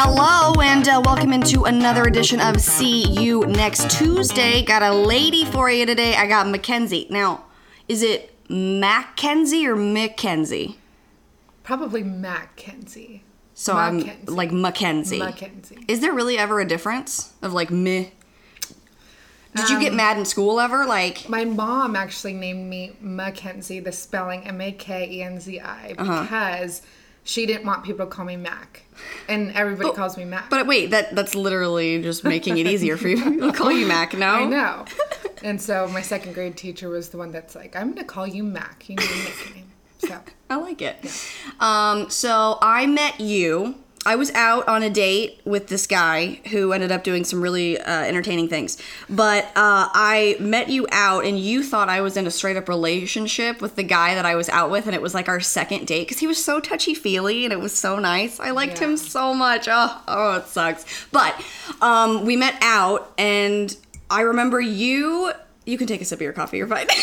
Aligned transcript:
Hello, 0.00 0.52
and 0.60 0.88
uh, 0.88 1.02
welcome 1.04 1.32
into 1.32 1.64
another 1.64 2.04
edition 2.04 2.38
of 2.38 2.60
See 2.60 3.02
You 3.20 3.44
Next 3.46 3.90
Tuesday. 3.90 4.62
Got 4.62 4.82
a 4.82 4.94
lady 4.94 5.44
for 5.44 5.68
you 5.72 5.86
today. 5.86 6.14
I 6.14 6.28
got 6.28 6.46
Mackenzie. 6.46 7.08
Now, 7.10 7.46
is 7.88 8.04
it 8.04 8.32
Mackenzie 8.48 9.66
or 9.66 9.74
Mackenzie? 9.74 10.78
Probably 11.64 12.04
Mackenzie. 12.04 13.24
So 13.54 13.76
I'm 13.76 14.08
like 14.26 14.52
Mackenzie. 14.52 15.18
Mackenzie. 15.18 15.78
Is 15.88 15.98
there 15.98 16.12
really 16.12 16.38
ever 16.38 16.60
a 16.60 16.64
difference 16.64 17.32
of 17.42 17.52
like 17.52 17.72
me? 17.72 18.12
Did 19.56 19.68
you 19.68 19.80
get 19.80 19.94
mad 19.94 20.16
in 20.16 20.24
school 20.24 20.60
ever? 20.60 20.86
Like, 20.86 21.28
My 21.28 21.44
mom 21.44 21.96
actually 21.96 22.34
named 22.34 22.70
me 22.70 22.92
Mackenzie, 23.00 23.80
the 23.80 23.90
spelling 23.90 24.46
M 24.46 24.60
A 24.60 24.70
K 24.70 25.10
E 25.10 25.22
N 25.24 25.40
Z 25.40 25.58
I, 25.58 25.96
Uh-huh. 25.98 26.22
She 27.28 27.44
didn't 27.44 27.66
want 27.66 27.84
people 27.84 28.06
to 28.06 28.10
call 28.10 28.24
me 28.24 28.36
Mac. 28.36 28.84
And 29.28 29.52
everybody 29.52 29.92
calls 29.92 30.16
me 30.16 30.24
Mac. 30.24 30.48
but 30.48 30.66
wait, 30.66 30.90
that 30.92 31.14
that's 31.14 31.34
literally 31.34 32.00
just 32.02 32.24
making 32.24 32.56
it 32.56 32.66
easier 32.66 32.96
for 32.96 33.08
you. 33.08 33.44
I'll 33.44 33.52
call 33.52 33.70
you 33.70 33.86
Mac 33.86 34.14
now. 34.14 34.36
I 34.36 34.44
know. 34.46 34.86
and 35.42 35.60
so 35.60 35.86
my 35.88 36.00
second 36.00 36.32
grade 36.32 36.56
teacher 36.56 36.88
was 36.88 37.10
the 37.10 37.18
one 37.18 37.30
that's 37.30 37.54
like, 37.54 37.76
I'm 37.76 37.88
going 37.88 37.98
to 37.98 38.04
call 38.04 38.26
you 38.26 38.42
Mac. 38.42 38.88
You 38.88 38.96
need 38.96 39.10
a 39.10 39.16
nickname. 39.24 39.70
So, 39.98 40.20
I 40.50 40.56
like 40.56 40.80
it. 40.80 40.96
Um, 41.60 42.08
so 42.08 42.58
I 42.62 42.86
met 42.86 43.20
you. 43.20 43.74
I 44.08 44.16
was 44.16 44.30
out 44.32 44.66
on 44.68 44.82
a 44.82 44.88
date 44.88 45.38
with 45.44 45.68
this 45.68 45.86
guy 45.86 46.40
who 46.50 46.72
ended 46.72 46.90
up 46.90 47.04
doing 47.04 47.24
some 47.24 47.42
really 47.42 47.78
uh, 47.78 48.02
entertaining 48.04 48.48
things. 48.48 48.78
But 49.10 49.44
uh, 49.54 49.84
I 49.92 50.36
met 50.40 50.70
you 50.70 50.86
out, 50.90 51.26
and 51.26 51.38
you 51.38 51.62
thought 51.62 51.90
I 51.90 52.00
was 52.00 52.16
in 52.16 52.26
a 52.26 52.30
straight 52.30 52.56
up 52.56 52.68
relationship 52.70 53.60
with 53.60 53.76
the 53.76 53.82
guy 53.82 54.14
that 54.14 54.24
I 54.24 54.34
was 54.34 54.48
out 54.48 54.70
with, 54.70 54.86
and 54.86 54.94
it 54.94 55.02
was 55.02 55.12
like 55.12 55.28
our 55.28 55.40
second 55.40 55.86
date 55.86 56.06
because 56.08 56.20
he 56.20 56.26
was 56.26 56.42
so 56.42 56.58
touchy 56.58 56.94
feely 56.94 57.44
and 57.44 57.52
it 57.52 57.60
was 57.60 57.74
so 57.76 57.98
nice. 57.98 58.40
I 58.40 58.50
liked 58.50 58.80
Yeah. 58.80 58.88
him 58.88 58.96
so 58.96 59.34
much. 59.34 59.68
Oh, 59.70 60.02
oh, 60.08 60.36
it 60.36 60.46
sucks. 60.46 60.86
But 61.12 61.34
um, 61.82 62.24
we 62.24 62.34
met 62.36 62.54
out, 62.62 63.12
and 63.18 63.76
I 64.10 64.22
remember 64.22 64.58
you. 64.58 65.32
You 65.68 65.76
can 65.76 65.86
take 65.86 66.00
a 66.00 66.04
sip 66.06 66.16
of 66.16 66.22
your 66.22 66.32
coffee. 66.32 66.56
You're 66.56 66.66
fine. 66.66 66.86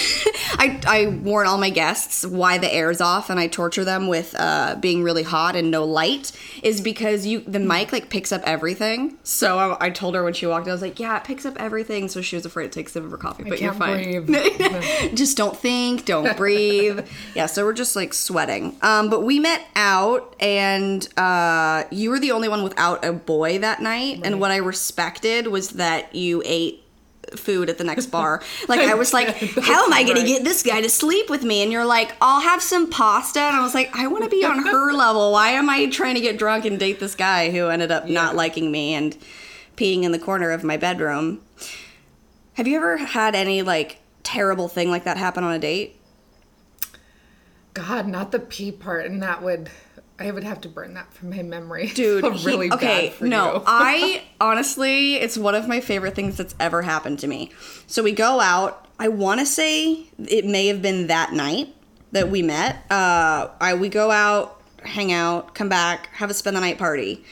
I, 0.57 0.81
I 0.87 1.07
warn 1.07 1.45
all 1.45 1.59
my 1.59 1.69
guests 1.69 2.25
why 2.25 2.57
the 2.57 2.73
air's 2.73 2.99
off 2.99 3.29
and 3.29 3.39
I 3.39 3.45
torture 3.47 3.85
them 3.85 4.07
with 4.07 4.33
uh, 4.37 4.75
being 4.79 5.03
really 5.03 5.21
hot 5.21 5.55
and 5.55 5.69
no 5.69 5.83
light 5.83 6.31
is 6.63 6.81
because 6.81 7.27
you 7.27 7.41
the 7.41 7.59
mic 7.59 7.91
like 7.91 8.09
picks 8.09 8.31
up 8.31 8.41
everything. 8.43 9.17
So 9.23 9.59
I, 9.59 9.87
I 9.87 9.89
told 9.91 10.15
her 10.15 10.23
when 10.23 10.33
she 10.33 10.47
walked, 10.47 10.65
in, 10.65 10.71
I 10.71 10.73
was 10.73 10.81
like, 10.81 10.99
"Yeah, 10.99 11.17
it 11.17 11.23
picks 11.23 11.45
up 11.45 11.55
everything." 11.57 12.07
So 12.07 12.21
she 12.21 12.35
was 12.35 12.45
afraid 12.45 12.63
to 12.63 12.69
take 12.69 12.87
a 12.87 12.91
sip 12.91 13.03
of 13.03 13.11
her 13.11 13.17
coffee. 13.17 13.43
But 13.43 13.61
you're 13.61 13.73
fine. 13.73 14.25
just 15.15 15.37
don't 15.37 15.55
think, 15.55 16.05
don't 16.05 16.35
breathe. 16.35 17.07
yeah, 17.35 17.45
so 17.45 17.65
we're 17.65 17.73
just 17.73 17.95
like 17.95 18.13
sweating. 18.13 18.75
Um, 18.81 19.09
but 19.09 19.21
we 19.21 19.39
met 19.39 19.61
out, 19.75 20.35
and 20.39 21.07
uh, 21.17 21.83
you 21.91 22.09
were 22.09 22.19
the 22.19 22.31
only 22.31 22.49
one 22.49 22.63
without 22.63 23.05
a 23.05 23.13
boy 23.13 23.59
that 23.59 23.81
night. 23.81 24.21
And 24.23 24.39
what 24.39 24.51
I 24.51 24.57
respected 24.57 25.47
was 25.47 25.71
that 25.71 26.15
you 26.15 26.41
ate 26.45 26.84
food 27.39 27.69
at 27.69 27.77
the 27.77 27.83
next 27.83 28.07
bar. 28.07 28.41
Like 28.67 28.79
I 28.79 28.95
was 28.95 29.13
like, 29.13 29.27
how 29.37 29.85
am 29.85 29.93
I 29.93 30.03
going 30.03 30.17
to 30.17 30.23
get 30.23 30.43
this 30.43 30.63
guy 30.63 30.81
to 30.81 30.89
sleep 30.89 31.29
with 31.29 31.43
me? 31.43 31.61
And 31.61 31.71
you're 31.71 31.85
like, 31.85 32.15
I'll 32.19 32.41
have 32.41 32.61
some 32.61 32.89
pasta. 32.89 33.39
And 33.39 33.55
I 33.55 33.61
was 33.61 33.75
like, 33.75 33.95
I 33.95 34.07
want 34.07 34.23
to 34.23 34.29
be 34.29 34.43
on 34.43 34.65
her 34.65 34.91
level. 34.97 35.31
Why 35.31 35.49
am 35.49 35.69
I 35.69 35.85
trying 35.87 36.15
to 36.15 36.21
get 36.21 36.37
drunk 36.37 36.65
and 36.65 36.79
date 36.79 36.99
this 36.99 37.15
guy 37.15 37.51
who 37.51 37.67
ended 37.67 37.91
up 37.91 38.07
not 38.07 38.35
liking 38.35 38.71
me 38.71 38.93
and 38.93 39.15
peeing 39.77 40.03
in 40.03 40.11
the 40.11 40.19
corner 40.19 40.51
of 40.51 40.63
my 40.63 40.77
bedroom? 40.77 41.41
Have 42.53 42.67
you 42.67 42.77
ever 42.77 42.97
had 42.97 43.35
any 43.35 43.61
like 43.61 43.99
terrible 44.23 44.67
thing 44.67 44.89
like 44.89 45.03
that 45.03 45.17
happen 45.17 45.43
on 45.43 45.53
a 45.53 45.59
date? 45.59 45.99
God, 47.73 48.07
not 48.07 48.31
the 48.31 48.39
P 48.39 48.71
part. 48.71 49.05
And 49.05 49.21
that 49.21 49.43
would, 49.43 49.69
I 50.17 50.31
would 50.31 50.43
have 50.43 50.61
to 50.61 50.69
burn 50.69 50.93
that 50.93 51.13
from 51.13 51.29
my 51.31 51.41
memory. 51.43 51.87
Dude, 51.93 52.23
he- 52.23 52.45
really 52.45 52.71
okay, 52.71 53.07
bad 53.09 53.13
for 53.13 53.25
no. 53.25 53.63
I 53.67 54.23
honestly, 54.41 55.15
it's 55.15 55.37
one 55.37 55.55
of 55.55 55.67
my 55.67 55.81
favorite 55.81 56.15
things 56.15 56.37
that's 56.37 56.55
ever 56.59 56.81
happened 56.81 57.19
to 57.19 57.27
me. 57.27 57.51
So 57.87 58.03
we 58.03 58.11
go 58.11 58.39
out. 58.39 58.87
I 58.97 59.09
want 59.09 59.41
to 59.41 59.45
say 59.45 60.05
it 60.17 60.45
may 60.45 60.67
have 60.67 60.81
been 60.81 61.07
that 61.07 61.33
night 61.33 61.75
that 62.13 62.29
we 62.29 62.41
met. 62.41 62.89
Uh, 62.89 63.49
I 63.59 63.73
we 63.73 63.89
go 63.89 64.09
out, 64.09 64.61
hang 64.83 65.11
out, 65.11 65.53
come 65.53 65.67
back, 65.67 66.07
have 66.13 66.29
a 66.29 66.33
spend 66.33 66.55
the 66.55 66.61
night 66.61 66.77
party. 66.77 67.23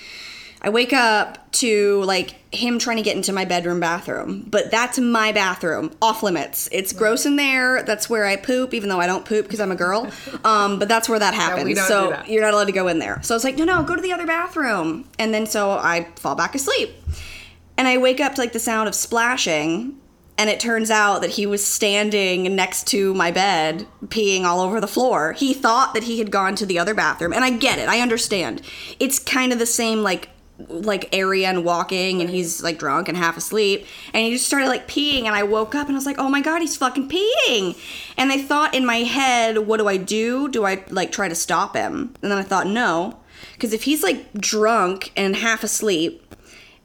I 0.64 0.70
wake 0.70 0.94
up 0.94 1.52
to 1.54 2.02
like 2.04 2.36
him 2.56 2.80
trying 2.80 2.96
to 2.96 3.04
get 3.04 3.18
into 3.18 3.34
my 3.34 3.44
bedroom 3.44 3.82
bathroom, 3.82 4.46
but 4.48 4.72
that's 4.72 4.98
my 4.98 5.34
bathroom, 5.34 5.92
off 6.02 6.24
limits. 6.24 6.70
It's 6.72 6.94
gross 6.94 7.26
in 7.26 7.36
there. 7.36 7.84
That's 7.84 8.10
where 8.10 8.26
I 8.26 8.38
poop, 8.38 8.74
even 8.74 8.88
though 8.88 9.00
I 9.02 9.06
don't 9.06 9.26
poop 9.26 9.46
because 9.46 9.60
I'm 9.60 9.72
a 9.72 9.76
girl. 9.76 10.10
Um, 10.44 10.78
but 10.78 10.90
that's 10.90 11.08
where 11.08 11.20
that 11.20 11.34
happens. 11.34 11.76
don't 11.76 11.88
so 11.88 12.10
that. 12.10 12.28
you're 12.28 12.42
not 12.42 12.54
allowed 12.54 12.66
to 12.66 12.74
go 12.74 12.88
in 12.88 13.00
there. 13.00 13.22
So 13.24 13.34
I 13.34 13.38
was 13.38 13.44
like, 13.46 13.56
no, 13.56 13.64
no, 13.64 13.84
go 13.84 13.96
to 13.96 14.02
the 14.02 14.12
other 14.12 14.26
bathroom. 14.26 15.08
And 15.18 15.34
then 15.34 15.46
so 15.46 15.72
I 15.72 16.08
fall 16.18 16.36
back 16.36 16.54
asleep. 16.54 16.92
And 17.78 17.88
I 17.88 17.98
wake 17.98 18.20
up 18.20 18.36
to 18.36 18.42
like 18.42 18.52
the 18.52 18.60
sound 18.60 18.90
of 18.90 18.96
splashing. 18.96 19.98
And 20.38 20.50
it 20.50 20.60
turns 20.60 20.90
out 20.92 21.22
that 21.22 21.32
he 21.32 21.46
was 21.46 21.66
standing 21.66 22.56
next 22.56 22.88
to 22.88 23.14
my 23.14 23.32
bed, 23.32 23.88
peeing 24.08 24.44
all 24.44 24.60
over 24.60 24.82
the 24.82 24.88
floor. 24.88 25.32
He 25.34 25.54
thought 25.54 25.94
that 25.94 26.04
he 26.04 26.20
had 26.20 26.32
gone 26.32 26.56
to 26.56 26.66
the 26.66 26.80
other 26.80 26.94
bathroom. 26.94 27.32
And 27.32 27.44
I 27.44 27.52
get 27.52 27.80
it, 27.80 27.88
I 27.88 28.00
understand. 28.00 28.62
It's 29.00 29.20
kind 29.20 29.54
of 29.54 29.60
the 29.60 29.66
same, 29.66 30.04
like, 30.04 30.30
like 30.68 31.10
area 31.12 31.48
and 31.48 31.66
walking 31.66 32.22
and 32.22 32.30
he's 32.30 32.62
like 32.62 32.78
drunk 32.78 33.10
and 33.10 33.18
half 33.18 33.36
asleep 33.36 33.86
and 34.14 34.24
he 34.24 34.32
just 34.32 34.46
started 34.46 34.68
like 34.68 34.88
peeing 34.88 35.24
and 35.24 35.36
I 35.36 35.44
woke 35.44 35.74
up 35.74 35.88
and 35.88 35.96
I 35.96 35.98
was 35.98 36.06
like 36.06 36.20
oh 36.20 36.30
my 36.30 36.42
god 36.42 36.62
he's 36.62 36.78
fucking 36.78 37.10
peeing! 37.10 37.76
And 38.18 38.32
I 38.32 38.42
thought 38.42 38.76
in 38.76 38.86
my 38.86 38.98
head 38.98 39.60
what 39.60 39.78
do 39.78 39.88
I 39.88 39.98
do? 39.98 40.48
Do 40.48 40.66
I 40.66 40.84
like 40.90 41.12
try 41.12 41.28
to 41.28 41.36
stop 41.36 41.76
him? 41.76 42.14
And 42.22 42.32
then 42.32 42.38
I 42.38 42.44
thought 42.44 42.68
no. 42.68 43.20
Because 43.54 43.74
if 43.74 43.84
he's 43.84 44.04
like 44.04 44.34
drunk 44.34 45.12
and 45.16 45.36
half 45.36 45.64
asleep 45.64 46.23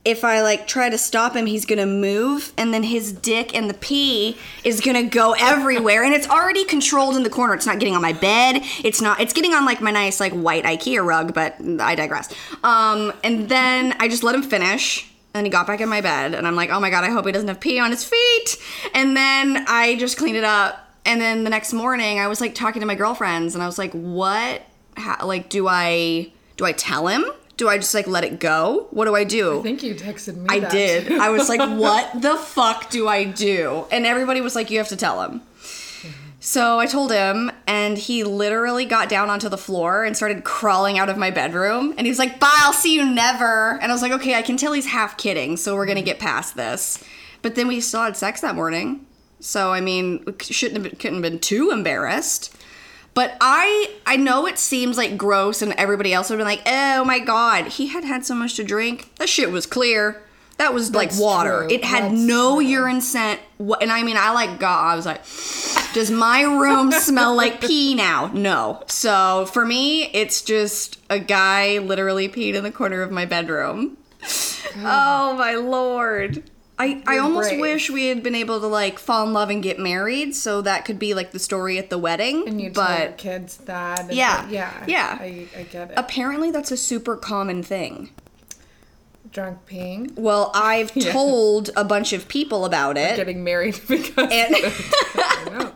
if 0.05 0.25
I 0.25 0.43
like 0.43 0.67
try 0.67 0.89
to 0.89 0.99
stop 0.99 1.35
him, 1.35 1.47
he's 1.47 1.67
gonna 1.67 1.87
move, 1.87 2.53
and 2.57 2.73
then 2.73 2.83
his 2.83 3.13
dick 3.13 3.55
and 3.55 3.69
the 3.69 3.75
pee 3.75 4.39
is 4.65 4.81
gonna 4.81 5.03
go 5.03 5.35
everywhere, 5.39 6.03
and 6.03 6.15
it's 6.15 6.29
already 6.29 6.65
controlled 6.65 7.17
in 7.17 7.23
the 7.23 7.31
corner. 7.31 7.55
It's 7.55 7.67
not 7.67 7.79
getting 7.79 7.95
on 7.95 8.03
my 8.03 8.13
bed. 8.13 8.63
It's 8.85 9.01
not. 9.01 9.21
It's 9.21 9.33
getting 9.33 9.55
on 9.55 9.65
like 9.65 9.81
my 9.81 9.91
nice 9.91 10.21
like 10.21 10.33
white 10.33 10.65
IKEA 10.65 11.05
rug, 11.05 11.35
but 11.35 11.57
I 11.81 11.95
digress. 11.95 12.33
Um, 12.63 13.13
and 13.23 13.49
then 13.49 13.95
I 13.99 14.09
just 14.09 14.23
let 14.23 14.35
him 14.35 14.43
finish. 14.43 15.11
And 15.35 15.47
he 15.47 15.51
got 15.51 15.67
back 15.67 15.81
in 15.83 15.91
my 15.91 16.01
bed, 16.01 16.35
and 16.35 16.47
I'm 16.47 16.57
like, 16.57 16.71
oh 16.71 16.81
my 16.81 16.89
god, 16.89 17.05
I 17.05 17.11
hope 17.11 17.27
he 17.27 17.33
doesn't 17.33 17.49
have 17.49 17.61
pee 17.61 17.79
on 17.79 17.91
his 17.91 18.03
feet. 18.03 18.57
And 18.95 19.15
then 19.17 19.65
I 19.69 19.97
just 19.97 20.17
cleaned 20.17 20.39
it 20.39 20.45
up. 20.45 20.89
And 21.05 21.21
then 21.21 21.45
the 21.45 21.51
next 21.51 21.73
morning, 21.73 22.19
I 22.19 22.29
was 22.29 22.41
like 22.41 22.55
talking 22.55 22.81
to 22.81 22.87
my 22.87 22.95
girlfriends, 22.95 23.55
and 23.55 23.63
I 23.63 23.67
was 23.67 23.79
like, 23.79 23.93
what? 23.93 24.63
How, 24.97 25.27
like, 25.27 25.49
do 25.51 25.69
I 25.69 26.33
do 26.57 26.65
I 26.65 26.73
tell 26.73 27.07
him? 27.09 27.25
Do 27.59 27.69
I 27.69 27.77
just 27.77 27.93
like 27.93 28.07
let 28.07 28.25
it 28.25 28.41
go? 28.41 28.87
What 28.91 29.05
do 29.05 29.15
I 29.15 29.25
do? 29.25 29.61
I 29.61 29.63
think 29.63 29.83
you 29.83 29.95
texted 29.95 30.37
me. 30.37 30.47
I 30.49 30.61
did. 30.61 31.13
I 31.13 31.29
was 31.29 31.49
like, 31.49 31.61
what 31.79 32.23
the 32.23 32.37
fuck 32.37 32.89
do 32.89 33.07
I 33.07 33.25
do? 33.25 33.85
And 33.93 34.07
everybody 34.07 34.41
was 34.41 34.55
like, 34.55 34.71
you 34.71 34.79
have 34.79 34.89
to 34.89 34.97
tell 34.97 35.23
him. 35.23 35.43
So 36.41 36.79
I 36.79 36.87
told 36.87 37.11
him, 37.11 37.51
and 37.67 37.99
he 37.99 38.23
literally 38.23 38.85
got 38.85 39.09
down 39.09 39.29
onto 39.29 39.49
the 39.49 39.59
floor 39.59 40.05
and 40.05 40.17
started 40.17 40.45
crawling 40.45 40.97
out 40.97 41.09
of 41.09 41.19
my 41.19 41.31
bedroom. 41.33 41.95
And 41.99 42.07
he 42.07 42.11
was 42.11 42.19
like, 42.19 42.39
bye, 42.39 42.49
I'll 42.61 42.73
see 42.73 42.95
you 42.95 43.05
never. 43.05 43.73
And 43.83 43.91
I 43.91 43.95
was 43.95 44.03
like, 44.03 44.13
okay, 44.13 44.37
I 44.37 44.43
can 44.43 44.57
tell 44.57 44.73
he's 44.73 44.87
half 44.87 45.19
kidding, 45.19 45.57
so 45.57 45.75
we're 45.75 45.87
gonna 45.87 46.01
get 46.01 46.21
past 46.21 46.55
this. 46.55 47.03
But 47.43 47.57
then 47.57 47.67
we 47.67 47.81
still 47.81 48.03
had 48.03 48.17
sex 48.17 48.41
that 48.41 48.55
morning. 48.55 49.05
So, 49.41 49.73
I 49.73 49.81
mean, 49.81 50.25
shouldn't 50.41 50.83
have 50.83 50.91
been, 50.93 50.99
couldn't 50.99 51.23
have 51.23 51.33
been 51.33 51.41
too 51.41 51.71
embarrassed. 51.71 52.57
But 53.19 53.37
I 53.41 53.91
I 54.07 54.17
know 54.17 54.47
it 54.47 54.61
seems 54.61 54.97
like 54.97 55.17
gross 55.17 55.61
and 55.61 55.73
everybody 55.73 56.13
else 56.13 56.31
would 56.31 56.39
have 56.39 56.47
been 56.47 56.57
like, 56.57 56.63
"Oh 56.73 57.05
my 57.05 57.19
god, 57.19 57.67
he 57.67 57.89
had 57.89 58.05
had 58.05 58.25
so 58.25 58.33
much 58.33 58.55
to 58.55 58.63
drink. 58.63 59.11
That 59.17 59.29
shit 59.29 59.51
was 59.51 59.67
clear. 59.67 60.23
That 60.59 60.73
was 60.73 60.95
like 60.95 61.11
water. 61.17 61.67
true. 61.67 61.75
It 61.75 61.83
had 61.85 62.13
That's 62.13 62.15
no 62.15 62.61
true. 62.61 62.69
urine 62.69 63.01
scent. 63.01 63.41
And 63.81 63.91
I 63.91 64.05
mean, 64.05 64.17
I 64.17 64.31
like 64.31 64.61
God. 64.61 64.93
I 64.93 64.95
was 64.95 65.05
like, 65.05 65.25
does 65.95 66.13
my 66.13 66.43
room 66.43 66.93
smell 66.93 67.35
like 67.35 67.61
pee 67.61 67.97
now? 67.97 68.31
No. 68.33 68.85
So 68.87 69.47
for 69.47 69.67
me, 69.67 70.05
it's 70.13 70.41
just 70.41 71.01
a 71.11 71.19
guy 71.19 71.79
literally 71.79 72.29
peed 72.29 72.55
in 72.55 72.63
the 72.63 72.71
corner 72.71 73.03
of 73.03 73.11
my 73.11 73.25
bedroom. 73.25 73.97
Oh 74.77 75.35
my 75.37 75.55
lord. 75.55 76.45
I, 76.79 77.03
I 77.07 77.19
almost 77.19 77.49
brave. 77.51 77.61
wish 77.61 77.91
we 77.91 78.07
had 78.07 78.23
been 78.23 78.35
able 78.37 78.61
to 78.61 78.67
like 78.69 78.99
fall 79.01 79.27
in 79.27 79.33
love 79.33 79.51
and 79.51 79.63
get 79.63 79.79
married 79.81 80.35
so 80.37 80.61
that 80.63 80.85
could 80.85 80.99
be 80.99 81.13
like 81.13 81.33
the 81.33 81.39
story 81.41 81.77
at 81.79 81.91
the 81.91 81.99
wedding. 81.99 82.47
And 82.47 82.61
you 82.61 82.71
tell 82.71 83.13
kids 83.17 83.57
that. 83.59 84.13
Yeah. 84.13 84.49
yeah. 84.49 84.85
Yeah. 84.87 85.19
I, 85.21 85.47
I 85.57 85.63
get 85.65 85.91
it. 85.91 85.95
apparently 85.97 86.51
that's 86.53 86.71
a 86.71 86.77
super 86.77 87.17
common 87.17 87.63
thing. 87.65 88.11
Drunk 89.33 89.59
peeing. 89.69 90.15
Well, 90.17 90.51
I've 90.55 90.93
Yeah. 90.97 91.13
told 91.13 91.71
a 91.77 91.85
bunch 91.85 92.13
of 92.13 92.29
people 92.29 92.65
about 92.65 92.97
it. 92.97 93.17
Getting 93.17 93.43
married 93.45 93.81
because. 93.89 94.17
And 94.17 94.55
I 95.15 95.45
know. 95.51 95.73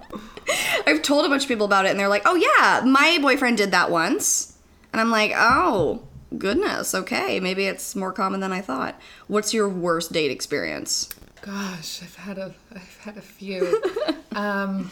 I've 0.86 1.02
told 1.02 1.24
a 1.26 1.28
bunch 1.28 1.42
of 1.42 1.48
people 1.48 1.66
about 1.66 1.84
it 1.86 1.90
and 1.90 1.98
they're 2.00 2.08
like, 2.08 2.22
"Oh 2.26 2.34
yeah, 2.34 2.82
my 2.88 3.18
boyfriend 3.20 3.56
did 3.58 3.70
that 3.72 3.90
once." 3.90 4.56
And 4.92 5.00
I'm 5.00 5.10
like, 5.10 5.32
"Oh, 5.34 6.02
goodness. 6.38 6.94
Okay, 6.94 7.40
maybe 7.40 7.66
it's 7.66 7.94
more 7.96 8.12
common 8.12 8.40
than 8.40 8.52
I 8.52 8.60
thought." 8.60 9.00
What's 9.28 9.52
your 9.54 9.68
worst 9.68 10.12
date 10.12 10.30
experience? 10.30 11.08
Gosh, 11.42 12.00
I've 12.02 12.14
had 12.16 12.38
a 12.38 12.54
I've 12.74 12.98
had 13.02 13.16
a 13.16 13.20
few. 13.22 13.82
um, 14.32 14.90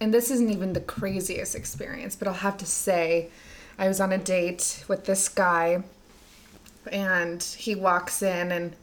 and 0.00 0.12
this 0.12 0.30
isn't 0.30 0.50
even 0.50 0.72
the 0.72 0.80
craziest 0.80 1.54
experience, 1.54 2.16
but 2.16 2.28
I'll 2.28 2.34
have 2.34 2.56
to 2.58 2.66
say 2.66 3.28
I 3.78 3.88
was 3.88 4.00
on 4.00 4.12
a 4.12 4.18
date 4.18 4.84
with 4.88 5.04
this 5.06 5.28
guy 5.28 5.82
and 6.90 7.42
he 7.42 7.74
walks 7.74 8.22
in 8.22 8.52
and 8.52 8.74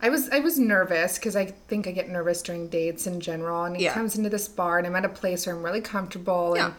I 0.00 0.08
was 0.08 0.28
I 0.30 0.40
was 0.40 0.58
nervous 0.58 1.16
because 1.16 1.36
I 1.36 1.46
think 1.46 1.86
I 1.86 1.92
get 1.92 2.08
nervous 2.08 2.42
during 2.42 2.66
dates 2.68 3.06
in 3.06 3.20
general. 3.20 3.64
And 3.64 3.76
he 3.76 3.84
Yeah. 3.84 3.94
comes 3.94 4.16
into 4.16 4.30
this 4.30 4.48
bar, 4.48 4.78
and 4.78 4.86
I'm 4.86 4.96
at 4.96 5.04
a 5.04 5.08
place 5.08 5.46
where 5.46 5.54
I'm 5.54 5.62
really 5.62 5.80
comfortable 5.80 6.54
Yeah. 6.56 6.66
and 6.66 6.74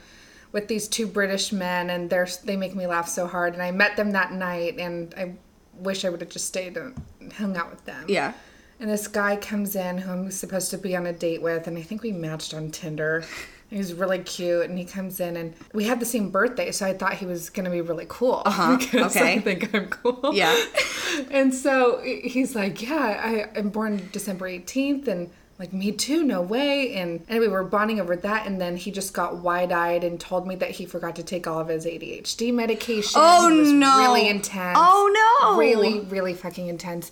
with 0.53 0.69
these 0.69 0.87
two 0.87 1.07
British 1.07 1.51
men, 1.51 1.89
and 1.89 2.09
they're 2.09 2.27
they 2.45 2.55
make 2.55 2.75
me 2.75 2.87
laugh 2.87 3.09
so 3.09 3.27
hard. 3.27 3.53
And 3.53 3.61
I 3.61 3.71
met 3.71 3.97
them 3.97 4.11
that 4.11 4.31
night, 4.31 4.79
and 4.79 5.13
I 5.17 5.33
wish 5.73 6.05
I 6.05 6.09
would 6.09 6.21
have 6.21 6.29
just 6.29 6.45
stayed 6.45 6.77
and 6.77 6.95
hung 7.33 7.57
out 7.57 7.69
with 7.69 7.83
them. 7.83 8.05
Yeah. 8.07 8.33
And 8.79 8.89
this 8.89 9.07
guy 9.07 9.35
comes 9.35 9.75
in 9.75 9.97
who 9.97 10.11
I'm 10.11 10.31
supposed 10.31 10.71
to 10.71 10.77
be 10.77 10.95
on 10.95 11.05
a 11.05 11.13
date 11.13 11.41
with, 11.41 11.67
and 11.67 11.77
I 11.77 11.81
think 11.81 12.03
we 12.03 12.11
matched 12.11 12.53
on 12.53 12.71
Tinder. 12.71 13.25
He 13.69 13.79
was 13.79 13.95
really 13.95 14.19
cute, 14.19 14.69
and 14.69 14.77
he 14.77 14.85
comes 14.85 15.19
in, 15.19 15.35
and 15.35 15.55
we 15.73 15.85
had 15.85 15.99
the 15.99 16.05
same 16.05 16.29
birthday, 16.29 16.71
so 16.71 16.85
I 16.85 16.93
thought 16.93 17.15
he 17.15 17.25
was 17.25 17.49
gonna 17.49 17.71
be 17.71 17.81
really 17.81 18.05
cool. 18.07 18.43
Uh-huh, 18.45 18.77
okay. 18.93 19.33
I 19.33 19.39
think 19.39 19.73
I'm 19.73 19.87
cool. 19.87 20.29
Yeah. 20.31 20.55
And 21.31 21.51
so 21.53 21.99
he's 22.03 22.53
like, 22.55 22.83
"Yeah, 22.83 23.49
I, 23.55 23.59
I'm 23.59 23.69
born 23.69 24.09
December 24.11 24.47
18th," 24.47 25.07
and 25.07 25.31
like, 25.59 25.71
"Me 25.73 25.91
too, 25.91 26.23
no 26.23 26.41
way." 26.41 26.93
And 26.95 27.23
anyway, 27.29 27.47
we 27.47 27.53
we're 27.53 27.63
bonding 27.63 27.99
over 27.99 28.15
that, 28.15 28.47
and 28.47 28.59
then 28.59 28.75
he 28.77 28.91
just 28.91 29.13
got 29.13 29.37
wide-eyed 29.37 30.03
and 30.03 30.19
told 30.19 30.47
me 30.47 30.55
that 30.55 30.71
he 30.71 30.85
forgot 30.85 31.15
to 31.17 31.23
take 31.23 31.47
all 31.47 31.59
of 31.59 31.67
his 31.67 31.85
ADHD 31.85 32.51
medication. 32.53 33.21
Oh, 33.23 33.49
no. 33.49 33.99
Really 33.99 34.27
intense. 34.27 34.77
Oh, 34.79 35.39
no. 35.51 35.57
Really, 35.57 35.99
really 36.01 36.33
fucking 36.33 36.67
intense. 36.67 37.11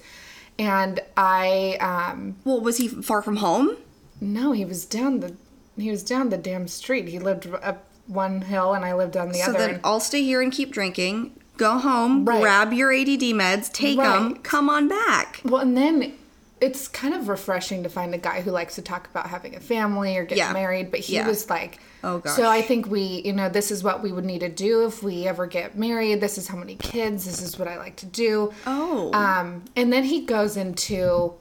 And 0.60 1.00
I, 1.18 1.78
um, 1.80 2.36
Well, 2.44 2.62
was 2.62 2.78
he 2.78 2.88
far 2.88 3.22
from 3.22 3.38
home? 3.38 3.78
no, 4.20 4.52
he 4.52 4.66
was 4.66 4.86
down 4.86 5.20
the, 5.20 5.34
he 5.78 5.90
was 5.90 6.04
down 6.04 6.30
the 6.30 6.38
damn 6.38 6.68
street. 6.68 7.08
He 7.08 7.18
lived 7.20 7.48
up 7.64 7.86
one 8.08 8.42
hill, 8.42 8.74
and 8.74 8.84
I 8.86 8.94
lived 8.94 9.18
on 9.18 9.30
the 9.32 9.42
other. 9.42 9.54
So 9.54 9.58
then 9.68 9.80
I'll 9.84 10.00
stay 10.00 10.22
here 10.24 10.42
and 10.42 10.52
keep 10.52 10.72
drinking. 10.72 11.32
Go 11.58 11.78
home, 11.78 12.26
Right. 12.26 12.42
grab 12.42 12.74
your 12.74 12.92
ADD 12.92 13.34
meds, 13.34 13.72
take 13.72 13.98
them, 13.98 14.36
come 14.38 14.68
on 14.70 14.88
back. 14.88 15.42
Well, 15.46 15.62
and 15.62 15.78
then 15.78 16.14
it's 16.62 16.88
kind 16.88 17.14
of 17.16 17.28
refreshing 17.28 17.82
to 17.84 17.90
find 17.90 18.14
a 18.14 18.18
guy 18.20 18.42
who 18.42 18.52
likes 18.52 18.76
to 18.76 18.82
talk 18.84 19.10
about 19.10 19.28
having 19.28 19.56
a 19.56 19.60
family 19.60 20.16
or 20.16 20.24
getting 20.24 20.38
Yeah. 20.38 20.54
married. 20.54 20.92
But 20.92 21.00
he 21.02 21.16
Yeah. 21.16 21.28
was 21.28 21.50
like, 21.50 21.80
Oh, 22.04 22.20
gosh. 22.20 22.36
So 22.36 22.48
I 22.50 22.62
think 22.62 22.88
we, 22.88 23.22
you 23.26 23.34
know, 23.34 23.50
this 23.50 23.72
is 23.72 23.84
what 23.84 24.02
we 24.04 24.12
would 24.12 24.26
need 24.26 24.40
to 24.40 24.50
do 24.50 24.86
if 24.86 25.02
we 25.04 25.28
ever 25.28 25.48
get 25.48 25.78
married. 25.78 26.22
This 26.22 26.38
is 26.38 26.48
how 26.48 26.58
many 26.58 26.76
kids. 26.76 27.26
This 27.26 27.42
is 27.42 27.58
what 27.60 27.68
I 27.68 27.78
like 27.78 27.96
to 27.98 28.06
do. 28.06 28.54
Oh. 28.68 29.12
Um, 29.14 29.66
and 29.76 29.92
then 29.92 30.04
he 30.04 30.22
goes 30.22 30.56
into, 30.56 31.34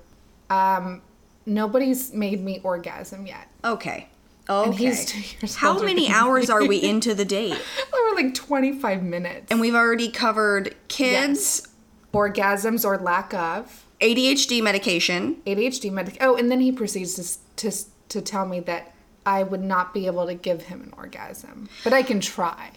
um, 0.50 1.02
nobody's 1.46 2.12
made 2.12 2.42
me 2.42 2.60
orgasm 2.62 3.26
yet. 3.26 3.48
Okay. 3.64 4.08
Okay. 4.48 4.76
he's 4.76 5.04
two 5.04 5.20
years 5.20 5.54
How 5.56 5.78
many 5.80 6.10
hours 6.10 6.50
are 6.50 6.64
we 6.66 6.82
into 6.82 7.14
the 7.14 7.24
date? 7.24 7.56
We're 7.92 8.14
like 8.16 8.34
25 8.34 9.02
minutes. 9.02 9.46
And 9.50 9.60
we've 9.60 9.74
already 9.76 10.08
covered 10.10 10.74
kids, 10.88 11.68
Orgasms 12.12 12.84
or 12.84 12.98
lack 12.98 13.32
of. 13.32 13.84
ADHD 14.00 14.62
medication. 14.62 15.36
ADHD 15.46 15.92
medic. 15.92 16.16
Oh, 16.20 16.36
and 16.36 16.50
then 16.50 16.60
he 16.60 16.72
proceeds 16.72 17.38
to, 17.56 17.70
to 17.70 17.84
to 18.08 18.20
tell 18.20 18.46
me 18.46 18.60
that 18.60 18.92
I 19.24 19.42
would 19.42 19.62
not 19.62 19.94
be 19.94 20.06
able 20.06 20.26
to 20.26 20.34
give 20.34 20.62
him 20.62 20.82
an 20.82 20.92
orgasm, 20.96 21.68
but 21.84 21.92
I 21.92 22.02
can 22.02 22.20
try. 22.20 22.72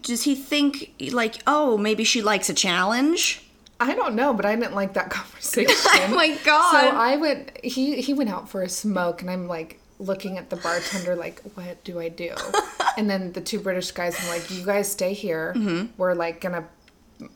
Does 0.00 0.22
he 0.22 0.34
think 0.34 0.94
like, 1.12 1.42
oh, 1.46 1.76
maybe 1.76 2.04
she 2.04 2.22
likes 2.22 2.48
a 2.48 2.54
challenge? 2.54 3.44
I 3.80 3.94
don't 3.94 4.14
know, 4.14 4.32
but 4.32 4.46
I 4.46 4.54
didn't 4.54 4.74
like 4.74 4.94
that 4.94 5.10
conversation. 5.18 5.74
Oh 5.94 6.14
my 6.14 6.36
God. 6.44 6.70
So 6.72 6.96
I 6.96 7.16
went. 7.16 7.64
He 7.64 8.00
he 8.00 8.14
went 8.14 8.30
out 8.30 8.48
for 8.48 8.62
a 8.62 8.68
smoke, 8.68 9.20
and 9.22 9.30
I'm 9.30 9.48
like 9.48 9.80
looking 9.98 10.36
at 10.36 10.50
the 10.50 10.56
bartender, 10.56 11.14
like, 11.14 11.40
what 11.54 11.82
do 11.84 12.00
I 12.00 12.08
do? 12.08 12.34
and 12.98 13.08
then 13.08 13.32
the 13.32 13.40
two 13.40 13.60
British 13.60 13.92
guys, 13.92 14.16
like, 14.28 14.50
you 14.50 14.64
guys 14.64 14.90
stay 14.90 15.12
here. 15.12 15.54
Mm-hmm. 15.56 15.92
We're 15.96 16.14
like 16.14 16.40
gonna 16.40 16.66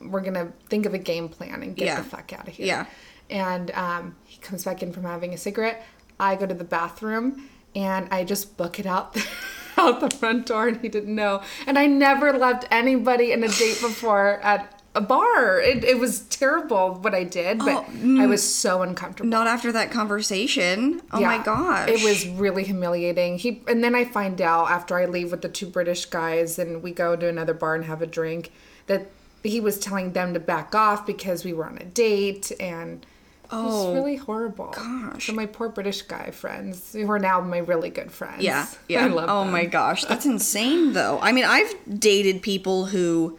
we're 0.01 0.21
gonna 0.21 0.53
think 0.69 0.87
of 0.87 0.95
a 0.95 0.99
game 0.99 1.29
plan 1.29 1.63
and 1.63 1.75
get 1.77 1.87
Yeah. 1.87 1.97
the 2.01 2.09
fuck 2.09 2.33
out 2.33 2.49
of 2.49 2.55
here. 2.55 2.67
Yeah. 2.67 2.87
And 3.31 3.71
um, 3.73 4.17
he 4.25 4.39
comes 4.39 4.65
back 4.65 4.83
in 4.83 4.93
from 4.93 5.03
having 5.05 5.35
a 5.35 5.37
cigarette. 5.39 5.85
I 6.21 6.37
go 6.37 6.47
to 6.47 6.55
the 6.55 6.65
bathroom 6.65 7.49
and 7.75 8.09
I 8.11 8.25
just 8.25 8.57
book 8.57 8.79
it 8.79 8.87
out 8.87 9.17
out 9.77 10.01
the 10.01 10.09
front 10.11 10.47
door, 10.47 10.69
and 10.69 10.81
he 10.81 10.89
didn't 10.89 11.15
know. 11.15 11.43
And 11.67 11.79
I 11.79 11.87
never 11.87 12.33
left 12.33 12.65
anybody 12.71 13.33
in 13.33 13.45
a 13.45 13.49
date 13.49 13.79
before 13.83 14.41
at 14.43 14.73
a 14.95 15.01
bar. 15.03 15.61
It, 15.61 15.85
it 15.85 15.99
was 15.99 16.21
terrible 16.21 16.95
what 16.95 17.15
I 17.15 17.25
did, 17.25 17.59
but 17.59 17.85
Oh, 17.87 18.19
I 18.19 18.25
was 18.27 18.43
so 18.43 18.81
uncomfortable. 18.81 19.29
Not 19.29 19.47
after 19.47 19.71
that 19.73 19.91
conversation. 19.91 21.03
Oh 21.13 21.21
my 21.21 21.37
Yeah. 21.37 21.43
gosh. 21.45 21.89
It 21.91 22.03
was 22.03 22.27
really 22.27 22.65
humiliating. 22.65 23.37
He 23.39 23.63
and 23.69 23.85
then 23.85 23.95
I 23.95 24.05
find 24.07 24.41
out 24.41 24.71
after 24.71 24.97
I 24.99 25.05
leave 25.05 25.31
with 25.31 25.43
the 25.43 25.51
two 25.51 25.67
British 25.67 26.07
guys 26.07 26.59
and 26.59 26.83
we 26.83 26.93
go 26.93 27.15
to 27.15 27.29
another 27.29 27.53
bar 27.55 27.75
and 27.75 27.85
have 27.85 28.01
a 28.01 28.07
drink 28.07 28.53
that 28.87 29.09
he 29.49 29.61
was 29.61 29.79
telling 29.79 30.13
them 30.13 30.35
to 30.35 30.41
back 30.41 30.75
off 30.75 31.07
because 31.07 31.45
we 31.45 31.53
were 31.53 31.67
on 31.67 31.79
a 31.79 31.85
date 31.85 32.53
and 32.61 33.03
it 33.03 33.49
Oh, 33.53 33.87
was 33.91 33.95
really 33.95 34.17
horrible. 34.17 34.73
gosh. 34.75 35.29
So 35.29 35.33
my 35.33 35.47
poor 35.47 35.69
British 35.69 36.03
guy 36.03 36.31
friends, 36.33 36.93
who 36.93 37.09
are 37.11 37.19
now 37.21 37.41
my 37.41 37.59
really 37.59 37.91
good 37.91 38.11
friends. 38.11 38.43
Yeah, 38.43 38.67
yeah. 38.89 39.05
I 39.05 39.09
love 39.09 39.29
oh 39.31 39.45
them. 39.45 39.53
my 39.53 39.65
gosh, 39.67 40.05
that's 40.05 40.27
insane 40.27 40.95
though. 40.95 41.21
I 41.21 41.31
mean, 41.33 41.45
I've 41.45 41.73
dated 42.01 42.43
people 42.43 42.87
who 42.87 43.39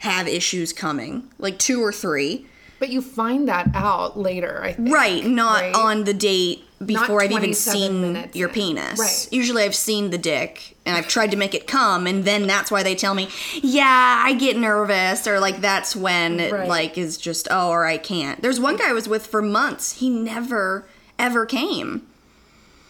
have 0.00 0.28
issues 0.28 0.72
coming, 0.72 1.28
like 1.38 1.58
two 1.58 1.82
or 1.82 1.92
three. 1.92 2.46
But 2.78 2.90
you 2.90 3.02
find 3.02 3.48
that 3.48 3.70
out 3.74 4.16
later, 4.16 4.62
I 4.62 4.74
think. 4.74 4.92
Right, 4.94 5.24
not 5.24 5.60
right? 5.62 5.74
on 5.74 6.04
the 6.04 6.14
date 6.14 6.62
before 6.84 7.22
I've 7.22 7.32
even 7.32 7.54
seen 7.54 8.00
minutes 8.00 8.36
your 8.36 8.48
penis. 8.48 8.98
Right. 8.98 9.28
Usually 9.32 9.64
I've 9.64 9.74
seen 9.74 10.10
the 10.10 10.18
dick 10.18 10.76
and 10.86 10.96
I've 10.96 11.08
tried 11.08 11.30
to 11.32 11.36
make 11.36 11.54
it 11.54 11.66
come 11.66 12.06
and 12.06 12.24
then 12.24 12.46
that's 12.46 12.70
why 12.70 12.82
they 12.82 12.94
tell 12.94 13.14
me, 13.14 13.28
"Yeah, 13.54 14.22
I 14.24 14.34
get 14.34 14.56
nervous," 14.56 15.26
or 15.26 15.40
like 15.40 15.60
that's 15.60 15.96
when 15.96 16.38
it 16.40 16.52
Right. 16.52 16.68
like 16.68 16.96
is 16.96 17.16
just, 17.18 17.48
"Oh, 17.50 17.68
or 17.70 17.84
I 17.84 17.98
can't." 17.98 18.40
There's 18.42 18.60
one 18.60 18.76
guy 18.76 18.90
I 18.90 18.92
was 18.92 19.08
with 19.08 19.26
for 19.26 19.42
months. 19.42 19.94
He 19.94 20.08
never 20.08 20.86
ever 21.18 21.44
came. 21.46 22.02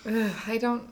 Ugh, 0.06 0.31
I 0.46 0.58
don't. 0.58 0.82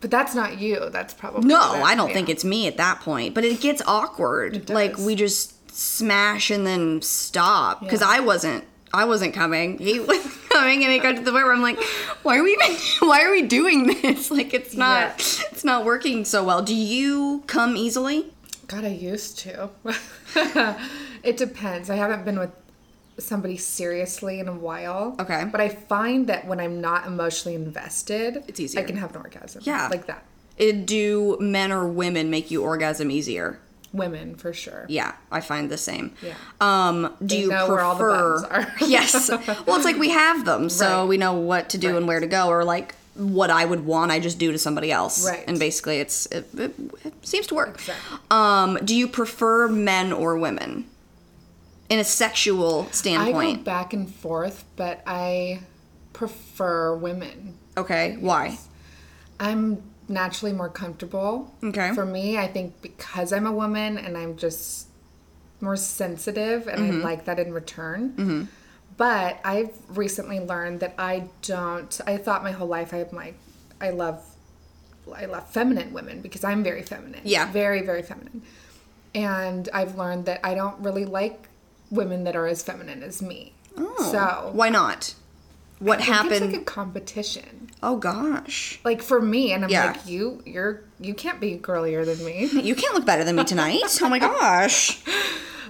But 0.00 0.10
that's 0.10 0.34
not 0.34 0.58
you. 0.58 0.88
That's 0.90 1.14
probably 1.14 1.46
No, 1.46 1.60
I 1.60 1.94
don't 1.94 2.08
yeah. 2.08 2.14
think 2.14 2.28
it's 2.28 2.44
me 2.44 2.66
at 2.66 2.76
that 2.76 3.00
point. 3.00 3.34
But 3.34 3.44
it 3.44 3.60
gets 3.60 3.80
awkward. 3.86 4.56
It 4.56 4.68
like 4.70 4.98
we 4.98 5.14
just 5.14 5.54
smash 5.74 6.50
and 6.50 6.66
then 6.66 7.00
stop 7.02 7.80
because 7.80 8.00
Yeah. 8.00 8.08
I 8.10 8.20
wasn't. 8.20 8.64
I 8.92 9.04
wasn't 9.04 9.32
coming. 9.32 9.78
He 9.78 10.00
was 10.00 10.26
coming, 10.62 10.84
and 10.84 10.92
it 10.92 11.02
got 11.02 11.16
to 11.16 11.22
the 11.22 11.30
point 11.30 11.44
where 11.44 11.52
I'm 11.52 11.62
like, 11.62 11.82
"Why 12.22 12.38
are 12.38 12.42
we? 12.42 12.52
Even, 12.52 12.76
why 13.08 13.22
are 13.22 13.30
we 13.30 13.42
doing 13.42 13.86
this? 13.86 14.30
Like, 14.30 14.54
it's 14.54 14.74
not. 14.74 15.18
Yeah. 15.18 15.46
It's 15.50 15.64
not 15.64 15.84
working 15.84 16.24
so 16.24 16.44
well." 16.44 16.62
Do 16.62 16.74
you 16.74 17.42
come 17.46 17.76
easily? 17.76 18.32
God, 18.66 18.84
I 18.84 18.88
used 18.88 19.38
to. 19.40 19.70
it 21.22 21.36
depends. 21.36 21.90
I 21.90 21.96
haven't 21.96 22.24
been 22.24 22.38
with 22.38 22.52
somebody 23.18 23.56
seriously 23.56 24.40
in 24.40 24.48
a 24.48 24.54
while. 24.54 25.16
Okay. 25.20 25.44
But 25.50 25.60
I 25.60 25.68
find 25.68 26.26
that 26.28 26.46
when 26.46 26.58
I'm 26.60 26.80
not 26.80 27.06
emotionally 27.06 27.54
invested, 27.54 28.42
It's 28.48 28.58
easier. 28.58 28.80
I 28.80 28.84
can 28.84 28.96
have 28.96 29.14
an 29.14 29.22
orgasm. 29.22 29.62
Yeah. 29.64 29.88
Like 29.88 30.06
that. 30.06 30.24
It, 30.56 30.86
do 30.86 31.36
men 31.40 31.72
or 31.72 31.86
women 31.86 32.30
make 32.30 32.50
you 32.50 32.62
orgasm 32.62 33.10
easier? 33.10 33.58
Women, 33.92 34.36
for 34.36 34.52
sure. 34.54 34.86
Yeah, 34.88 35.12
I 35.30 35.40
find 35.40 35.70
the 35.70 35.76
same. 35.76 36.14
Yeah. 36.22 36.34
Um, 36.60 37.14
do 37.20 37.26
They 37.36 37.40
you 37.42 37.48
prefer? 37.50 37.68
where 37.74 37.80
all 37.82 37.94
the 37.96 38.04
are. 38.04 38.72
yes. 38.80 39.28
Well, 39.30 39.76
it's 39.76 39.84
like 39.84 39.96
we 39.98 40.08
have 40.10 40.44
them, 40.46 40.68
so 40.70 41.00
Right. 41.02 41.08
we 41.08 41.16
know 41.18 41.34
what 41.34 41.68
to 41.70 41.78
do 41.78 41.96
and 41.98 42.08
where 42.08 42.20
to 42.20 42.26
go, 42.26 42.48
or 42.48 42.64
like 42.64 42.94
what 43.14 43.50
I 43.50 43.66
would 43.66 43.84
want, 43.84 44.10
I 44.10 44.18
just 44.20 44.38
do 44.38 44.50
to 44.52 44.58
somebody 44.58 44.90
else. 44.90 45.26
Right. 45.28 45.44
And 45.46 45.58
basically, 45.58 45.98
it's 46.00 46.24
it, 46.26 46.48
it, 46.56 46.74
it 47.04 47.14
seems 47.26 47.46
to 47.48 47.54
work. 47.54 47.74
Exactly. 47.74 48.18
Um, 48.30 48.78
do 48.82 48.94
you 48.96 49.06
prefer 49.08 49.68
men 49.68 50.12
or 50.12 50.38
women? 50.38 50.86
In 51.90 51.98
a 51.98 52.04
sexual 52.04 52.86
standpoint, 52.92 53.48
I 53.48 53.56
go 53.58 53.62
back 53.64 53.92
and 53.92 54.08
forth, 54.14 54.64
but 54.76 55.02
I 55.06 55.60
prefer 56.14 56.96
women. 56.96 57.54
okay. 57.76 58.16
Why? 58.18 58.58
I'm 59.38 59.82
naturally 60.08 60.52
more 60.52 60.68
comfortable. 60.68 61.52
Okay. 61.62 61.92
For 61.94 62.04
me, 62.04 62.38
I 62.38 62.46
think 62.46 62.80
because 62.82 63.32
I'm 63.32 63.46
a 63.46 63.52
woman 63.52 63.98
and 63.98 64.16
I'm 64.16 64.36
just 64.36 64.88
more 65.60 65.76
sensitive 65.76 66.66
and 66.66 66.80
Mm-hmm. 66.80 67.00
I 67.00 67.04
like 67.04 67.24
that 67.26 67.38
in 67.38 67.52
return. 67.52 68.48
But 68.96 69.40
I've 69.44 69.70
recently 69.88 70.38
learned 70.40 70.80
that 70.80 70.94
I 70.98 71.28
don't 71.42 72.00
I 72.06 72.16
thought 72.18 72.42
my 72.42 72.52
whole 72.52 72.68
life 72.68 72.92
I'm 72.92 73.06
like 73.12 73.36
I 73.80 73.90
love 73.90 74.22
I 75.14 75.24
love 75.24 75.48
feminine 75.50 75.92
women 75.92 76.20
because 76.20 76.44
I'm 76.44 76.62
very 76.62 76.82
feminine. 76.82 77.22
Yeah. 77.24 77.50
Very, 77.50 77.82
very 77.82 78.02
feminine. 78.02 78.42
And 79.14 79.68
I've 79.74 79.96
learned 79.96 80.26
that 80.26 80.40
I 80.44 80.54
don't 80.54 80.78
really 80.80 81.04
like 81.04 81.48
women 81.90 82.24
that 82.24 82.36
are 82.36 82.46
as 82.46 82.62
feminine 82.62 83.02
as 83.02 83.20
me. 83.20 83.52
Oh, 83.76 84.08
So 84.12 84.50
Why 84.52 84.68
not? 84.68 85.14
What 85.82 86.00
I 86.00 86.02
happened? 86.04 86.32
It's 86.44 86.52
like 86.52 86.62
a 86.62 86.64
competition. 86.64 87.70
oh 87.82 87.96
gosh. 87.96 88.78
Like 88.84 89.02
for 89.02 89.20
me, 89.20 89.52
and 89.52 89.64
I'm 89.64 89.70
Yeah. 89.70 89.86
like, 89.92 90.06
you, 90.06 90.42
you're, 90.46 90.82
you 91.00 91.14
can't 91.14 91.40
be 91.40 91.56
girlier 91.56 92.04
than 92.04 92.24
me. 92.24 92.46
You 92.62 92.74
can't 92.74 92.94
look 92.94 93.04
better 93.04 93.24
than 93.24 93.36
me 93.36 93.44
tonight. 93.44 93.98
oh 94.00 94.08
my 94.08 94.18
gosh. 94.30 95.02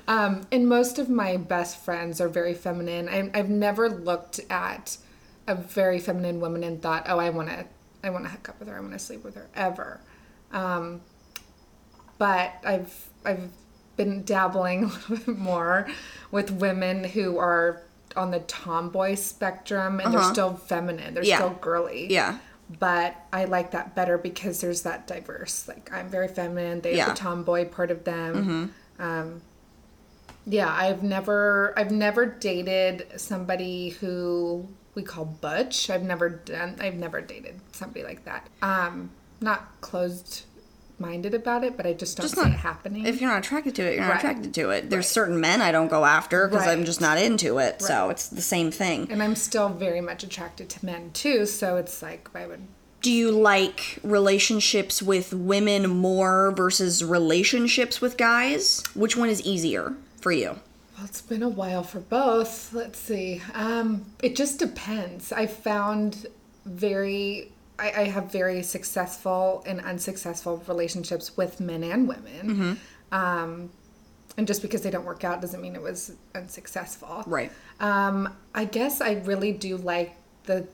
Um, 0.09 0.43
and 0.53 0.69
most 0.69 0.99
of 0.99 1.09
my 1.09 1.37
best 1.37 1.79
friends 1.85 2.21
are 2.21 2.29
very 2.29 2.55
feminine. 2.55 3.09
I, 3.09 3.31
I've 3.39 3.49
never 3.49 3.89
looked 3.89 4.41
at 4.51 4.99
a 5.47 5.55
very 5.55 5.99
feminine 5.99 6.41
woman 6.41 6.63
and 6.65 6.83
thought, 6.83 7.05
oh, 7.09 7.19
I 7.19 7.31
want 7.31 7.49
to, 7.49 7.65
I 8.05 8.11
want 8.11 8.25
to 8.25 8.31
hook 8.31 8.49
up 8.49 8.59
with 8.59 8.69
her. 8.69 8.77
I 8.77 8.81
want 8.81 8.93
to 8.93 8.99
sleep 8.99 9.25
with 9.25 9.35
her 9.37 9.49
ever. 9.55 10.01
Um, 10.53 11.01
but 12.19 12.53
I've, 12.65 13.09
I've 13.25 13.49
been 13.97 14.25
dabbling 14.25 14.85
a 14.85 14.87
little 14.89 15.17
bit 15.17 15.39
more 15.39 15.87
with 16.31 16.51
women 16.51 17.05
who 17.05 17.39
are 17.39 17.83
on 18.17 18.31
the 18.31 18.41
tomboy 18.41 19.15
spectrum 19.15 20.01
and 20.01 20.13
they're 20.13 20.23
still 20.23 20.55
feminine. 20.55 21.15
They're 21.15 21.23
Uh-huh. 21.23 21.29
Yeah. 21.31 21.37
still 21.39 21.59
girly. 21.61 22.07
Yeah. 22.13 22.39
But 22.79 23.17
I 23.33 23.45
like 23.45 23.73
that 23.73 23.95
better 23.95 24.17
because 24.19 24.61
there's 24.61 24.83
that 24.83 25.07
diverse. 25.07 25.69
Like 25.69 25.91
I'm 25.93 26.09
very 26.09 26.29
feminine. 26.29 26.81
They 26.81 26.97
Yeah. 26.97 27.01
Mm-hmm. 27.05 27.09
have 27.09 27.17
the 27.17 27.23
tomboy 27.23 27.65
part 27.69 27.91
of 27.91 28.05
them. 28.05 28.73
Um, 28.99 29.43
yeah, 30.47 30.69
I've 30.73 31.03
never 31.03 31.73
I've 31.77 31.91
never 31.91 32.27
dated 32.27 33.07
somebody 33.21 33.91
who 33.91 34.69
we 34.95 35.03
call 35.03 35.25
butch. 35.25 35.89
I've 35.91 36.03
never 36.03 36.29
done 36.29 36.77
I've 36.81 36.95
never 36.97 37.21
dated 37.21 37.61
somebody 37.73 38.05
like 38.05 38.25
that. 38.25 38.49
Um 38.63 39.11
not 39.41 39.81
closed 39.81 40.45
minded 40.99 41.35
about 41.35 41.65
it, 41.65 41.77
but 41.77 41.87
I 41.87 41.93
just 41.95 42.17
don't 42.17 42.25
Just 42.25 42.35
see 42.37 42.41
not- 42.43 42.51
it 42.53 42.57
happening. 42.59 43.07
If 43.07 43.21
you're 43.21 43.31
not 43.31 43.39
attracted 43.45 43.75
to 43.77 43.83
it, 43.83 43.95
you're 43.95 44.03
not 44.03 44.11
Right. 44.11 44.19
attracted 44.19 44.55
to 44.55 44.71
it. 44.71 44.91
There's 44.91 45.09
certain 45.09 45.41
men 45.41 45.61
I 45.61 45.73
don't 45.73 45.89
go 45.89 46.05
after 46.05 46.47
because 46.49 46.67
I'm 46.67 46.85
just 46.85 47.01
not 47.01 47.19
into 47.19 47.59
it. 47.59 47.83
So 47.83 48.11
it's 48.11 48.29
the 48.29 48.43
same 48.43 48.71
thing. 48.71 49.09
and 49.11 49.23
I'm 49.23 49.35
still 49.37 49.69
very 49.69 50.01
much 50.01 50.23
attracted 50.23 50.69
to 50.71 50.85
men 50.87 51.11
too, 51.13 51.47
so 51.47 51.77
it's 51.77 52.03
like 52.03 52.29
I 52.35 52.47
would 52.47 52.61
Do 53.01 53.11
you 53.11 53.33
like 53.33 53.99
relationships 54.05 55.03
with 55.03 55.35
women 55.35 55.89
more 55.91 56.53
versus 56.57 57.03
relationships 57.03 58.01
with 58.01 58.17
guys? 58.17 58.81
Which 58.95 59.17
one 59.17 59.29
is 59.29 59.43
easier 59.43 59.95
for 60.21 60.31
you? 60.31 60.61
Well, 60.97 61.07
it's 61.07 61.21
been 61.21 61.43
a 61.43 61.49
while 61.49 61.83
for 61.83 61.99
both. 61.99 62.73
Let's 62.73 63.01
see. 63.01 63.43
Um, 63.55 64.05
it 64.23 64.37
just 64.37 64.61
depends. 64.61 65.33
I 65.33 65.47
found 65.49 66.27
very, 66.65 67.51
I, 67.83 68.03
I 68.03 68.05
have 68.05 68.31
very 68.31 68.63
successful 68.63 69.63
and 69.67 69.81
unsuccessful 69.81 70.63
relationships 70.69 71.37
with 71.37 71.61
men 71.61 71.83
and 71.85 72.07
women. 72.09 72.79
Um, 73.11 73.71
and 74.39 74.47
just 74.47 74.63
because 74.63 74.81
they 74.83 74.91
don't 74.91 75.05
work 75.05 75.25
out 75.25 75.41
doesn't 75.43 75.61
mean 75.61 75.75
it 75.75 75.83
was 75.83 76.13
unsuccessful. 76.35 77.25
Right. 77.27 77.53
Um, 77.81 78.35
I 78.55 78.65
guess 78.65 79.01
I 79.01 79.15
really 79.31 79.53
do 79.53 79.77
like 79.77 80.17
the 80.45 80.67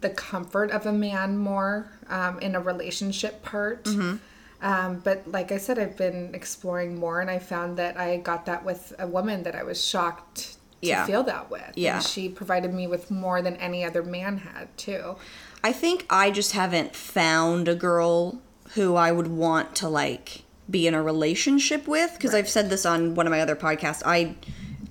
the 0.00 0.10
comfort 0.10 0.70
of 0.70 0.86
a 0.86 0.92
man 0.92 1.36
more 1.36 1.90
um, 2.08 2.38
in 2.40 2.54
a 2.54 2.60
relationship 2.60 3.42
part. 3.42 3.84
Mm-hmm. 3.84 4.16
Um, 4.62 5.00
but 5.00 5.30
like 5.30 5.52
I 5.52 5.58
said, 5.58 5.78
I've 5.78 5.96
been 5.96 6.34
exploring 6.34 6.98
more, 6.98 7.20
and 7.20 7.30
I 7.30 7.38
found 7.38 7.76
that 7.78 7.98
I 7.98 8.18
got 8.18 8.46
that 8.46 8.64
with 8.64 8.94
a 8.98 9.06
woman 9.06 9.42
that 9.42 9.54
I 9.54 9.62
was 9.62 9.84
shocked 9.84 10.36
to 10.80 10.86
Yeah. 10.88 11.04
feel 11.06 11.22
that 11.24 11.50
with. 11.50 11.72
Yeah. 11.76 11.96
and 11.96 12.04
she 12.04 12.28
provided 12.30 12.72
me 12.72 12.86
with 12.86 13.10
more 13.10 13.42
than 13.42 13.56
any 13.56 13.84
other 13.84 14.02
man 14.02 14.38
had 14.38 14.68
too. 14.78 15.16
I 15.62 15.72
think 15.72 16.06
I 16.08 16.30
just 16.30 16.52
haven't 16.52 16.94
found 16.96 17.68
a 17.68 17.74
girl 17.74 18.40
who 18.74 18.94
I 18.96 19.12
would 19.12 19.26
want 19.26 19.74
to 19.76 19.88
like 19.88 20.42
be 20.70 20.86
in 20.86 20.94
a 20.94 21.02
relationship 21.02 21.88
with 21.88 22.12
because 22.14 22.34
I've 22.34 22.48
said 22.48 22.70
this 22.70 22.86
on 22.86 23.14
one 23.14 23.26
of 23.26 23.30
my 23.30 23.40
other 23.40 23.56
podcasts. 23.56 24.02
I 24.04 24.36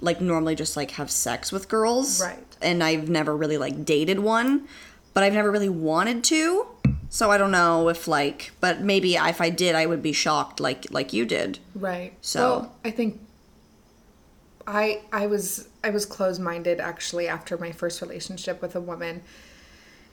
like 0.02 0.22
normally 0.22 0.56
just 0.56 0.76
like 0.78 0.92
have 0.92 1.10
sex 1.10 1.52
with 1.52 1.70
girls. 1.70 2.22
Right. 2.22 2.38
And 2.62 2.84
I've 2.84 3.10
never 3.10 3.36
really 3.36 3.58
like 3.58 3.86
dated 3.86 4.20
one, 4.20 4.68
but 5.14 5.24
I've 5.24 5.34
never 5.34 5.52
really 5.52 5.70
wanted 5.70 6.24
to. 6.26 6.68
So 7.10 7.32
I 7.32 7.38
don't 7.38 7.52
know 7.52 7.90
if 7.90 8.08
like 8.08 8.52
but 8.60 8.82
maybe 8.82 9.16
if 9.16 9.42
I 9.42 9.50
did 9.50 9.76
I 9.76 9.86
would 9.86 10.02
be 10.04 10.14
shocked 10.14 10.60
like 10.60 10.86
like 10.92 11.14
you 11.14 11.26
did. 11.26 11.60
Right. 11.74 12.14
So- 12.22 12.42
well, 12.42 12.76
I 12.84 12.92
think 12.92 13.22
I 14.68 15.02
I 15.12 15.26
was 15.26 15.68
I 15.84 15.90
was 15.90 16.06
closed 16.06 16.40
minded 16.40 16.80
actually 16.80 17.28
after 17.28 17.58
my 17.58 17.72
first 17.72 18.02
relationship 18.02 18.62
with 18.62 18.76
a 18.76 18.82
woman, 18.82 19.24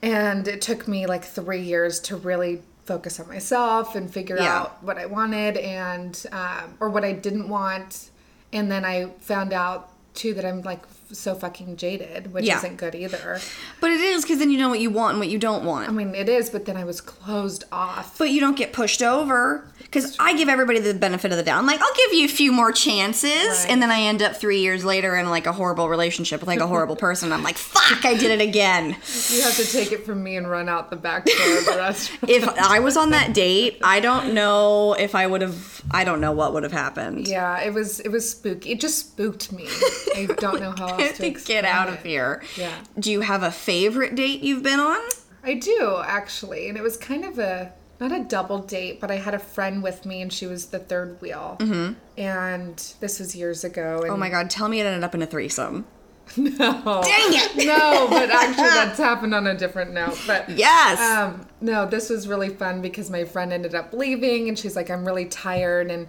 and 0.07 0.47
it 0.47 0.61
took 0.63 0.87
me 0.87 1.07
like 1.07 1.25
three 1.25 1.61
years 1.63 1.99
to 2.01 2.17
really 2.17 2.63
focus 2.85 3.19
on 3.19 3.27
myself 3.27 3.97
and 3.97 4.09
figure 4.13 4.37
Yeah. 4.37 4.57
out 4.61 4.83
what 4.85 4.97
I 4.99 5.07
wanted 5.07 5.57
and 5.57 6.25
um, 6.31 6.77
or 6.79 6.89
what 6.89 7.05
I 7.05 7.13
didn't 7.13 7.49
want, 7.49 8.11
and 8.53 8.71
then 8.71 8.85
I 8.85 9.07
found 9.21 9.53
out 9.53 9.91
too 10.15 10.33
that 10.35 10.45
I'm 10.45 10.63
like 10.63 10.87
so 11.13 11.35
fucking 11.35 11.77
jaded, 11.77 12.33
which 12.33 12.45
Yeah. 12.45 12.59
isn't 12.59 12.77
good 12.77 12.95
either. 12.95 13.41
But 13.81 13.91
it 13.91 14.01
is 14.01 14.23
because 14.23 14.39
then 14.39 14.51
you 14.51 14.59
know 14.59 14.69
what 14.69 14.81
you 14.81 14.91
want 14.91 15.13
and 15.13 15.19
what 15.21 15.29
you 15.29 15.39
don't 15.39 15.65
want. 15.65 15.89
I 15.89 15.93
mean, 15.93 16.15
it 16.15 16.29
is, 16.29 16.51
but 16.51 16.65
then 16.65 16.77
I 16.77 16.85
was 16.85 17.01
closed 17.01 17.65
off. 17.73 18.19
but 18.19 18.31
you 18.31 18.41
don't 18.41 18.57
get 18.57 18.73
pushed 18.73 19.03
over 19.03 19.65
because 19.79 20.17
I 20.19 20.35
give 20.37 20.49
everybody 20.49 20.81
the 20.81 20.95
benefit 20.95 21.31
of 21.31 21.37
the 21.39 21.45
doubt. 21.45 21.59
I'm 21.59 21.67
like, 21.67 21.81
I'll 21.81 21.95
give 22.09 22.19
you 22.19 22.25
a 22.25 22.29
few 22.29 22.51
more 22.53 22.73
chances, 22.73 23.31
Right. 23.31 23.67
and 23.69 23.81
then 23.81 23.91
I 23.91 24.01
end 24.03 24.21
up 24.23 24.37
three 24.37 24.61
years 24.61 24.85
later 24.85 25.15
in 25.17 25.31
like 25.31 25.47
a 25.47 25.53
horrible 25.53 25.89
relationship 25.89 26.41
with 26.41 26.49
like 26.49 26.61
a 26.61 26.67
horrible 26.67 26.97
person. 26.97 27.33
I'm 27.33 27.43
like, 27.43 27.57
fuck, 27.57 28.05
I 28.05 28.15
did 28.15 28.31
it 28.33 28.41
again. 28.43 28.97
You 29.31 29.43
have 29.43 29.57
to 29.57 29.65
take 29.65 29.93
it 29.93 30.05
from 30.05 30.23
me 30.23 30.37
and 30.37 30.51
run 30.51 30.69
out 30.69 30.91
the 30.91 30.97
back 30.97 31.25
door 31.27 31.59
of 31.59 31.65
the 31.67 31.73
restaurant. 31.79 32.31
If 32.31 32.49
I 32.49 32.81
was 32.81 32.97
on 32.97 33.11
that 33.11 33.33
date, 33.33 33.79
I 33.83 34.01
don't 34.01 34.35
know 34.35 34.95
if 34.95 35.15
I 35.15 35.27
would 35.27 35.43
have. 35.43 35.83
I 35.91 36.03
don't 36.03 36.21
know 36.21 36.33
what 36.33 36.53
would 36.53 36.65
have 36.65 36.73
happened. 36.73 37.29
Yeah, 37.29 37.61
it 37.61 37.73
was 37.73 38.01
it 38.01 38.09
was 38.09 38.29
spooky. 38.29 38.73
It 38.73 38.81
just 38.81 38.99
spooked 38.99 39.53
me. 39.53 39.69
I 40.17 40.27
don't 40.39 40.61
know 40.61 40.73
how 40.77 40.96
else 41.01 41.17
to 41.19 41.33
to 41.33 41.45
get 41.45 41.65
out 41.65 41.89
it. 41.89 41.95
of 41.95 42.03
here. 42.03 42.43
Yeah. 42.57 42.75
Do 42.99 43.11
you 43.11 43.21
have 43.21 43.43
a 43.43 43.51
favorite 43.51 44.15
date 44.15 44.43
you've 44.43 44.63
been 44.63 44.81
on? 44.81 45.01
I 45.43 45.55
do 45.55 46.01
actually, 46.05 46.69
and 46.69 46.77
it 46.77 46.83
was 46.83 46.97
kind 46.97 47.25
of 47.25 47.39
a 47.39 47.73
not 48.01 48.13
a 48.13 48.23
double 48.25 48.59
date, 48.59 49.01
but 49.01 49.11
I 49.11 49.17
had 49.17 49.35
a 49.35 49.39
friend 49.39 49.83
with 49.83 50.05
me, 50.05 50.21
and 50.21 50.33
she 50.33 50.47
was 50.47 50.67
the 50.67 50.79
third 50.79 51.21
wheel. 51.21 51.57
Mm-hmm. 51.61 51.95
And 52.19 52.95
this 53.01 53.19
was 53.19 53.35
years 53.35 53.65
ago. 53.65 54.03
And 54.03 54.11
Oh 54.11 54.17
my 54.17 54.29
god, 54.29 54.51
tell 54.51 54.69
me 54.69 54.81
it 54.81 54.85
ended 54.85 55.05
up 55.05 55.15
in 55.15 55.23
a 55.23 55.27
threesome. 55.27 55.87
no, 56.37 57.03
Dang 57.05 57.33
it! 57.33 57.57
no, 57.67 58.09
but 58.11 58.31
actually 58.31 58.65
that's 58.69 58.99
happened 58.99 59.35
on 59.35 59.47
a 59.47 59.57
different 59.57 59.93
note. 59.93 60.19
But 60.27 60.49
Yes. 60.49 60.99
Um, 61.01 61.47
no, 61.61 61.87
this 61.87 62.11
was 62.11 62.27
really 62.27 62.49
fun 62.49 62.83
because 62.83 63.11
my 63.11 63.25
friend 63.25 63.53
ended 63.53 63.75
up 63.75 63.93
leaving 63.93 64.49
and 64.49 64.59
she's 64.59 64.75
like, 64.75 64.91
I'm 64.91 65.07
really 65.07 65.27
tired. 65.27 65.91
And 65.91 66.09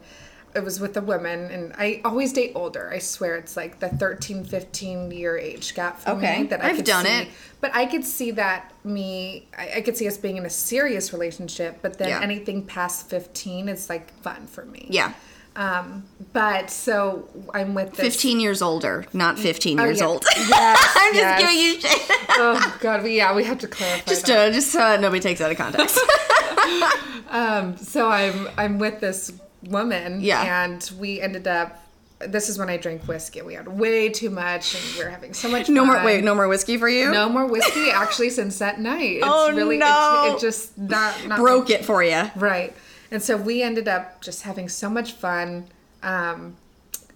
it 0.55 0.63
was 0.63 0.79
with 0.79 0.97
a 0.97 1.01
woman. 1.01 1.51
And 1.51 1.73
I 1.77 2.01
always 2.05 2.33
date 2.33 2.53
older. 2.55 2.89
I 2.91 2.99
swear 2.99 3.35
it's 3.35 3.55
like 3.55 3.79
the 3.79 3.89
13, 3.89 4.43
15 4.43 5.11
year 5.11 5.37
age 5.37 5.75
gap 5.75 5.99
for 5.99 6.11
Okay. 6.11 6.41
me 6.41 6.47
that 6.47 6.63
I 6.63 6.69
I've 6.69 6.77
could 6.77 6.85
done 6.85 7.05
see. 7.05 7.11
it. 7.11 7.27
But 7.61 7.71
I 7.75 7.85
could 7.85 8.03
see 8.05 8.31
that 8.31 8.73
me, 8.83 9.47
I, 9.57 9.73
I 9.77 9.81
could 9.81 9.95
see 9.97 10.07
us 10.07 10.17
being 10.17 10.37
in 10.37 10.45
a 10.45 10.49
serious 10.49 11.13
relationship. 11.13 11.79
But 11.81 11.97
then 11.97 12.09
Yeah. 12.09 12.21
anything 12.21 12.65
past 12.65 13.09
15 13.09 13.69
is 13.69 13.89
like 13.89 14.11
fun 14.21 14.47
for 14.47 14.65
me. 14.65 14.87
yeah. 14.89 15.13
Um, 15.55 16.03
but 16.33 16.69
so 16.69 17.27
I'm 17.51 17.73
with 17.73 17.93
this. 17.93 17.99
15 18.13 18.39
years 18.39 18.61
older, 18.61 19.05
not 19.11 19.39
15 19.39 19.79
Oh, 19.79 19.85
years 19.85 19.99
yeah. 20.01 20.05
old. 20.05 20.23
Yes, 20.37 20.93
I'm 20.95 21.13
just 21.13 21.23
yes. 21.23 21.41
giving 21.41 21.57
you 21.57 21.81
shit. 21.81 22.11
Oh, 22.29 22.77
God. 22.79 23.01
we- 23.03 23.17
Yeah, 23.17 23.33
we 23.35 23.43
have 23.43 23.57
to 23.59 23.67
clarify. 23.67 24.05
just 24.07 24.27
that. 24.27 24.49
uh, 24.49 24.51
just 24.53 24.75
uh, 24.75 24.97
nobody 24.97 25.19
takes 25.19 25.41
out 25.41 25.49
of 25.49 25.57
context. 25.57 25.95
so 27.91 28.07
I'm 28.09 28.47
I'm 28.57 28.77
with 28.79 28.99
this 28.99 29.31
woman. 29.63 30.21
Yeah. 30.21 30.63
And 30.65 30.89
we 30.99 31.19
ended 31.21 31.47
up. 31.47 31.83
This 32.19 32.49
is 32.49 32.57
when 32.57 32.67
I 32.67 32.77
drank 32.77 33.03
whiskey. 33.03 33.43
We 33.43 33.53
had 33.53 33.67
way 33.67 34.09
too 34.09 34.31
much, 34.31 34.73
and 34.73 34.83
we 34.97 35.03
were 35.03 35.09
having 35.11 35.33
so 35.35 35.49
much. 35.49 35.69
no 35.69 35.85
more 35.85 36.03
wait, 36.03 36.23
no 36.23 36.33
more 36.33 36.47
whiskey 36.47 36.75
for 36.77 36.89
you? 36.89 37.11
No 37.11 37.29
more 37.29 37.45
whiskey. 37.45 37.91
Actually, 37.91 38.31
since 38.31 38.57
that 38.57 38.79
night, 38.79 39.17
it's 39.17 39.25
Oh, 39.27 39.51
really 39.53 39.77
no. 39.77 40.25
it, 40.31 40.35
it 40.37 40.39
just 40.39 40.75
not 40.79 41.13
not 41.27 41.37
Broke 41.37 41.69
it 41.69 41.85
for 41.85 42.01
you. 42.03 42.23
right. 42.35 42.75
And 43.11 43.21
so 43.21 43.37
we 43.37 43.61
ended 43.61 43.87
up 43.87 44.19
just 44.21 44.41
having 44.41 44.67
so 44.67 44.89
much 44.89 45.11
fun. 45.13 45.67
Um, 46.01 46.57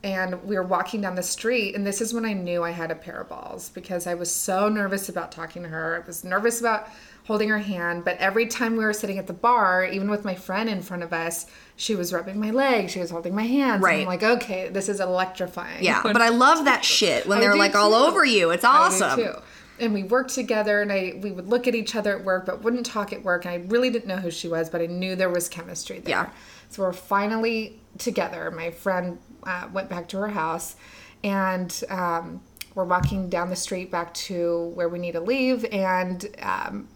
and 0.04 0.44
we 0.46 0.56
were 0.56 0.64
walking 0.64 1.02
down 1.02 1.16
the 1.16 1.22
street, 1.24 1.76
and 1.76 1.86
this 1.86 2.02
is 2.02 2.12
when 2.14 2.26
I 2.26 2.34
knew 2.34 2.64
I 2.64 2.72
had 2.72 2.90
a 2.92 2.96
pair 2.96 3.22
of 3.22 3.30
balls 3.30 3.70
because 3.70 4.08
I 4.08 4.16
was 4.16 4.32
so 4.34 4.68
nervous 4.70 5.10
about 5.10 5.32
talking 5.32 5.62
to 5.64 5.70
her. 5.70 6.02
I 6.04 6.08
was 6.08 6.24
nervous 6.24 6.60
about 6.60 6.88
holding 7.26 7.50
her 7.50 7.60
hand, 7.60 8.04
but 8.04 8.18
every 8.18 8.46
time 8.48 8.76
we 8.76 8.84
were 8.84 8.94
sitting 8.94 9.18
at 9.18 9.28
the 9.28 9.34
bar, 9.34 9.86
even 9.86 10.10
with 10.10 10.26
my 10.26 10.36
friend 10.36 10.68
in 10.70 10.82
front 10.82 11.04
of 11.04 11.14
us, 11.14 11.46
she 11.76 11.96
was 11.96 12.12
rubbing 12.12 12.40
my 12.40 12.52
leg, 12.52 12.90
she 12.90 13.00
was 13.00 13.12
holding 13.12 13.36
my 13.36 13.44
hands. 13.44 13.76
and 13.76 13.84
Right. 13.84 14.02
I'm 14.02 14.08
like, 14.08 14.24
okay, 14.24 14.70
this 14.70 14.90
is 14.90 15.00
electrifying. 15.00 15.84
Yeah, 15.84 16.02
but 16.04 16.22
I 16.22 16.30
love 16.30 16.66
that 16.66 16.84
shit 16.98 17.28
when 17.28 17.38
I 17.38 17.42
they're 17.42 17.56
like 17.56 17.76
all 17.76 17.94
over 17.94 18.26
you. 18.26 18.50
It's 18.52 18.66
awesome. 18.66 19.18
too. 19.20 19.34
And 19.80 19.94
we 19.94 20.04
worked 20.04 20.32
together, 20.36 20.82
and 20.82 20.92
I 20.92 21.14
we 21.22 21.32
would 21.32 21.48
look 21.48 21.68
at 21.68 21.74
each 21.74 21.96
other 21.96 22.16
at 22.18 22.24
work, 22.24 22.46
but 22.46 22.62
wouldn't 22.64 22.86
talk 22.86 23.12
at 23.14 23.24
work. 23.24 23.46
And 23.46 23.54
I 23.54 23.66
really 23.68 23.90
didn't 23.90 24.08
know 24.08 24.18
who 24.18 24.30
she 24.30 24.48
was, 24.48 24.70
but 24.70 24.80
I 24.82 24.86
knew 24.86 25.16
there 25.16 25.30
was 25.30 25.50
chemistry 25.50 26.00
there. 26.00 26.10
Yeah. 26.12 26.30
So 26.70 26.84
we're 26.84 26.94
finally 26.94 27.80
together. 27.98 28.52
My 28.52 28.70
friend 28.70 29.18
uh, 29.44 29.70
went 29.74 29.90
back 29.90 30.08
to 30.10 30.18
her 30.18 30.28
house, 30.28 30.76
and 31.24 31.84
um, 31.90 32.42
we're 32.76 32.84
walking 32.84 33.28
down 33.30 33.50
the 33.50 33.56
street 33.56 33.90
back 33.90 34.14
to 34.16 34.72
where 34.76 34.90
we 34.90 35.00
need 35.00 35.14
to 35.14 35.22
leave, 35.22 35.66
and. 35.72 36.28
Um, 36.42 36.88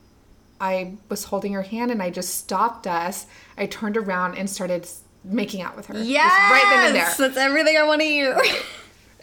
I 0.59 0.93
was 1.09 1.25
holding 1.25 1.53
her 1.53 1.63
hand 1.63 1.91
and 1.91 2.01
I 2.01 2.09
just 2.09 2.35
stopped 2.35 2.87
us. 2.87 3.25
I 3.57 3.65
turned 3.65 3.97
around 3.97 4.37
and 4.37 4.49
started 4.49 4.87
making 5.23 5.61
out 5.61 5.75
with 5.75 5.87
her. 5.87 5.97
Yes, 5.97 6.31
right 6.51 6.63
then 6.75 6.85
and 6.87 6.95
there. 6.95 7.13
that's 7.17 7.37
everything 7.37 7.77
I 7.77 7.83
want 7.83 8.01
to 8.01 8.07
hear. 8.07 8.41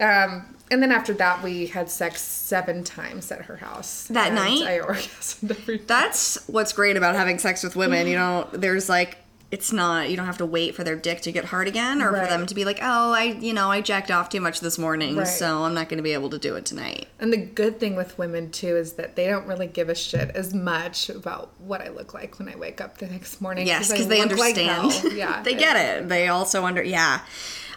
Um, 0.00 0.56
and 0.70 0.82
then 0.82 0.90
after 0.90 1.12
that, 1.14 1.42
we 1.42 1.66
had 1.66 1.90
sex 1.90 2.22
seven 2.22 2.82
times 2.82 3.30
at 3.30 3.42
her 3.42 3.56
house. 3.56 4.06
That 4.08 4.32
night? 4.32 4.62
I 4.62 4.80
orgasmed 4.80 5.50
every 5.50 5.76
That's 5.76 6.48
what's 6.48 6.72
great 6.72 6.96
about 6.96 7.14
having 7.14 7.38
sex 7.38 7.62
with 7.62 7.76
women. 7.76 8.06
You 8.06 8.16
know, 8.16 8.48
there's 8.52 8.88
like 8.88 9.18
it's 9.52 9.71
not 9.71 10.09
you 10.11 10.16
don't 10.16 10.25
have 10.26 10.38
to 10.38 10.47
wait 10.47 10.75
for 10.75 10.82
their 10.82 10.97
dick 10.97 11.21
to 11.21 11.30
get 11.30 11.44
hard 11.44 11.68
again 11.68 12.00
or 12.00 12.09
for 12.11 12.26
them 12.26 12.47
to 12.47 12.54
be 12.54 12.64
like, 12.64 12.78
"Oh, 12.80 13.12
I, 13.12 13.25
you 13.25 13.52
know, 13.52 13.71
I 13.71 13.82
jacked 13.82 14.11
off 14.11 14.30
too 14.30 14.40
much 14.40 14.61
this 14.61 14.78
morning, 14.78 15.14
Right. 15.14 15.26
so 15.28 15.64
I'm 15.64 15.75
not 15.75 15.90
going 15.90 15.99
to 15.99 16.02
be 16.02 16.14
able 16.14 16.30
to 16.30 16.38
do 16.38 16.56
it 16.56 16.64
tonight." 16.64 17.06
And 17.21 17.30
the 17.30 17.37
good 17.37 17.78
thing 17.78 17.94
with 17.94 18.16
women 18.16 18.50
too 18.50 18.76
is 18.78 18.94
that 18.94 19.14
they 19.14 19.26
don't 19.26 19.47
really 19.47 19.66
give 19.66 19.90
a 19.90 19.94
shit 19.94 20.30
as 20.30 20.54
much 20.54 21.11
about 21.11 21.50
what 21.59 21.82
I 21.82 21.90
look 21.90 22.14
like 22.14 22.38
when 22.38 22.49
I 22.49 22.56
wake 22.56 22.80
up 22.80 22.97
the 22.99 23.06
next 23.06 23.42
morning. 23.42 23.66
Yes, 23.66 23.90
because 23.92 24.09
they 24.09 24.25
look 24.25 24.38
like 24.38 24.56
understand. 24.56 25.12
yeah, 25.16 25.42
they 25.44 25.54
get 25.54 25.76
it. 25.76 26.09
They 26.09 26.28
also 26.28 26.64
under 26.64 26.82
yeah. 26.82 27.21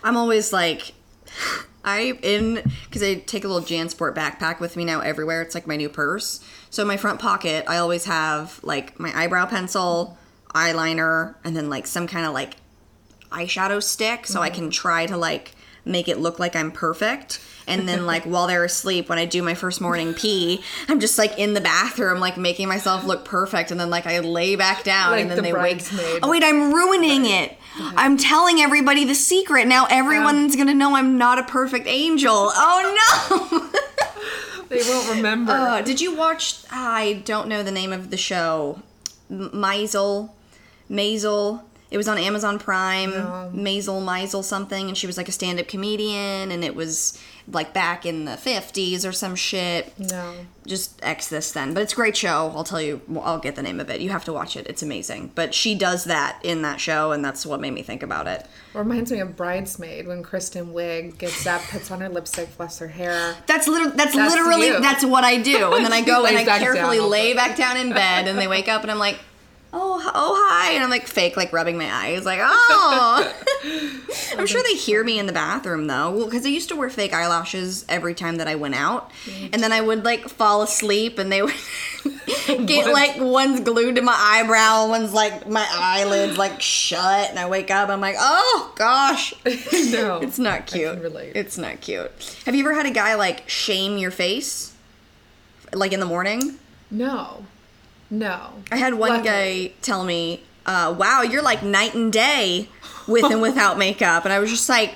I'm 0.02 0.16
always 0.16 0.54
like, 0.54 0.94
I 1.84 2.18
in 2.22 2.62
because 2.86 3.04
I 3.04 3.16
take 3.16 3.44
a 3.44 3.48
little 3.50 3.68
JanSport 3.68 4.16
backpack 4.16 4.60
with 4.62 4.78
me 4.78 4.86
now 4.86 5.02
everywhere. 5.02 5.42
It's 5.42 5.54
like 5.56 5.68
my 5.68 5.76
new 5.76 5.90
purse. 5.90 6.40
So 6.70 6.82
in 6.84 6.88
my 6.88 6.98
front 6.98 7.20
pocket, 7.20 7.66
I 7.68 7.78
always 7.78 8.06
have 8.06 8.60
like 8.64 9.00
my 9.00 9.12
eyebrow 9.18 9.46
pencil, 9.46 10.18
eyeliner, 10.56 11.36
and 11.44 11.56
then 11.56 11.70
like 11.70 11.86
some 11.86 12.08
kind 12.08 12.26
of 12.26 12.34
like 12.34 12.56
eyeshadow 13.32 13.84
stick, 13.84 14.26
so 14.26 14.42
I 14.42 14.50
can 14.50 14.70
try 14.72 15.06
to 15.06 15.18
like 15.18 15.52
make 15.84 16.08
it 16.08 16.18
look 16.18 16.40
like 16.40 16.56
I'm 16.56 16.72
perfect. 16.72 17.40
And 17.68 17.88
then 17.88 18.06
like 18.12 18.24
while 18.24 18.48
they're 18.48 18.64
asleep, 18.64 19.10
when 19.10 19.18
I 19.20 19.26
do 19.26 19.44
my 19.44 19.54
first 19.54 19.82
morning 19.82 20.14
pee, 20.14 20.64
I'm 20.88 21.00
just 21.00 21.18
like 21.18 21.38
in 21.38 21.54
the 21.54 21.62
bathroom, 21.62 22.20
like 22.20 22.38
making 22.38 22.68
myself 22.68 23.04
look 23.04 23.26
perfect. 23.26 23.70
And 23.72 23.80
then 23.80 23.90
like 23.90 24.08
I 24.08 24.20
lay 24.20 24.56
back 24.56 24.84
down, 24.84 25.12
Like 25.12 25.22
and 25.22 25.30
then 25.32 25.38
the 25.38 25.42
they 25.44 25.54
wake. 25.54 25.62
bridesmaid. 25.62 26.20
Oh 26.24 26.30
wait, 26.30 26.44
I'm 26.44 26.74
ruining 26.74 27.26
it. 27.26 27.58
I'm 27.78 28.16
telling 28.18 28.60
everybody 28.62 29.04
the 29.04 29.16
secret. 29.16 29.68
Now 29.68 29.86
everyone's 29.90 30.56
gonna 30.56 30.74
know 30.74 30.96
I'm 30.96 31.18
not 31.18 31.38
a 31.40 31.44
perfect 31.44 31.88
angel. 31.88 32.32
Oh 32.54 33.30
no! 33.30 33.70
They 34.68 34.82
won't 34.82 35.16
remember. 35.18 35.52
Uh, 35.52 35.82
did 35.84 36.02
you 36.02 36.16
watch? 36.16 36.56
I 36.72 37.22
don't 37.24 37.48
know 37.48 37.62
the 37.62 37.72
name 37.72 37.94
of 37.94 38.10
the 38.10 38.18
show. 38.18 38.82
M- 39.30 39.52
Maisel, 39.54 40.32
Maisel. 40.90 41.62
It 41.92 41.98
was 41.98 42.08
on 42.08 42.18
Amazon 42.18 42.58
Prime. 42.60 43.12
Maisel, 43.54 44.04
Maisel 44.04 44.44
something, 44.44 44.88
and 44.88 44.98
she 44.98 45.08
was 45.08 45.18
like 45.18 45.30
a 45.30 45.32
stand-up 45.32 45.68
comedian, 45.68 46.52
and 46.52 46.64
it 46.64 46.76
was 46.76 47.22
like 47.48 47.74
back 47.76 48.08
in 48.08 48.26
the 48.26 48.32
50s 48.32 49.08
or 49.08 49.12
some 49.12 49.36
shit. 49.36 49.98
no. 50.00 50.34
Just 50.66 51.00
X 51.04 51.28
this 51.28 51.52
then, 51.52 51.76
but 51.76 51.84
it's 51.84 51.94
a 51.94 51.96
great 51.96 52.18
show. 52.18 52.52
I'll 52.56 52.64
tell 52.64 52.82
you. 52.82 53.00
I'll 53.22 53.38
get 53.38 53.56
the 53.56 53.62
name 53.62 53.80
of 53.80 53.88
it. 53.92 54.02
You 54.02 54.10
have 54.10 54.26
to 54.26 54.34
watch 54.34 54.58
it. 54.58 54.66
It's 54.68 54.82
amazing. 54.82 55.32
But 55.36 55.54
she 55.54 55.76
does 55.76 56.06
that 56.06 56.40
in 56.44 56.64
that 56.64 56.82
show, 56.82 57.12
and 57.12 57.24
that's 57.24 57.46
what 57.46 57.62
made 57.62 57.72
me 57.72 57.84
think 57.84 58.02
about 58.02 58.26
it. 58.26 58.48
Reminds 58.74 59.12
me 59.12 59.20
of 59.20 59.38
Bridesmaid 59.38 60.08
when 60.08 60.24
Kristen 60.24 60.74
Wiig 60.74 61.20
gets 61.20 61.46
up, 61.46 61.62
puts 61.70 61.92
on 61.92 62.02
her 62.02 62.10
lipstick, 62.10 62.50
fluffs 62.50 62.80
her 62.80 62.88
hair. 62.88 63.36
That's 63.46 63.68
literally 63.68 63.96
that's, 63.96 64.16
That's 64.16 64.34
literally 64.34 64.68
you. 64.68 64.80
that's 64.82 65.06
what 65.06 65.24
I 65.24 65.38
do. 65.40 65.72
And 65.76 65.86
then 65.86 65.94
I 65.94 66.02
go 66.02 66.26
and 66.26 66.36
I 66.36 66.44
carefully 66.44 66.98
down. 66.98 67.10
lay 67.12 67.34
back 67.36 67.56
down 67.56 67.78
in 67.78 67.92
bed 67.92 68.28
and 68.28 68.40
they 68.40 68.48
wake 68.48 68.68
up 68.68 68.82
and 68.82 68.90
I'm 68.90 68.98
like, 68.98 69.20
"Oh, 69.76 70.12
oh 70.16 70.48
hi." 70.50 70.72
And 70.72 70.84
I'm 70.84 70.90
like 70.90 71.08
fake 71.08 71.36
like 71.38 71.52
rubbing 71.54 71.78
my 71.78 71.92
eyes 71.94 72.26
like, 72.26 72.40
"Oh." 72.42 73.34
I'm 74.38 74.48
sure 74.48 74.64
they 74.64 74.76
hear 74.76 75.04
me 75.04 75.20
in 75.20 75.26
the 75.26 75.34
bathroom 75.34 75.88
though, 75.88 76.12
well, 76.12 76.30
cuz 76.30 76.46
I 76.46 76.50
used 76.50 76.70
to 76.70 76.76
wear 76.76 76.90
fake 76.90 77.14
eyelashes 77.14 77.86
every 77.90 78.14
time 78.14 78.38
that 78.38 78.48
I 78.48 78.56
went 78.56 78.76
out. 78.76 79.12
And 79.52 79.62
then 79.62 79.72
I 79.72 79.82
would 79.82 80.06
like 80.06 80.30
fall 80.30 80.62
asleep 80.62 81.20
and 81.20 81.32
they 81.32 81.42
would 81.42 81.54
get 82.66 82.92
like 82.92 83.18
one's 83.18 83.60
glued 83.62 83.96
to 83.96 84.02
my 84.02 84.16
eyebrow, 84.18 84.88
one's 84.88 85.14
like 85.14 85.48
my 85.48 85.68
eyelids 85.72 86.38
like 86.38 86.62
shut 86.62 87.30
and 87.30 87.38
I 87.38 87.50
wake 87.50 87.72
up 87.72 87.90
I'm 87.90 88.02
like, 88.02 88.16
"Oh 88.18 88.74
gosh." 88.76 89.34
no. 89.46 90.20
It's 90.22 90.40
not 90.40 90.68
cute. 90.68 91.00
It's 91.36 91.58
not 91.58 91.82
cute. 91.82 92.12
Have 92.46 92.56
you 92.56 92.64
ever 92.64 92.74
had 92.74 92.86
a 92.86 92.92
guy 92.92 93.16
like 93.16 93.48
shame 93.50 93.98
your 93.98 94.12
face? 94.12 94.74
Like 95.74 95.92
in 95.92 96.00
the 96.00 96.06
morning? 96.06 96.58
No. 96.90 97.46
No. 98.10 98.54
I 98.72 98.78
had 98.78 98.94
one 98.96 99.10
Luckily. 99.24 99.68
guy 99.70 99.74
tell 99.82 100.04
me, 100.04 100.44
uh, 100.66 100.96
wow, 100.98 101.22
you're 101.22 101.42
like 101.42 101.64
night 101.64 101.94
and 101.96 102.12
day 102.14 102.70
with 103.08 103.26
and 103.26 103.42
without 103.42 103.78
makeup. 103.78 104.24
And 104.26 104.34
I 104.34 104.40
was 104.40 104.50
just 104.50 104.70
like, 104.70 104.96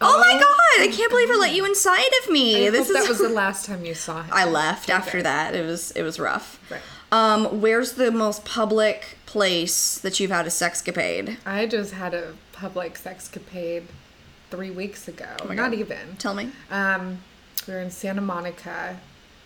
oh, 0.00 0.18
my 0.18 0.32
Oh. 0.34 0.38
God, 0.38 0.82
I 0.84 0.88
can't 0.94 1.10
believe 1.10 1.30
I 1.30 1.36
let 1.36 1.54
you 1.54 1.64
inside 1.64 2.10
of 2.24 2.30
me. 2.30 2.66
I 2.66 2.70
this 2.70 2.88
is. 2.88 2.94
that 2.94 3.08
was 3.08 3.18
the 3.18 3.28
last 3.44 3.64
time 3.66 3.84
you 3.84 3.94
saw 3.94 4.22
him. 4.22 4.30
I 4.32 4.44
left 4.44 4.90
after 4.90 5.22
that. 5.22 5.54
It 5.54 5.64
was 5.64 5.90
it 5.92 6.02
was 6.02 6.18
rough. 6.20 6.60
Right. 6.70 6.80
Um, 7.10 7.60
where's 7.62 7.92
the 7.92 8.10
most 8.10 8.44
public 8.44 9.16
place 9.26 9.96
that 9.98 10.20
you've 10.20 10.30
had 10.30 10.46
a 10.46 10.50
sexcapade? 10.50 11.38
I 11.46 11.66
just 11.66 11.94
had 11.94 12.12
a 12.14 12.34
public 12.52 12.94
sexcapade 12.98 13.84
three 14.50 14.70
weeks 14.70 15.08
ago. 15.08 15.26
Oh 15.42 15.46
my 15.48 15.54
Not 15.54 15.72
even. 15.74 16.16
Tell 16.18 16.34
me. 16.34 16.50
Um, 16.70 17.18
we 17.66 17.72
were 17.74 17.80
in 17.80 17.90
Santa 17.90 18.20
Monica. 18.20 18.98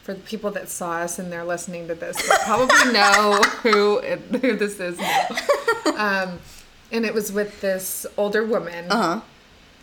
For 0.02 0.14
the 0.14 0.20
people 0.20 0.50
that 0.52 0.68
saw 0.68 0.94
us 0.98 1.18
and 1.20 1.30
they're 1.32 1.44
listening 1.44 1.86
to 1.88 1.94
this, 1.94 2.16
they 2.16 2.34
probably 2.44 2.92
know 2.92 3.40
who 3.62 3.98
it, 3.98 4.18
who 4.40 4.56
this 4.56 4.80
is 4.80 4.98
now. 4.98 5.26
Um, 5.96 6.40
and 6.90 7.04
it 7.06 7.14
was 7.14 7.30
with 7.32 7.60
this 7.60 8.04
older 8.16 8.44
woman. 8.44 8.90
Uh 8.90 8.96
huh. 8.96 9.20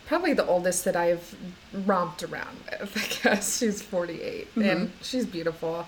Probably 0.06 0.32
the 0.34 0.46
oldest 0.46 0.84
that 0.84 0.96
I've 0.96 1.34
romped 1.72 2.22
around 2.22 2.58
with. 2.80 3.22
I 3.24 3.30
guess 3.30 3.58
she's 3.58 3.80
48 3.80 4.48
Mm-hmm. 4.50 4.62
and 4.62 4.92
she's 5.02 5.24
beautiful. 5.24 5.86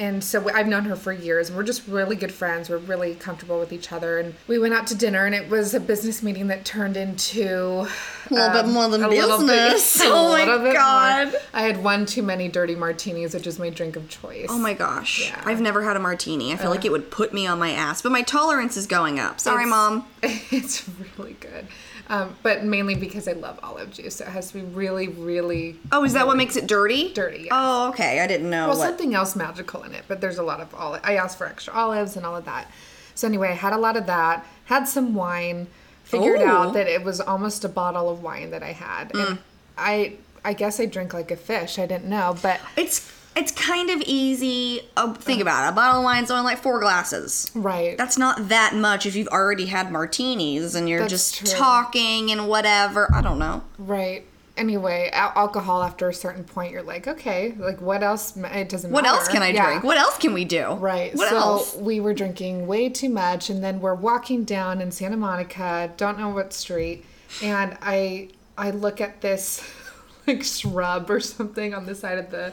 And 0.00 0.22
so 0.22 0.48
I've 0.50 0.68
known 0.68 0.84
her 0.84 0.94
for 0.94 1.12
years, 1.12 1.48
and 1.48 1.56
we're 1.56 1.64
just 1.64 1.86
really 1.88 2.14
good 2.14 2.30
friends. 2.30 2.70
We're 2.70 2.78
really 2.78 3.16
comfortable 3.16 3.58
with 3.58 3.72
each 3.72 3.90
other. 3.90 4.20
And 4.20 4.34
we 4.46 4.58
went 4.58 4.72
out 4.72 4.86
to 4.88 4.94
dinner, 4.94 5.26
and 5.26 5.34
it 5.34 5.50
was 5.50 5.74
a 5.74 5.80
business 5.80 6.22
meeting 6.22 6.46
that 6.48 6.64
turned 6.64 6.96
into 6.96 7.88
A 8.30 8.32
little 8.32 8.50
bit 8.50 8.64
um, 8.66 8.72
more 8.72 8.88
than 8.88 9.00
bit- 9.00 9.10
business. 9.10 10.00
a 10.02 10.04
oh 10.06 10.28
my 10.28 10.44
bit 10.44 10.62
more. 10.62 10.72
God. 10.72 11.34
I 11.52 11.62
had 11.62 11.82
one 11.82 12.06
too 12.06 12.22
many 12.22 12.48
dirty 12.48 12.76
martinis, 12.76 13.34
which 13.34 13.48
is 13.48 13.58
my 13.58 13.70
drink 13.70 13.96
of 13.96 14.08
choice. 14.08 14.46
Oh 14.48 14.58
my 14.58 14.72
gosh. 14.72 15.30
Yeah. 15.30 15.42
I've 15.44 15.60
never 15.60 15.82
had 15.82 15.96
a 15.96 16.00
martini. 16.00 16.52
I 16.52 16.56
feel 16.56 16.68
uh. 16.68 16.74
like 16.74 16.84
it 16.84 16.92
would 16.92 17.10
put 17.10 17.32
me 17.32 17.48
on 17.48 17.58
my 17.58 17.72
ass, 17.72 18.00
but 18.00 18.12
my 18.12 18.22
tolerance 18.22 18.76
is 18.76 18.86
going 18.86 19.18
up. 19.18 19.40
Sorry, 19.40 19.66
mom. 19.66 20.06
It's 20.50 20.88
really 21.18 21.34
good. 21.40 21.66
Um, 22.10 22.36
but 22.42 22.64
mainly 22.64 22.94
because 22.94 23.28
I 23.28 23.32
love 23.32 23.60
olive 23.62 23.90
juice. 23.92 24.16
So 24.16 24.24
it 24.24 24.30
has 24.30 24.48
to 24.48 24.54
be 24.54 24.62
really, 24.64 25.08
really. 25.08 25.76
Oh, 25.92 26.04
is 26.04 26.14
that 26.14 26.26
what 26.26 26.36
makes 26.38 26.56
it 26.56 26.66
dirty? 26.66 27.12
Dirty, 27.12 27.40
yes. 27.40 27.48
Oh, 27.52 27.88
okay. 27.90 28.20
I 28.20 28.26
didn't 28.26 28.48
know 28.48 28.68
Well, 28.68 28.78
what. 28.78 28.86
something 28.86 29.14
else 29.14 29.36
magical 29.36 29.82
in 29.82 29.94
it, 29.94 30.04
but 30.08 30.20
there's 30.20 30.38
a 30.38 30.42
lot 30.42 30.60
of 30.60 30.74
olive. 30.74 31.02
I 31.04 31.16
asked 31.16 31.36
for 31.36 31.46
extra 31.46 31.74
olives 31.74 32.16
and 32.16 32.24
all 32.24 32.34
of 32.36 32.44
that. 32.46 32.70
So 33.14 33.26
anyway, 33.28 33.48
I 33.50 33.52
had 33.54 33.72
a 33.74 33.78
lot 33.78 33.96
of 33.96 34.06
that. 34.06 34.46
Had 34.66 34.84
some 34.88 35.14
wine. 35.14 35.66
Figured 36.04 36.40
Ooh. 36.40 36.44
out 36.46 36.72
that 36.72 36.86
it 36.86 37.04
was 37.04 37.20
almost 37.20 37.64
a 37.66 37.68
bottle 37.68 38.08
of 38.08 38.22
wine 38.22 38.50
that 38.52 38.62
I 38.62 38.72
had, 38.72 39.12
Mm. 39.12 39.26
and 39.28 39.38
I 39.76 40.14
I 40.42 40.54
guess 40.54 40.80
I 40.80 40.86
drink 40.86 41.12
like 41.12 41.30
a 41.30 41.36
fish. 41.36 41.78
I 41.78 41.84
didn't 41.84 42.06
know, 42.06 42.34
but 42.40 42.58
It's 42.76 43.00
it's 43.38 43.52
kind 43.52 43.90
of 43.90 44.02
easy. 44.06 44.82
Oh, 44.96 45.14
think 45.14 45.40
about 45.40 45.66
it. 45.66 45.70
A 45.70 45.72
bottle 45.72 45.98
of 46.00 46.04
wine's 46.04 46.30
only 46.30 46.44
like 46.44 46.58
four 46.62 46.80
glasses. 46.80 47.50
right. 47.54 47.96
That's 47.96 48.18
not 48.18 48.48
that 48.48 48.74
much 48.74 49.06
if 49.06 49.14
you've 49.16 49.28
already 49.28 49.66
had 49.66 49.90
martinis 49.92 50.74
and 50.74 50.88
you're 50.88 51.00
That's 51.00 51.12
just 51.12 51.36
true. 51.36 51.48
talking 51.58 52.30
and 52.30 52.48
whatever. 52.48 53.08
I 53.14 53.20
don't 53.22 53.38
know. 53.38 53.62
Right. 53.78 54.24
Anyway, 54.56 55.08
al- 55.12 55.32
alcohol 55.36 55.84
after 55.84 56.08
a 56.08 56.14
certain 56.14 56.42
point, 56.42 56.72
you're 56.72 56.82
like, 56.82 57.06
okay, 57.06 57.54
like 57.58 57.80
what 57.80 58.02
else? 58.02 58.36
It 58.36 58.68
doesn't. 58.68 58.90
Matter. 58.90 58.94
What 58.94 59.04
matter. 59.04 59.16
else 59.16 59.28
can 59.28 59.42
I 59.42 59.50
Yeah. 59.50 59.66
drink? 59.66 59.84
What 59.84 59.98
else 59.98 60.18
can 60.18 60.34
we 60.34 60.44
do? 60.44 60.72
Right. 60.72 61.14
What 61.14 61.28
so 61.30 61.36
else? 61.36 61.76
we 61.76 62.00
were 62.00 62.12
drinking 62.12 62.66
way 62.66 62.88
too 62.88 63.08
much, 63.08 63.50
and 63.50 63.62
then 63.62 63.80
we're 63.80 63.94
walking 63.94 64.42
down 64.42 64.80
in 64.80 64.90
Santa 64.90 65.16
Monica, 65.16 65.92
don't 65.96 66.18
know 66.18 66.30
what 66.30 66.52
street, 66.52 67.04
and 67.40 67.78
I 67.82 68.30
I 68.56 68.72
look 68.72 69.00
at 69.00 69.20
this 69.20 69.62
like 70.26 70.42
shrub 70.42 71.08
or 71.08 71.20
something 71.20 71.72
on 71.72 71.86
the 71.86 71.94
side 71.94 72.18
of 72.18 72.32
the 72.32 72.52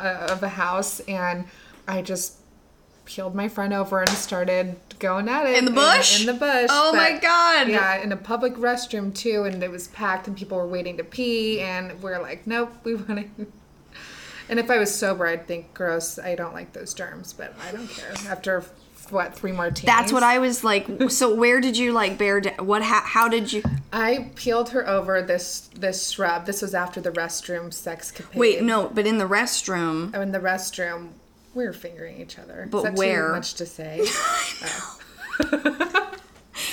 uh, 0.00 0.28
of 0.30 0.42
a 0.42 0.48
house, 0.48 1.00
and 1.00 1.44
I 1.86 2.02
just 2.02 2.36
peeled 3.04 3.34
my 3.34 3.48
friend 3.48 3.72
over 3.72 4.00
and 4.00 4.08
started 4.10 4.76
going 5.00 5.28
at 5.28 5.46
it 5.46 5.56
In 5.56 5.64
the 5.64 5.70
bush? 5.72 6.20
In, 6.20 6.26
the 6.26 6.34
bush. 6.34 6.68
Oh 6.70 6.92
my 6.92 7.18
God. 7.18 7.68
Yeah, 7.68 7.96
in 8.02 8.12
a 8.12 8.16
public 8.16 8.54
restroom 8.54 9.14
too, 9.14 9.44
and 9.44 9.62
it 9.62 9.70
was 9.70 9.88
packed, 9.88 10.28
and 10.28 10.36
people 10.36 10.56
were 10.58 10.66
waiting 10.66 10.96
to 10.98 11.04
pee, 11.04 11.60
and 11.60 12.00
we're 12.02 12.20
like, 12.20 12.46
nope, 12.46 12.72
we 12.84 12.94
want 12.96 13.36
to. 13.36 13.46
And 14.48 14.58
if 14.58 14.68
I 14.68 14.78
was 14.78 14.92
sober, 14.92 15.28
I'd 15.28 15.46
think 15.46 15.72
gross. 15.74 16.18
I 16.18 16.34
don't 16.34 16.52
like 16.52 16.72
those 16.72 16.92
germs, 16.92 17.32
but 17.32 17.54
I 17.64 17.70
don't 17.70 17.88
care. 17.88 18.12
After 18.28 18.64
what 19.12 19.34
three 19.34 19.52
martinis? 19.52 19.86
That's 19.86 20.12
what 20.12 20.22
I 20.22 20.38
was 20.38 20.64
like. 20.64 20.86
So 21.10 21.34
where 21.34 21.60
did 21.60 21.76
you 21.76 21.92
like 21.92 22.18
bear? 22.18 22.40
Da- 22.40 22.62
what? 22.62 22.82
How, 22.82 23.00
how 23.00 23.28
did 23.28 23.52
you? 23.52 23.62
I 23.92 24.30
peeled 24.34 24.70
her 24.70 24.86
over 24.88 25.22
this 25.22 25.68
this 25.76 26.10
shrub. 26.10 26.46
This 26.46 26.62
was 26.62 26.74
after 26.74 27.00
the 27.00 27.10
restroom 27.10 27.72
sex 27.72 28.12
capade. 28.12 28.36
Wait, 28.36 28.62
no. 28.62 28.88
But 28.88 29.06
in 29.06 29.18
the 29.18 29.26
restroom. 29.28 30.12
Oh, 30.14 30.20
in 30.20 30.32
the 30.32 30.40
restroom, 30.40 31.10
we 31.54 31.64
were 31.64 31.72
fingering 31.72 32.20
each 32.20 32.38
other. 32.38 32.68
But 32.70 32.78
Is 32.78 32.84
that 32.84 32.94
where? 32.94 33.28
Too 33.28 33.32
much 33.32 33.54
to 33.54 33.66
say. 33.66 34.06
Oh. 34.62 36.06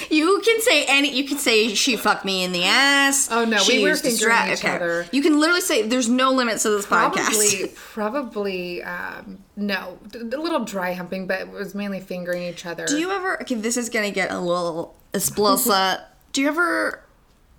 You 0.09 0.41
can 0.43 0.61
say 0.61 0.85
any. 0.85 1.11
You 1.13 1.25
can 1.27 1.37
say 1.37 1.73
she 1.75 1.95
fucked 1.97 2.25
me 2.25 2.43
in 2.43 2.51
the 2.51 2.63
ass. 2.65 3.29
Oh, 3.31 3.45
no, 3.45 3.61
we 3.67 3.83
were 3.83 3.95
fingering 3.95 4.51
each 4.51 4.65
other. 4.65 5.05
You 5.11 5.21
can 5.21 5.39
literally 5.39 5.61
say 5.61 5.81
there's 5.83 6.09
no 6.09 6.31
limits 6.31 6.63
to 6.63 6.69
this 6.69 6.85
Probably, 6.85 7.19
podcast. 7.21 7.75
probably, 7.93 8.83
um, 8.83 9.39
no, 9.55 9.97
a 10.13 10.17
little 10.17 10.63
dry 10.65 10.93
humping, 10.93 11.27
but 11.27 11.41
it 11.41 11.49
was 11.49 11.75
mainly 11.75 11.99
fingering 11.99 12.43
each 12.43 12.65
other. 12.65 12.85
Do 12.85 12.97
you 12.97 13.11
ever? 13.11 13.41
Okay, 13.41 13.55
this 13.55 13.77
is 13.77 13.89
gonna 13.89 14.11
get 14.11 14.31
a 14.31 14.39
little 14.39 14.95
explosa. 15.13 16.01
Do 16.33 16.41
you 16.41 16.47
ever 16.49 17.03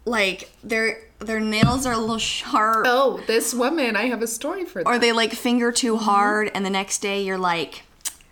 like 0.05 0.51
their 0.63 1.01
their 1.19 1.41
nails 1.41 1.85
are 1.85 1.93
a 1.95 1.99
little 1.99 2.19
sharp, 2.19 2.87
Oh, 2.89 3.21
this 3.27 3.53
woman, 3.53 3.97
I 3.97 4.07
have 4.07 4.23
a 4.23 4.27
story 4.29 4.65
for 4.65 4.83
that. 4.85 4.89
or 4.89 4.99
they 4.99 5.11
like 5.13 5.33
finger 5.33 5.73
too 5.73 5.95
Mm-hmm. 5.95 6.05
hard, 6.05 6.51
and 6.55 6.65
the 6.65 6.71
next 6.71 6.99
day 7.01 7.23
you're 7.23 7.39
like, 7.39 7.83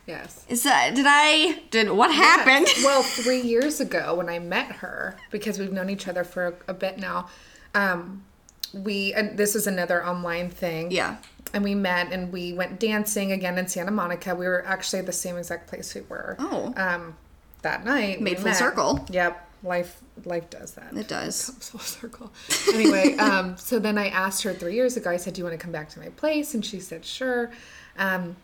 yes. 0.06 0.44
is 0.48 0.62
that 0.62 0.94
did 0.94 1.06
I 1.08 1.62
did 1.70 1.90
what 1.90 2.12
happened? 2.12 2.66
Well, 2.84 3.02
three 3.02 3.40
years 3.40 3.80
ago 3.80 4.14
when 4.14 4.28
I 4.28 4.38
met 4.38 4.70
her, 4.76 5.16
because 5.30 5.58
we've 5.58 5.72
known 5.72 5.90
each 5.90 6.06
other 6.08 6.24
for 6.24 6.46
a, 6.48 6.72
a 6.72 6.74
bit 6.74 6.98
now, 6.98 7.28
um, 7.74 8.24
we 8.72 9.12
and 9.14 9.36
this 9.36 9.54
is 9.54 9.66
another 9.66 10.04
online 10.06 10.50
thing. 10.50 10.90
Yeah. 10.90 11.16
And 11.54 11.64
we 11.64 11.74
met 11.74 12.12
and 12.12 12.32
we 12.32 12.52
went 12.52 12.78
dancing 12.78 13.32
again 13.32 13.56
in 13.58 13.68
Santa 13.68 13.90
Monica. 13.90 14.34
We 14.34 14.46
were 14.46 14.64
actually 14.66 14.98
at 15.00 15.06
the 15.06 15.12
same 15.12 15.36
exact 15.36 15.68
place 15.68 15.94
we 15.94 16.02
were. 16.02 16.36
Oh. 16.38 16.74
Um, 16.76 17.16
that 17.62 17.84
night. 17.84 18.20
Made 18.20 18.36
full 18.36 18.46
met. 18.46 18.56
circle. 18.56 19.04
Yep. 19.10 19.48
life 19.62 20.00
life 20.24 20.48
does 20.50 20.72
that. 20.72 20.94
It 20.94 21.08
does. 21.08 21.46
Comes 21.46 21.68
full 21.70 21.80
circle. 21.80 22.32
Anyway, 22.72 23.16
um, 23.16 23.56
so 23.56 23.78
then 23.78 23.98
I 23.98 24.08
asked 24.08 24.42
her 24.42 24.52
three 24.52 24.74
years 24.74 24.96
ago. 24.96 25.10
I 25.10 25.16
said, 25.16 25.34
"Do 25.34 25.40
you 25.40 25.44
want 25.44 25.58
to 25.58 25.62
come 25.62 25.72
back 25.72 25.88
to 25.90 26.00
my 26.00 26.08
place?" 26.10 26.54
And 26.54 26.64
she 26.64 26.80
said, 26.80 27.04
"Sure." 27.04 27.50
Um, 27.98 28.36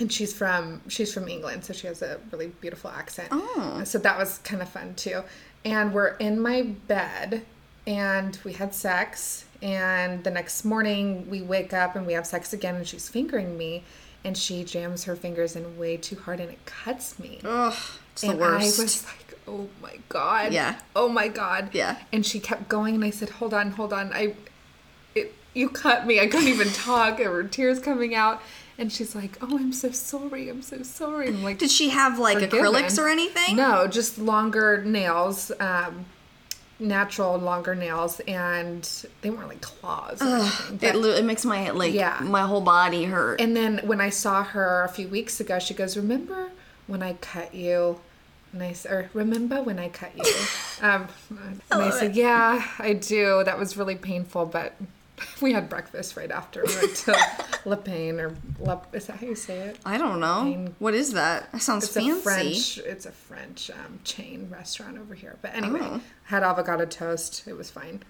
and 0.00 0.10
she's 0.10 0.32
from 0.32 0.80
she's 0.88 1.12
from 1.12 1.28
England, 1.28 1.64
so 1.64 1.72
she 1.72 1.86
has 1.86 2.02
a 2.02 2.18
really 2.32 2.48
beautiful 2.48 2.90
accent. 2.90 3.28
Oh. 3.30 3.82
So 3.84 3.98
that 3.98 4.18
was 4.18 4.38
kind 4.38 4.62
of 4.62 4.68
fun 4.68 4.94
too. 4.94 5.22
And 5.64 5.92
we're 5.92 6.16
in 6.16 6.40
my 6.40 6.62
bed, 6.62 7.44
and 7.86 8.38
we 8.44 8.54
had 8.54 8.74
sex. 8.74 9.44
And 9.62 10.24
the 10.24 10.30
next 10.30 10.64
morning, 10.64 11.28
we 11.28 11.42
wake 11.42 11.74
up 11.74 11.94
and 11.94 12.06
we 12.06 12.14
have 12.14 12.26
sex 12.26 12.54
again, 12.54 12.76
and 12.76 12.88
she's 12.88 13.10
fingering 13.10 13.58
me, 13.58 13.84
and 14.24 14.36
she 14.36 14.64
jams 14.64 15.04
her 15.04 15.14
fingers 15.14 15.54
in 15.54 15.78
way 15.78 15.98
too 15.98 16.16
hard, 16.16 16.40
and 16.40 16.50
it 16.50 16.64
cuts 16.64 17.18
me. 17.18 17.40
Ugh, 17.44 17.74
it's 18.12 18.22
the 18.22 18.30
and 18.30 18.40
worst. 18.40 18.80
I 18.80 18.82
was 18.82 19.04
like, 19.04 19.38
"Oh 19.46 19.68
my 19.82 19.98
god!" 20.08 20.54
Yeah. 20.54 20.80
Oh 20.96 21.10
my 21.10 21.28
god! 21.28 21.68
Yeah. 21.72 21.98
And 22.10 22.24
she 22.24 22.40
kept 22.40 22.70
going, 22.70 22.94
and 22.94 23.04
I 23.04 23.10
said, 23.10 23.28
"Hold 23.28 23.52
on, 23.52 23.72
hold 23.72 23.92
on. 23.92 24.12
I, 24.14 24.34
it, 25.14 25.34
you 25.52 25.68
cut 25.68 26.06
me. 26.06 26.20
I 26.20 26.26
couldn't 26.26 26.48
even 26.48 26.68
talk. 26.70 27.18
There 27.18 27.30
were 27.30 27.44
tears 27.44 27.80
coming 27.80 28.14
out." 28.14 28.40
And 28.80 28.90
she's 28.90 29.14
like, 29.14 29.36
"Oh, 29.42 29.58
I'm 29.58 29.72
so 29.72 29.90
sorry. 29.92 30.48
I'm 30.48 30.62
so 30.62 30.82
sorry." 30.82 31.28
I'm 31.28 31.44
like, 31.44 31.58
Did 31.58 31.70
she 31.70 31.90
have 31.90 32.18
like 32.18 32.38
forgiven. 32.40 32.60
acrylics 32.60 32.98
or 32.98 33.08
anything? 33.08 33.54
No, 33.54 33.86
just 33.86 34.18
longer 34.18 34.82
nails, 34.84 35.52
um, 35.60 36.06
natural 36.78 37.36
longer 37.38 37.74
nails, 37.74 38.20
and 38.20 38.88
they 39.20 39.28
weren't 39.30 39.48
like 39.48 39.60
claws 39.60 40.22
or 40.22 40.26
anything. 40.26 40.80
It, 41.04 41.18
it 41.18 41.24
makes 41.24 41.44
my 41.44 41.70
like 41.70 41.92
Yeah. 41.92 42.18
my 42.22 42.42
whole 42.42 42.62
body 42.62 43.04
hurt. 43.04 43.40
and 43.40 43.54
then 43.54 43.80
when 43.84 44.00
I 44.00 44.08
saw 44.10 44.42
her 44.42 44.82
a 44.84 44.88
few 44.88 45.08
weeks 45.08 45.40
ago, 45.40 45.58
she 45.58 45.74
goes, 45.74 45.96
"Remember 45.96 46.50
when 46.86 47.02
I 47.02 47.12
cut 47.14 47.54
you?" 47.54 48.00
And 48.52 48.62
I 48.62 48.70
s- 48.70 48.86
or 48.86 49.10
remember 49.14 49.62
when 49.62 49.78
I 49.78 49.88
cut 49.90 50.12
you? 50.16 50.24
Um, 50.82 51.08
and 51.28 51.60
I 51.70 51.90
said, 51.90 52.12
it. 52.12 52.16
"Yeah, 52.16 52.66
I 52.78 52.94
do. 52.94 53.42
That 53.44 53.58
was 53.58 53.76
really 53.76 53.96
painful, 53.96 54.46
but 54.46 54.72
we 55.40 55.52
had 55.52 55.68
breakfast 55.68 56.16
right 56.16 56.30
after. 56.30 56.64
We 56.66 56.74
went 56.76 56.96
to 56.96 57.16
Le 57.64 57.76
Pain 57.76 58.18
or 58.20 58.34
Le, 58.58 58.80
is 58.92 59.06
that 59.06 59.16
how 59.16 59.26
you 59.26 59.34
say 59.34 59.58
it? 59.58 59.78
I 59.84 59.98
don't 59.98 60.20
know. 60.20 60.42
Pain. 60.44 60.74
What 60.78 60.94
is 60.94 61.12
that? 61.12 61.50
That 61.52 61.62
sounds 61.62 61.84
It's 61.84 61.94
fancy. 61.94 62.10
a 62.10 62.14
French. 62.16 62.78
It's 62.78 63.06
a 63.06 63.12
French 63.12 63.70
um, 63.70 64.00
chain 64.04 64.48
restaurant 64.50 64.98
over 64.98 65.14
here. 65.14 65.36
But 65.42 65.54
anyway, 65.54 65.80
Oh. 65.82 66.00
had 66.24 66.42
avocado 66.42 66.84
toast. 66.86 67.44
It 67.46 67.54
was 67.56 67.70
fine. 67.70 68.02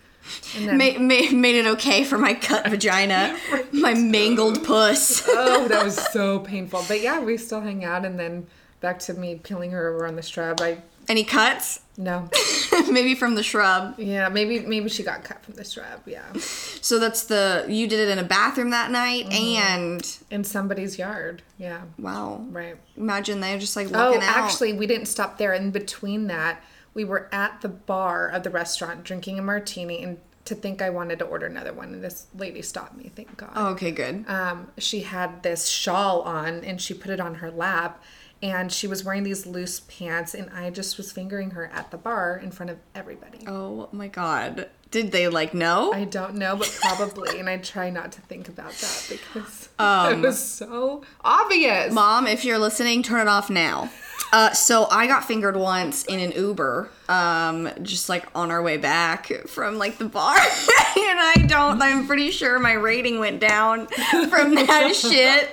And 0.54 0.68
then, 0.68 0.76
Ma- 0.78 0.98
ma- 0.98 1.32
made 1.32 1.54
it 1.54 1.66
okay 1.66 2.04
for 2.04 2.18
my 2.18 2.34
cut 2.34 2.68
vagina, 2.68 3.38
my 3.72 3.94
mangled 3.94 4.62
puss. 4.64 5.22
oh, 5.26 5.66
that 5.68 5.82
was 5.82 5.96
so 6.12 6.40
painful. 6.40 6.84
But 6.86 7.00
yeah, 7.00 7.20
we 7.20 7.38
still 7.38 7.62
hang 7.62 7.84
out, 7.84 8.04
and 8.04 8.18
then 8.18 8.46
back 8.80 8.98
to 9.00 9.14
me 9.14 9.36
peeling 9.36 9.70
her 9.70 9.94
over 9.94 10.06
on 10.06 10.16
the 10.16 10.22
strap. 10.22 10.60
I 10.60 10.82
Any 11.10 11.24
cuts? 11.24 11.80
no, 11.96 12.30
Maybe 12.90 13.14
from 13.14 13.34
the 13.34 13.42
shrub. 13.42 13.94
yeah, 13.98 14.28
maybe 14.30 14.60
maybe 14.60 14.88
she 14.88 15.02
got 15.02 15.22
cut 15.24 15.44
from 15.44 15.54
the 15.54 15.64
shrub. 15.64 16.00
Yeah, 16.06 16.24
So 16.38 16.98
that's 16.98 17.24
the 17.24 17.66
you 17.68 17.86
did 17.88 17.98
it 18.00 18.08
in 18.08 18.18
a 18.18 18.24
bathroom 18.24 18.70
that 18.70 18.90
night, 18.90 19.26
Mm-hmm. 19.26 19.56
and 19.62 20.18
in 20.30 20.44
somebody's 20.44 20.98
yard. 20.98 21.42
Yeah, 21.58 21.82
wow, 21.98 22.46
right. 22.50 22.76
imagine 22.96 23.40
they're 23.40 23.58
just 23.58 23.76
like 23.76 23.88
Oh, 23.92 24.14
out. 24.14 24.22
actually, 24.22 24.72
we 24.72 24.86
didn't 24.86 25.06
stop 25.06 25.36
there. 25.36 25.52
In 25.52 25.72
between 25.72 26.28
that, 26.28 26.62
we 26.94 27.04
were 27.04 27.28
at 27.32 27.60
the 27.60 27.68
bar 27.68 28.28
of 28.28 28.44
the 28.44 28.50
restaurant 28.50 29.02
drinking 29.04 29.38
a 29.38 29.42
martini, 29.42 30.02
and 30.02 30.18
to 30.46 30.54
think 30.54 30.80
I 30.80 30.88
wanted 30.90 31.18
to 31.18 31.26
order 31.26 31.46
another 31.46 31.72
one, 31.72 31.92
and 31.92 32.02
this 32.02 32.26
lady 32.34 32.62
stopped 32.62 32.96
me. 32.96 33.10
Thank 33.14 33.36
God. 33.36 33.50
Oh, 33.54 33.66
okay, 33.72 33.90
good. 33.90 34.24
um, 34.28 34.68
she 34.78 35.00
had 35.02 35.42
this 35.42 35.66
shawl 35.68 36.22
on 36.22 36.64
and 36.64 36.80
she 36.80 36.94
put 36.94 37.10
it 37.10 37.20
on 37.20 37.34
her 37.36 37.50
lap 37.50 38.02
and 38.42 38.72
she 38.72 38.86
was 38.86 39.04
wearing 39.04 39.22
these 39.22 39.46
loose 39.46 39.80
pants 39.80 40.34
and 40.34 40.48
i 40.50 40.70
just 40.70 40.96
was 40.96 41.12
fingering 41.12 41.50
her 41.50 41.66
at 41.74 41.90
the 41.90 41.96
bar 41.96 42.36
in 42.42 42.50
front 42.50 42.70
of 42.70 42.78
everybody 42.94 43.38
Oh 43.46 43.88
my 43.92 44.08
god, 44.08 44.68
did 44.90 45.12
they 45.12 45.28
like 45.28 45.52
know? 45.54 45.92
i 45.92 46.04
don't 46.04 46.34
know 46.34 46.56
but 46.56 46.74
probably 46.80 47.38
and 47.38 47.48
i 47.48 47.56
try 47.58 47.90
not 47.90 48.12
to 48.12 48.20
think 48.22 48.48
about 48.48 48.72
that 48.72 49.06
because 49.08 49.68
Um, 49.78 50.22
it 50.24 50.26
was 50.26 50.38
so 50.38 51.02
obvious 51.22 51.92
Mom, 51.92 52.26
if 52.26 52.44
you're 52.44 52.58
listening, 52.58 53.02
turn 53.02 53.20
it 53.20 53.28
off 53.28 53.48
now. 53.50 53.90
Uh, 54.32 54.52
so 54.52 54.86
I 54.90 55.06
got 55.08 55.24
fingered 55.24 55.56
once 55.56 56.04
in 56.04 56.20
an 56.20 56.30
Uber, 56.32 56.88
um, 57.08 57.68
just 57.82 58.08
like 58.08 58.28
on 58.34 58.52
our 58.52 58.62
way 58.62 58.76
back 58.76 59.26
from 59.48 59.76
like 59.76 59.98
the 59.98 60.04
bar, 60.04 60.36
and 60.38 61.18
I 61.18 61.34
don't. 61.48 61.82
I'm 61.82 62.06
pretty 62.06 62.30
sure 62.30 62.60
my 62.60 62.74
rating 62.74 63.18
went 63.18 63.40
down 63.40 63.88
from 63.88 64.54
that 64.54 64.92
shit. 64.94 65.50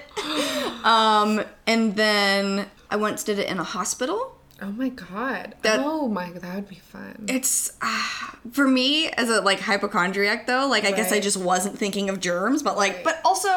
Um, 0.85 1.43
and 1.65 1.95
then 1.95 2.67
I 2.89 2.95
once 2.95 3.23
did 3.23 3.39
it 3.39 3.47
in 3.49 3.57
a 3.59 3.63
hospital. 3.63 4.37
oh 4.61 4.71
my 4.71 4.89
god 4.89 5.55
That- 5.61 5.79
oh 5.81 6.07
my 6.07 6.29
god, 6.29 6.41
that 6.41 6.55
would 6.55 6.69
be 6.69 6.75
fun 6.79 7.25
It's 7.27 7.71
uh, 7.81 8.31
for 8.51 8.67
me 8.67 9.09
as 9.09 9.29
a 9.29 9.41
like 9.41 9.59
hypochondriac 9.59 10.47
though. 10.47 10.67
Like 10.67 10.85
I 10.85 10.91
guess 10.91 11.11
I 11.11 11.19
just 11.19 11.37
wasn't 11.37 11.77
thinking 11.77 12.09
of 12.09 12.19
germs, 12.19 12.63
but 12.63 12.75
like, 12.77 12.95
Right. 12.95 13.03
but 13.03 13.21
also 13.25 13.49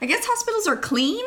I 0.00 0.06
guess 0.06 0.24
hospitals 0.24 0.66
are 0.68 0.76
clean. 0.76 1.24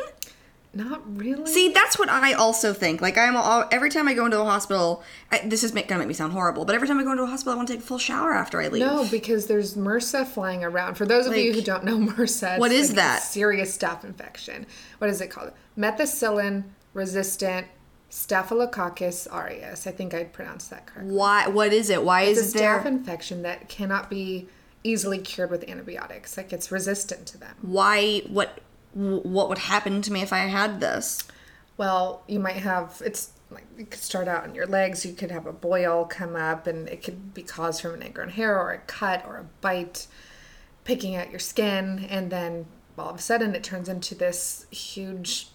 not 0.74 1.02
really 1.18 1.44
See, 1.52 1.68
that's 1.74 1.98
what 1.98 2.08
I 2.08 2.32
also 2.32 2.72
think. 2.72 3.02
Like, 3.02 3.18
I'm 3.18 3.36
all, 3.36 3.68
every 3.70 3.90
time 3.90 4.08
I 4.08 4.14
go 4.14 4.24
into 4.24 4.40
a 4.40 4.44
hospital. 4.46 5.02
I, 5.30 5.40
this 5.46 5.62
is 5.62 5.74
make, 5.74 5.86
gonna 5.88 5.98
make 5.98 6.08
me 6.08 6.14
sound 6.14 6.32
horrible, 6.32 6.64
but 6.64 6.74
every 6.74 6.88
time 6.88 6.98
I 6.98 7.02
go 7.04 7.10
into 7.10 7.22
a 7.24 7.26
hospital, 7.26 7.52
I 7.52 7.56
want 7.56 7.68
to 7.68 7.74
take 7.74 7.82
a 7.82 7.86
full 7.86 7.98
shower 7.98 8.32
after 8.32 8.58
I 8.62 8.68
leave. 8.68 8.80
no, 8.80 9.06
because 9.10 9.46
there's 9.46 9.74
MRSA 9.76 10.26
flying 10.26 10.64
around. 10.64 10.94
For 10.94 11.04
those 11.04 11.26
of 11.26 11.36
you 11.36 11.52
who 11.52 11.60
don't 11.60 11.84
know 11.84 11.98
MRSA, 12.12 12.52
it's 12.54 12.60
What 12.60 12.72
is 12.72 12.88
like 12.88 12.92
a 12.94 12.96
that? 13.02 13.22
serious 13.22 13.76
staph 13.76 14.02
infection. 14.04 14.64
What 14.96 15.10
is 15.10 15.20
it 15.20 15.28
called? 15.28 15.52
Methicillin 15.78 16.64
resistant 16.94 17.66
Staphylococcus 18.10 19.26
aureus. 19.32 19.86
I 19.86 19.90
think 19.90 20.12
I 20.12 20.24
pronounced 20.24 20.68
that 20.70 20.86
correctly. 20.86 21.14
Why? 21.14 21.48
What 21.48 21.72
is 21.72 21.88
it? 21.88 22.04
Why 22.04 22.22
It's 22.22 22.38
a 22.38 22.42
is 22.42 22.52
there? 22.52 22.78
staph 22.78 22.86
infection 22.86 23.42
that 23.42 23.68
cannot 23.70 24.10
be 24.10 24.48
easily 24.84 25.18
cured 25.18 25.50
with 25.50 25.66
antibiotics. 25.68 26.36
Like 26.36 26.52
it's 26.52 26.70
resistant 26.70 27.26
to 27.28 27.38
them. 27.38 27.54
Why? 27.62 28.20
What? 28.28 28.60
What 28.92 29.48
would 29.48 29.56
happen 29.58 30.02
to 30.02 30.12
me 30.12 30.20
if 30.20 30.32
I 30.34 30.40
had 30.40 30.80
this? 30.80 31.24
Well, 31.78 32.22
you 32.28 32.38
might 32.38 32.56
have 32.56 33.00
it's 33.02 33.30
like 33.50 33.64
it 33.78 33.90
could 33.90 34.00
start 34.02 34.28
out 34.28 34.44
on 34.44 34.54
your 34.54 34.66
legs. 34.66 35.06
You 35.06 35.14
could 35.14 35.30
have 35.30 35.46
a 35.46 35.52
boil 35.52 36.04
come 36.04 36.36
up, 36.36 36.66
and 36.66 36.88
it 36.90 37.02
could 37.02 37.32
be 37.32 37.42
caused 37.42 37.80
from 37.80 37.94
an 37.94 38.02
ingrown 38.02 38.28
hair 38.28 38.58
or 38.58 38.72
a 38.72 38.78
cut 38.78 39.24
or 39.26 39.38
a 39.38 39.44
bite, 39.62 40.06
picking 40.84 41.14
at 41.14 41.30
your 41.30 41.38
skin, 41.38 42.06
and 42.10 42.30
then 42.30 42.66
all 42.98 43.08
of 43.08 43.16
a 43.16 43.22
sudden 43.22 43.54
it 43.54 43.64
turns 43.64 43.88
into 43.88 44.14
this 44.14 44.66
huge, 44.70 45.48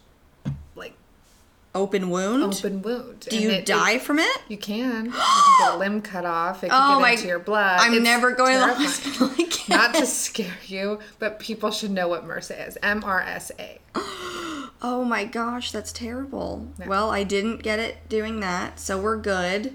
Open 1.77 2.09
wound. 2.09 2.43
open 2.43 2.81
wound. 2.81 3.21
Do 3.29 3.35
And 3.35 3.43
you 3.43 3.49
it- 3.51 3.65
die 3.65 3.91
It, 3.93 4.01
from 4.01 4.19
it? 4.19 4.37
you 4.47 4.57
can. 4.57 5.05
You 5.05 5.11
can 5.11 5.59
get 5.59 5.75
a 5.75 5.77
limb 5.77 6.01
cut 6.01 6.25
off. 6.25 6.63
It 6.63 6.69
can 6.69 6.79
Oh 6.81 6.95
get 6.97 7.01
my! 7.01 7.11
into 7.11 7.27
your 7.27 7.39
blood. 7.39 7.79
I'm 7.79 7.93
It's 7.93 8.03
never 8.03 8.31
going 8.31 8.53
to 8.53 8.65
the 8.65 8.73
hospital 8.73 9.31
again. 9.33 9.47
Not 9.69 9.93
to 9.95 10.05
scare 10.05 10.57
you, 10.65 10.99
but 11.19 11.39
people 11.39 11.71
should 11.71 11.91
know 11.91 12.07
what 12.07 12.25
MRSA 12.27 12.67
is. 12.67 12.77
M 12.83 13.03
R 13.05 13.21
S 13.21 13.51
A. 13.59 13.79
Oh 14.79 15.03
my 15.03 15.25
gosh, 15.25 15.71
that's 15.71 15.91
terrible. 15.91 16.67
Well, 16.85 17.09
I 17.09 17.23
didn't 17.23 17.63
get 17.63 17.79
it 17.79 17.97
doing 18.09 18.41
that, 18.41 18.79
so 18.79 18.99
we're 19.01 19.17
good. 19.17 19.73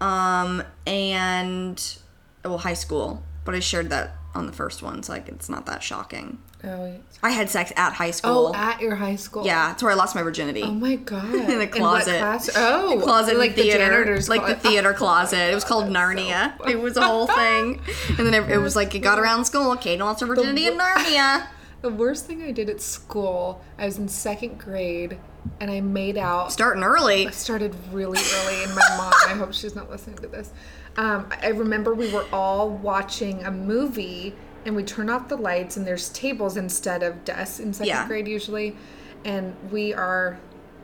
Um, 0.00 0.62
and 0.86 1.96
well, 2.42 2.56
high 2.56 2.72
school, 2.74 3.22
but 3.44 3.54
I 3.54 3.60
shared 3.60 3.90
that 3.90 4.16
on 4.34 4.46
the 4.46 4.52
first 4.52 4.82
one, 4.82 5.02
so 5.02 5.12
like 5.12 5.28
it's 5.28 5.48
not 5.48 5.66
that 5.66 5.82
shocking. 5.82 6.38
Oh, 6.64 6.92
I 7.22 7.30
had 7.30 7.48
sex 7.48 7.72
at 7.76 7.92
high 7.94 8.08
oh, 8.08 8.12
school. 8.12 8.52
oh, 8.52 8.54
at 8.54 8.80
your 8.80 8.96
high 8.96 9.16
school. 9.16 9.44
yeah, 9.44 9.72
it's 9.72 9.82
where 9.82 9.92
I 9.92 9.94
lost 9.94 10.14
my 10.14 10.22
virginity. 10.22 10.62
Oh 10.62 10.72
my 10.72 10.96
god. 10.96 11.32
in 11.34 11.58
the 11.58 11.66
closet. 11.66 12.18
class? 12.18 12.50
Oh, 12.56 12.98
the 12.98 13.04
closet, 13.04 13.38
like 13.38 13.54
the 13.54 13.62
theater, 13.62 14.04
the 14.04 14.28
like 14.28 14.40
the 14.40 14.54
closet. 14.54 14.60
theater 14.68 14.92
closet. 14.92 15.50
It 15.50 15.54
was 15.54 15.64
called 15.64 15.84
that's 15.84 15.94
so 15.94 16.00
Narnia. 16.00 16.68
it 16.68 16.80
was 16.80 16.96
a 16.96 17.06
whole 17.06 17.26
thing, 17.26 17.80
and 18.18 18.26
then 18.26 18.34
it, 18.34 18.50
it 18.50 18.58
was 18.58 18.76
like 18.76 18.94
it 18.94 19.00
got 19.00 19.18
around 19.18 19.44
school. 19.44 19.76
Kate 19.76 19.98
lost 19.98 20.20
her 20.20 20.26
virginity 20.26 20.66
in 20.66 20.78
Narnia. 20.78 21.46
The 21.80 21.90
worst 21.90 22.26
thing 22.26 22.42
I 22.42 22.50
did 22.50 22.68
at 22.68 22.80
school, 22.80 23.64
I 23.78 23.86
was 23.86 23.98
in 23.98 24.08
second 24.08 24.58
grade, 24.58 25.16
and 25.60 25.70
I 25.70 25.80
made 25.80 26.18
out. 26.18 26.50
Starting 26.50 26.82
early. 26.82 27.28
I 27.28 27.30
started 27.30 27.72
really 27.92 28.18
early, 28.18 28.64
and 28.64 28.74
my 28.74 28.82
mom. 28.96 29.12
I 29.28 29.34
hope 29.34 29.54
she's 29.54 29.76
not 29.76 29.88
listening 29.88 30.16
to 30.16 30.26
this. 30.26 30.50
Um, 30.98 31.28
I 31.42 31.48
remember 31.48 31.94
we 31.94 32.12
were 32.12 32.26
all 32.32 32.68
watching 32.68 33.44
a 33.44 33.50
movie, 33.50 34.34
and 34.66 34.74
we 34.76 34.82
turn 34.82 35.08
off 35.08 35.28
the 35.28 35.36
lights, 35.36 35.76
and 35.76 35.86
there's 35.86 36.08
tables 36.10 36.56
instead 36.58 37.02
of 37.02 37.24
desks 37.24 37.60
in 37.60 37.72
second 37.72 37.86
Yeah. 37.88 38.06
grade 38.06 38.28
usually, 38.28 38.76
and 39.24 39.54
we 39.70 39.94
are. 39.94 40.38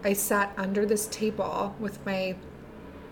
I 0.04 0.12
sat 0.12 0.52
under 0.56 0.86
this 0.86 1.06
table 1.08 1.74
with 1.80 2.04
my 2.06 2.36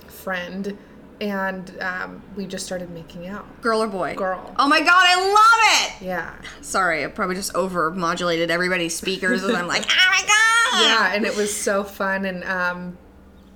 friend, 0.06 0.76
and 1.20 1.76
um, 1.80 2.22
we 2.36 2.46
just 2.46 2.64
started 2.66 2.90
making 2.90 3.26
out. 3.26 3.46
Girl 3.62 3.82
or 3.82 3.88
boy? 3.88 4.14
Girl. 4.14 4.54
Oh 4.58 4.68
my 4.68 4.78
god, 4.80 4.90
I 5.04 5.16
love 5.28 6.00
it. 6.00 6.06
Yeah. 6.06 6.34
Sorry, 6.60 7.04
I 7.04 7.08
probably 7.08 7.34
just 7.36 7.54
over 7.54 7.90
modulated 7.90 8.50
everybody's 8.50 8.94
speakers, 8.94 9.42
and 9.42 9.56
I'm 9.56 9.66
like, 9.66 9.84
oh 9.90 10.10
my 10.10 10.20
god. 10.20 10.84
yeah 10.84 11.14
and 11.16 11.26
it 11.26 11.36
was 11.36 11.54
so 11.54 11.84
fun 11.84 12.24
and 12.24 12.42
um 12.44 12.96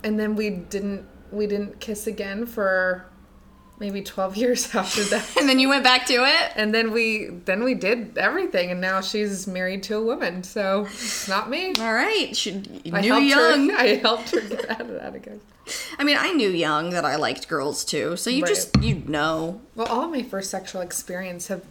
and 0.03 0.19
then 0.19 0.35
we 0.35 0.51
didn't 0.51 1.03
we 1.31 1.47
didn't 1.47 1.79
kiss 1.79 2.05
again 2.05 2.45
for 2.45 3.05
maybe 3.79 4.01
12 4.01 4.37
years 4.43 4.73
after 4.75 5.03
that. 5.05 5.37
And 5.37 5.47
then 5.47 5.59
you 5.59 5.69
went 5.69 5.83
back 5.83 6.05
to 6.07 6.13
it? 6.13 6.51
And 6.55 6.73
then 6.73 6.91
we 6.91 7.27
then 7.45 7.63
we 7.63 7.73
did 7.73 8.17
everything, 8.17 8.71
and 8.71 8.81
now 8.81 9.01
she's 9.01 9.47
married 9.47 9.83
to 9.83 9.95
a 9.97 10.01
woman. 10.01 10.43
So 10.43 10.85
it's 10.85 11.27
not 11.27 11.49
me. 11.49 11.73
All 11.79 11.93
right. 11.93 12.35
Should, 12.35 12.81
I 12.93 13.01
knew 13.01 13.15
young. 13.15 13.69
Her, 13.69 13.75
I 13.77 13.87
helped 13.95 14.31
her 14.31 14.41
get 14.41 14.69
out 14.69 14.81
of 14.81 14.89
that 14.89 15.15
again. 15.15 15.39
I 15.99 16.03
mean, 16.05 16.17
I 16.17 16.31
knew 16.31 16.49
young 16.49 16.91
that 16.91 17.03
I 17.03 17.17
liked 17.17 17.47
girls 17.49 17.83
too. 17.83 18.15
So 18.15 18.29
you 18.29 18.43
Right. 18.43 18.49
just, 18.49 18.81
you 18.81 19.03
know. 19.05 19.59
Well, 19.75 19.87
all 19.87 20.03
of 20.05 20.11
my 20.11 20.23
first 20.23 20.49
sexual 20.49 20.81
experience 20.81 21.47
have 21.47 21.63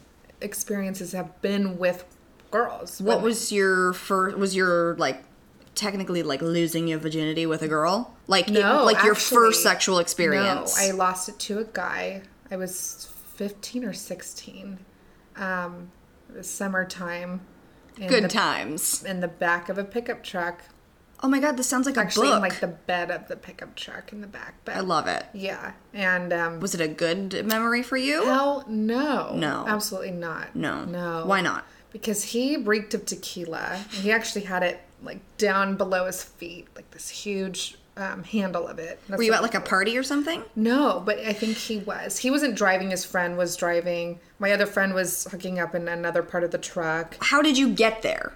experiences 0.42 1.12
have 1.12 1.40
been 1.40 1.78
with 1.78 2.04
girls. 2.50 3.00
What 3.00 3.16
women. 3.16 3.24
was 3.24 3.52
your 3.52 3.94
first, 3.94 4.36
was 4.36 4.54
your 4.54 4.96
like, 4.96 5.22
technically 5.76 6.22
like 6.22 6.42
losing 6.42 6.88
your 6.88 6.98
virginity 6.98 7.46
with 7.46 7.62
a 7.62 7.68
girl? 7.68 8.16
Like, 8.26 8.48
it- 8.48 8.52
No, 8.54 8.84
like 8.84 9.04
your 9.04 9.14
first 9.14 9.62
sexual 9.62 9.98
experience? 9.98 10.76
No, 10.76 10.82
I 10.88 10.90
lost 10.90 11.28
it 11.28 11.38
to 11.40 11.58
a 11.60 11.64
guy. 11.64 12.22
I 12.50 12.56
was 12.56 13.08
15 13.36 13.84
or 13.84 13.92
16. 13.92 14.78
Um, 15.36 15.90
it 16.30 16.36
was 16.38 16.50
summertime. 16.50 17.42
in 17.98 18.08
Good 18.08 18.24
the, 18.24 18.28
times. 18.28 19.04
In 19.04 19.20
the 19.20 19.28
back 19.28 19.68
of 19.68 19.78
a 19.78 19.84
pickup 19.84 20.22
truck. 20.22 20.60
Oh 21.22 21.28
my 21.28 21.40
god, 21.40 21.56
this 21.56 21.66
sounds 21.66 21.86
like 21.86 21.96
Actually, 21.96 22.28
a 22.28 22.30
book. 22.32 22.36
in 22.36 22.42
like 22.42 22.60
the 22.60 22.66
bed 22.66 23.10
of 23.10 23.26
the 23.28 23.36
pickup 23.36 23.74
truck 23.74 24.12
in 24.12 24.20
the 24.20 24.26
back 24.26 24.62
bed. 24.66 24.76
I 24.76 24.80
love 24.80 25.06
it. 25.06 25.24
Yeah, 25.32 25.72
and 25.94 26.30
um, 26.30 26.60
Was 26.60 26.74
it 26.74 26.80
a 26.82 26.88
good 26.88 27.46
memory 27.46 27.82
for 27.82 27.96
you? 27.96 28.22
hell 28.26 28.64
no, 28.68 29.34
No. 29.34 29.64
absolutely 29.66 30.10
not. 30.10 30.54
no. 30.54 30.84
no. 30.84 31.24
Why 31.24 31.40
not? 31.40 31.64
Because 31.90 32.22
he 32.22 32.58
reeked 32.58 32.92
of 32.92 33.06
tequila. 33.06 33.78
He 33.90 34.12
actually 34.12 34.42
had 34.44 34.62
it 34.62 34.78
like 35.02 35.20
down 35.38 35.76
below 35.76 36.06
his 36.06 36.22
feet, 36.22 36.68
like 36.74 36.90
this 36.90 37.08
huge 37.08 37.76
um, 37.96 38.24
handle 38.24 38.66
of 38.66 38.78
it. 38.78 39.00
That's 39.08 39.18
Were 39.18 39.24
you 39.24 39.32
at 39.32 39.42
like 39.42 39.54
a 39.54 39.60
party 39.60 39.96
or 39.96 40.02
something? 40.02 40.42
No, 40.54 41.02
but 41.04 41.18
I 41.20 41.32
think 41.32 41.56
he 41.56 41.78
was. 41.78 42.18
He 42.18 42.30
wasn't 42.30 42.54
driving. 42.54 42.90
His 42.90 43.04
friend 43.04 43.36
was 43.36 43.56
driving. 43.56 44.20
My 44.38 44.52
other 44.52 44.66
friend 44.66 44.94
was 44.94 45.24
hooking 45.30 45.58
up 45.58 45.74
in 45.74 45.88
another 45.88 46.22
part 46.22 46.44
of 46.44 46.50
the 46.50 46.58
truck. 46.58 47.16
How 47.20 47.40
did 47.40 47.56
you 47.56 47.72
get 47.72 48.02
there? 48.02 48.34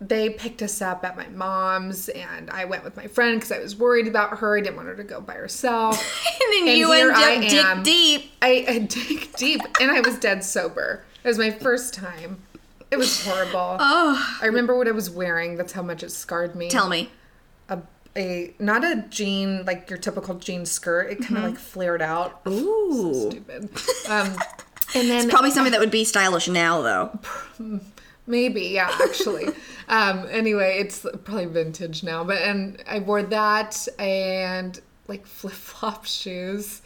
They 0.00 0.30
picked 0.30 0.62
us 0.62 0.82
up 0.82 1.04
at 1.04 1.16
my 1.16 1.28
mom's, 1.28 2.08
and 2.08 2.50
I 2.50 2.64
went 2.64 2.82
with 2.82 2.96
my 2.96 3.06
friend 3.06 3.36
because 3.36 3.52
I 3.52 3.60
was 3.60 3.76
worried 3.76 4.08
about 4.08 4.38
her. 4.38 4.56
I 4.56 4.60
didn't 4.60 4.76
want 4.76 4.88
her 4.88 4.96
to 4.96 5.04
go 5.04 5.20
by 5.20 5.34
herself. 5.34 5.96
And 6.42 6.66
then 6.66 6.68
And 6.70 6.78
you 6.78 6.92
end 6.92 7.10
up 7.12 7.84
dick 7.84 7.84
deep. 7.84 8.32
I, 8.42 8.64
I 8.68 8.78
dig 8.80 9.32
deep, 9.36 9.60
and 9.80 9.92
I 9.92 10.00
was 10.00 10.18
dead 10.18 10.42
sober. 10.42 11.04
It 11.22 11.28
was 11.28 11.38
my 11.38 11.50
first 11.50 11.94
time. 11.94 12.42
It 12.92 12.98
was 12.98 13.24
horrible. 13.26 13.78
Oh, 13.80 14.38
I 14.42 14.46
remember 14.46 14.76
what 14.76 14.86
I 14.86 14.92
was 14.92 15.08
wearing. 15.10 15.56
That's 15.56 15.72
how 15.72 15.82
much 15.82 16.02
it 16.02 16.10
scarred 16.10 16.54
me. 16.54 16.68
tell 16.68 16.88
me. 16.88 17.10
a, 17.68 17.80
a 18.16 18.54
not 18.58 18.84
a 18.84 19.06
jean 19.08 19.64
like 19.64 19.88
your 19.90 19.98
typical 19.98 20.34
jean 20.36 20.66
skirt. 20.66 21.10
It 21.10 21.20
kind 21.24 21.38
of 21.38 21.44
like 21.44 21.58
flared 21.58 22.02
out. 22.02 22.44
Mm-hmm. 22.44 22.64
Ooh. 22.64 23.30
Stupid. 23.30 23.70
Um, 24.08 24.36
and 24.94 25.10
then 25.10 25.30
Probably 25.30 25.50
something 25.50 25.72
that 25.72 25.80
would 25.80 25.90
be 25.90 26.04
stylish 26.04 26.48
now, 26.48 26.82
though. 26.82 27.18
Maybe, 28.26 28.62
yeah, 28.62 28.94
actually. 29.02 29.48
um, 29.88 30.26
anyway, 30.30 30.76
it's 30.78 31.04
probably 31.24 31.46
vintage 31.46 32.04
now, 32.04 32.22
but 32.22 32.38
and 32.38 32.82
I 32.86 32.98
wore 33.00 33.22
that 33.22 33.88
and 33.98 34.78
like 35.08 35.26
flip 35.26 35.54
flop 35.54 36.04
shoes 36.04 36.82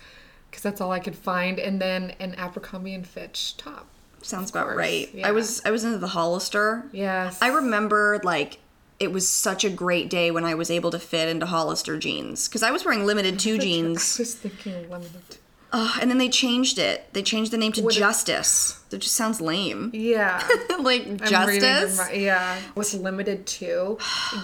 because 0.51 0.63
that's 0.63 0.81
all 0.81 0.93
I 0.93 1.01
could 1.01 1.17
find, 1.17 1.59
and 1.59 1.81
then 1.81 2.15
an 2.21 2.35
Abercrombie 2.37 2.95
and 2.95 3.07
Fitch 3.07 3.57
top. 3.57 3.89
Sounds 4.27 4.51
about 4.51 4.75
right. 4.75 5.09
yeah. 5.15 5.29
I 5.29 5.33
was 5.33 5.63
I 5.65 5.71
was 5.71 5.85
into 5.85 5.99
the 5.99 6.09
Hollister. 6.09 6.85
Yes, 6.93 7.39
I 7.41 7.49
remember 7.49 8.21
like 8.25 8.59
it 8.99 9.13
was 9.13 9.29
such 9.29 9.63
a 9.65 9.71
great 9.71 10.09
day 10.11 10.31
when 10.31 10.45
I 10.45 10.55
was 10.55 10.71
able 10.71 10.91
to 10.91 10.99
fit 10.99 11.29
into 11.29 11.47
Hollister 11.47 11.99
jeans 11.99 12.49
because 12.49 12.63
I 12.63 12.71
was 12.71 12.85
wearing 12.85 13.05
limited 13.07 13.39
two 13.45 13.55
I 13.55 13.59
jeans, 13.59 14.19
was 14.19 14.35
thinking 14.35 14.91
limited. 14.91 15.39
Ugh, 15.73 15.99
and 16.01 16.09
then 16.11 16.17
they 16.19 16.29
changed 16.29 16.79
it. 16.79 17.13
They 17.13 17.23
changed 17.23 17.51
the 17.53 17.59
name 17.59 17.73
to 17.73 17.91
Justice. 17.91 18.81
It 18.93 18.99
just 19.01 19.17
sounds 19.17 19.41
lame. 19.41 19.91
Yeah. 19.93 20.41
like 20.81 21.07
I'm 21.07 21.19
Justice. 21.19 22.01
mi- 22.11 22.25
yeah. 22.25 22.57
Was 22.77 22.95
Limited 22.95 23.47
Too. 23.47 23.99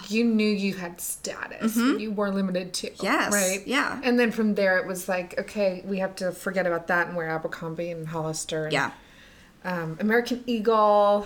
You 0.08 0.24
knew 0.24 0.48
you 0.50 0.74
had 0.74 1.00
status. 1.00 1.76
You 1.76 2.10
were 2.10 2.30
Limited 2.30 2.74
Too. 2.74 2.88
Mm-hmm. 2.88 3.04
Yes, 3.06 3.32
Right. 3.32 3.62
yeah. 3.66 4.00
And 4.02 4.18
then 4.18 4.32
from 4.32 4.56
there, 4.56 4.76
it 4.78 4.86
was 4.86 5.08
like, 5.08 5.38
okay, 5.38 5.82
we 5.86 6.00
have 6.00 6.16
to 6.16 6.32
forget 6.32 6.66
about 6.66 6.88
that 6.88 7.06
and 7.06 7.16
wear 7.16 7.28
Abercrombie 7.28 7.90
and 7.92 8.08
Hollister. 8.08 8.64
And, 8.64 8.72
Yeah. 8.72 8.90
Um, 9.64 9.96
American 10.00 10.42
Eagle. 10.46 11.22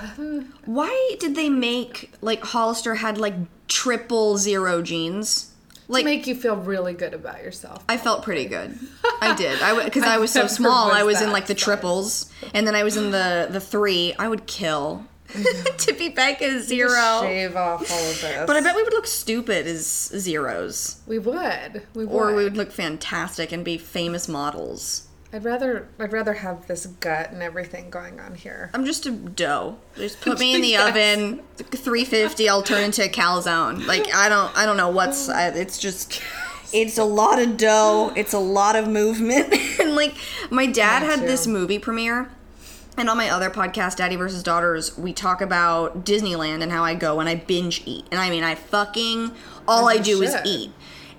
Why 0.64 1.16
did 1.18 1.34
they 1.34 1.48
make 1.48 2.12
like 2.20 2.42
Hollister 2.42 2.96
had 2.96 3.18
like 3.18 3.34
triple 3.68 4.36
zero 4.36 4.82
jeans? 4.82 5.52
Like 5.88 6.04
make 6.04 6.26
you 6.26 6.34
feel 6.34 6.56
really 6.56 6.94
good 6.94 7.14
about 7.14 7.42
yourself. 7.42 7.84
I 7.88 7.96
felt 7.96 8.24
pretty 8.24 8.46
good. 8.46 8.78
I 9.20 9.34
did. 9.36 9.62
I 9.62 9.84
because 9.84 10.02
I 10.12 10.14
I 10.14 10.18
was 10.18 10.32
so 10.32 10.46
small. 10.46 10.90
I 10.90 11.02
was 11.04 11.14
was 11.14 11.22
in 11.22 11.32
like 11.32 11.46
the 11.46 11.54
size. 11.54 11.62
triples, 11.62 12.32
and 12.54 12.66
then 12.66 12.74
I 12.74 12.82
was 12.82 12.96
in 12.96 13.10
the 13.10 13.48
the 13.50 13.60
three. 13.60 14.14
I 14.18 14.28
would 14.28 14.46
kill 14.46 15.06
to 15.78 15.92
be 15.94 16.08
back 16.08 16.42
at 16.42 16.50
a 16.50 16.60
zero. 16.60 16.90
Just 16.90 17.22
shave 17.22 17.56
off 17.56 17.90
all 17.90 18.10
of 18.10 18.20
this. 18.20 18.46
But 18.46 18.56
I 18.56 18.60
bet 18.60 18.74
we 18.74 18.82
would 18.82 18.92
look 18.92 19.06
stupid 19.06 19.66
as 19.66 19.86
zeros, 19.86 21.00
we 21.06 21.18
would. 21.18 21.86
We 21.94 22.04
would. 22.04 22.14
or 22.14 22.34
we 22.34 22.44
would 22.44 22.56
look 22.56 22.72
fantastic 22.72 23.52
and 23.52 23.64
be 23.64 23.78
famous 23.78 24.28
models. 24.28 25.05
I'd 25.32 25.44
rather. 25.44 25.88
I'd 25.98 26.12
rather 26.12 26.34
have 26.34 26.66
this 26.66 26.86
gut 26.86 27.32
and 27.32 27.42
everything 27.42 27.90
going 27.90 28.20
on 28.20 28.34
here. 28.36 28.70
I'm 28.72 28.84
just 28.84 29.06
a 29.06 29.10
dough. 29.10 29.76
Just 29.96 30.20
put 30.20 30.38
me 30.40 30.54
in 30.54 30.60
the 30.60 30.68
Yes. 30.68 30.88
oven. 30.88 31.42
350. 31.58 32.48
I'll 32.48 32.62
turn 32.62 32.84
into 32.84 33.04
a 33.04 33.08
calzone. 33.08 33.86
Like 33.86 34.12
I 34.14 34.28
don't. 34.28 34.56
I 34.56 34.64
don't 34.66 34.76
know 34.76 34.88
what's. 34.90 35.28
I, 35.28 35.48
it's 35.48 35.78
just. 35.78 36.20
It's 36.72 36.98
a 36.98 37.04
lot 37.04 37.40
of 37.40 37.56
dough. 37.56 38.12
It's 38.16 38.32
a 38.32 38.38
lot 38.38 38.76
of 38.76 38.88
movement. 38.88 39.52
and 39.80 39.94
like 39.94 40.14
my 40.50 40.66
dad 40.66 41.02
had 41.02 41.20
too. 41.20 41.26
this 41.26 41.46
movie 41.46 41.78
premiere. 41.78 42.30
And 42.98 43.10
on 43.10 43.18
my 43.18 43.28
other 43.28 43.50
podcast, 43.50 43.96
Daddy 43.96 44.16
versus 44.16 44.42
Daughters, 44.42 44.96
we 44.96 45.12
talk 45.12 45.42
about 45.42 46.06
Disneyland 46.06 46.62
and 46.62 46.72
how 46.72 46.82
I 46.82 46.94
go 46.94 47.20
and 47.20 47.28
I 47.28 47.34
binge 47.34 47.82
eat. 47.84 48.06
And 48.10 48.18
I 48.18 48.30
mean, 48.30 48.42
I 48.42 48.54
fucking 48.54 49.32
all 49.68 49.86
I 49.86 49.98
do 49.98 50.22
is 50.22 50.34
eat. 50.46 50.72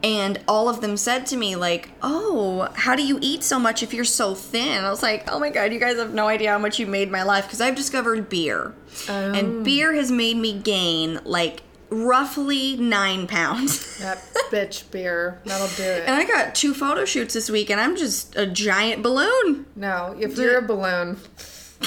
And 0.04 0.40
all 0.48 0.70
of 0.70 0.82
them 0.82 0.96
said 0.96 1.26
to 1.28 1.38
me, 1.38 1.56
like, 1.56 1.90
oh, 2.04 2.70
how 2.76 2.96
do 2.96 3.04
you 3.06 3.18
eat 3.22 3.44
so 3.44 3.58
much 3.60 3.82
if 3.82 3.94
you're 3.94 4.06
so 4.06 4.36
thin? 4.36 4.84
I 4.84 4.90
was 4.90 5.02
like, 5.02 5.24
oh 5.32 5.40
my 5.40 5.50
God, 5.50 5.74
you 5.74 5.80
guys 5.80 5.98
have 5.98 6.14
no 6.14 6.28
idea 6.28 6.52
how 6.52 6.60
much 6.60 6.78
you 6.80 6.86
made 6.88 7.12
my 7.12 7.24
life. 7.24 7.46
Because 7.46 7.62
I've 7.62 7.76
discovered 7.76 8.30
beer. 8.30 8.74
Oh. 9.10 9.34
And 9.34 9.64
beer 9.66 9.94
has 9.94 10.12
made 10.12 10.38
me 10.38 10.60
gain, 10.60 11.20
like, 11.24 11.64
roughly 11.90 12.78
nine 12.78 13.28
pounds. 13.28 13.86
That 14.08 14.20
bitch 14.52 14.90
beer. 14.92 15.42
That'll 15.46 15.68
do 15.76 15.82
it. 15.84 16.04
and 16.08 16.16
I 16.16 16.26
got 16.26 16.54
two 16.54 16.74
photo 16.76 17.04
shoots 17.04 17.34
this 17.34 17.50
week, 17.50 17.70
and 17.72 17.82
I'm 17.82 17.98
just 17.98 18.36
a 18.36 18.46
giant 18.46 19.02
balloon. 19.02 19.66
No, 19.76 20.16
if 20.20 20.38
you're 20.38 20.60
a 20.60 20.62
balloon, 20.62 21.18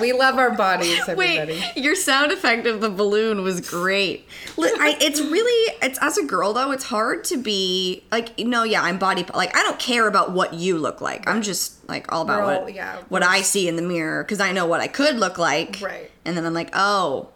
we 0.00 0.12
love 0.12 0.38
our 0.38 0.50
bodies, 0.52 1.00
everybody. 1.08 1.60
Wait, 1.60 1.76
your 1.76 1.94
sound 1.94 2.32
effect 2.32 2.66
of 2.66 2.80
the 2.80 2.90
balloon 2.90 3.42
was 3.42 3.60
great. 3.60 4.26
I, 4.58 4.96
it's 5.00 5.20
really, 5.20 5.74
it's 5.82 5.98
as 6.00 6.18
a 6.18 6.24
girl 6.24 6.52
though, 6.52 6.70
it's 6.72 6.84
hard 6.84 7.24
to 7.24 7.36
be 7.36 8.02
like, 8.10 8.38
no, 8.38 8.62
yeah, 8.62 8.82
I'm 8.82 8.98
body, 8.98 9.24
like 9.34 9.56
I 9.56 9.62
don't 9.62 9.78
care 9.78 10.06
about 10.08 10.32
what 10.32 10.54
you 10.54 10.78
look 10.78 11.00
like. 11.00 11.28
I'm 11.28 11.42
just 11.42 11.86
like 11.88 12.10
all 12.12 12.22
about 12.22 12.42
all- 12.42 12.64
what, 12.64 12.74
yeah, 12.74 12.98
what 13.08 13.22
I 13.22 13.42
see 13.42 13.68
in 13.68 13.76
the 13.76 13.82
mirror 13.82 14.22
because 14.24 14.40
I 14.40 14.52
know 14.52 14.66
what 14.66 14.80
I 14.80 14.86
could 14.88 15.16
look 15.16 15.38
like. 15.38 15.80
Right. 15.82 16.10
And 16.24 16.36
then 16.36 16.44
I'm 16.44 16.54
like, 16.54 16.70
oh, 16.72 17.28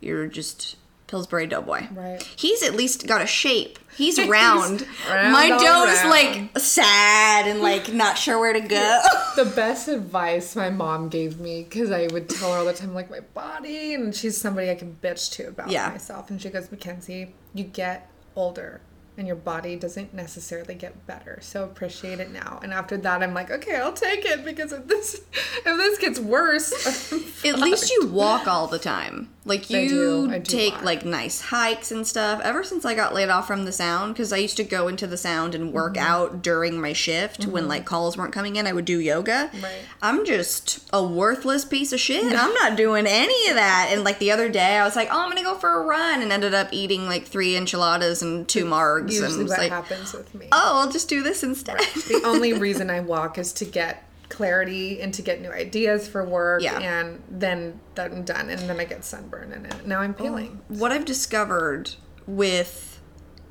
you're 0.00 0.26
just 0.26 0.76
Pillsbury 1.06 1.46
Doughboy. 1.46 1.86
Right. 1.92 2.22
He's 2.36 2.62
at 2.62 2.74
least 2.74 3.06
got 3.06 3.22
a 3.22 3.26
shape. 3.26 3.78
He's 3.96 4.18
round. 4.18 4.86
round 5.08 5.32
My 5.32 5.48
dough 5.48 5.84
is 5.86 6.04
like 6.04 6.58
sad 6.58 7.48
and 7.48 7.60
like 7.60 7.92
not 7.92 8.18
sure 8.18 8.38
where 8.38 8.52
to 8.52 8.60
go. 8.60 9.02
The 9.36 9.44
best 9.44 9.88
advice 9.88 10.56
my 10.56 10.70
mom 10.70 11.10
gave 11.10 11.38
me, 11.38 11.62
because 11.64 11.90
I 11.90 12.06
would 12.06 12.26
tell 12.26 12.52
her 12.52 12.58
all 12.60 12.64
the 12.64 12.72
time, 12.72 12.94
like, 12.94 13.10
my 13.10 13.20
body, 13.20 13.92
and 13.92 14.14
she's 14.16 14.34
somebody 14.40 14.70
I 14.70 14.74
can 14.76 14.96
bitch 15.02 15.30
to 15.32 15.48
about 15.48 15.68
Yeah. 15.68 15.90
myself. 15.90 16.30
And 16.30 16.40
she 16.40 16.48
goes, 16.48 16.70
Mackenzie, 16.70 17.34
you 17.52 17.64
get 17.64 18.10
older. 18.34 18.80
And 19.18 19.26
your 19.26 19.36
body 19.36 19.76
doesn't 19.76 20.14
necessarily 20.14 20.74
get 20.74 21.06
better, 21.06 21.38
so 21.42 21.64
appreciate 21.64 22.18
it 22.18 22.30
now. 22.30 22.60
And 22.62 22.72
after 22.72 22.96
that, 22.96 23.22
I'm 23.22 23.34
like, 23.34 23.50
okay, 23.50 23.76
I'll 23.76 23.92
take 23.92 24.24
it 24.24 24.42
because 24.44 24.72
if 24.72 24.86
this 24.86 25.20
if 25.56 25.64
this 25.64 25.98
gets 25.98 26.18
worse, 26.18 26.72
At 27.44 27.58
least 27.58 27.90
you 27.90 28.06
walk 28.08 28.46
all 28.48 28.66
the 28.66 28.78
time. 28.78 29.28
Like 29.46 29.70
I 29.70 29.78
you 29.82 29.88
do. 29.88 30.30
I 30.30 30.38
do 30.38 30.50
take 30.56 30.72
walk. 30.74 30.82
like 30.82 31.04
nice 31.06 31.40
hikes 31.40 31.90
and 31.92 32.06
stuff. 32.06 32.40
Ever 32.42 32.62
since 32.64 32.84
I 32.84 32.94
got 32.94 33.14
laid 33.14 33.28
off 33.28 33.46
from 33.46 33.64
the 33.64 33.72
sound, 33.72 34.12
because 34.14 34.32
I 34.32 34.38
used 34.38 34.56
to 34.58 34.64
go 34.64 34.88
into 34.88 35.06
the 35.06 35.16
sound 35.16 35.54
and 35.54 35.72
work 35.72 35.94
Mm-hmm. 35.94 36.04
out 36.06 36.42
during 36.42 36.80
my 36.80 36.92
shift 36.92 37.46
when 37.46 37.68
like 37.68 37.84
calls 37.86 38.16
weren't 38.18 38.32
coming 38.32 38.56
in, 38.56 38.66
I 38.66 38.72
would 38.72 38.84
do 38.84 38.98
yoga. 38.98 39.50
Right. 39.62 39.78
I'm 40.02 40.24
just 40.26 40.80
a 40.92 41.02
worthless 41.02 41.64
piece 41.64 41.92
of 41.92 42.00
shit. 42.00 42.24
I'm 42.36 42.52
not 42.54 42.76
doing 42.84 43.06
any 43.06 43.48
of 43.48 43.54
that. 43.54 43.88
And 43.92 44.02
like 44.04 44.18
the 44.18 44.32
other 44.32 44.48
day, 44.48 44.76
I 44.78 44.84
was 44.84 44.96
like, 44.96 45.08
oh, 45.12 45.20
I'm 45.20 45.30
gonna 45.30 45.44
go 45.44 45.54
for 45.54 45.80
a 45.80 45.86
run, 45.86 46.22
and 46.22 46.32
ended 46.32 46.52
up 46.54 46.68
eating 46.72 47.06
like 47.06 47.24
three 47.24 47.56
enchiladas 47.56 48.20
and 48.22 48.48
two 48.48 48.64
margs, 48.64 49.00
and 49.02 49.10
usually 49.12 49.42
was 49.44 49.50
what 49.50 49.58
like, 49.60 49.70
happens 49.70 50.12
with 50.12 50.34
me. 50.34 50.48
oh, 50.50 50.80
I'll 50.82 50.90
just 50.90 51.08
do 51.08 51.22
this 51.22 51.44
instead. 51.44 51.78
the 51.78 52.22
only 52.24 52.52
reason 52.58 52.90
I 52.90 52.98
walk 53.00 53.38
is 53.38 53.52
to 53.54 53.64
get 53.64 54.02
clarity 54.28 55.00
and 55.00 55.12
to 55.14 55.22
get 55.22 55.40
new 55.40 55.50
ideas 55.50 56.08
for 56.08 56.24
work 56.24 56.62
Yeah. 56.62 56.78
and 56.80 57.22
then 57.30 57.80
then 57.94 58.12
I'm 58.12 58.22
done 58.24 58.50
and 58.50 58.60
then 58.68 58.78
I 58.80 58.84
get 58.84 59.04
sunburn 59.04 59.52
and 59.52 59.66
it. 59.66 59.86
now 59.86 60.00
I'm 60.00 60.14
peeling. 60.14 60.60
what 60.68 60.92
I've 60.92 61.04
discovered 61.04 61.90
with 62.26 63.00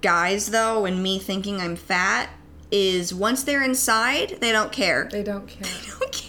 guys 0.01 0.47
though 0.51 0.85
and 0.85 1.01
me 1.01 1.19
thinking 1.19 1.59
I'm 1.61 1.75
fat 1.75 2.29
is 2.71 3.13
once 3.13 3.43
they're 3.43 3.63
inside, 3.63 4.37
they 4.41 4.51
don't 4.51 4.71
care. 4.71 5.07
They 5.11 5.23
don't 5.23 5.47
care. 5.47 5.63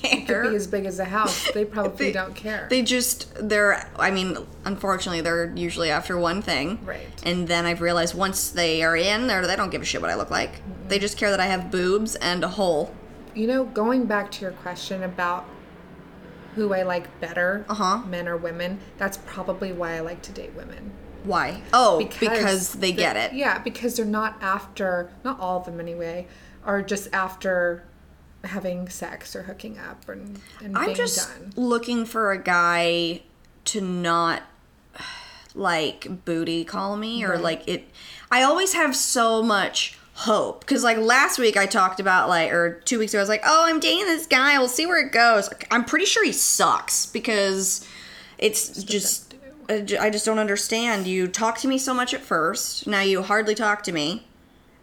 They 0.02 0.10
don't 0.10 0.26
Could 0.26 0.26
care. 0.28 0.48
be 0.50 0.54
as 0.56 0.66
big 0.68 0.86
as 0.86 1.00
a 1.00 1.04
house. 1.04 1.50
They 1.52 1.64
probably 1.76 2.06
They- 2.06 2.12
don't 2.12 2.34
care. 2.36 2.68
They 2.70 2.82
just 2.82 3.32
they're 3.48 3.90
I 3.98 4.10
mean, 4.12 4.36
unfortunately 4.64 5.22
they're 5.22 5.52
usually 5.56 5.90
after 5.90 6.16
one 6.16 6.42
thing. 6.42 6.78
Right. 6.84 7.08
And 7.24 7.48
then 7.48 7.66
I've 7.66 7.80
realized 7.80 8.14
once 8.14 8.50
they 8.50 8.82
are 8.84 8.96
in, 8.96 9.26
they 9.26 9.40
they 9.40 9.56
don't 9.56 9.70
give 9.70 9.82
a 9.82 9.84
shit 9.84 10.00
what 10.00 10.10
I 10.10 10.14
look 10.14 10.30
like. 10.30 10.60
They 10.88 10.98
just 11.00 11.16
care 11.18 11.30
that 11.30 11.40
I 11.40 11.46
have 11.46 11.70
boobs 11.72 12.14
and 12.16 12.44
a 12.44 12.48
hole. 12.48 12.94
You 13.36 13.46
know, 13.46 13.64
going 13.64 14.06
back 14.06 14.30
to 14.32 14.40
your 14.42 14.52
question 14.52 15.02
about 15.02 15.44
who 16.54 16.72
I 16.72 16.82
like 16.82 17.20
better, 17.20 17.66
Uh-huh. 17.68 17.98
men 17.98 18.26
or 18.26 18.36
women, 18.36 18.80
that's 18.96 19.18
probably 19.26 19.72
why 19.72 19.94
I 19.96 20.00
like 20.00 20.22
to 20.22 20.32
date 20.32 20.54
women. 20.56 20.90
Why? 21.22 21.60
Oh, 21.72 21.98
because, 21.98 22.72
they 22.72 22.92
they- 22.92 22.96
get 22.96 23.16
it. 23.16 23.34
Yeah, 23.34 23.58
because 23.58 23.96
they're 23.96 24.06
not 24.06 24.36
after, 24.40 25.10
not 25.22 25.38
all 25.38 25.58
of 25.58 25.66
them 25.66 25.78
anyway, 25.80 26.26
are 26.64 26.80
just 26.82 27.08
after 27.12 27.84
having 28.44 28.88
sex 28.88 29.36
or 29.36 29.42
hooking 29.42 29.78
up 29.78 30.08
and, 30.08 30.40
and 30.62 30.76
I'm 30.78 30.94
just 30.94 31.28
done. 31.28 31.52
looking 31.56 32.04
for 32.06 32.30
a 32.32 32.38
guy 32.42 33.22
to 33.66 33.80
not 33.80 34.42
like 35.54 36.24
booty 36.24 36.64
call 36.64 36.96
me 36.96 37.24
or 37.24 37.32
Right. 37.32 37.40
like 37.42 37.68
it. 37.68 37.88
I 38.30 38.42
always 38.42 38.74
have 38.74 38.94
so 38.94 39.42
much 39.42 39.98
hope 40.16 40.60
because 40.60 40.82
like 40.82 40.96
last 40.96 41.38
week 41.38 41.58
I 41.58 41.66
talked 41.66 42.00
about 42.00 42.30
like 42.30 42.50
or 42.50 42.80
two 42.86 42.98
weeks 42.98 43.12
ago 43.12 43.20
I 43.20 43.22
was 43.22 43.28
like, 43.28 43.42
oh, 43.44 43.64
I'm 43.66 43.80
dating 43.80 44.06
this 44.06 44.26
guy. 44.26 44.58
We'll 44.58 44.68
see 44.68 44.86
where 44.86 45.04
it 45.04 45.12
goes. 45.12 45.50
I'm 45.70 45.84
pretty 45.84 46.06
sure 46.06 46.24
he 46.24 46.32
sucks 46.32 47.06
because 47.06 47.86
it's 48.38 48.82
just. 48.82 49.34
Uh, 49.68 49.82
I 50.00 50.10
just 50.10 50.24
don't 50.24 50.38
understand. 50.38 51.06
You 51.08 51.26
talk 51.26 51.58
to 51.58 51.68
me 51.68 51.76
so 51.76 51.92
much 51.92 52.14
at 52.14 52.20
first. 52.20 52.86
Now 52.86 53.00
you 53.00 53.22
hardly 53.22 53.54
talk 53.54 53.82
to 53.84 53.92
me, 53.92 54.24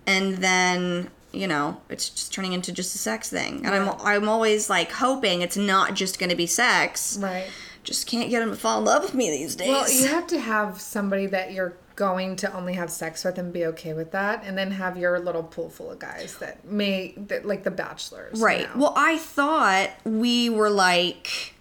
and 0.06 0.38
then 0.38 1.10
you 1.32 1.48
know 1.48 1.82
it's 1.90 2.10
just 2.10 2.34
turning 2.34 2.54
into 2.54 2.72
just 2.72 2.94
a 2.94 2.98
sex 2.98 3.30
thing. 3.30 3.66
And 3.66 3.74
I'm 3.74 3.90
I'm 4.02 4.30
always 4.30 4.70
like 4.70 4.92
hoping 4.92 5.42
it's 5.42 5.58
not 5.58 5.94
just 5.94 6.20
going 6.20 6.32
to 6.32 6.36
be 6.36 6.46
sex. 6.46 7.18
Right. 7.20 7.48
Just 7.84 8.08
can't 8.08 8.30
get 8.30 8.42
him 8.42 8.50
to 8.50 8.56
fall 8.56 8.80
in 8.80 8.86
love 8.86 9.04
with 9.04 9.14
me 9.14 9.30
these 9.30 9.56
days. 9.56 9.70
Well, 9.70 9.92
you 9.92 10.08
have 10.08 10.28
to 10.28 10.40
have 10.40 10.80
somebody 10.80 11.26
that 11.28 11.54
you're 11.54 11.76
going 11.96 12.36
to 12.38 12.54
only 12.54 12.74
have 12.74 12.90
sex 12.90 13.24
with 13.24 13.38
and 13.38 13.52
be 13.54 13.66
okay 13.68 13.94
with 13.94 14.12
that, 14.12 14.44
and 14.46 14.58
then 14.58 14.72
have 14.72 14.98
your 14.98 15.20
little 15.20 15.44
pool 15.44 15.70
full 15.70 15.92
of 15.92 16.00
guys 16.00 16.38
that 16.38 16.66
may, 16.66 17.14
that, 17.18 17.46
like 17.46 17.64
the 17.64 17.72
bachelors. 17.72 18.40
right. 18.42 18.68
know? 18.76 18.82
Well, 18.82 18.94
I 18.96 19.18
thought 19.18 19.90
we 20.06 20.50
were 20.50 20.70
like. 20.70 21.54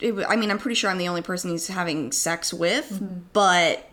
It, 0.00 0.14
I 0.28 0.36
mean, 0.36 0.50
I'm 0.50 0.58
pretty 0.58 0.74
sure 0.74 0.90
I'm 0.90 0.98
the 0.98 1.08
only 1.08 1.22
person 1.22 1.50
he's 1.50 1.68
having 1.68 2.10
sex 2.12 2.52
with, 2.52 2.90
Mm-hmm. 2.90 3.20
but 3.32 3.88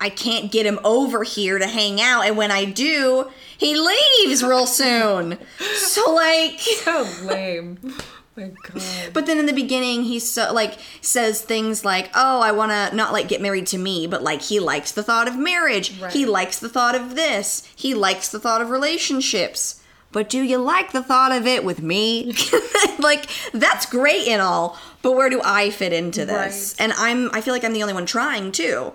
I 0.00 0.10
can't 0.10 0.50
get 0.52 0.66
him 0.66 0.78
over 0.84 1.22
here 1.24 1.58
to 1.58 1.66
hang 1.66 2.00
out. 2.00 2.22
And 2.26 2.36
when 2.36 2.50
I 2.50 2.64
do, 2.64 3.30
he 3.56 3.76
leaves 3.76 4.42
real 4.42 4.66
soon. 4.66 5.38
so 5.76 6.12
like. 6.12 6.58
so 6.60 7.06
lame. 7.24 7.78
My 8.38 8.52
God. 8.62 8.82
But 9.12 9.26
then 9.26 9.38
in 9.38 9.46
the 9.46 9.52
beginning, 9.52 10.04
he 10.04 10.20
so 10.20 10.52
like 10.52 10.78
says 11.00 11.40
things 11.40 11.84
like, 11.84 12.10
"Oh, 12.14 12.40
I 12.40 12.52
want 12.52 12.70
to 12.70 12.94
not 12.94 13.12
like 13.12 13.26
get 13.26 13.40
married 13.40 13.66
to 13.68 13.78
me, 13.78 14.06
but 14.06 14.22
like 14.22 14.42
he 14.42 14.60
likes 14.60 14.92
the 14.92 15.02
thought 15.02 15.26
of 15.26 15.36
marriage. 15.36 15.98
Right. 16.00 16.12
He 16.12 16.24
likes 16.24 16.58
the 16.60 16.68
thought 16.68 16.94
of 16.94 17.16
this. 17.16 17.68
He 17.74 17.94
likes 17.94 18.28
the 18.28 18.38
thought 18.38 18.62
of 18.62 18.70
relationships. 18.70 19.82
But 20.12 20.30
do 20.30 20.40
you 20.40 20.58
like 20.58 20.92
the 20.92 21.02
thought 21.02 21.32
of 21.32 21.46
it 21.46 21.64
with 21.64 21.82
me? 21.82 22.32
like 22.98 23.28
that's 23.52 23.86
great 23.86 24.28
and 24.28 24.40
all, 24.40 24.78
but 25.02 25.12
where 25.12 25.28
do 25.28 25.40
I 25.44 25.70
fit 25.70 25.92
into 25.92 26.24
this? 26.24 26.76
Right. 26.78 26.84
And 26.84 26.92
I'm 26.96 27.30
I 27.34 27.40
feel 27.40 27.52
like 27.52 27.64
I'm 27.64 27.72
the 27.72 27.82
only 27.82 27.94
one 27.94 28.06
trying 28.06 28.52
too. 28.52 28.92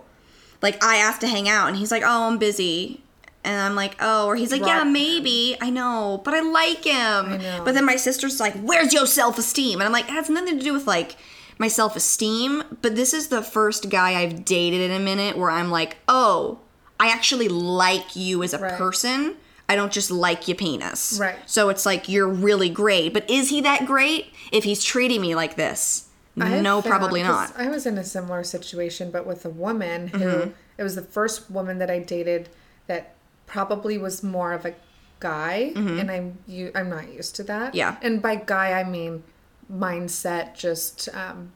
Like 0.62 0.82
I 0.82 0.96
asked 0.96 1.22
to 1.22 1.28
hang 1.28 1.50
out, 1.50 1.68
and 1.68 1.76
he's 1.76 1.92
like, 1.92 2.04
"Oh, 2.04 2.30
I'm 2.30 2.38
busy." 2.38 3.02
And 3.46 3.60
I'm 3.60 3.76
like, 3.76 3.96
oh, 4.00 4.28
or 4.28 4.36
he's 4.36 4.52
like, 4.52 4.66
yeah, 4.66 4.84
maybe. 4.84 5.58
I 5.62 5.70
know, 5.70 6.22
but 6.24 6.34
I 6.34 6.42
like 6.42 6.84
him. 6.86 7.42
I. 7.42 7.62
But 7.66 7.74
then 7.74 7.86
my 7.86 7.98
sister's 7.98 8.40
like, 8.40 8.54
where's 8.62 8.94
your 8.94 9.06
self 9.06 9.38
esteem? 9.38 9.80
And 9.82 9.86
I'm 9.86 9.92
like, 9.92 10.06
it 10.06 10.12
has 10.12 10.30
nothing 10.30 10.58
to 10.58 10.64
do 10.64 10.74
with 10.74 10.88
like 10.88 11.16
my 11.58 11.68
self 11.68 11.96
esteem. 11.96 12.64
But 12.82 12.96
this 12.96 13.14
is 13.14 13.28
the 13.28 13.42
first 13.42 13.90
guy 13.90 14.16
I've 14.22 14.46
dated 14.46 14.82
in 14.82 14.92
a 14.92 15.00
minute 15.04 15.38
where 15.38 15.50
I'm 15.50 15.72
like, 15.72 15.98
oh, 16.08 16.60
I 17.00 17.10
actually 17.10 17.50
like 17.50 18.16
you 18.16 18.44
as 18.44 18.54
a 18.54 18.60
Right. 18.60 18.74
person. 18.78 19.36
I 19.68 19.76
don't 19.76 19.92
just 19.92 20.12
like 20.12 20.48
your 20.48 20.56
penis. 20.56 21.18
Right. 21.20 21.36
So 21.46 21.70
it's 21.70 21.86
like, 21.86 22.08
you're 22.08 22.28
really 22.28 22.70
great. 22.70 23.14
But 23.14 23.30
is 23.30 23.50
he 23.50 23.60
that 23.62 23.86
great 23.86 24.28
if 24.52 24.64
he's 24.66 24.84
treating 24.84 25.20
me 25.22 25.36
like 25.36 25.56
this? 25.56 26.08
I 26.40 26.60
No, 26.62 26.82
found- 26.82 26.86
probably 26.92 27.24
not. 27.24 27.54
I 27.58 27.68
was 27.70 27.86
in 27.86 27.98
a 27.98 28.04
similar 28.04 28.44
situation, 28.44 29.12
but 29.12 29.26
with 29.28 29.46
a 29.46 29.50
woman 29.50 30.08
who 30.08 30.18
Mm-hmm. 30.20 30.50
it 30.78 30.84
was 30.84 30.96
the 30.96 31.02
first 31.02 31.50
woman 31.52 31.78
that 31.80 31.90
I 31.92 32.00
dated 32.00 32.50
that 32.88 33.16
probably 33.58 33.98
was 34.00 34.24
more 34.24 34.52
of 34.52 34.66
a 34.66 34.74
guy, 35.20 35.72
and 35.76 36.10
I'm 36.12 36.38
you 36.48 36.72
I'm 36.76 36.90
not 36.90 37.06
used 37.14 37.36
to 37.38 37.44
that. 37.44 37.68
Mm-hmm. 37.70 37.78
Yeah. 37.78 37.96
and 38.02 38.22
by 38.22 38.36
guy 38.36 38.68
I 38.82 38.84
mean 38.84 39.24
mindset, 39.72 40.56
just 40.56 41.08
um, 41.14 41.52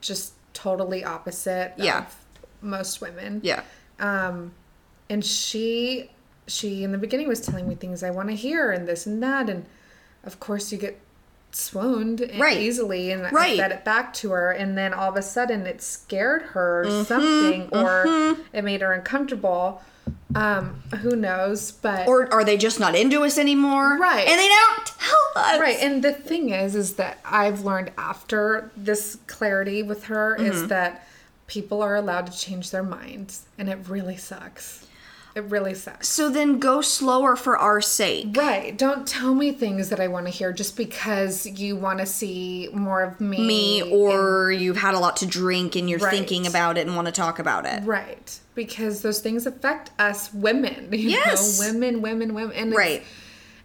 just 0.00 0.32
totally 0.54 1.04
opposite. 1.04 1.72
Yeah. 1.76 1.98
of 2.06 2.16
most 2.62 3.00
women. 3.00 3.40
Yeah. 3.42 3.62
Um, 3.98 4.52
and 5.10 5.24
she 5.24 6.10
she 6.46 6.84
in 6.84 6.92
the 6.92 6.98
beginning 6.98 7.28
was 7.28 7.40
telling 7.40 7.68
me 7.68 7.74
things 7.74 8.02
I 8.02 8.10
want 8.10 8.28
to 8.30 8.36
hear 8.36 8.70
and 8.70 8.86
this 8.88 9.06
and 9.06 9.22
that, 9.22 9.50
and 9.50 9.66
of 10.24 10.38
course 10.40 10.70
you 10.72 10.78
get 10.78 10.98
swooned 11.50 12.20
Right. 12.38 12.56
easily, 12.58 13.10
and 13.12 13.22
Right. 13.32 13.54
I 13.54 13.62
fed 13.62 13.72
it 13.72 13.84
back 13.84 14.12
to 14.14 14.30
her, 14.32 14.50
and 14.50 14.76
then 14.78 14.92
all 14.94 15.10
of 15.10 15.16
a 15.16 15.22
sudden 15.22 15.66
it 15.66 15.82
scared 15.82 16.42
her 16.54 16.82
or 16.82 16.84
Mm-hmm. 16.86 17.04
something, 17.04 17.68
or 17.72 18.36
it 18.52 18.62
made 18.64 18.80
her 18.80 18.92
uncomfortable. 18.92 19.82
Um, 20.34 20.82
who 21.00 21.16
knows? 21.16 21.70
But 21.72 22.08
Or 22.08 22.32
are 22.32 22.44
they 22.44 22.56
just 22.56 22.80
not 22.80 22.94
into 22.96 23.22
us 23.24 23.38
anymore? 23.38 23.96
Right. 23.98 24.26
And 24.26 24.38
they 24.38 24.48
don't 24.48 24.86
tell 24.86 25.44
us. 25.44 25.60
Right, 25.60 25.78
and 25.80 26.02
the 26.02 26.12
thing 26.12 26.50
is, 26.50 26.74
is 26.74 26.94
that 26.94 27.18
I've 27.24 27.64
learned 27.64 27.92
after 27.98 28.70
this 28.76 29.16
clarity 29.26 29.82
with 29.82 30.04
her 30.04 30.36
Mm-hmm. 30.38 30.46
is 30.52 30.68
that 30.68 31.06
people 31.46 31.82
are 31.82 31.94
allowed 31.94 32.26
to 32.26 32.38
change 32.38 32.70
their 32.70 32.82
minds, 32.82 33.44
and 33.58 33.68
it 33.68 33.78
really 33.88 34.16
sucks. 34.16 34.86
It 35.34 35.42
really 35.50 35.74
sucks. 35.74 36.06
So 36.08 36.30
then 36.30 36.60
go 36.60 36.80
slower 36.80 37.34
for 37.34 37.58
our 37.58 37.80
sake. 37.80 38.36
Right, 38.36 38.76
don't 38.78 39.06
tell 39.06 39.34
me 39.34 39.50
things 39.50 39.88
that 39.88 39.98
I 39.98 40.06
want 40.06 40.26
to 40.26 40.30
hear 40.30 40.52
just 40.52 40.76
because 40.76 41.44
you 41.44 41.74
want 41.74 41.98
to 41.98 42.06
see 42.06 42.68
more 42.72 43.02
of 43.02 43.20
me. 43.20 43.44
Me, 43.44 43.82
or 43.82 44.52
you've 44.52 44.76
had 44.76 44.94
a 44.94 44.98
lot 45.00 45.16
to 45.18 45.26
drink 45.26 45.74
and 45.74 45.90
you're 45.90 45.98
Right. 45.98 46.12
thinking 46.12 46.46
about 46.46 46.78
it 46.78 46.86
and 46.86 46.94
want 46.94 47.06
to 47.06 47.12
talk 47.12 47.40
about 47.40 47.66
it. 47.66 47.82
Right, 47.82 48.38
because 48.54 49.02
those 49.02 49.18
things 49.20 49.44
affect 49.44 49.90
us 49.98 50.32
women. 50.32 50.88
You 50.92 51.10
Yes. 51.10 51.58
know? 51.60 51.66
women, 51.72 52.00
women, 52.00 52.32
women. 52.34 52.56
And 52.56 52.72
Right. 52.72 53.02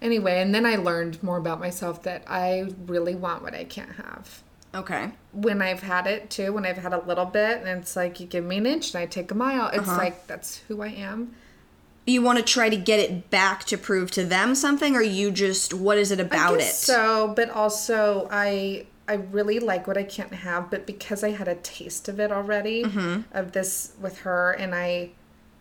Anyway, 0.01 0.41
and 0.41 0.55
then 0.55 0.65
I 0.65 0.77
learned 0.77 1.21
more 1.21 1.38
about 1.38 1.60
myself 1.60 2.01
that 2.03 2.23
I 2.25 2.73
really 2.88 3.13
want 3.15 3.43
what 3.43 3.53
I 3.53 3.63
can't 3.65 3.91
have. 3.95 4.41
Okay. 4.73 5.10
when 5.32 5.62
I've 5.63 5.82
had 5.82 6.05
it 6.08 6.29
too, 6.29 6.53
when 6.53 6.63
I've 6.65 6.77
had 6.77 6.93
a 6.93 6.99
little 7.05 7.25
bit, 7.25 7.60
and 7.63 7.82
it's 7.82 7.95
like 7.95 8.19
you 8.19 8.25
give 8.27 8.43
me 8.43 8.58
an 8.58 8.65
inch 8.67 8.93
and 8.93 9.01
I 9.01 9.05
take 9.08 9.29
a 9.32 9.36
mile. 9.36 9.67
It's 9.69 9.88
Uh-huh. 9.88 9.97
like 9.97 10.25
that's 10.27 10.58
who 10.67 10.82
I 10.82 10.88
am. 10.89 11.34
Do 12.10 12.13
you 12.13 12.24
want 12.24 12.39
to 12.39 12.43
try 12.43 12.69
to 12.69 12.76
get 12.76 13.00
it 13.00 13.30
back 13.30 13.65
to 13.65 13.78
prove 13.78 14.10
to 14.12 14.26
them 14.26 14.56
something, 14.56 14.95
or 14.95 15.02
you 15.04 15.30
just, 15.30 15.76
what 15.76 16.00
is 16.00 16.10
it 16.10 16.19
about 16.19 16.60
it? 16.60 16.74
So, 16.74 17.34
but 17.36 17.52
also 17.52 18.28
I 18.32 18.88
I 19.08 19.13
really 19.13 19.60
like 19.60 19.86
what 19.86 19.95
I 19.95 20.02
can't 20.02 20.34
have, 20.34 20.72
but 20.72 20.88
because 20.88 21.24
I 21.24 21.30
had 21.30 21.48
a 21.48 21.54
taste 21.54 22.10
of 22.10 22.19
it 22.19 22.32
already 22.32 22.84
Mm-hmm. 22.84 23.22
of 23.32 23.52
this 23.52 23.93
with 24.02 24.22
her, 24.22 24.54
and 24.54 24.74
I, 24.74 25.12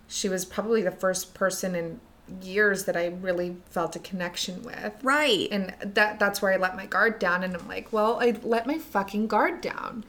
she 0.06 0.30
was 0.30 0.46
probably 0.46 0.80
the 0.80 0.90
first 0.90 1.34
person 1.34 1.74
in 1.74 2.00
years 2.40 2.84
that 2.84 2.96
I 2.96 3.08
really 3.08 3.58
felt 3.68 3.94
a 3.94 3.98
connection 3.98 4.62
with. 4.62 4.94
Right. 5.02 5.48
And 5.50 5.74
that 5.82 6.18
that's 6.18 6.40
where 6.40 6.54
I 6.54 6.56
let 6.56 6.74
my 6.76 6.86
guard 6.86 7.18
down, 7.18 7.44
and 7.44 7.54
I'm 7.54 7.68
like, 7.68 7.92
well, 7.92 8.20
I 8.22 8.36
let 8.42 8.66
my 8.66 8.78
fucking 8.78 9.26
guard 9.26 9.60
down. 9.60 10.04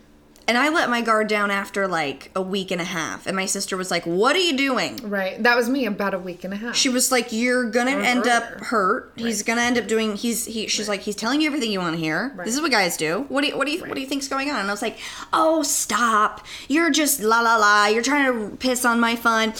And 0.50 0.58
I 0.58 0.70
let 0.70 0.90
my 0.90 1.02
guard 1.02 1.28
down 1.28 1.52
after 1.52 1.88
like 1.88 2.32
a 2.36 2.42
week 2.42 2.72
and 2.72 2.82
a 2.82 2.86
half. 2.86 3.28
And 3.28 3.36
my 3.36 3.46
sister 3.46 3.78
was 3.78 3.92
like, 3.92 4.04
What 4.06 4.36
are 4.36 4.40
you 4.40 4.58
doing? 4.58 4.98
Right. 5.08 5.42
That 5.44 5.56
was 5.56 5.70
me 5.70 5.86
about 5.86 6.16
a 6.16 6.18
week 6.18 6.44
and 6.44 6.52
a 6.56 6.58
half. 6.58 6.76
She 6.76 6.90
was 6.90 7.12
like, 7.12 7.32
"You're 7.32 7.70
gonna 7.70 7.96
Or 7.98 8.02
end 8.02 8.28
up 8.28 8.44
hurt. 8.62 9.12
He's 9.16 9.44
gonna 9.44 9.62
end 9.62 9.78
up 9.78 9.86
doing. 9.86 10.16
He's 10.16 10.46
he. 10.46 10.66
She's 10.66 10.90
like, 10.90 11.02
he's 11.02 11.16
telling 11.16 11.40
you 11.40 11.46
everything 11.46 11.72
you 11.72 11.80
want 11.80 11.96
to 11.98 12.02
hear. 12.02 12.34
Right. 12.36 12.46
This 12.46 12.56
is 12.56 12.62
what 12.62 12.72
guys 12.72 12.98
do. 12.98 13.26
What 13.30 13.42
do 13.42 13.48
you 13.50 13.58
what 13.58 13.68
do 13.68 13.74
you 13.74 13.82
what 13.82 13.94
do 13.94 14.02
you 14.02 14.08
think's 14.08 14.28
going 14.28 14.50
on?" 14.50 14.58
And 14.60 14.68
I 14.68 14.74
was 14.74 14.82
like, 14.82 14.98
"Oh, 15.32 15.62
stop! 15.62 16.44
You're 16.68 16.90
just 16.90 17.22
la 17.22 17.42
la 17.42 17.58
la. 17.58 17.86
You're 17.86 18.02
trying 18.02 18.26
to 18.50 18.58
piss 18.58 18.86
on 18.86 19.00
my 19.00 19.16
fun." 19.16 19.54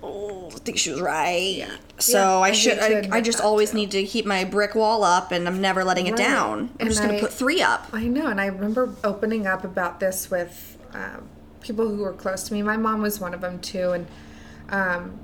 Oh, 0.00 0.46
I 0.54 0.58
think 0.60 0.78
she 0.78 0.90
was 0.90 1.00
right. 1.00 1.66
So 1.98 2.18
Yeah, 2.18 2.36
I 2.38 2.48
I 2.48 2.52
should. 2.52 2.78
I, 2.78 3.08
I 3.10 3.20
just 3.20 3.40
always 3.40 3.70
too. 3.70 3.78
need 3.78 3.90
to 3.92 4.04
keep 4.04 4.26
my 4.26 4.44
brick 4.44 4.74
wall 4.74 5.02
up, 5.02 5.32
and 5.32 5.48
I'm 5.48 5.60
never 5.60 5.82
letting 5.82 6.06
it 6.06 6.16
down. 6.16 6.58
I'm 6.58 6.70
And 6.78 6.88
just 6.90 7.02
gonna 7.02 7.18
put 7.18 7.32
three 7.32 7.62
up. 7.62 7.88
I 7.92 8.04
know, 8.06 8.26
and 8.26 8.40
I 8.40 8.46
remember 8.46 8.94
opening 9.02 9.46
up 9.46 9.64
about 9.64 9.98
this 9.98 10.30
with 10.30 10.35
um, 10.92 11.28
people 11.60 11.88
who 11.88 12.02
were 12.02 12.12
close 12.12 12.42
to 12.44 12.52
me. 12.54 12.62
My 12.62 12.76
mom 12.76 13.02
was 13.02 13.20
one 13.20 13.34
of 13.34 13.40
them 13.40 13.58
too, 13.60 13.90
and 13.92 14.06
um, 14.68 15.18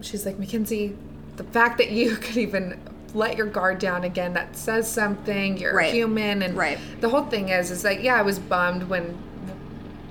she's 0.00 0.24
like, 0.26 0.38
Mackenzie, 0.38 0.96
the 1.36 1.44
fact 1.44 1.78
that 1.78 1.90
you 1.90 2.16
could 2.24 2.36
even 2.36 2.80
let 3.14 3.36
your 3.38 3.46
guard 3.46 3.78
down 3.78 4.04
again 4.04 4.34
that 4.34 4.54
says 4.56 4.90
something. 4.90 5.56
You're 5.56 5.74
Right. 5.74 5.92
human, 5.92 6.42
and 6.42 6.56
Right. 6.56 6.78
the 7.00 7.08
whole 7.08 7.24
thing 7.24 7.48
is, 7.48 7.70
is 7.70 7.82
that 7.82 8.02
yeah, 8.02 8.14
I 8.16 8.22
was 8.22 8.38
bummed 8.38 8.84
when 8.88 9.16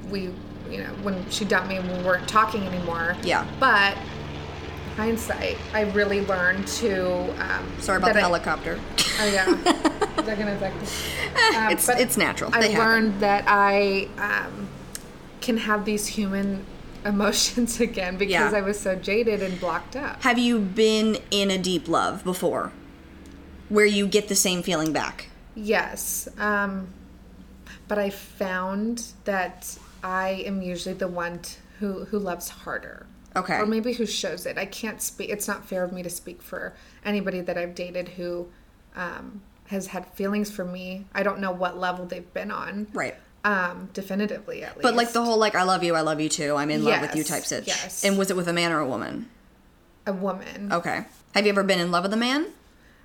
we, 0.10 0.22
you 0.72 0.80
know, 0.80 0.90
when 1.04 1.30
she 1.30 1.46
dumped 1.46 1.70
me 1.70 1.76
and 1.78 1.88
we 1.98 2.04
weren't 2.04 2.28
talking 2.28 2.64
anymore. 2.64 3.16
Yeah. 3.24 3.46
but 3.60 3.98
hindsight, 4.98 5.58
I 5.74 5.82
really 5.92 6.26
learned 6.26 6.68
to. 6.80 7.22
Um, 7.42 7.66
Sorry 7.80 7.98
about 8.00 8.14
the 8.14 8.20
I- 8.20 8.24
helicopter. 8.24 8.80
Oh 9.20 9.26
yeah, 9.32 9.46
that 9.64 10.38
gonna 10.38 10.54
affect? 10.56 10.76
Um, 11.56 11.72
it's 11.72 11.86
but 11.88 12.00
it's 12.00 12.18
natural. 12.18 12.52
I 12.54 12.60
They 12.62 12.72
happen. 12.72 12.86
learned 12.88 13.20
that 13.22 13.46
I 13.48 14.08
um, 14.18 14.68
can 15.40 15.58
have 15.58 15.86
these 15.86 16.06
human 16.08 16.66
emotions 17.06 17.80
again 17.80 18.18
because 18.18 18.52
Yeah. 18.52 18.58
I 18.58 18.62
was 18.62 18.80
so 18.80 18.96
jaded 18.96 19.42
and 19.42 19.60
blocked 19.60 19.96
up. 19.96 20.22
Have 20.24 20.38
you 20.38 20.60
been 20.60 21.18
in 21.32 21.50
a 21.52 21.58
deep 21.58 21.88
love 21.88 22.24
before, 22.24 22.72
where 23.70 23.86
you 23.86 24.08
get 24.08 24.28
the 24.28 24.36
same 24.36 24.62
feeling 24.62 24.92
back? 24.94 25.30
Yes, 25.56 26.28
um, 26.38 26.88
but 27.88 27.98
I 27.98 28.10
found 28.12 29.06
that 29.24 29.78
I 30.04 30.44
am 30.46 30.62
usually 30.62 30.94
the 30.96 31.08
one 31.08 31.40
t- 31.40 31.56
who 31.80 32.06
who 32.06 32.20
loves 32.20 32.50
harder. 32.50 33.07
Okay. 33.38 33.58
Or 33.58 33.66
maybe 33.66 33.94
who 33.94 34.06
shows 34.06 34.46
it. 34.46 34.58
I 34.58 34.66
can't 34.66 35.02
speak. 35.02 35.30
It's 35.30 35.48
not 35.48 35.66
fair 35.66 35.84
of 35.84 35.94
me 35.94 36.04
to 36.04 36.10
speak 36.10 36.42
for 36.42 36.74
anybody 37.06 37.42
that 37.42 37.58
I've 37.58 37.76
dated 37.76 38.10
who 38.10 38.48
um, 38.96 39.42
has 39.68 39.88
had 39.88 40.06
feelings 40.14 40.52
for 40.52 40.66
me. 40.66 41.06
I 41.14 41.24
don't 41.24 41.40
know 41.40 41.52
what 41.52 41.78
level 41.78 42.06
they've 42.06 42.34
been 42.34 42.52
on. 42.52 42.88
Right. 42.94 43.16
Um, 43.44 43.90
definitively, 43.94 44.64
at 44.64 44.76
least. 44.76 44.82
But 44.84 44.96
like 44.96 45.14
the 45.14 45.24
whole 45.24 45.38
like 45.38 45.56
I 45.56 45.64
love 45.64 45.84
you, 45.84 45.96
I 45.96 46.02
love 46.02 46.20
you 46.20 46.28
too, 46.28 46.56
I'm 46.56 46.70
in 46.70 46.84
love 46.84 47.00
with 47.02 47.16
you 47.16 47.24
type 47.24 47.44
sitch. 47.44 47.68
yes. 47.68 48.04
And 48.04 48.18
was 48.18 48.30
it 48.30 48.36
with 48.36 48.48
a 48.48 48.54
man 48.54 48.72
or 48.74 48.80
a 48.80 48.88
woman? 48.88 49.30
a 50.08 50.14
woman. 50.14 50.72
Okay. 50.72 51.06
Have 51.34 51.46
you 51.46 51.52
ever 51.52 51.64
been 51.64 51.80
in 51.80 51.92
love 51.92 52.04
with 52.04 52.14
a 52.14 52.18
man? 52.18 52.48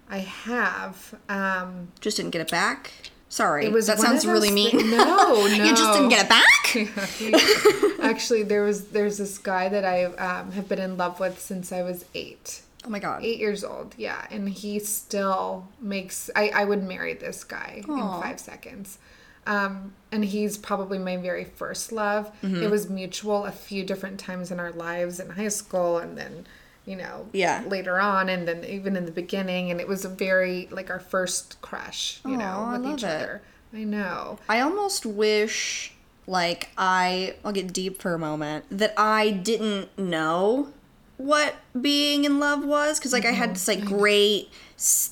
I 0.09 0.19
have. 0.19 1.15
Um, 1.29 1.89
Just 2.01 2.17
didn't 2.17 2.31
get 2.31 2.41
it 2.41 2.51
back. 2.51 2.93
Sorry. 3.33 3.65
it 3.65 3.73
was 3.73 3.87
that 3.87 3.99
sounds 3.99 4.27
really 4.27 4.51
mean. 4.51 4.73
thi- 4.73 4.91
no, 4.91 5.07
no. 5.07 5.47
you 5.47 5.71
just 5.75 5.91
didn't 5.95 6.11
get 6.11 6.25
it 6.25 6.29
back. 6.29 8.01
Actually, 8.03 8.43
there 8.43 8.63
was 8.63 8.89
there's 8.89 9.17
this 9.17 9.39
guy 9.39 9.71
that 9.71 9.87
I 9.87 10.05
um, 10.05 10.53
have 10.53 10.69
been 10.69 10.79
in 10.79 10.99
love 10.99 11.19
with 11.19 11.41
since 11.41 11.73
I 11.73 11.83
was 11.83 12.05
eight. 12.15 12.61
Oh 12.85 12.91
my 12.91 12.99
god. 12.99 13.25
Eight 13.25 13.39
years 13.39 13.65
old, 13.65 13.95
yeah, 13.97 14.27
and 14.31 14.51
he 14.51 14.79
still 14.81 15.67
makes. 15.81 16.29
I 16.37 16.51
I 16.51 16.65
would 16.67 16.83
marry 16.83 17.15
this 17.15 17.43
guy 17.43 17.83
Aw. 17.89 17.93
in 18.17 18.23
five 18.23 18.39
seconds. 18.39 18.99
Um, 19.47 19.95
and 20.13 20.25
he's 20.25 20.59
probably 20.59 20.99
my 20.99 21.17
very 21.17 21.45
first 21.45 21.91
love. 21.91 22.31
Mm-hmm. 22.43 22.63
It 22.63 22.71
was 22.71 22.91
mutual 22.91 23.47
a 23.47 23.51
few 23.51 23.83
different 23.83 24.21
times 24.21 24.51
in 24.53 24.61
our 24.61 24.73
lives 24.73 25.19
in 25.19 25.31
high 25.31 25.49
school, 25.49 25.97
and 25.97 26.19
then 26.19 26.47
you 26.87 26.97
know 26.97 27.27
Yeah. 27.33 27.63
later 27.67 28.01
on, 28.01 28.29
and 28.29 28.47
then 28.49 28.65
even 28.65 28.97
in 28.97 29.05
the 29.07 29.13
beginning, 29.13 29.71
and 29.71 29.81
it 29.81 29.89
was 29.89 30.05
a 30.05 30.09
very 30.09 30.69
like 30.71 30.91
our 30.91 31.01
first 31.01 31.61
crush, 31.63 32.21
you 32.25 32.37
know, 32.37 32.45
I 32.69 32.73
with 32.73 32.83
love 32.87 32.95
each 32.99 33.05
it. 33.05 33.07
other. 33.07 33.43
I 33.75 33.85
know. 33.85 34.39
I 34.49 34.61
almost 34.61 35.07
wish 35.07 35.93
like 36.27 36.71
I 36.77 37.35
I'll 37.45 37.53
get 37.53 37.73
deep 37.73 38.01
for 38.01 38.15
a 38.15 38.19
moment 38.19 38.65
that 38.71 38.95
I 38.97 39.31
didn't 39.31 39.97
know 39.99 40.69
what 41.17 41.55
being 41.81 42.25
in 42.25 42.39
love 42.41 42.65
was 42.65 42.99
cuz 43.01 43.13
like 43.13 43.25
I 43.25 43.31
had 43.31 43.51
mm-hmm. 43.51 43.53
this 43.55 43.69
like 43.69 43.85
great 43.85 44.51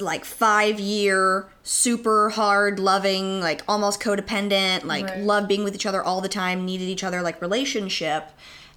like 0.00 0.24
5 0.24 0.80
year 0.80 1.46
super 1.62 2.30
hard 2.30 2.80
loving 2.80 3.40
like 3.40 3.62
almost 3.68 4.00
codependent 4.00 4.84
like 4.84 5.06
Right. 5.06 5.18
love 5.20 5.46
being 5.46 5.62
with 5.62 5.74
each 5.74 5.86
other 5.86 6.02
all 6.02 6.20
the 6.20 6.28
time 6.28 6.64
needed 6.64 6.88
each 6.88 7.04
other 7.04 7.22
like 7.22 7.40
relationship 7.40 8.30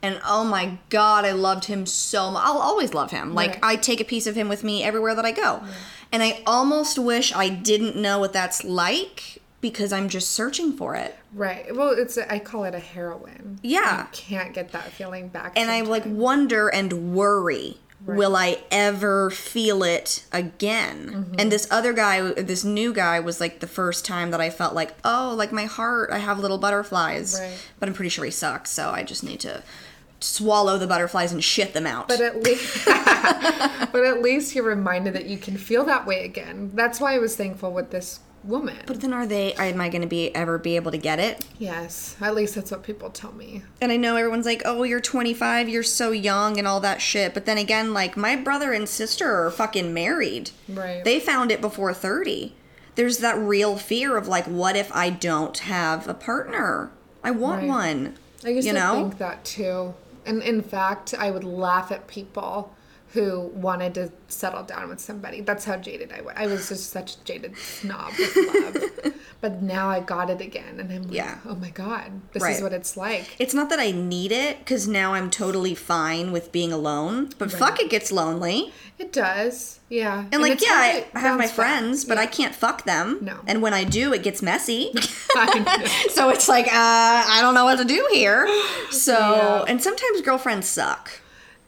and 0.03 0.19
oh 0.27 0.43
my 0.43 0.77
god 0.89 1.25
I 1.25 1.31
loved 1.31 1.65
him 1.65 1.87
so 1.87 2.29
much 2.29 2.43
I'll 2.45 2.59
always 2.59 2.93
love 2.93 3.09
him 3.09 3.33
like 3.33 3.53
Right. 3.53 3.59
I 3.63 3.75
take 3.77 3.99
a 3.99 4.05
piece 4.05 4.27
of 4.27 4.35
him 4.35 4.49
with 4.49 4.63
me 4.63 4.83
everywhere 4.83 5.15
that 5.15 5.25
I 5.25 5.31
go 5.31 5.63
and 6.11 6.21
I 6.21 6.43
almost 6.45 6.99
wish 6.99 7.33
I 7.33 7.49
didn't 7.49 7.95
know 7.95 8.19
what 8.19 8.33
that's 8.33 8.63
like 8.63 9.41
because 9.61 9.93
I'm 9.93 10.09
just 10.09 10.31
searching 10.31 10.73
for 10.73 10.93
it. 10.93 11.17
Right. 11.33 11.73
Well, 11.73 11.89
it's 11.89 12.17
a, 12.17 12.31
I 12.31 12.37
call 12.37 12.65
it 12.65 12.75
a 12.75 12.79
heroin. 12.79 13.59
Yeah. 13.63 14.01
You 14.01 14.07
can't 14.11 14.53
get 14.53 14.73
that 14.73 14.91
feeling 14.91 15.29
back. 15.29 15.53
And 15.55 15.71
I 15.71 15.81
like 15.81 16.03
wonder 16.05 16.67
and 16.67 17.15
worry 17.15 17.77
will 18.05 18.35
I 18.35 18.57
ever 18.69 19.31
feel 19.31 19.83
it 19.83 20.25
again? 20.31 21.09
Mm-hmm. 21.09 21.35
And 21.39 21.51
this 21.51 21.67
other 21.71 21.93
guy, 21.93 22.21
this 22.33 22.63
new 22.63 22.93
guy, 22.93 23.19
was 23.19 23.39
like 23.39 23.59
the 23.59 23.67
first 23.67 24.05
time 24.05 24.31
that 24.31 24.41
I 24.41 24.49
felt 24.49 24.73
like, 24.73 24.95
oh, 25.03 25.33
like 25.37 25.51
my 25.51 25.65
heart, 25.65 26.09
I 26.11 26.17
have 26.17 26.39
little 26.39 26.57
butterflies. 26.57 27.39
Right. 27.39 27.57
But 27.79 27.89
I'm 27.89 27.95
pretty 27.95 28.09
sure 28.09 28.25
he 28.25 28.31
sucks, 28.31 28.71
so 28.71 28.89
I 28.89 29.03
just 29.03 29.23
need 29.23 29.39
to 29.41 29.63
swallow 30.23 30.77
the 30.77 30.87
butterflies 30.87 31.31
and 31.33 31.43
shit 31.43 31.73
them 31.73 31.85
out. 31.85 32.07
But 32.07 32.21
at 32.21 32.41
least, 32.43 32.85
but 32.85 34.03
at 34.05 34.21
least 34.21 34.55
you're 34.55 34.63
reminded 34.63 35.13
that 35.13 35.25
you 35.25 35.37
can 35.37 35.57
feel 35.57 35.83
that 35.85 36.05
way 36.05 36.23
again. 36.25 36.71
That's 36.73 36.99
why 36.99 37.15
I 37.15 37.19
was 37.19 37.35
thankful 37.35 37.71
with 37.73 37.91
this 37.91 38.19
woman. 38.43 38.77
But 38.85 38.99
then 39.01 39.13
are 39.13 39.25
they? 39.25 39.53
Am 39.53 39.79
I 39.79 39.89
going 39.89 40.01
to 40.01 40.07
be 40.07 40.33
ever 40.35 40.57
be 40.57 40.75
able 40.75 40.91
to 40.91 40.97
get 40.97 41.19
it? 41.19 41.45
yes, 41.59 42.15
at 42.19 42.35
least 42.35 42.55
that's 42.55 42.71
what 42.71 42.83
people 42.83 43.09
tell 43.09 43.31
me. 43.31 43.63
And 43.81 43.91
I 43.91 43.97
know 43.97 44.15
everyone's 44.15 44.45
like, 44.45 44.61
"Oh, 44.65 44.83
you're 44.83 44.99
25, 44.99 45.69
you're 45.69 45.83
so 45.83 46.11
young," 46.11 46.57
and 46.57 46.67
all 46.67 46.79
that 46.81 47.01
shit. 47.01 47.33
But 47.33 47.45
then 47.45 47.57
again, 47.57 47.93
like 47.93 48.17
my 48.17 48.35
brother 48.35 48.73
and 48.73 48.87
sister 48.87 49.45
are 49.45 49.51
fucking 49.51 49.93
married. 49.93 50.51
Right. 50.67 51.03
They 51.03 51.19
found 51.19 51.51
it 51.51 51.61
before 51.61 51.93
30. 51.93 52.55
There's 52.95 53.17
that 53.19 53.37
real 53.39 53.77
fear 53.77 54.17
of 54.17 54.27
like, 54.27 54.45
what 54.45 54.75
if 54.75 54.93
I 54.95 55.09
don't 55.09 55.57
have 55.59 56.07
a 56.07 56.13
partner? 56.13 56.91
I 57.23 57.31
want 57.31 57.61
Right. 57.61 57.67
one. 57.69 58.15
I 58.45 58.49
used 58.49 58.67
you 58.67 58.73
to 58.73 58.79
know? 58.79 58.93
think 58.93 59.17
that 59.19 59.43
too. 59.45 59.93
And 60.25 60.41
in 60.41 60.61
fact, 60.61 61.13
I 61.17 61.31
would 61.31 61.43
laugh 61.43 61.91
at 61.91 62.07
people 62.07 62.73
who 63.13 63.41
wanted 63.53 63.93
to 63.93 64.11
settle 64.27 64.63
down 64.63 64.89
with 64.89 64.99
somebody. 64.99 65.39
That's 65.41 65.65
how 65.65 65.77
jaded 65.77 66.11
I 66.11 66.21
was. 66.21 66.33
I 66.35 66.47
was 66.47 66.67
just 66.69 66.89
such 66.89 67.15
a 67.15 67.23
jaded 67.23 67.55
snob 67.57 68.11
with 68.17 68.35
love. 68.35 69.13
but 69.41 69.61
now 69.61 69.87
I 69.87 69.99
got 69.99 70.31
it 70.31 70.41
again, 70.41 70.79
and 70.79 70.91
I'm 70.91 71.03
like, 71.03 71.13
Yeah. 71.13 71.37
oh 71.47 71.53
my 71.55 71.69
god, 71.69 72.11
this 72.31 72.41
Right. 72.41 72.55
is 72.55 72.61
what 72.63 72.73
it's 72.73 72.97
like. 72.97 73.35
It's 73.37 73.53
not 73.53 73.69
that 73.69 73.79
I 73.79 73.91
need 73.91 74.31
it 74.31 74.59
because 74.59 74.87
now 74.87 75.13
I'm 75.13 75.29
totally 75.29 75.75
fine 75.75 76.31
with 76.31 76.51
being 76.51 76.73
alone. 76.73 77.29
But 77.37 77.51
fuck, 77.51 77.79
it 77.79 77.89
gets 77.91 78.11
lonely. 78.11 78.73
It 78.97 79.13
does, 79.13 79.79
yeah. 79.89 80.25
And, 80.31 80.41
like, 80.41 80.61
yeah, 80.61 81.03
I 81.13 81.19
have 81.19 81.37
my 81.37 81.47
friends, 81.47 82.05
but 82.05 82.17
I 82.17 82.25
can't 82.25 82.55
fuck 82.55 82.83
them. 82.85 83.19
No. 83.21 83.39
And 83.45 83.61
when 83.61 83.73
I 83.73 83.83
do, 83.83 84.11
it 84.13 84.23
gets 84.23 84.41
messy. 84.41 84.91
So 86.11 86.29
it's 86.29 86.47
like, 86.47 86.67
uh, 86.67 86.71
I 86.73 87.39
don't 87.41 87.53
know 87.55 87.65
what 87.65 87.77
to 87.79 87.85
do 87.85 88.07
here. 88.11 88.47
So, 88.91 89.13
Yeah. 89.13 89.65
and 89.67 89.81
sometimes 89.81 90.21
girlfriends 90.21 90.67
suck. 90.67 91.19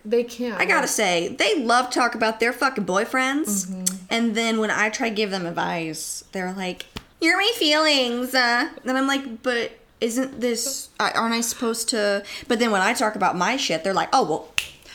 They 0.05 0.23
can't. 0.23 0.59
I 0.61 0.65
gotta 0.65 0.87
say, 0.87 1.29
they 1.29 1.55
love 1.63 1.89
talk 1.89 2.13
about 2.15 2.39
their 2.39 2.53
fucking 2.53 2.85
boyfriends, 2.85 3.65
Mm-hmm. 3.65 3.95
and 4.09 4.35
then 4.35 4.59
when 4.59 4.69
I 4.71 4.89
try 4.89 5.09
to 5.09 5.15
give 5.15 5.31
them 5.31 5.45
advice, 5.45 6.23
they're 6.31 6.53
like, 6.53 6.85
"You're 7.19 7.37
my 7.37 7.51
feelings," 7.55 8.33
uh. 8.35 8.69
and 8.85 8.97
I'm 8.97 9.07
like, 9.07 9.41
"But 9.43 9.71
isn't 9.99 10.41
this? 10.41 10.89
uh, 10.99 11.09
Aren't 11.15 11.33
I 11.33 11.41
supposed 11.41 11.89
to?" 11.89 12.23
But 12.47 12.59
then 12.59 12.69
when 12.71 12.81
I 12.81 12.93
talk 12.93 13.15
about 13.15 13.35
my 13.35 13.57
shit, 13.57 13.83
they're 13.83 13.93
like, 13.93 14.09
"Oh 14.13 14.23
well, 14.23 14.47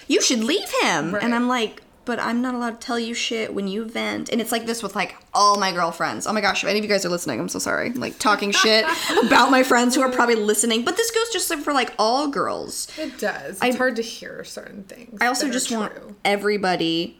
you 0.07 0.23
should 0.23 0.45
leave 0.45 0.71
him," 0.83 1.15
Right. 1.15 1.23
and 1.25 1.35
I'm 1.35 1.49
like. 1.49 1.83
But 2.07 2.19
I'm 2.19 2.41
not 2.43 2.55
allowed 2.55 2.81
to 2.81 2.87
tell 2.87 2.99
you 2.99 3.15
shit 3.15 3.55
when 3.55 3.69
you 3.69 3.85
vent. 3.85 4.31
And 4.31 4.41
it's 4.41 4.51
like 4.51 4.67
this 4.67 4.83
with 4.83 4.97
like 4.97 5.17
all 5.35 5.59
my 5.59 5.71
girlfriends. 5.71 6.27
Oh 6.27 6.33
my 6.33 6.41
gosh, 6.41 6.65
if 6.65 6.69
any 6.71 6.79
of 6.79 6.85
you 6.85 6.91
guys 6.91 7.05
are 7.05 7.11
listening, 7.11 7.39
I'm 7.39 7.49
so 7.49 7.59
sorry. 7.59 7.91
Like 7.93 8.19
talking 8.19 8.51
shit 8.53 8.85
about 9.27 9.51
my 9.51 9.63
friends 9.63 9.95
who 9.95 10.01
are 10.01 10.11
probably 10.11 10.35
listening. 10.35 10.85
But 10.85 10.97
this 10.97 11.11
goes 11.11 11.29
just 11.31 11.51
like 11.51 11.61
for 11.61 11.73
like 11.73 11.93
all 11.99 12.29
girls. 12.29 12.89
It 12.99 13.19
does. 13.19 13.61
It's 13.63 13.63
I- 13.63 13.77
hard 13.77 13.97
to 13.97 14.03
hear 14.03 14.43
certain 14.45 14.85
things. 14.85 15.19
I 15.21 15.27
also 15.27 15.51
just 15.51 15.71
want 15.71 15.93
everybody 16.25 17.19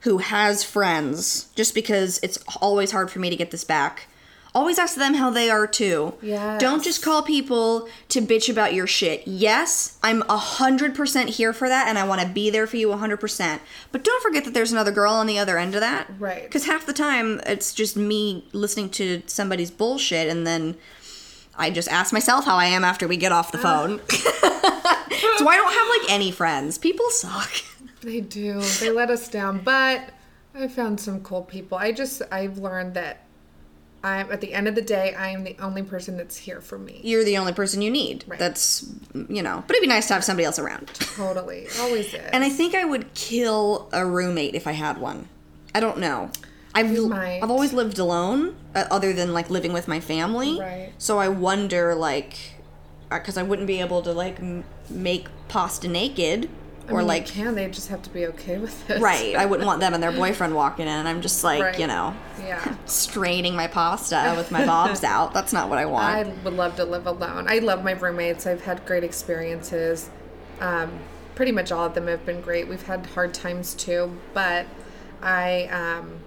who 0.00 0.18
has 0.18 0.62
friends, 0.64 1.44
just 1.54 1.74
because 1.74 2.18
it's 2.22 2.38
always 2.60 2.90
hard 2.90 3.10
for 3.10 3.18
me 3.20 3.30
to 3.30 3.36
get 3.36 3.50
this 3.50 3.64
back, 3.64 4.06
always 4.54 4.78
ask 4.78 4.94
them 4.96 5.14
how 5.14 5.30
they 5.30 5.50
are 5.50 5.66
too. 5.66 6.14
Yeah. 6.22 6.58
Don't 6.58 6.82
just 6.82 7.02
call 7.02 7.22
people 7.22 7.88
to 8.10 8.20
bitch 8.20 8.48
about 8.48 8.72
your 8.72 8.86
shit. 8.86 9.26
Yes, 9.26 9.98
I'm 10.02 10.22
100% 10.22 11.26
here 11.26 11.52
for 11.52 11.68
that 11.68 11.88
and 11.88 11.98
I 11.98 12.06
want 12.06 12.20
to 12.20 12.28
be 12.28 12.50
there 12.50 12.66
for 12.66 12.76
you 12.76 12.88
100%. 12.88 13.60
But 13.90 14.04
don't 14.04 14.22
forget 14.22 14.44
that 14.44 14.54
there's 14.54 14.72
another 14.72 14.92
girl 14.92 15.12
on 15.12 15.26
the 15.26 15.38
other 15.38 15.58
end 15.58 15.74
of 15.74 15.80
that. 15.80 16.08
Right. 16.18 16.44
Because 16.44 16.66
half 16.66 16.86
the 16.86 16.92
time 16.92 17.40
it's 17.46 17.74
just 17.74 17.96
me 17.96 18.46
listening 18.52 18.90
to 18.90 19.22
somebody's 19.26 19.70
bullshit 19.70 20.28
and 20.28 20.46
then 20.46 20.76
I 21.56 21.70
just 21.70 21.88
ask 21.88 22.12
myself 22.12 22.44
how 22.44 22.56
I 22.56 22.66
am 22.66 22.84
after 22.84 23.08
we 23.08 23.16
get 23.16 23.32
off 23.32 23.52
the 23.52 23.58
phone. 23.58 24.00
so 24.08 25.48
I 25.48 25.56
don't 25.56 25.72
have 25.72 25.88
like 26.00 26.12
any 26.12 26.30
friends. 26.30 26.78
People 26.78 27.08
suck. 27.10 27.52
They 28.02 28.20
do. 28.20 28.60
They 28.80 28.90
let 28.90 29.10
us 29.10 29.28
down, 29.28 29.60
but 29.60 30.10
I 30.54 30.68
found 30.68 31.00
some 31.00 31.22
cool 31.22 31.42
people. 31.42 31.78
I 31.78 31.92
just 31.92 32.22
I've 32.30 32.58
learned 32.58 32.94
that 32.94 33.23
I'm 34.04 34.30
at 34.30 34.40
the 34.40 34.52
end 34.52 34.68
of 34.68 34.74
the 34.74 34.82
day, 34.82 35.14
I 35.14 35.30
am 35.30 35.44
the 35.44 35.56
only 35.58 35.82
person 35.82 36.16
that's 36.18 36.36
here 36.36 36.60
for 36.60 36.78
me. 36.78 37.00
You're 37.02 37.24
the 37.24 37.38
only 37.38 37.54
person 37.54 37.80
you 37.80 37.90
need. 37.90 38.24
Right. 38.28 38.38
That's, 38.38 38.86
you 39.14 39.42
know, 39.42 39.64
but 39.66 39.74
it'd 39.74 39.80
be 39.82 39.88
nice 39.88 40.08
to 40.08 40.14
have 40.14 40.22
somebody 40.22 40.44
else 40.44 40.58
around. 40.58 40.88
Totally, 40.94 41.66
always 41.80 42.12
is. 42.12 42.20
And 42.32 42.44
I 42.44 42.50
think 42.50 42.74
I 42.74 42.84
would 42.84 43.14
kill 43.14 43.88
a 43.92 44.04
roommate 44.04 44.54
if 44.54 44.66
I 44.66 44.72
had 44.72 44.98
one. 44.98 45.28
I 45.74 45.80
don't 45.80 45.98
know. 45.98 46.30
I've. 46.74 46.90
I've 47.12 47.50
always 47.50 47.72
lived 47.72 47.98
alone, 47.98 48.56
uh, 48.74 48.84
other 48.90 49.12
than 49.12 49.32
like 49.32 49.48
living 49.48 49.72
with 49.72 49.88
my 49.88 50.00
family. 50.00 50.58
Right. 50.58 50.92
So 50.98 51.18
I 51.18 51.28
wonder, 51.28 51.94
like, 51.94 52.36
because 53.08 53.36
I 53.36 53.42
wouldn't 53.44 53.68
be 53.68 53.80
able 53.80 54.02
to 54.02 54.12
like 54.12 54.40
m- 54.40 54.64
make 54.90 55.28
pasta 55.48 55.86
naked, 55.88 56.50
I 56.88 56.92
or 56.92 56.98
mean, 56.98 57.06
like, 57.06 57.26
can 57.26 57.54
they 57.54 57.68
just 57.68 57.88
have 57.88 58.02
to 58.02 58.10
be 58.10 58.26
okay 58.26 58.58
with 58.58 58.90
it? 58.90 59.00
right? 59.00 59.34
I 59.36 59.46
wouldn't 59.46 59.66
want 59.66 59.80
them 59.80 59.94
and 59.94 60.02
their 60.02 60.12
boyfriend 60.24 60.54
walking 60.54 60.86
in, 60.86 60.92
and 60.92 61.08
I'm 61.08 61.22
just 61.22 61.42
like, 61.42 61.62
Right. 61.62 61.78
you 61.78 61.86
know, 61.86 62.14
Yeah. 62.38 62.76
straining 62.86 63.56
my 63.56 63.66
pasta 63.66 64.34
with 64.36 64.50
my 64.50 64.66
bobs 64.66 65.02
out. 65.14 65.32
That's 65.32 65.52
not 65.52 65.68
what 65.70 65.78
I 65.78 65.86
want. 65.86 66.04
I 66.04 66.22
would 66.44 66.52
love 66.54 66.76
to 66.76 66.84
live 66.84 67.06
alone. 67.06 67.46
I 67.48 67.58
love 67.60 67.82
my 67.84 67.92
roommates. 67.92 68.46
I've 68.46 68.62
had 68.64 68.84
great 68.86 69.02
experiences. 69.04 70.10
Um, 70.60 70.98
pretty 71.34 71.52
much 71.52 71.72
all 71.72 71.84
of 71.86 71.94
them 71.94 72.06
have 72.06 72.24
been 72.26 72.40
great. 72.40 72.68
We've 72.68 72.82
had 72.82 73.06
hard 73.06 73.32
times 73.34 73.74
too, 73.74 74.16
but 74.34 74.66
I 75.22 75.64
um 75.66 76.18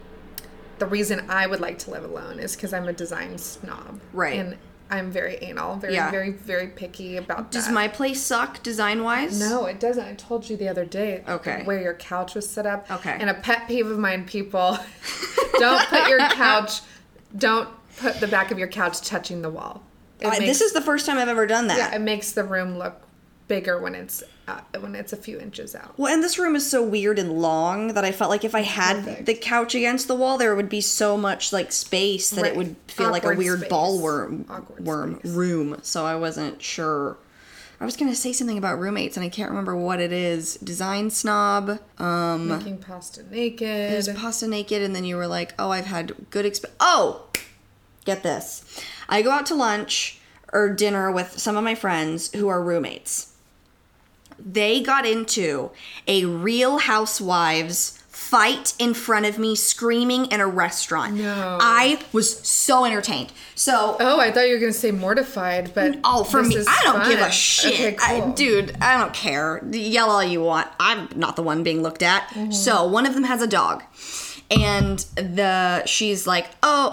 the 0.79 0.85
reason 0.85 1.25
I 1.29 1.47
would 1.47 1.59
like 1.59 1.79
to 1.79 1.91
live 1.91 2.03
alone 2.03 2.39
is 2.39 2.55
because 2.55 2.71
I'm 2.73 2.87
a 2.87 2.93
design 2.93 3.37
snob. 3.37 3.99
Right. 4.13 4.39
And 4.39 4.57
I'm 4.89 5.11
very 5.11 5.37
anal, 5.41 5.75
very, 5.75 5.93
Yeah. 5.95 6.09
very, 6.11 6.31
very 6.31 6.67
picky 6.67 7.17
about 7.17 7.51
Does 7.51 7.65
that. 7.65 7.73
my 7.73 7.87
place 7.87 8.21
suck 8.21 8.63
design 8.63 9.03
wise? 9.03 9.39
no, 9.39 9.65
it 9.65 9.79
doesn't. 9.79 10.05
I 10.05 10.13
told 10.13 10.49
you 10.49 10.55
the 10.57 10.67
other 10.69 10.85
day. 10.85 11.23
Okay. 11.27 11.61
Where 11.65 11.81
your 11.81 11.93
couch 11.93 12.35
was 12.35 12.49
set 12.49 12.65
up. 12.65 12.89
Okay. 12.89 13.17
And 13.19 13.29
a 13.29 13.33
pet 13.33 13.67
peeve 13.67 13.87
of 13.87 13.97
mine, 13.99 14.25
people, 14.25 14.77
don't 15.59 15.85
put 15.87 16.07
your 16.07 16.19
couch, 16.29 16.81
don't 17.37 17.69
put 17.97 18.19
the 18.19 18.27
back 18.27 18.51
of 18.51 18.57
your 18.59 18.67
couch 18.69 19.01
touching 19.01 19.41
the 19.41 19.49
wall. 19.49 19.83
Uh, 20.23 20.29
makes- 20.29 20.45
this 20.45 20.61
is 20.61 20.73
the 20.73 20.81
first 20.81 21.05
time 21.05 21.17
I've 21.17 21.27
ever 21.27 21.45
done 21.45 21.67
that. 21.67 21.77
yeah, 21.77 21.95
it 21.95 22.01
makes 22.01 22.31
the 22.31 22.43
room 22.43 22.77
look 22.77 23.01
bigger 23.47 23.79
when 23.79 23.93
it's 23.95 24.23
when 24.79 24.95
it's 24.95 25.13
a 25.13 25.17
few 25.17 25.39
inches 25.39 25.75
out. 25.75 25.93
Well, 25.97 26.13
and 26.13 26.23
this 26.23 26.37
room 26.39 26.55
is 26.55 26.69
so 26.69 26.81
weird 26.83 27.19
and 27.19 27.33
long 27.41 27.93
that 27.93 28.05
I 28.05 28.11
felt 28.11 28.29
like 28.29 28.45
if 28.45 28.55
I 28.55 28.61
had 28.61 29.03
Perfect. 29.03 29.25
the 29.25 29.33
couch 29.33 29.75
against 29.75 30.07
the 30.07 30.15
wall, 30.15 30.37
there 30.37 30.55
would 30.55 30.69
be 30.69 30.81
so 30.81 31.17
much 31.17 31.51
like 31.51 31.71
space 31.71 32.29
that 32.31 32.41
Right. 32.43 32.51
it 32.51 32.57
would 32.57 32.75
feel 32.87 33.09
like 33.11 33.23
a 33.25 33.35
weird 33.35 33.59
space. 33.61 33.71
ballworm 33.71 34.49
Awkward 34.49 34.85
worm 34.85 35.19
space. 35.19 35.31
room. 35.31 35.77
So 35.81 36.05
I 36.05 36.15
wasn't 36.15 36.61
sure. 36.61 37.17
I 37.79 37.85
was 37.85 37.95
gonna 37.95 38.15
say 38.15 38.33
something 38.33 38.57
about 38.57 38.79
roommates, 38.79 39.17
and 39.17 39.23
I 39.23 39.29
can't 39.29 39.49
remember 39.49 39.75
what 39.75 39.99
it 39.99 40.11
is. 40.11 40.55
Design 40.55 41.09
snob. 41.11 41.79
Um, 41.99 42.47
Making 42.47 42.77
pasta 42.79 43.23
naked. 43.29 43.93
is 43.93 44.09
pasta 44.15 44.47
naked, 44.47 44.81
and 44.81 44.95
then 44.95 45.03
you 45.03 45.15
were 45.15 45.27
like, 45.27 45.53
"Oh, 45.59 45.69
I've 45.71 45.85
had 45.85 46.13
good 46.31 46.45
exp." 46.45 46.65
Oh, 46.79 47.23
get 48.05 48.23
this! 48.23 48.63
I 49.09 49.21
go 49.21 49.29
out 49.31 49.45
to 49.47 49.55
lunch 49.55 50.19
or 50.53 50.69
dinner 50.69 51.11
with 51.11 51.37
some 51.37 51.55
of 51.57 51.63
my 51.63 51.75
friends 51.75 52.31
who 52.33 52.47
are 52.47 52.63
roommates. 52.63 53.27
They 54.39 54.81
got 54.81 55.05
into 55.05 55.71
a 56.07 56.25
Real 56.25 56.77
Housewives 56.79 57.93
fight 58.09 58.73
in 58.79 58.93
front 58.93 59.25
of 59.25 59.37
me, 59.37 59.55
screaming 59.55 60.25
in 60.27 60.41
a 60.41 60.47
restaurant. 60.47 61.13
No. 61.15 61.57
I 61.61 61.99
was 62.11 62.39
so 62.39 62.83
entertained. 62.83 63.31
So 63.55 63.95
Oh, 63.99 64.19
I 64.19 64.31
thought 64.31 64.47
you 64.47 64.53
were 64.55 64.59
gonna 64.59 64.73
say 64.73 64.91
mortified, 64.91 65.73
but 65.73 65.99
Oh, 66.03 66.23
for 66.23 66.41
me, 66.43 66.57
I 66.67 66.81
don't 66.83 67.07
give 67.07 67.19
a 67.19 67.31
shit. 67.31 67.95
Okay, 67.95 67.97
I, 68.01 68.31
dude, 68.31 68.75
I 68.81 68.97
don't 68.97 69.13
care. 69.13 69.63
Yell 69.71 70.09
all 70.09 70.23
you 70.23 70.41
want. 70.41 70.67
I'm 70.79 71.07
not 71.15 71.35
the 71.35 71.43
one 71.43 71.63
being 71.63 71.81
looked 71.83 72.03
at. 72.03 72.27
Mm-hmm. 72.29 72.51
So 72.51 72.85
one 72.87 73.05
of 73.05 73.13
them 73.13 73.23
has 73.23 73.41
a 73.41 73.47
dog, 73.47 73.83
and 74.49 74.99
the 75.15 75.85
she's 75.85 76.25
like, 76.27 76.47
oh, 76.63 76.91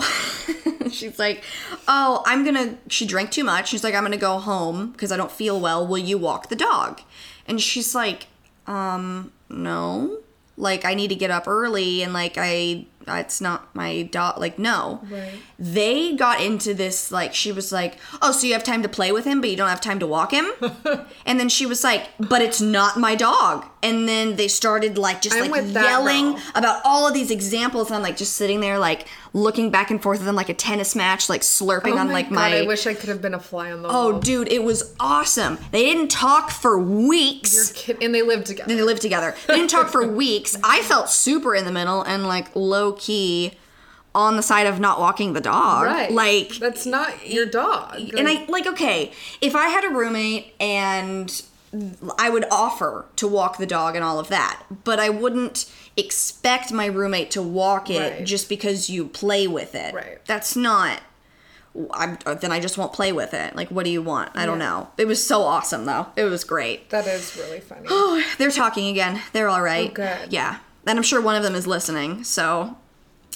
she's 0.93 1.19
like, 1.19 1.43
oh, 1.89 2.23
I'm 2.27 2.45
gonna. 2.45 2.77
She 2.89 3.07
drank 3.07 3.31
too 3.31 3.45
much. 3.45 3.69
She's 3.71 3.83
like, 3.83 3.95
I'm 3.95 4.05
gonna 4.05 4.17
go 4.19 4.39
home 4.39 4.91
because 4.93 5.11
I 5.11 5.17
don't 5.17 5.33
feel 5.33 5.59
well. 5.59 5.85
Will 5.87 5.99
you 5.99 6.19
walk 6.19 6.49
the 6.49 6.57
dog? 6.57 7.01
And 7.47 7.61
she's 7.61 7.95
like, 7.95 8.27
um, 8.67 9.33
no. 9.49 10.19
Like 10.57 10.85
I 10.85 10.95
need 10.95 11.09
to 11.09 11.17
get 11.17 11.33
up 11.33 11.49
early, 11.49 12.03
and 12.03 12.13
like 12.13 12.37
I, 12.39 12.87
it's 13.09 13.41
not 13.41 13.75
my 13.75 14.03
dog. 14.05 14.39
Like 14.39 14.57
no 14.57 15.01
Right. 15.11 15.33
they 15.59 16.15
got 16.15 16.41
into 16.41 16.75
this 16.75 17.11
like 17.11 17.35
she 17.35 17.51
was 17.51 17.73
like 17.73 17.99
oh 18.23 18.31
so 18.31 18.47
you 18.47 18.53
have 18.53 18.63
time 18.63 18.81
to 18.85 18.89
play 18.89 19.11
with 19.11 19.25
him 19.25 19.41
but 19.41 19.51
you 19.51 19.57
don't 19.57 19.69
have 19.69 19.81
time 19.81 19.99
to 19.99 20.07
walk 20.07 20.33
him 20.33 20.47
and 21.27 21.41
then 21.41 21.49
she 21.49 21.67
was 21.67 21.83
like 21.83 22.09
but 22.21 22.41
it's 22.41 22.61
not 22.61 22.97
my 22.99 23.15
dog 23.17 23.67
and 23.85 24.09
then 24.09 24.35
they 24.37 24.49
started 24.49 24.99
like 24.99 25.22
just 25.22 25.37
I'm 25.37 25.51
like 25.51 25.70
yelling 25.72 26.37
about 26.57 26.80
all 26.85 27.07
of 27.07 27.14
these 27.14 27.30
examples 27.30 27.89
and 27.89 27.97
i'm 27.97 28.03
like 28.03 28.16
just 28.16 28.35
sitting 28.35 28.61
there 28.61 28.78
like 28.78 29.07
looking 29.32 29.70
back 29.70 29.91
and 29.91 30.03
forth 30.03 30.18
with 30.18 30.26
them 30.26 30.35
like 30.35 30.49
a 30.49 30.55
tennis 30.55 30.97
match 30.97 31.28
like 31.28 31.43
slurping 31.43 31.93
Oh 31.93 31.99
on 31.99 32.07
my 32.09 32.12
like 32.14 32.26
God, 32.30 32.35
my 32.35 32.59
I 32.59 32.62
wish 32.66 32.87
I 32.87 32.95
could 32.95 33.09
have 33.11 33.20
been 33.22 33.35
a 33.35 33.41
fly 33.41 33.70
on 33.70 33.82
the 33.82 33.89
oh 33.89 34.11
wall. 34.11 34.20
dude 34.20 34.49
it 34.49 34.64
was 34.64 34.95
awesome 34.99 35.59
they 35.70 35.85
didn't 35.85 36.09
talk 36.11 36.51
for 36.51 36.78
weeks 36.78 37.55
You're 37.55 37.64
kidding. 37.74 38.05
And 38.05 38.14
they 38.14 38.22
lived 38.22 38.47
together. 38.47 38.70
and 38.70 38.78
they 38.78 38.82
lived 38.82 39.03
together. 39.03 39.35
They 39.47 39.57
didn't 39.57 39.70
talk 39.70 39.89
for 39.89 40.07
weeks. 40.24 40.57
I 40.64 40.80
felt 40.82 41.09
super 41.11 41.55
in 41.55 41.64
the 41.64 41.72
middle 41.72 42.03
and 42.03 42.26
like 42.26 42.55
low 42.57 42.93
key 42.93 43.53
on 44.14 44.37
the 44.37 44.43
side 44.43 44.66
of 44.68 44.78
not 44.78 45.01
walking 45.01 45.32
the 45.32 45.41
dog. 45.41 45.85
Right. 45.87 46.11
Like 46.11 46.51
that's 46.61 46.87
not 46.87 47.28
your 47.28 47.47
dog. 47.47 47.97
and 48.16 48.28
I 48.28 48.45
like 48.47 48.66
okay, 48.66 49.12
if 49.41 49.55
I 49.57 49.66
had 49.68 49.85
a 49.85 49.89
roommate 49.89 50.55
and 50.61 51.43
I 52.18 52.31
would 52.31 52.45
offer 52.51 53.07
to 53.16 53.27
walk 53.29 53.59
the 53.59 53.66
dog 53.66 53.95
and 53.97 54.05
all 54.05 54.18
of 54.18 54.29
that, 54.29 54.62
but 54.85 54.99
I 55.01 55.09
wouldn't 55.09 55.70
expect 55.97 56.72
my 56.72 56.87
roommate 56.87 57.31
to 57.33 57.43
walk 57.43 57.91
it 57.91 58.12
Right. 58.18 58.25
just 58.25 58.49
because 58.49 58.89
you 58.91 59.07
play 59.07 59.47
with 59.47 59.75
it. 59.75 59.95
Right. 59.95 60.25
That's 60.27 60.55
not 60.57 61.01
I'm, 61.93 62.18
then 62.41 62.53
I 62.53 62.61
just 62.61 62.79
won't 62.79 62.93
play 62.93 63.12
with 63.12 63.35
it. 63.35 63.57
Like, 63.57 63.68
what 63.68 63.85
do 63.85 63.91
you 63.91 64.01
want? 64.01 64.31
I 64.37 64.47
don't 64.47 64.61
know. 64.61 64.91
It 64.97 65.07
was 65.09 65.25
so 65.27 65.43
awesome, 65.43 65.87
though. 65.87 66.07
It 66.14 66.22
was 66.25 66.45
great. 66.45 66.89
that 66.91 67.05
is 67.09 67.37
really 67.37 67.59
funny. 67.59 67.87
Oh, 67.91 68.22
They're 68.39 68.53
talking 68.53 68.89
again. 68.89 69.20
They're 69.33 69.49
all 69.49 69.61
right. 69.62 69.91
Oh, 69.91 69.95
good. 69.95 70.33
Yeah. 70.33 70.59
And 70.87 70.97
I'm 70.97 71.03
sure 71.03 71.20
one 71.20 71.35
of 71.35 71.43
them 71.43 71.57
is 71.57 71.66
listening, 71.66 72.22
so 72.22 72.77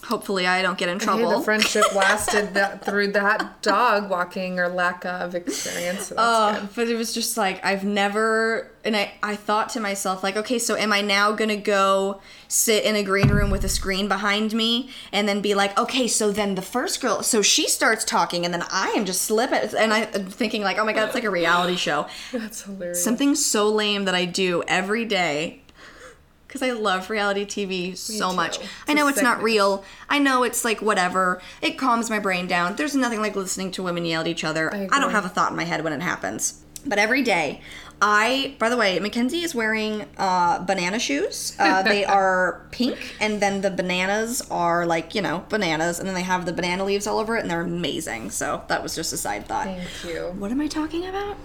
hopefully 0.09 0.47
I 0.47 0.63
don't 0.63 0.77
get 0.79 0.89
in 0.89 0.99
Hey, 0.99 1.05
trouble. 1.05 1.39
the 1.39 1.45
friendship 1.45 1.85
lasted 1.95 2.55
that 2.55 2.85
through 2.85 3.13
that 3.13 3.63
dog 3.63 4.11
walking 4.11 4.59
or 4.59 4.69
lack 4.69 5.05
of 5.05 5.35
experience. 5.35 6.07
So 6.09 6.15
Oh, 6.19 6.59
good. 6.61 6.69
but 6.75 6.89
it 6.89 6.97
was 6.97 7.13
just 7.15 7.37
like 7.37 7.65
I've 7.65 7.85
never 7.85 8.71
and 8.85 8.97
I 8.97 9.13
I 9.23 9.37
thought 9.37 9.69
to 9.71 9.81
myself 9.81 10.23
like 10.23 10.37
okay 10.37 10.59
so 10.59 10.75
am 10.77 10.93
I 10.93 11.01
now 11.03 11.33
to 11.51 11.57
go 11.57 12.21
sit 12.49 12.85
in 12.85 12.97
a 12.97 13.03
green 13.03 13.29
room 13.29 13.51
with 13.51 13.65
a 13.65 13.69
screen 13.69 14.09
behind 14.09 14.55
me 14.55 14.91
and 15.13 15.29
then 15.29 15.41
be 15.43 15.55
like 15.55 15.79
okay 15.79 16.09
so 16.09 16.31
then 16.31 16.55
the 16.55 16.63
first 16.63 17.01
girl 17.01 17.23
so 17.23 17.43
she 17.43 17.69
starts 17.69 18.05
talking 18.05 18.45
and 18.45 18.55
then 18.55 18.65
I 18.71 18.89
am 18.97 19.05
just 19.05 19.23
slipping 19.23 19.71
and 19.79 19.93
I 19.93 20.01
am 20.05 20.27
thinking 20.27 20.63
like 20.63 20.79
oh 20.79 20.85
my 20.85 20.93
god 20.95 21.05
it's 21.07 21.15
like 21.15 21.25
a 21.25 21.31
reality 21.31 21.77
show 21.77 22.07
That's 22.33 22.63
hilarious. 22.63 23.05
something 23.05 23.35
so 23.35 23.69
lame 23.69 24.05
that 24.07 24.15
I 24.15 24.25
do 24.25 24.63
every 24.67 25.05
day 25.05 25.61
because 26.49 26.63
I 26.63 26.71
love 26.71 27.11
reality 27.11 27.45
TV 27.45 27.95
so 27.97 28.33
much. 28.33 28.59
It's 28.59 28.69
I 28.89 28.95
know 28.95 29.07
it's 29.07 29.23
not 29.23 29.43
real. 29.43 29.85
I 30.09 30.19
know 30.19 30.43
it's 30.43 30.65
like 30.65 30.81
whatever. 30.81 31.43
It 31.61 31.79
calms 31.79 32.09
my 32.09 32.19
brain 32.19 32.47
down. 32.47 32.75
There's 32.77 32.97
nothing 32.97 33.21
like 33.21 33.37
listening 33.37 33.71
to 33.73 33.83
women 33.83 34.07
yell 34.07 34.23
at 34.23 34.27
each 34.27 34.45
other. 34.45 34.75
I 34.75 34.89
I, 34.91 34.99
don't 34.99 35.11
have 35.11 35.27
a 35.27 35.29
thought 35.29 35.51
in 35.51 35.57
my 35.57 35.65
head 35.65 35.85
when 35.85 35.93
it 35.93 36.01
happens. 36.01 36.63
But 36.87 36.99
every 36.99 37.23
day, 37.23 37.61
I, 38.01 38.55
by 38.59 38.69
the 38.69 38.77
way, 38.77 38.99
Mackenzie 38.99 39.43
is 39.43 39.55
wearing 39.55 40.07
uh, 40.17 40.61
banana 40.65 40.99
shoes. 40.99 41.55
Uh, 41.59 41.83
they 41.93 42.05
are 42.05 42.67
pink, 42.71 43.17
and 43.21 43.43
then 43.43 43.61
the 43.61 43.71
bananas 43.71 44.41
are 44.51 44.87
like, 44.87 45.15
you 45.15 45.21
know, 45.21 45.45
bananas, 45.49 45.99
and 45.99 46.09
then 46.09 46.15
they 46.15 46.23
have 46.23 46.47
the 46.47 46.53
banana 46.53 46.85
leaves 46.85 47.07
all 47.07 47.19
over 47.19 47.37
it, 47.37 47.41
and 47.41 47.51
they're 47.51 47.61
amazing. 47.61 48.31
So 48.31 48.63
that 48.69 48.83
was 48.83 48.95
just 48.95 49.13
a 49.13 49.17
side 49.17 49.47
thought. 49.47 49.67
Thank 49.67 50.05
you. 50.05 50.33
What 50.39 50.51
am 50.51 50.61
I 50.61 50.69
talking 50.69 51.07
about? 51.07 51.37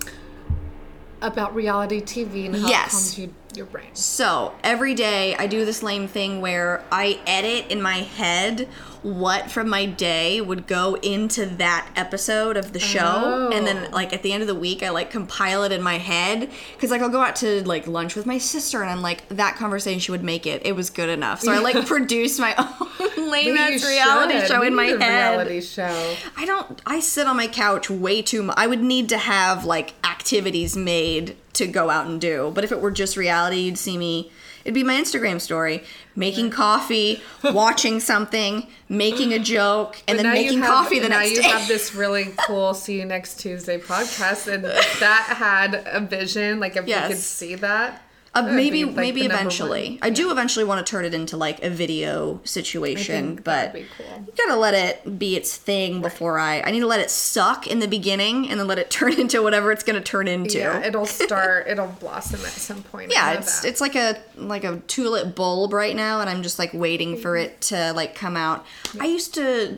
About 1.23 1.55
reality 1.55 2.01
TV 2.01 2.45
and 2.47 2.55
how 2.55 2.67
Yes. 2.67 3.17
it 3.17 3.21
you, 3.21 3.33
your 3.55 3.65
brain. 3.65 3.87
So 3.93 4.53
every 4.61 4.93
day 4.93 5.35
I 5.37 5.47
do 5.47 5.63
this 5.63 5.81
lame 5.81 6.07
thing 6.09 6.41
where 6.41 6.83
I 6.91 7.17
edit 7.25 7.71
in 7.71 7.81
my 7.81 7.99
head 7.99 8.67
what 9.03 9.51
from 9.51 9.69
my 9.69 9.85
day 9.85 10.39
would 10.41 10.65
go 10.65 10.95
into 10.95 11.45
that 11.45 11.87
episode 11.95 12.57
of 12.57 12.73
the 12.73 12.79
show, 12.79 13.49
and 13.53 13.67
then 13.67 13.87
Oh. 13.91 13.95
like 13.95 14.13
at 14.13 14.23
the 14.23 14.31
end 14.33 14.41
of 14.41 14.47
the 14.47 14.55
week 14.55 14.81
I 14.81 14.89
like 14.89 15.11
compile 15.11 15.63
it 15.63 15.71
in 15.71 15.81
my 15.81 15.97
head 15.97 16.49
because 16.75 16.89
like 16.89 17.01
I'll 17.01 17.09
go 17.09 17.21
out 17.21 17.35
to 17.37 17.67
like 17.67 17.85
lunch 17.85 18.15
with 18.15 18.25
my 18.25 18.37
sister 18.37 18.81
and 18.81 18.89
I'm 18.89 19.01
like 19.01 19.27
that 19.29 19.55
conversation 19.57 19.99
she 19.99 20.11
would 20.11 20.23
make 20.23 20.45
it. 20.47 20.65
It 20.65 20.75
was 20.75 20.89
good 20.89 21.09
enough, 21.09 21.41
so 21.41 21.51
I 21.51 21.59
like 21.59 21.85
produce 21.85 22.39
my 22.39 22.55
own 22.57 23.29
lame 23.31 23.57
ass 23.57 23.85
reality 23.85 24.39
should. 24.39 24.47
show 24.47 24.61
We 24.61 24.67
in 24.67 24.75
my 24.75 24.85
head. 24.85 24.99
Reality 25.37 25.61
show. 25.61 26.15
I 26.37 26.45
don't. 26.45 26.81
I 26.85 26.99
sit 26.99 27.27
on 27.27 27.35
my 27.37 27.47
couch 27.47 27.89
way 27.89 28.21
too 28.21 28.43
much. 28.43 28.55
I 28.57 28.67
would 28.67 28.81
need 28.81 29.09
to 29.09 29.17
have 29.17 29.65
like 29.65 29.93
activities 30.05 30.75
made 30.77 31.35
to 31.53 31.67
go 31.67 31.89
out 31.89 32.05
and 32.07 32.19
do. 32.21 32.51
But 32.55 32.63
if 32.63 32.71
it 32.71 32.79
were 32.81 32.91
just 32.91 33.17
reality, 33.17 33.57
you'd 33.61 33.77
see 33.77 33.97
me. 33.97 34.31
It'd 34.65 34.73
be 34.73 34.83
my 34.83 34.95
Instagram 34.95 35.41
story: 35.41 35.83
making 36.15 36.49
coffee, 36.51 37.21
watching 37.43 37.99
something, 37.99 38.67
making 38.89 39.33
a 39.33 39.39
joke, 39.39 39.97
and 40.07 40.17
But 40.17 40.23
then 40.23 40.33
making 40.33 40.59
have- 40.61 40.69
coffee 40.69 40.99
the 40.99 41.09
now 41.09 41.19
next 41.19 41.31
you 41.31 41.41
day. 41.41 41.47
have 41.49 41.67
this 41.67 41.93
really 41.93 42.33
cool 42.47 42.73
"See 42.73 42.99
You 42.99 43.05
Next 43.05 43.39
Tuesday" 43.39 43.77
podcast, 43.77 44.51
and 44.51 44.63
that 44.63 45.35
had 45.37 45.83
a 45.85 45.99
vision, 45.99 46.59
like 46.59 46.75
if 46.77 46.87
Yes. 46.87 47.09
we 47.09 47.13
could 47.15 47.23
see 47.23 47.55
that, 47.55 48.01
Uh, 48.35 48.41
maybe 48.41 48.83
be, 48.83 48.85
like, 48.85 48.95
maybe 48.95 49.25
eventually. 49.25 49.89
one. 49.91 49.99
I 50.01 50.09
do 50.09 50.31
eventually 50.31 50.65
want 50.65 50.85
to 50.85 50.89
turn 50.89 51.05
it 51.05 51.13
into 51.13 51.37
like 51.37 51.63
a 51.63 51.69
video 51.69 52.41
situation, 52.43 53.39
but 53.43 53.73
cool. 53.73 54.25
you 54.25 54.33
gotta 54.47 54.59
let 54.59 54.73
it 54.73 55.19
be 55.19 55.35
its 55.35 55.55
thing 55.55 56.01
before 56.01 56.39
I. 56.39 56.61
I 56.61 56.71
need 56.71 56.79
to 56.79 56.87
let 56.87 56.99
it 56.99 57.11
suck 57.11 57.67
in 57.67 57.79
the 57.79 57.87
beginning 57.87 58.49
and 58.49 58.59
then 58.59 58.67
let 58.67 58.79
it 58.79 58.89
turn 58.89 59.13
into 59.19 59.43
whatever 59.43 59.71
it's 59.71 59.83
gonna 59.83 60.01
turn 60.01 60.27
into. 60.27 60.57
Yeah, 60.57 60.83
it'll 60.83 61.05
start. 61.23 61.67
it'll 61.67 61.87
blossom 61.87 62.41
at 62.41 62.51
some 62.51 62.81
point. 62.83 63.11
Yeah 63.11 63.33
it's 63.33 63.61
that. 63.61 63.67
it's 63.67 63.81
like 63.81 63.95
a 63.95 64.17
like 64.35 64.63
a 64.63 64.79
tulip 64.87 65.35
bulb 65.35 65.73
right 65.73 65.95
now 65.95 66.21
and 66.21 66.29
i'm 66.29 66.43
just 66.43 66.59
like 66.59 66.73
waiting 66.73 67.17
for 67.17 67.37
it 67.37 67.59
to 67.61 67.93
like 67.93 68.15
come 68.15 68.35
out 68.35 68.65
i 68.99 69.05
used 69.05 69.33
to 69.33 69.77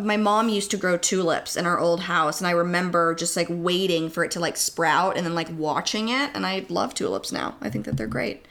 my 0.00 0.16
mom 0.16 0.48
used 0.48 0.70
to 0.70 0.76
grow 0.76 0.96
tulips 0.96 1.56
in 1.56 1.66
our 1.66 1.78
old 1.78 2.00
house 2.00 2.40
and 2.40 2.46
i 2.46 2.50
remember 2.50 3.14
just 3.14 3.36
like 3.36 3.46
waiting 3.50 4.08
for 4.10 4.24
it 4.24 4.30
to 4.30 4.40
like 4.40 4.56
sprout 4.56 5.16
and 5.16 5.24
then 5.24 5.34
like 5.34 5.48
watching 5.56 6.08
it 6.08 6.30
and 6.34 6.44
i 6.46 6.64
love 6.68 6.94
tulips 6.94 7.30
now 7.32 7.54
i 7.60 7.70
think 7.70 7.84
that 7.84 7.96
they're 7.96 8.06
great 8.06 8.44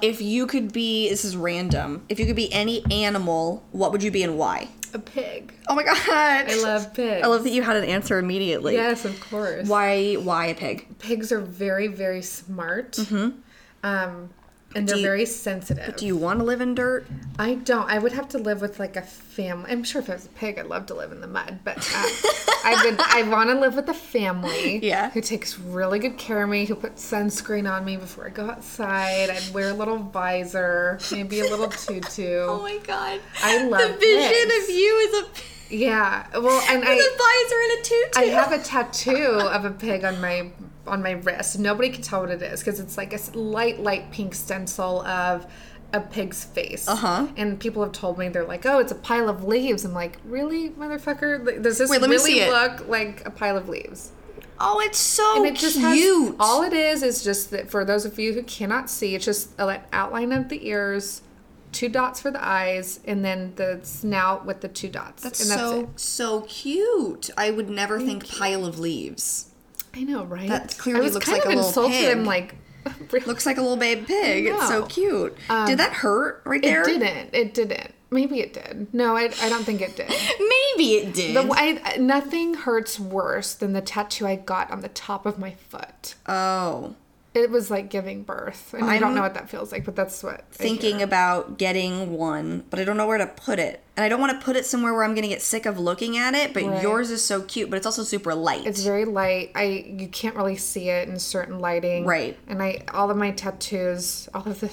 if 0.00 0.20
you 0.20 0.46
could 0.46 0.72
be 0.72 1.08
this 1.08 1.24
is 1.24 1.36
random 1.36 2.04
if 2.08 2.18
you 2.20 2.26
could 2.26 2.36
be 2.36 2.52
any 2.52 2.84
animal 2.90 3.64
what 3.72 3.92
would 3.92 4.02
you 4.02 4.10
be 4.10 4.22
and 4.22 4.38
why 4.38 4.68
a 4.94 4.98
pig. 4.98 5.52
oh 5.68 5.74
my 5.74 5.82
god 5.82 5.98
I 6.06 6.60
love 6.62 6.94
pigs. 6.94 7.22
i 7.22 7.26
love 7.28 7.44
that 7.44 7.50
you 7.50 7.62
had 7.62 7.76
an 7.76 7.84
answer 7.84 8.18
immediately 8.18 8.74
Yes, 8.74 9.04
of 9.04 9.20
course. 9.20 9.68
why 9.68 10.14
why 10.14 10.46
a 10.46 10.54
pig 10.54 10.98
Pigs 10.98 11.30
are 11.30 11.40
very, 11.40 11.88
very 11.88 12.22
smart. 12.22 12.92
Mm-hmm. 12.92 13.38
Um, 13.82 14.30
and 14.74 14.86
they're 14.88 14.96
you- 14.96 15.02
very 15.02 15.24
sensitive. 15.26 15.96
Do 15.96 16.06
you 16.06 16.16
want 16.16 16.40
to 16.40 16.44
live 16.44 16.60
in 16.60 16.74
dirt? 16.74 17.06
I 17.38 17.54
don't. 17.54 17.88
I 17.90 17.98
would 17.98 18.12
have 18.12 18.28
to 18.30 18.38
live 18.38 18.60
with 18.60 18.78
like 18.78 18.96
a 18.96 19.02
family. 19.02 19.70
I'm 19.70 19.82
sure 19.84 20.00
if 20.02 20.10
I 20.10 20.14
was 20.14 20.26
a 20.26 20.30
pig, 20.30 20.58
I'd 20.58 20.66
love 20.66 20.86
to 20.86 20.94
live 20.94 21.12
in 21.12 21.20
the 21.20 21.26
mud, 21.26 21.60
but 21.64 21.78
uh, 21.78 21.82
I 22.64 22.82
would. 22.84 23.00
I 23.00 23.22
want 23.30 23.48
to 23.50 23.58
live 23.58 23.74
with 23.76 23.88
a 23.88 23.94
family. 23.94 24.84
Yeah. 24.84 25.10
Who 25.10 25.20
takes 25.20 25.58
really 25.58 25.98
good 25.98 26.18
care 26.18 26.42
of 26.42 26.50
me? 26.50 26.64
Who 26.66 26.74
puts 26.74 27.08
sunscreen 27.10 27.70
on 27.70 27.84
me 27.84 27.96
before 27.96 28.26
I 28.26 28.30
go 28.30 28.50
outside? 28.50 29.30
I'd 29.30 29.54
wear 29.54 29.70
a 29.70 29.74
little 29.74 29.98
visor, 29.98 30.98
maybe 31.12 31.40
a 31.40 31.44
little 31.44 31.68
tutu. 31.68 32.38
Oh 32.48 32.62
my 32.62 32.78
god. 32.78 33.20
I 33.42 33.64
love 33.64 33.80
the 33.92 33.96
vision 33.98 34.48
pigs. 34.48 34.68
of 34.68 34.74
you 34.74 35.08
as 35.08 35.22
a 35.22 35.74
Yeah. 35.74 36.26
Well, 36.32 36.62
and 36.70 36.80
with 36.80 36.88
I. 36.88 36.92
a 36.92 36.96
visor 36.96 37.60
and 37.62 37.72
a 37.72 37.82
tutu. 37.82 38.20
I 38.20 38.24
have 38.40 38.52
a 38.52 38.58
tattoo 38.62 39.48
of 39.48 39.64
a 39.64 39.70
pig 39.70 40.04
on 40.04 40.20
my 40.20 40.50
on 40.88 41.02
my 41.02 41.12
wrist. 41.12 41.58
Nobody 41.58 41.90
can 41.90 42.02
tell 42.02 42.20
what 42.22 42.30
it 42.30 42.42
is 42.42 42.60
because 42.60 42.80
it's 42.80 42.96
like 42.96 43.12
a 43.12 43.38
light, 43.38 43.80
light 43.80 44.10
pink 44.10 44.34
stencil 44.34 45.02
of 45.06 45.46
a 45.92 46.00
pig's 46.00 46.44
face. 46.44 46.86
Uh-huh. 46.86 47.28
And 47.36 47.58
people 47.58 47.82
have 47.82 47.92
told 47.92 48.18
me 48.18 48.28
they're 48.28 48.44
like, 48.44 48.66
"Oh, 48.66 48.78
it's 48.78 48.92
a 48.92 48.96
pile 48.96 49.28
of 49.28 49.44
leaves." 49.44 49.84
I'm 49.84 49.94
like, 49.94 50.18
"Really, 50.24 50.70
motherfucker? 50.70 51.62
Does 51.62 51.78
this 51.78 51.90
Wait, 51.90 52.00
really 52.02 52.18
see 52.18 52.40
it. 52.40 52.50
look 52.50 52.88
like 52.88 53.26
a 53.26 53.30
pile 53.30 53.56
of 53.56 53.68
leaves?" 53.68 54.12
Oh, 54.60 54.80
it's 54.80 54.98
so 54.98 55.36
And 55.36 55.46
it 55.46 55.54
just 55.54 55.76
cute. 55.76 56.32
has 56.32 56.34
all 56.40 56.62
it 56.62 56.72
is 56.72 57.02
is 57.02 57.22
just 57.22 57.50
that 57.52 57.70
for 57.70 57.84
those 57.84 58.04
of 58.04 58.18
you 58.18 58.32
who 58.34 58.42
cannot 58.42 58.90
see, 58.90 59.14
it's 59.14 59.24
just 59.24 59.50
an 59.58 59.80
outline 59.92 60.32
of 60.32 60.48
the 60.48 60.66
ears, 60.66 61.22
two 61.70 61.88
dots 61.88 62.20
for 62.20 62.30
the 62.32 62.44
eyes, 62.44 62.98
and 63.06 63.24
then 63.24 63.52
the 63.56 63.78
snout 63.82 64.44
with 64.44 64.60
the 64.60 64.68
two 64.68 64.88
dots. 64.88 65.22
That's 65.22 65.40
and 65.40 65.50
that's 65.50 65.60
so 65.60 65.80
it. 65.80 66.00
so 66.00 66.40
cute. 66.42 67.30
I 67.36 67.50
would 67.50 67.70
never 67.70 68.00
think 68.00 68.28
pile 68.28 68.66
of 68.66 68.78
leaves. 68.78 69.46
I 69.94 70.04
know, 70.04 70.24
right? 70.24 70.48
That 70.48 70.76
clearly 70.78 71.00
I 71.00 71.04
was 71.04 71.14
looks 71.14 71.26
kind 71.26 71.38
like 71.38 71.46
of 71.46 71.52
a 71.52 71.56
little 71.56 71.68
insulted. 71.68 71.92
pig. 71.92 72.16
I'm 72.16 72.24
like, 72.24 72.54
really? 73.12 73.26
Looks 73.26 73.46
like 73.46 73.58
a 73.58 73.60
little 73.62 73.76
babe 73.76 74.06
pig. 74.06 74.46
It's 74.46 74.68
so 74.68 74.86
cute. 74.86 75.36
did 75.36 75.50
um, 75.50 75.76
that 75.76 75.92
hurt 75.92 76.42
right 76.44 76.62
there? 76.62 76.82
It 76.82 76.98
didn't. 76.98 77.34
It 77.34 77.54
didn't. 77.54 77.94
Maybe 78.10 78.40
it 78.40 78.54
did. 78.54 78.92
No, 78.94 79.16
I, 79.16 79.24
I 79.42 79.48
don't 79.50 79.64
think 79.64 79.82
it 79.82 79.94
did. 79.94 80.08
Maybe 80.08 80.94
it 80.94 81.12
did. 81.12 81.36
The, 81.36 81.46
I, 81.52 81.96
nothing 81.98 82.54
hurts 82.54 82.98
worse 82.98 83.52
than 83.54 83.74
the 83.74 83.82
tattoo 83.82 84.26
I 84.26 84.36
got 84.36 84.70
on 84.70 84.80
the 84.80 84.88
top 84.88 85.26
of 85.26 85.38
my 85.38 85.52
foot. 85.52 86.14
oh. 86.26 86.94
It 87.38 87.50
was 87.50 87.70
like 87.70 87.88
giving 87.88 88.22
birth. 88.24 88.74
And 88.74 88.84
I 88.84 88.98
don't 88.98 89.14
know 89.14 89.22
what 89.22 89.34
that 89.34 89.48
feels 89.48 89.70
like, 89.72 89.84
but 89.84 89.94
that's 89.96 90.22
what. 90.22 90.44
Thinking 90.50 91.00
about 91.02 91.56
getting 91.58 92.12
one, 92.12 92.64
but 92.70 92.78
I 92.80 92.84
don't 92.84 92.96
know 92.96 93.06
where 93.06 93.18
to 93.18 93.26
put 93.26 93.58
it. 93.58 93.82
And 93.96 94.04
I 94.04 94.08
don't 94.08 94.20
want 94.20 94.38
to 94.38 94.44
put 94.44 94.56
it 94.56 94.66
somewhere 94.66 94.92
where 94.92 95.04
I'm 95.04 95.12
going 95.14 95.22
to 95.22 95.28
get 95.28 95.42
sick 95.42 95.64
of 95.66 95.78
looking 95.78 96.16
at 96.18 96.34
it, 96.34 96.52
but 96.52 96.64
Right. 96.64 96.82
yours 96.82 97.10
is 97.10 97.24
so 97.24 97.42
cute, 97.42 97.70
but 97.70 97.76
it's 97.76 97.86
also 97.86 98.02
super 98.02 98.34
light. 98.34 98.66
It's 98.66 98.82
very 98.82 99.04
light. 99.04 99.52
I 99.54 99.84
you 99.98 100.08
can't 100.08 100.36
really 100.36 100.56
see 100.56 100.88
it 100.90 101.08
in 101.08 101.18
certain 101.18 101.58
lighting. 101.60 102.04
Right. 102.04 102.36
And 102.48 102.62
I 102.62 102.84
all 102.92 103.10
of 103.10 103.16
my 103.16 103.30
tattoos, 103.30 104.28
all 104.34 104.46
of 104.46 104.60
the 104.60 104.70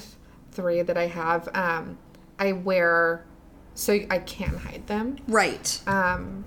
three 0.51 0.82
that 0.82 0.97
I 0.97 1.07
have, 1.07 1.47
um, 1.53 1.97
I 2.39 2.51
wear 2.53 3.26
so 3.74 3.93
I 4.09 4.20
can 4.20 4.55
hide 4.57 4.88
them. 4.88 5.18
right. 5.28 5.82
Um, 5.88 6.45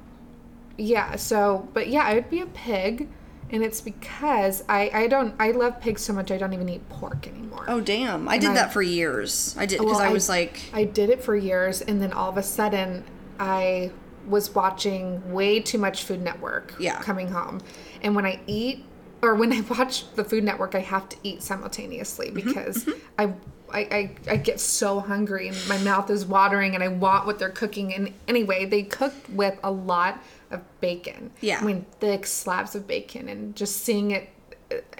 yeah. 0.76 1.16
So, 1.16 1.68
but 1.74 1.88
yeah, 1.88 2.02
I 2.04 2.14
would 2.14 2.30
be 2.30 2.40
a 2.40 2.46
pig, 2.46 3.08
and 3.50 3.62
it's 3.62 3.80
because 3.80 4.62
I 4.68 4.90
I 4.92 5.06
don't 5.08 5.34
I 5.38 5.50
love 5.52 5.80
pigs 5.80 6.02
so 6.02 6.12
much 6.12 6.30
I 6.30 6.36
don't 6.38 6.52
even 6.52 6.68
eat 6.68 6.88
pork 6.88 7.26
anymore. 7.26 7.64
oh, 7.68 7.80
damn. 7.80 8.28
I 8.28 8.38
did 8.38 8.50
I- 8.50 8.54
that 8.54 8.72
for 8.72 8.82
years. 8.82 9.54
I 9.58 9.66
did 9.66 9.78
because 9.78 9.92
Well, 9.96 10.02
I 10.02 10.08
I- 10.08 10.12
was 10.12 10.28
like, 10.28 10.60
I 10.72 10.84
did 10.84 11.10
it 11.10 11.22
for 11.22 11.34
years, 11.36 11.80
and 11.80 12.00
then 12.00 12.12
all 12.12 12.28
of 12.30 12.36
a 12.36 12.42
sudden, 12.42 13.04
I 13.40 13.90
was 14.26 14.54
watching 14.54 15.32
way 15.32 15.60
too 15.60 15.78
much 15.78 16.04
Food 16.04 16.22
Network. 16.22 16.74
Yeah. 16.78 17.00
Coming 17.00 17.28
home, 17.28 17.60
and 18.02 18.14
when 18.14 18.26
I 18.26 18.40
eat, 18.46 18.84
or 19.22 19.34
when 19.34 19.52
I 19.52 19.60
watch 19.78 20.12
the 20.14 20.24
Food 20.24 20.44
Network, 20.44 20.74
I 20.74 20.80
have 20.80 21.08
to 21.10 21.16
eat 21.22 21.36
Mm-hmm, 21.38 21.42
simultaneously 21.44 22.30
because 22.30 22.86
I, 23.18 23.32
I 23.72 23.80
I 23.80 24.10
I 24.28 24.36
get 24.36 24.60
so 24.60 25.00
hungry 25.00 25.48
and 25.48 25.56
my 25.68 25.78
mouth 25.78 26.10
is 26.10 26.24
watering, 26.26 26.74
and 26.74 26.82
I 26.84 26.88
want 26.88 27.26
what 27.26 27.38
they're 27.38 27.48
cooking. 27.50 27.94
And 27.94 28.12
anyway, 28.26 28.66
they 28.66 28.82
cook 28.82 29.14
with 29.32 29.58
a 29.64 29.70
lot 29.70 30.22
of 30.50 30.62
bacon. 30.80 31.30
Yeah. 31.40 31.60
I 31.60 31.64
mean, 31.64 31.86
thick 32.00 32.26
slabs 32.26 32.74
of 32.74 32.86
bacon, 32.86 33.28
and 33.28 33.54
just 33.54 33.84
seeing 33.84 34.10
it 34.12 34.30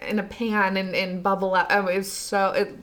in 0.02 0.18
a 0.18 0.22
pan 0.22 0.76
and, 0.76 0.94
and 0.94 1.22
bubble 1.22 1.54
up. 1.54 1.68
Oh, 1.70 1.86
it 1.86 1.98
was 1.98 2.10
so 2.10 2.52
it 2.52 2.76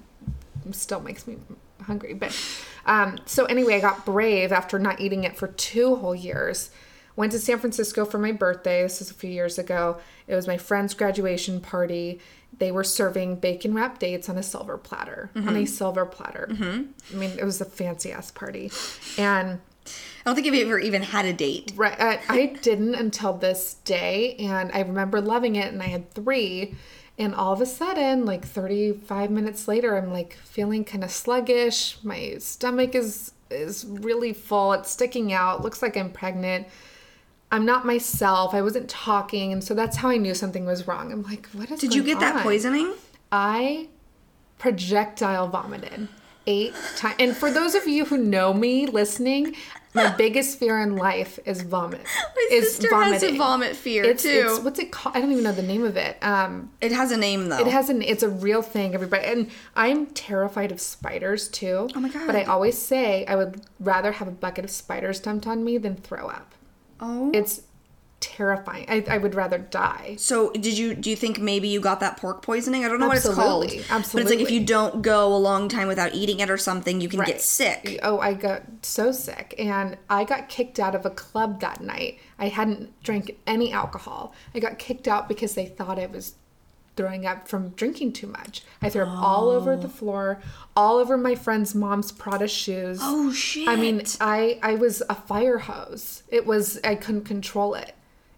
still 0.72 1.00
makes 1.00 1.28
me 1.28 1.38
hungry. 1.82 2.14
But 2.14 2.38
um, 2.86 3.18
so 3.26 3.46
anyway, 3.46 3.76
I 3.76 3.80
got 3.80 4.06
brave 4.06 4.52
after 4.52 4.80
not 4.80 5.00
eating 5.00 5.24
it 5.24 5.38
for 5.38 5.48
two 5.48 5.96
whole 5.96 6.16
years. 6.16 6.72
Went 7.16 7.32
to 7.32 7.40
San 7.40 7.60
Francisco 7.60 8.04
for 8.04 8.18
my 8.18 8.34
birthday. 8.34 8.84
This 8.84 9.00
was 9.00 9.10
a 9.10 9.14
few 9.14 9.30
years 9.30 9.58
ago. 9.58 9.98
It 10.28 10.36
was 10.36 10.48
my 10.48 10.58
friend's 10.58 10.94
graduation 10.94 11.62
party. 11.62 12.20
They 12.58 12.72
were 12.72 12.84
serving 12.84 13.38
bacon 13.38 13.74
wrapped 13.74 14.02
dates 14.02 14.28
on 14.28 14.38
a 14.38 14.44
silver 14.44 14.78
platter. 14.78 15.30
On 15.36 15.56
a 15.56 15.66
silver 15.66 16.06
platter. 16.06 16.50
I 17.14 17.16
mean, 17.16 17.32
it 17.40 17.44
was 17.44 17.62
a 17.62 17.66
fancy 17.66 18.12
ass 18.12 18.32
party, 18.32 18.72
and. 19.18 19.60
I 19.86 19.92
don't 20.30 20.36
think 20.36 20.48
I've 20.48 20.66
ever 20.66 20.80
even 20.80 21.04
had 21.04 21.26
a 21.26 21.34
date. 21.34 21.74
Right. 21.76 22.00
I, 22.00 22.20
I 22.28 22.46
didn't 22.48 22.96
until 22.96 23.34
this 23.34 23.76
day. 23.86 24.36
And 24.40 24.72
I 24.74 24.82
remember 24.82 25.22
loving 25.22 25.56
it. 25.56 25.72
And 25.72 25.82
I 25.82 25.88
had 25.88 26.12
three. 26.12 26.76
And 27.18 27.34
all 27.34 27.54
of 27.54 27.62
a 27.62 27.66
sudden, 27.66 28.26
like 28.26 28.46
35 28.46 29.32
minutes 29.32 29.68
later, 29.68 29.96
I'm 29.98 30.12
like 30.12 30.34
feeling 30.34 30.84
kind 30.84 31.04
of 31.04 31.12
sluggish. 31.12 31.98
My 32.04 32.36
stomach 32.40 32.96
is 32.96 33.32
is 33.52 33.86
really 33.88 34.34
full. 34.34 34.74
It's 34.74 34.90
sticking 34.90 35.32
out. 35.32 35.62
Looks 35.62 35.82
like 35.82 35.96
I'm 35.96 36.12
pregnant. 36.12 36.68
I'm 37.52 37.64
not 37.64 37.86
myself. 37.86 38.54
I 38.54 38.62
wasn't 38.62 38.90
talking. 38.90 39.54
And 39.54 39.64
so 39.64 39.74
that's 39.74 39.98
how 39.98 40.10
I 40.10 40.18
knew 40.18 40.34
something 40.34 40.66
was 40.66 40.88
wrong. 40.88 41.12
I'm 41.12 41.22
like, 41.22 41.48
what 41.50 41.70
is 41.72 41.80
Did 41.80 41.94
you 41.94 42.04
get 42.04 42.20
that 42.20 42.42
poisoning? 42.44 42.94
I 43.32 43.88
projectile 44.58 45.48
vomited 45.48 46.08
eight 46.48 46.74
times. 46.96 47.16
And 47.20 47.36
for 47.36 47.52
those 47.52 47.76
of 47.76 47.88
you 47.88 48.06
who 48.06 48.18
know 48.18 48.54
me 48.54 48.86
listening, 48.88 49.56
my 49.94 50.10
biggest 50.18 50.60
fear 50.60 50.80
in 50.82 50.96
life 50.98 51.40
is 51.46 51.62
vomit. 51.62 52.02
My 52.04 52.48
is 52.52 52.76
sister 52.76 52.94
has 52.96 53.24
a 53.24 53.36
vomit 53.38 53.76
fear 53.76 54.04
It's, 54.04 54.24
too. 54.24 54.48
it's 54.50 54.60
what's 54.60 54.80
it 54.80 54.92
called? 54.92 55.16
I 55.16 55.22
don't 55.22 55.32
even 55.32 55.44
know 55.44 55.52
the 55.54 55.64
name 55.64 55.84
of 55.84 55.96
it. 55.98 56.18
Um, 56.22 56.72
it 56.82 56.92
has 56.92 57.12
a 57.12 57.18
name 57.18 57.48
though. 57.50 57.60
it 57.60 57.68
has 57.68 57.90
an. 57.90 58.02
It's 58.02 58.22
a 58.24 58.30
real 58.30 58.62
thing, 58.62 58.94
everybody. 58.94 59.26
And 59.26 59.50
I'm 59.76 60.08
terrified 60.08 60.72
of 60.72 60.82
spiders 60.82 61.48
too. 61.48 61.90
Oh 61.96 62.00
my 62.00 62.10
God. 62.10 62.28
But 62.28 62.36
I 62.36 62.44
always 62.44 62.78
say 62.78 63.26
I 63.26 63.36
would 63.36 63.62
rather 63.80 64.12
have 64.14 64.28
a 64.28 64.32
bucket 64.32 64.66
of 64.66 64.72
spiders 64.72 65.20
dumped 65.20 65.48
on 65.48 65.64
me 65.64 65.78
than 65.78 65.96
throw 65.96 66.28
up. 66.28 66.54
oh. 67.00 67.32
It's 67.34 67.62
terrifying. 68.20 68.86
I, 68.90 69.04
I 69.10 69.18
would 69.18 69.36
rather 69.36 69.58
die. 69.58 70.16
So 70.18 70.52
did 70.52 70.78
you 70.78 70.96
do 70.96 71.10
you 71.10 71.16
think 71.16 71.40
maybe 71.40 71.68
you 71.68 71.80
got 71.80 72.00
that 72.00 72.18
pork 72.18 72.42
poisoning? 72.42 72.86
I 72.86 72.88
don't 72.88 73.00
know 73.00 73.08
what 73.08 73.18
it's 73.18 73.34
called. 73.34 73.66
Absolutely, 73.66 73.88
But 73.90 74.22
it's 74.22 74.30
like 74.30 74.40
if 74.40 74.52
you 74.52 74.66
don't 74.66 75.02
go 75.02 75.34
a 75.34 75.38
long 75.38 75.70
time 75.70 75.88
without 75.88 76.14
eating 76.14 76.40
it 76.40 76.50
or 76.50 76.58
something, 76.58 77.02
you 77.02 77.10
can 77.10 77.20
Right. 77.20 77.28
get 77.28 77.42
sick. 77.42 78.00
Oh, 78.04 78.20
I 78.20 78.34
got 78.34 78.64
so 78.82 79.12
sick. 79.12 79.56
And 79.58 79.98
I 80.10 80.24
got 80.24 80.50
kicked 80.50 80.80
out 80.80 80.96
of 80.96 81.06
a 81.06 81.10
club 81.10 81.62
that 81.62 81.82
night. 81.82 82.20
I 82.40 82.48
hadn't 82.48 83.02
drank 83.04 83.38
any 83.46 83.72
alcohol. 83.72 84.34
I 84.54 84.60
got 84.60 84.80
kicked 84.80 85.08
out 85.08 85.28
because 85.28 85.54
they 85.54 85.66
thought 85.66 86.00
I 86.00 86.08
was 86.08 86.36
throwing 86.96 87.26
up 87.26 87.48
from 87.48 87.70
drinking 87.70 88.14
too 88.14 88.28
much. 88.28 88.64
I 88.82 88.90
threw 88.90 89.04
up 89.04 89.10
all 89.10 89.50
over 89.50 89.76
the 89.76 89.88
oh. 89.88 89.90
floor, 89.90 90.42
all 90.76 90.98
over 90.98 91.18
my 91.18 91.36
friend's 91.36 91.76
mom's 91.76 92.12
Prada 92.12 92.48
shoes. 92.48 93.00
Oh 93.02 93.32
shit. 93.32 93.68
I 93.68 93.76
mean, 93.76 94.02
I 94.22 94.60
I 94.62 94.76
was 94.76 95.04
a 95.10 95.16
fire 95.16 95.60
hose. 95.60 96.24
It 96.30 96.46
was 96.46 96.80
I 96.84 96.96
couldn't 96.96 97.26
control 97.26 97.76
it. 97.76 97.94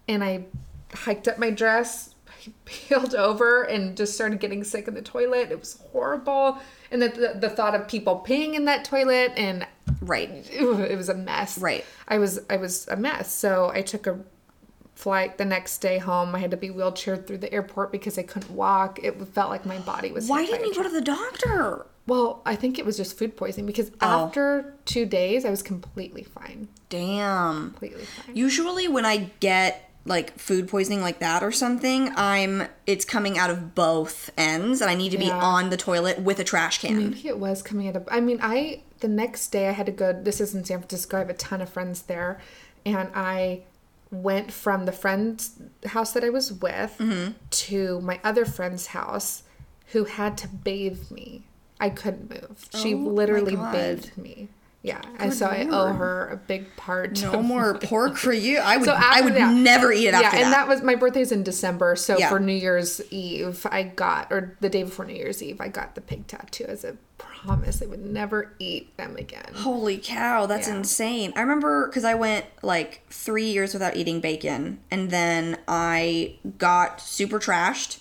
And 0.08 0.24
I 0.24 0.46
hiked 0.94 1.28
up 1.28 1.38
my 1.38 1.50
dress, 1.50 2.14
peeled 2.64 3.14
over 3.14 3.62
and 3.64 3.96
just 3.96 4.14
started 4.14 4.40
getting 4.40 4.64
sick 4.64 4.88
in 4.88 4.94
the 4.94 5.02
toilet. 5.02 5.50
It 5.50 5.58
was 5.60 5.80
horrible. 5.92 6.58
And 6.90 7.02
the, 7.02 7.08
the, 7.08 7.38
the 7.40 7.50
thought 7.50 7.74
of 7.74 7.86
people 7.86 8.24
peeing 8.26 8.54
in 8.54 8.64
that 8.64 8.84
toilet 8.84 9.32
and 9.36 9.66
right. 10.00 10.30
It 10.50 10.96
was 10.96 11.08
a 11.10 11.14
mess. 11.14 11.58
Right. 11.58 11.84
I 12.08 12.18
was 12.18 12.40
I 12.48 12.56
was 12.56 12.88
a 12.88 12.96
mess. 12.96 13.30
So 13.32 13.70
I 13.74 13.82
took 13.82 14.06
a 14.06 14.18
flight 14.94 15.36
the 15.38 15.44
next 15.44 15.78
day 15.78 15.98
home. 15.98 16.34
I 16.34 16.38
had 16.38 16.50
to 16.50 16.56
be 16.56 16.70
wheelchaired 16.70 17.26
through 17.26 17.38
the 17.38 17.52
airport 17.52 17.92
because 17.92 18.18
I 18.18 18.22
couldn't 18.22 18.50
walk. 18.52 18.98
It 19.02 19.20
felt 19.28 19.50
like 19.50 19.66
my 19.66 19.78
body 19.80 20.10
was. 20.10 20.28
Why 20.28 20.46
didn't 20.46 20.66
you 20.66 20.74
go 20.74 20.82
to 20.82 20.88
the 20.88 21.00
doctor? 21.02 21.86
well, 22.06 22.40
I 22.46 22.56
think 22.56 22.78
it 22.78 22.86
was 22.86 22.96
just 22.96 23.18
food 23.18 23.36
poisoning 23.36 23.66
because 23.66 23.90
Oh. 24.00 24.24
after 24.24 24.72
two 24.86 25.04
days, 25.04 25.44
I 25.44 25.50
was 25.50 25.62
completely 25.62 26.22
fine. 26.24 26.68
Damn. 26.88 27.72
Completely 27.72 28.06
fine. 28.06 28.34
Usually 28.34 28.88
when 28.88 29.04
I 29.04 29.30
get 29.40 29.87
like 30.08 30.38
food 30.38 30.68
poisoning 30.68 31.00
like 31.02 31.18
that 31.20 31.42
or 31.42 31.52
something, 31.52 32.10
I'm 32.16 32.64
it's 32.86 33.04
coming 33.04 33.38
out 33.38 33.50
of 33.50 33.74
both 33.74 34.30
ends 34.36 34.80
and 34.80 34.90
I 34.90 34.94
need 34.94 35.10
to 35.10 35.18
be 35.18 35.26
Yeah. 35.26 35.38
on 35.38 35.70
the 35.70 35.76
toilet 35.76 36.20
with 36.20 36.38
a 36.40 36.44
trash 36.44 36.80
can. 36.80 37.10
Maybe 37.10 37.28
it 37.28 37.38
was 37.38 37.62
coming 37.62 37.88
out 37.88 37.96
of. 37.96 38.08
I 38.10 38.20
mean, 38.20 38.38
I 38.42 38.82
the 39.00 39.08
next 39.08 39.48
day 39.48 39.68
I 39.68 39.72
had 39.72 39.86
to 39.86 39.92
go. 39.92 40.12
This 40.12 40.40
is 40.40 40.54
in 40.54 40.64
San 40.64 40.78
Francisco. 40.78 41.16
I 41.16 41.20
have 41.20 41.30
a 41.30 41.34
ton 41.34 41.60
of 41.60 41.68
friends 41.68 42.02
there, 42.02 42.40
and 42.84 43.10
I 43.14 43.62
went 44.10 44.50
from 44.50 44.86
the 44.86 44.92
friend's 44.92 45.52
house 45.86 46.12
that 46.12 46.24
I 46.24 46.30
was 46.30 46.50
with 46.52 46.96
Mm-hmm. 46.98 47.32
to 47.50 48.00
my 48.00 48.18
other 48.24 48.44
friend's 48.46 48.86
house, 48.88 49.42
who 49.92 50.04
had 50.04 50.38
to 50.38 50.48
bathe 50.48 51.10
me. 51.10 51.42
I 51.80 51.90
couldn't 51.90 52.28
move. 52.30 52.66
She 52.74 52.94
Oh 52.94 52.98
literally 52.98 53.54
bathed 53.54 54.16
me. 54.18 54.48
Yeah, 54.80 55.00
and 55.18 55.34
so 55.34 55.46
I 55.46 55.66
owe 55.68 55.92
her 55.92 56.28
a 56.28 56.36
big 56.36 56.74
part. 56.76 57.20
No 57.20 57.42
more 57.42 57.74
pork 57.82 58.16
for 58.16 58.32
you. 58.32 58.58
I 58.58 58.76
would. 58.76 58.86
So 58.86 58.92
I 58.92 58.96
after 59.18 59.24
would 59.24 59.34
that- 59.34 59.52
never 59.54 59.92
eat 59.92 60.06
it 60.06 60.12
yeah, 60.12 60.20
after 60.20 60.36
and 60.36 60.46
that. 60.46 60.50
that 60.52 60.68
was 60.68 60.82
my 60.82 60.94
birthday's 60.94 61.32
in 61.32 61.42
December. 61.42 61.96
So 61.96 62.16
Yeah. 62.16 62.28
for 62.28 62.38
New 62.38 62.52
Year's 62.54 63.00
Eve, 63.10 63.66
I 63.72 63.82
got, 63.82 64.28
or 64.30 64.56
the 64.60 64.68
day 64.68 64.84
before 64.84 65.04
New 65.04 65.14
Year's 65.16 65.42
Eve, 65.42 65.60
I 65.60 65.66
got 65.66 65.96
the 65.96 66.00
pig 66.00 66.28
tattoo 66.28 66.64
as 66.68 66.84
a 66.84 66.96
promise 67.18 67.82
I 67.82 67.86
would 67.86 68.04
never 68.06 68.52
eat 68.60 68.96
them 68.96 69.16
again. 69.16 69.52
Holy 69.56 69.98
cow, 69.98 70.46
that's 70.46 70.68
Yeah. 70.68 70.76
insane. 70.76 71.32
I 71.34 71.40
remember 71.40 71.88
because 71.88 72.04
I 72.04 72.14
went 72.14 72.46
like 72.62 73.02
three 73.10 73.50
years 73.50 73.72
without 73.74 73.96
eating 73.96 74.20
bacon, 74.20 74.78
and 74.92 75.10
then 75.10 75.58
I 75.66 76.36
got 76.56 77.00
super 77.00 77.40
trashed, 77.40 77.98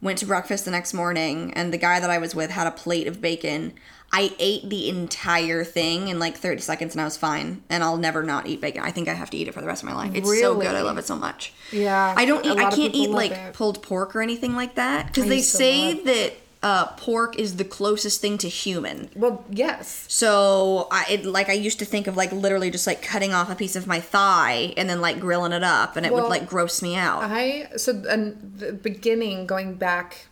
went 0.00 0.18
to 0.20 0.26
breakfast 0.26 0.64
the 0.64 0.70
next 0.70 0.94
morning, 0.94 1.52
and 1.54 1.72
the 1.72 1.76
guy 1.78 1.98
that 1.98 2.08
I 2.08 2.18
was 2.18 2.36
with 2.36 2.50
had 2.52 2.68
a 2.68 2.70
plate 2.72 3.08
of 3.08 3.20
bacon. 3.20 3.72
I 4.12 4.34
ate 4.40 4.68
the 4.68 4.88
entire 4.88 5.62
thing 5.62 6.08
in 6.08 6.18
like 6.18 6.36
30 6.36 6.60
seconds 6.60 6.94
and 6.94 7.00
I 7.00 7.04
was 7.04 7.16
fine. 7.16 7.62
And 7.70 7.84
I'll 7.84 7.96
never 7.96 8.22
not 8.22 8.46
eat 8.46 8.60
bacon. 8.60 8.82
I 8.82 8.90
think 8.90 9.08
I 9.08 9.14
have 9.14 9.30
to 9.30 9.36
eat 9.36 9.46
it 9.46 9.54
for 9.54 9.60
the 9.60 9.66
rest 9.66 9.82
of 9.82 9.88
my 9.88 9.94
life. 9.94 10.14
It's 10.14 10.40
so 10.40 10.56
good. 10.56 10.74
I 10.74 10.82
love 10.82 10.98
it 10.98 11.06
so 11.06 11.16
much. 11.16 11.52
Yeah, 11.70 12.14
I 12.16 12.24
don't 12.24 12.44
eat, 12.44 12.58
I 12.58 12.70
can't 12.70 12.94
eat 12.94 13.10
like 13.10 13.32
it. 13.32 13.54
pulled 13.54 13.82
pork 13.82 14.16
or 14.16 14.22
anything 14.22 14.56
like 14.56 14.74
that 14.74 15.06
because 15.06 15.26
they 15.26 15.40
say 15.40 15.94
love- 15.94 16.04
that 16.04 16.32
uh, 16.62 16.86
pork 16.96 17.38
is 17.38 17.56
the 17.56 17.64
closest 17.64 18.20
thing 18.20 18.36
to 18.38 18.48
human. 18.48 19.10
Well, 19.14 19.44
yes. 19.50 20.06
So 20.08 20.88
I 20.90 21.06
it, 21.10 21.24
like 21.24 21.48
I 21.48 21.52
used 21.54 21.78
to 21.78 21.84
think 21.84 22.06
of 22.06 22.16
like 22.16 22.32
literally 22.32 22.70
just 22.70 22.86
like 22.86 23.02
cutting 23.02 23.32
off 23.32 23.48
a 23.50 23.54
piece 23.54 23.76
of 23.76 23.86
my 23.86 24.00
thigh 24.00 24.74
and 24.76 24.90
then 24.90 25.00
like 25.00 25.20
grilling 25.20 25.52
it 25.52 25.62
up 25.62 25.96
and 25.96 26.04
it 26.04 26.12
would 26.12 26.24
like 26.24 26.48
gross 26.48 26.82
me 26.82 26.96
out. 26.96 27.22
I 27.22 27.70
so 27.76 27.92
in 27.92 28.52
the 28.56 28.72
beginning, 28.72 29.46
going 29.46 29.74
back 29.74 30.26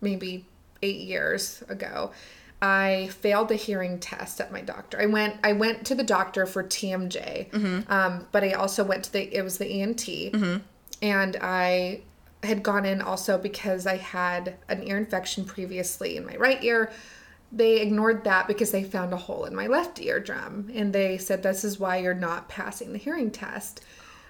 maybe 0.00 0.46
eight 0.82 1.00
years 1.00 1.62
ago, 1.68 2.12
I 2.64 3.08
failed 3.08 3.48
the 3.48 3.56
hearing 3.56 3.98
test 4.00 4.40
at 4.40 4.50
my 4.50 4.62
doctor. 4.62 4.98
I 4.98 5.04
went 5.06 5.36
I 5.44 5.52
went 5.52 5.84
to 5.86 5.94
the 5.94 6.02
doctor 6.02 6.46
for 6.46 6.62
TMJ, 6.64 7.50
Mm-hmm. 7.50 7.92
um, 7.92 8.26
but 8.32 8.42
I 8.42 8.52
also 8.52 8.82
went 8.82 9.04
to 9.04 9.12
the 9.12 9.36
it 9.36 9.42
was 9.42 9.58
the 9.58 9.66
ENT, 9.82 10.08
and 11.02 11.36
I 11.42 12.00
had 12.42 12.62
gone 12.62 12.86
in 12.86 13.02
also 13.02 13.36
because 13.38 13.86
I 13.86 13.96
had 13.98 14.56
an 14.68 14.82
ear 14.88 14.96
infection 14.96 15.44
previously 15.44 16.16
in 16.16 16.24
my 16.24 16.36
right 16.36 16.62
ear. 16.64 16.90
They 17.52 17.80
ignored 17.82 18.24
that 18.24 18.48
because 18.48 18.70
they 18.72 18.82
found 18.82 19.12
a 19.12 19.16
hole 19.16 19.44
in 19.44 19.54
my 19.54 19.66
left 19.66 20.00
eardrum, 20.00 20.70
and 20.74 20.92
they 20.92 21.18
said 21.18 21.42
this 21.42 21.64
is 21.64 21.78
why 21.78 21.98
you're 21.98 22.14
not 22.14 22.48
passing 22.48 22.92
the 22.92 22.98
hearing 22.98 23.30
test. 23.30 23.82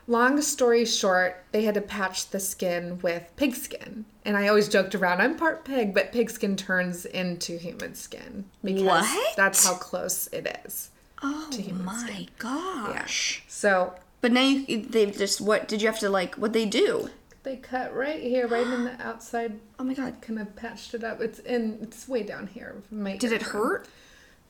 Long 0.06 0.40
story 0.42 0.84
short, 0.84 1.44
they 1.52 1.62
had 1.62 1.74
to 1.74 1.80
patch 1.80 2.30
the 2.30 2.40
skin 2.40 2.98
with 3.00 3.32
pig 3.36 3.54
skin. 3.54 4.04
And 4.24 4.36
I 4.36 4.48
always 4.48 4.68
joked 4.68 4.94
around, 4.94 5.20
I'm 5.20 5.36
part 5.36 5.64
pig, 5.64 5.92
but 5.94 6.10
pig 6.12 6.30
skin 6.30 6.56
turns 6.56 7.04
into 7.04 7.58
human 7.58 7.94
skin. 7.94 8.46
Because 8.62 8.82
What? 8.82 9.36
That's 9.36 9.66
how 9.66 9.74
close 9.74 10.28
it 10.28 10.60
is. 10.64 10.90
oh 11.22 11.50
human 11.52 11.84
my 11.84 12.26
gosh. 12.38 13.44
So 13.48 13.94
But 14.20 14.32
now 14.32 14.42
you 14.42 14.82
they 14.84 15.10
just 15.10 15.40
what 15.40 15.68
did 15.68 15.82
you 15.82 15.88
have 15.88 15.98
to 16.00 16.08
like 16.08 16.34
what 16.36 16.52
they 16.52 16.66
do? 16.66 17.10
they 17.42 17.56
cut 17.56 17.94
right 17.94 18.22
here, 18.22 18.48
right 18.48 18.66
in 18.66 18.84
the 18.84 18.96
outside, 19.06 19.60
Oh 19.78 19.84
my 19.84 19.92
god. 19.92 20.14
kind 20.22 20.38
of 20.38 20.56
patched 20.56 20.94
it 20.94 21.04
up. 21.04 21.20
It's 21.20 21.38
in, 21.40 21.78
it's 21.82 22.08
way 22.08 22.22
down 22.22 22.46
here. 22.46 22.76
My 22.90 23.16
Did 23.18 23.32
it 23.32 23.42
hurt? 23.42 23.86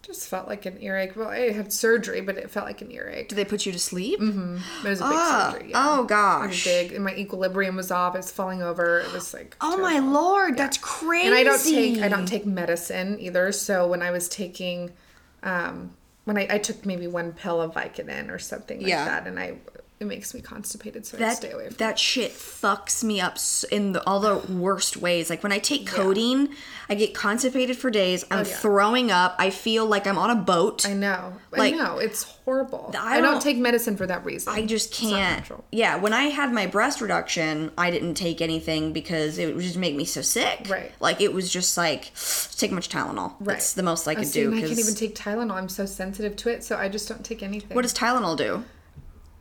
Just 0.06 0.28
felt 0.28 0.46
like 0.48 0.66
an 0.66 0.80
earache. 0.82 1.16
Well, 1.16 1.28
I 1.28 1.50
had 1.52 1.72
surgery, 1.72 2.20
but 2.20 2.36
it 2.36 2.50
felt 2.50 2.66
like 2.66 2.82
an 2.82 2.90
earache. 2.90 3.28
Did 3.28 3.36
they 3.36 3.44
put 3.44 3.64
you 3.64 3.72
to 3.72 3.78
sleep? 3.78 4.20
Mm-hmm. 4.20 4.86
It 4.86 4.90
was 4.90 5.00
a 5.00 5.04
big 5.04 5.12
Ah, 5.14 5.50
surgery. 5.52 5.70
Yeah. 5.70 5.86
oh 5.98 6.04
gosh. 6.04 6.64
big, 6.64 6.92
and 6.92 7.02
my 7.04 7.14
equilibrium 7.14 7.74
was 7.76 7.90
off. 7.90 8.14
It 8.14 8.18
was 8.18 8.30
falling 8.30 8.62
over. 8.62 9.00
It 9.00 9.12
was 9.12 9.32
like 9.32 9.56
Oh 9.60 9.78
my 9.78 9.92
terrible. 9.94 10.12
lord, 10.12 10.56
that's 10.58 10.76
crazy. 10.78 11.26
and 11.28 11.34
I 11.36 11.42
don't 11.42 11.62
take 11.64 11.98
I 12.02 12.08
don't 12.08 12.26
take 12.26 12.44
medicine 12.44 13.18
either. 13.18 13.50
So 13.52 13.86
when 13.88 14.02
I 14.02 14.10
was 14.10 14.28
taking, 14.28 14.92
um, 15.42 15.94
when 16.24 16.36
I, 16.38 16.46
I 16.50 16.58
took 16.58 16.84
maybe 16.84 17.06
one 17.06 17.32
pill 17.32 17.60
of 17.62 17.72
Vicodin 17.74 18.30
or 18.30 18.38
something 18.38 18.78
like 18.80 18.88
Yeah. 18.88 19.04
that, 19.06 19.26
and 19.26 19.38
I 19.38 19.56
it 20.04 20.08
makes 20.08 20.34
me 20.34 20.40
constipated, 20.40 21.04
so 21.06 21.16
I 21.16 21.20
that 21.20 21.36
stay 21.36 21.50
away 21.50 21.66
from. 21.68 21.76
that 21.78 21.98
shit 21.98 22.30
fucks 22.32 23.02
me 23.02 23.20
up 23.20 23.36
in 23.72 23.92
the, 23.92 24.06
all 24.06 24.20
the 24.20 24.36
worst 24.52 24.96
ways. 24.96 25.30
Like 25.30 25.42
when 25.42 25.52
I 25.52 25.58
take 25.58 25.86
codeine, 25.86 26.50
I 26.88 26.94
get 26.94 27.14
constipated 27.14 27.76
for 27.76 27.90
days. 27.90 28.24
I'm 28.30 28.40
Oh, 28.40 28.48
yeah. 28.48 28.56
throwing 28.56 29.10
up. 29.10 29.34
I 29.38 29.50
feel 29.50 29.86
like 29.86 30.06
I'm 30.06 30.18
on 30.18 30.30
a 30.30 30.34
boat. 30.36 30.86
I 30.86 30.92
know, 30.94 31.34
Like, 31.50 31.74
I 31.74 31.76
know, 31.76 31.98
it's 31.98 32.22
horrible. 32.44 32.94
I 32.98 33.18
I 33.18 33.20
don't, 33.20 33.32
don't- 33.34 33.42
take 33.42 33.56
medicine 33.58 33.96
for 33.96 34.06
that 34.06 34.24
reason. 34.24 34.52
I 34.52 34.66
just 34.66 34.92
can't. 34.92 35.44
Yeah, 35.72 35.96
when 35.96 36.12
I 36.12 36.24
had 36.24 36.52
my 36.52 36.66
breast 36.66 37.00
reduction, 37.00 37.70
I 37.78 37.90
didn't 37.90 38.14
take 38.14 38.40
anything 38.40 38.92
because 38.92 39.38
it 39.38 39.54
would 39.54 39.62
just 39.64 39.76
make 39.78 39.94
me 39.96 40.04
so 40.04 40.20
sick. 40.22 40.66
Right. 40.68 40.92
Like 41.00 41.20
it 41.20 41.32
was 41.32 41.50
just 41.50 41.76
like 41.76 42.12
take 42.56 42.70
much 42.72 42.88
Tylenol. 42.88 43.30
Right. 43.40 43.54
That's 43.54 43.72
the 43.72 43.82
most 43.82 44.06
I 44.06 44.12
Uh, 44.12 44.16
could 44.16 44.26
see, 44.28 44.42
do. 44.42 44.54
I 44.54 44.60
can't 44.60 44.78
even 44.78 44.94
take 44.94 45.14
Tylenol. 45.14 45.52
I'm 45.52 45.68
so 45.68 45.86
sensitive 45.86 46.36
to 46.36 46.50
it, 46.50 46.62
so 46.64 46.76
I 46.76 46.88
just 46.88 47.08
don't 47.08 47.24
take 47.24 47.42
anything. 47.42 47.74
what 47.74 47.82
does 47.82 47.94
Tylenol 47.94 48.36
do? 48.36 48.64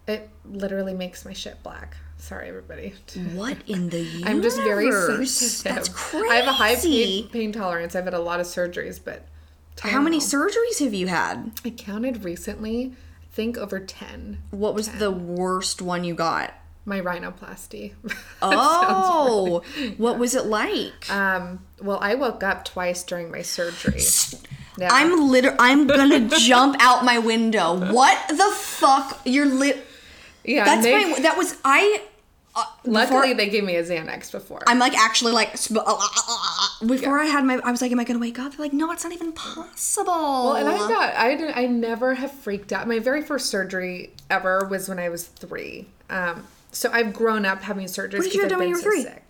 It? 0.07 0.29
Literally 0.45 0.93
makes 0.93 1.25
my 1.25 1.33
shit 1.33 1.61
black. 1.63 1.97
Sorry, 2.17 2.47
everybody. 2.47 2.93
What 3.33 3.57
in 3.67 3.89
the 3.89 3.99
universe? 3.99 4.23
I'm 4.29 4.41
just 4.41 4.57
very 4.61 4.91
sensitive. 5.25 5.75
That's 5.75 5.89
crazy. 5.89 6.27
I 6.29 6.35
have 6.35 6.47
a 6.47 6.53
high 6.53 6.75
pain, 6.75 7.27
pain 7.29 7.51
tolerance. 7.51 7.95
I've 7.95 8.05
had 8.05 8.13
a 8.13 8.19
lot 8.19 8.39
of 8.39 8.45
surgeries, 8.45 8.99
but 9.03 9.27
How 9.81 9.99
many 9.99 10.19
Tylenol. 10.19 10.49
surgeries 10.49 10.79
have 10.83 10.93
you 10.93 11.07
had? 11.07 11.51
I 11.65 11.69
counted 11.71 12.23
recently. 12.23 12.93
I 13.21 13.35
think 13.35 13.57
over 13.57 13.79
ten. 13.79 14.37
What 14.51 14.73
was 14.73 14.87
the 14.89 15.11
worst 15.11 15.81
one 15.81 16.03
you 16.05 16.13
got? 16.15 16.53
My 16.85 17.01
rhinoplasty. 17.01 17.93
Oh, 18.41 19.61
what 19.97 20.17
was 20.19 20.35
it 20.35 20.45
like? 20.45 21.09
um. 21.09 21.59
Well, 21.81 21.97
I 22.01 22.15
woke 22.15 22.43
up 22.43 22.63
twice 22.65 23.03
during 23.03 23.31
my 23.31 23.41
surgery. 23.41 24.01
Yeah. 24.77 24.89
I'm 24.91 25.29
liter 25.29 25.55
I'm 25.59 25.87
gonna 25.87 26.29
jump 26.39 26.75
out 26.79 27.03
my 27.05 27.19
window. 27.19 27.91
What 27.93 28.17
the 28.29 28.51
fuck? 28.55 29.19
You're 29.25 29.45
lit. 29.45 29.85
Yeah. 30.43 30.65
That's 30.65 30.83
they- 30.83 31.11
my. 31.11 31.19
That 31.19 31.37
was 31.37 31.55
I. 31.63 32.01
Uh, 32.55 32.63
Luckily, 32.85 33.19
before- 33.21 33.33
they 33.35 33.49
gave 33.49 33.63
me 33.63 33.77
a 33.77 33.83
Xanax 33.83 34.31
before. 34.31 34.61
I'm 34.67 34.77
like 34.77 34.95
actually 34.95 35.31
like 35.31 35.55
uh, 35.71 35.79
uh, 35.79 35.97
uh, 35.97 36.85
before 36.85 37.19
I 37.19 37.25
had 37.25 37.43
my. 37.45 37.59
I 37.63 37.71
was 37.71 37.81
like, 37.81 37.91
am 37.91 37.99
I 37.99 38.03
gonna 38.03 38.19
wake 38.19 38.37
up? 38.37 38.51
They're 38.51 38.65
like, 38.65 38.73
no, 38.73 38.91
it's 38.91 39.03
not 39.03 39.11
even 39.11 39.31
possible. 39.31 40.13
Well, 40.13 40.55
and 40.57 40.69
I 40.69 40.77
got 40.77 41.15
I 41.15 41.35
did, 41.35 41.51
I 41.55 41.65
never 41.65 42.13
have 42.13 42.31
freaked 42.31 42.71
out. 42.71 42.87
My 42.87 42.99
very 42.99 43.23
first 43.23 43.47
surgery 43.47 44.11
ever 44.29 44.67
was 44.69 44.87
when 44.87 44.99
I 44.99 45.09
was 45.09 45.25
three. 45.25 45.87
Um, 46.11 46.45
so 46.71 46.91
I've 46.91 47.13
grown 47.13 47.43
up 47.45 47.63
having 47.63 47.87
surgeries. 47.87 48.19
What 48.19 48.23
did 48.23 48.33
you 48.35 48.41
have 48.41 48.49
because 48.49 48.49
done 48.49 48.59
when 48.59 48.67
I've 48.67 48.69
you 48.69 48.75
were 48.75 48.91
been 48.91 49.03
three? 49.03 49.03
Sick. 49.03 49.23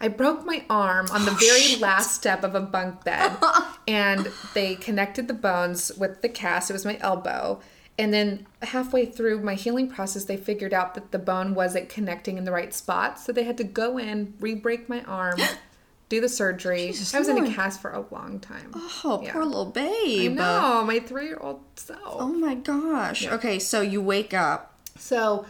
I 0.00 0.08
broke 0.08 0.46
my 0.46 0.64
arm 0.70 1.08
on 1.12 1.26
the 1.26 1.32
very 1.32 1.76
last 1.76 2.14
step 2.14 2.42
of 2.42 2.54
a 2.54 2.60
bunk 2.60 3.04
bed, 3.04 3.32
and 3.88 4.30
they 4.54 4.74
connected 4.76 5.28
the 5.28 5.34
bones 5.34 5.92
with 5.98 6.22
the 6.22 6.28
cast. 6.30 6.70
It 6.70 6.72
was 6.72 6.86
my 6.86 6.96
elbow. 7.02 7.60
And 8.00 8.14
then 8.14 8.46
halfway 8.62 9.04
through 9.06 9.40
my 9.42 9.54
healing 9.54 9.88
process, 9.88 10.24
they 10.24 10.36
figured 10.38 10.72
out 10.72 10.94
that 10.94 11.12
the 11.12 11.18
bone 11.18 11.54
wasn't 11.54 11.88
connecting 11.90 12.38
in 12.38 12.44
the 12.44 12.52
right 12.52 12.72
spot. 12.72 13.18
So 13.20 13.30
they 13.32 13.44
had 13.44 13.58
to 13.58 13.64
go 13.64 13.98
in, 13.98 14.34
re 14.40 14.54
break 14.54 14.88
my 14.88 15.02
arm, 15.02 15.38
do 16.08 16.20
the 16.20 16.28
surgery. 16.28 16.86
Jesus 16.88 17.14
I 17.14 17.18
was 17.18 17.28
in 17.28 17.36
a 17.44 17.52
cast 17.52 17.80
for 17.82 17.90
a 17.92 18.04
long 18.10 18.40
time. 18.40 18.72
Oh, 18.74 19.20
Yeah. 19.22 19.32
poor 19.32 19.44
little 19.44 19.68
I 19.68 19.70
babe. 19.72 20.32
know, 20.32 20.82
my 20.86 20.98
three 20.98 21.26
year 21.26 21.38
old 21.40 21.60
self. 21.76 22.00
Oh 22.18 22.32
my 22.32 22.54
gosh. 22.54 23.26
Okay, 23.26 23.58
so 23.58 23.80
you 23.82 24.00
wake 24.00 24.32
up. 24.34 24.78
So, 24.98 25.44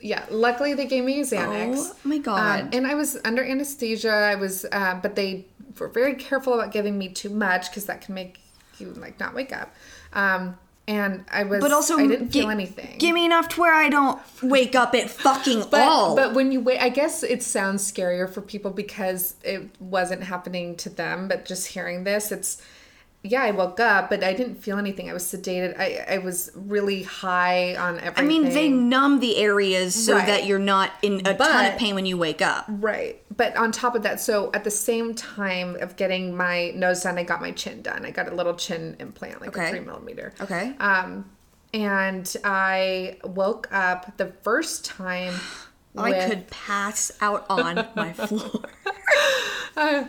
yeah, 0.00 0.24
luckily 0.30 0.74
they 0.74 0.86
gave 0.86 1.04
me 1.04 1.20
Xanax. 1.22 1.92
Oh 1.92 1.96
my 2.04 2.18
God. 2.18 2.60
Um, 2.62 2.70
and 2.72 2.86
I 2.86 2.94
was 2.94 3.16
under 3.24 3.44
anesthesia. 3.44 4.10
I 4.12 4.34
was, 4.34 4.66
uh, 4.72 4.98
but 5.00 5.14
they 5.14 5.46
were 5.78 5.88
very 5.88 6.14
careful 6.14 6.54
about 6.54 6.72
giving 6.72 6.98
me 6.98 7.08
too 7.08 7.30
much 7.30 7.70
because 7.70 7.86
that 7.86 8.00
can 8.00 8.14
make 8.14 8.40
you 8.78 8.88
like 8.94 9.20
not 9.20 9.34
wake 9.34 9.52
up. 9.56 9.72
Um, 10.12 10.58
and 10.88 11.24
I 11.30 11.44
was, 11.44 11.60
But 11.60 11.72
also, 11.72 11.96
I 11.96 12.06
didn't 12.06 12.30
gi- 12.30 12.40
feel 12.40 12.50
anything. 12.50 12.98
Give 12.98 13.14
me 13.14 13.24
enough 13.24 13.48
to 13.50 13.60
where 13.60 13.72
I 13.74 13.88
don't 13.88 14.20
wake 14.42 14.74
up 14.74 14.94
at 14.94 15.10
fucking 15.10 15.66
but, 15.70 15.80
all. 15.82 16.16
but 16.16 16.34
when 16.34 16.50
you 16.50 16.60
wait, 16.60 16.80
I 16.80 16.88
guess 16.88 17.22
it 17.22 17.42
sounds 17.42 17.90
scarier 17.90 18.28
for 18.28 18.40
people 18.40 18.70
because 18.72 19.34
it 19.44 19.70
wasn't 19.80 20.24
happening 20.24 20.76
to 20.76 20.88
them. 20.90 21.28
But 21.28 21.44
just 21.44 21.68
hearing 21.68 22.04
this, 22.04 22.32
it's 22.32 22.60
yeah. 23.22 23.42
I 23.42 23.50
woke 23.52 23.78
up, 23.80 24.10
but 24.10 24.22
I 24.24 24.32
didn't 24.34 24.56
feel 24.56 24.78
anything. 24.78 25.08
I 25.08 25.12
was 25.12 25.22
sedated. 25.24 25.78
I 25.78 26.04
I 26.14 26.18
was 26.18 26.50
really 26.54 27.02
high 27.02 27.76
on 27.76 27.98
everything. 28.00 28.24
I 28.24 28.26
mean, 28.26 28.44
they 28.52 28.68
numb 28.68 29.20
the 29.20 29.36
areas 29.38 29.94
so 29.94 30.14
Right. 30.16 30.26
that 30.26 30.46
you're 30.46 30.58
not 30.58 30.92
in 31.02 31.26
a 31.26 31.34
ton 31.36 31.66
of 31.72 31.78
pain 31.78 31.94
when 31.94 32.06
you 32.06 32.16
wake 32.18 32.42
up. 32.42 32.64
Right. 32.68 33.22
But 33.36 33.56
on 33.56 33.72
top 33.72 33.94
of 33.94 34.02
that, 34.02 34.20
so 34.20 34.50
at 34.54 34.64
the 34.64 34.70
same 34.70 35.14
time 35.14 35.76
of 35.80 35.96
getting 35.96 36.36
my 36.36 36.70
nose 36.74 37.02
done, 37.02 37.16
I 37.18 37.22
got 37.22 37.40
my 37.40 37.50
chin 37.52 37.80
done. 37.82 38.04
I 38.04 38.10
got 38.10 38.30
a 38.30 38.34
little 38.34 38.54
chin 38.54 38.96
implant, 39.00 39.40
like 39.40 39.50
Okay. 39.56 39.66
a 39.68 39.70
three 39.70 39.80
millimeter. 39.80 40.32
Okay. 40.40 40.74
Um, 40.78 41.30
and 41.74 42.34
I 42.44 43.16
woke 43.24 43.68
up 43.72 44.16
the 44.18 44.32
first 44.42 44.84
time. 44.84 45.34
I 45.96 46.10
with- 46.10 46.28
could 46.28 46.50
pass 46.50 47.12
out 47.20 47.46
on 47.48 47.86
my 47.96 48.12
floor. 48.12 48.62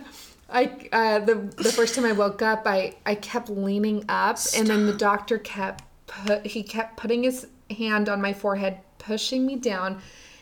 I 0.50 0.88
uh, 0.92 1.18
the 1.20 1.34
the 1.34 1.72
first 1.72 1.94
time 1.94 2.04
I 2.04 2.12
woke 2.12 2.42
up, 2.42 2.62
I 2.66 2.94
I 3.06 3.14
kept 3.14 3.48
leaning 3.48 4.04
up, 4.08 4.38
and 4.56 4.66
then 4.66 4.86
the 4.86 4.92
doctor 4.92 5.38
kept 5.38 5.84
put 6.06 6.46
he 6.46 6.62
kept 6.62 6.96
putting 6.96 7.22
his 7.22 7.46
hand 7.70 8.08
on 8.08 8.20
my 8.20 8.32
forehead, 8.32 8.78
pushing 8.98 9.46
me 9.46 9.56
down, 9.56 10.00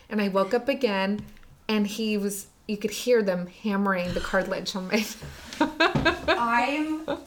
and 0.09 0.21
I 0.21 0.27
woke 0.27 0.53
up 0.53 0.67
again, 0.67 1.25
and 1.67 1.87
he 1.87 2.17
was 2.17 2.47
you 2.67 2.77
could 2.77 2.91
hear 2.91 3.21
them 3.21 3.47
hammering 3.47 4.13
the 4.13 4.19
cartilage 4.19 4.75
on 4.75 4.87
my. 4.87 5.05
I'm 5.59 7.05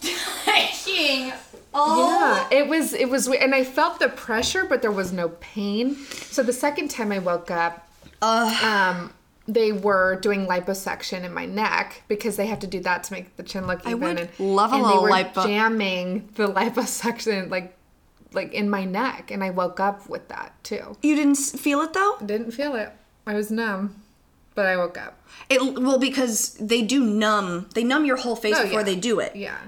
dying. 0.86 1.32
Oh. 1.78 2.48
Yeah, 2.50 2.58
it 2.58 2.68
was 2.68 2.94
it 2.94 3.08
was 3.08 3.28
and 3.28 3.54
I 3.54 3.64
felt 3.64 3.98
the 3.98 4.08
pressure, 4.08 4.64
but 4.64 4.80
there 4.80 4.92
was 4.92 5.12
no 5.12 5.28
pain. 5.40 5.96
So 5.96 6.42
the 6.42 6.52
second 6.52 6.88
time 6.90 7.12
I 7.12 7.18
woke 7.18 7.50
up, 7.50 7.86
um, 8.22 9.12
they 9.48 9.70
were 9.72 10.16
doing 10.16 10.46
liposuction 10.46 11.22
in 11.24 11.32
my 11.32 11.46
neck 11.46 12.02
because 12.08 12.36
they 12.36 12.46
have 12.46 12.58
to 12.60 12.66
do 12.66 12.80
that 12.80 13.04
to 13.04 13.12
make 13.12 13.36
the 13.36 13.42
chin 13.42 13.66
look 13.66 13.80
even. 13.86 13.92
I 13.92 13.94
would 13.94 14.18
and, 14.18 14.30
love 14.40 14.72
a 14.72 14.74
and 14.76 14.82
little 14.84 15.02
they 15.02 15.08
were 15.08 15.10
lipo- 15.24 15.46
jamming 15.46 16.28
the 16.34 16.48
liposuction 16.52 17.50
like 17.50 17.76
like 18.32 18.52
in 18.52 18.68
my 18.68 18.84
neck, 18.84 19.30
and 19.30 19.42
I 19.42 19.50
woke 19.50 19.80
up 19.80 20.08
with 20.08 20.28
that 20.28 20.52
too. 20.64 20.96
You 21.02 21.14
didn't 21.16 21.36
feel 21.36 21.80
it 21.80 21.92
though? 21.92 22.16
Didn't 22.24 22.50
feel 22.50 22.74
it. 22.74 22.92
I 23.26 23.34
was 23.34 23.50
numb, 23.50 24.02
but 24.54 24.66
I 24.66 24.76
woke 24.76 24.98
up. 24.98 25.20
It 25.48 25.60
well 25.78 25.98
because 25.98 26.54
they 26.54 26.82
do 26.82 27.04
numb. 27.04 27.68
They 27.74 27.84
numb 27.84 28.04
your 28.04 28.16
whole 28.16 28.36
face 28.36 28.56
Oh, 28.58 28.62
before 28.64 28.80
yeah. 28.80 28.84
they 28.84 28.96
do 28.96 29.20
it. 29.20 29.36
Yeah. 29.36 29.58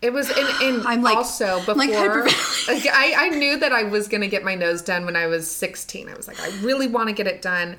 It 0.00 0.12
was 0.12 0.30
in, 0.30 0.46
in 0.62 0.86
I'm 0.86 1.02
like- 1.02 1.16
also 1.16 1.58
before 1.60 1.74
like 1.74 1.90
like, 1.90 2.86
I, 2.92 3.14
I 3.16 3.28
knew 3.30 3.58
that 3.58 3.72
I 3.72 3.82
was 3.84 4.06
gonna 4.08 4.28
get 4.28 4.44
my 4.44 4.54
nose 4.54 4.80
done 4.82 5.04
when 5.04 5.16
I 5.16 5.26
was 5.26 5.50
16. 5.50 6.08
I 6.08 6.14
was 6.14 6.28
like, 6.28 6.40
I 6.40 6.48
really 6.60 6.86
want 6.86 7.08
to 7.08 7.14
get 7.14 7.26
it 7.26 7.42
done. 7.42 7.76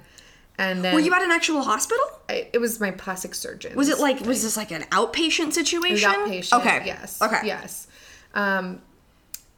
And 0.57 0.83
then 0.83 0.93
Were 0.93 1.01
you 1.01 1.13
at 1.13 1.21
an 1.21 1.31
actual 1.31 1.63
hospital? 1.63 2.03
I, 2.29 2.47
it 2.53 2.59
was 2.59 2.79
my 2.79 2.91
plastic 2.91 3.35
surgeon. 3.35 3.75
Was 3.75 3.89
it 3.89 3.99
like 3.99 4.21
was 4.21 4.43
this 4.43 4.55
like 4.55 4.71
an 4.71 4.83
outpatient 4.83 5.53
situation? 5.53 6.09
outpatient? 6.09 6.59
Okay. 6.59 6.83
Yes. 6.85 7.21
Okay. 7.21 7.41
Yes. 7.43 7.87
Um, 8.33 8.81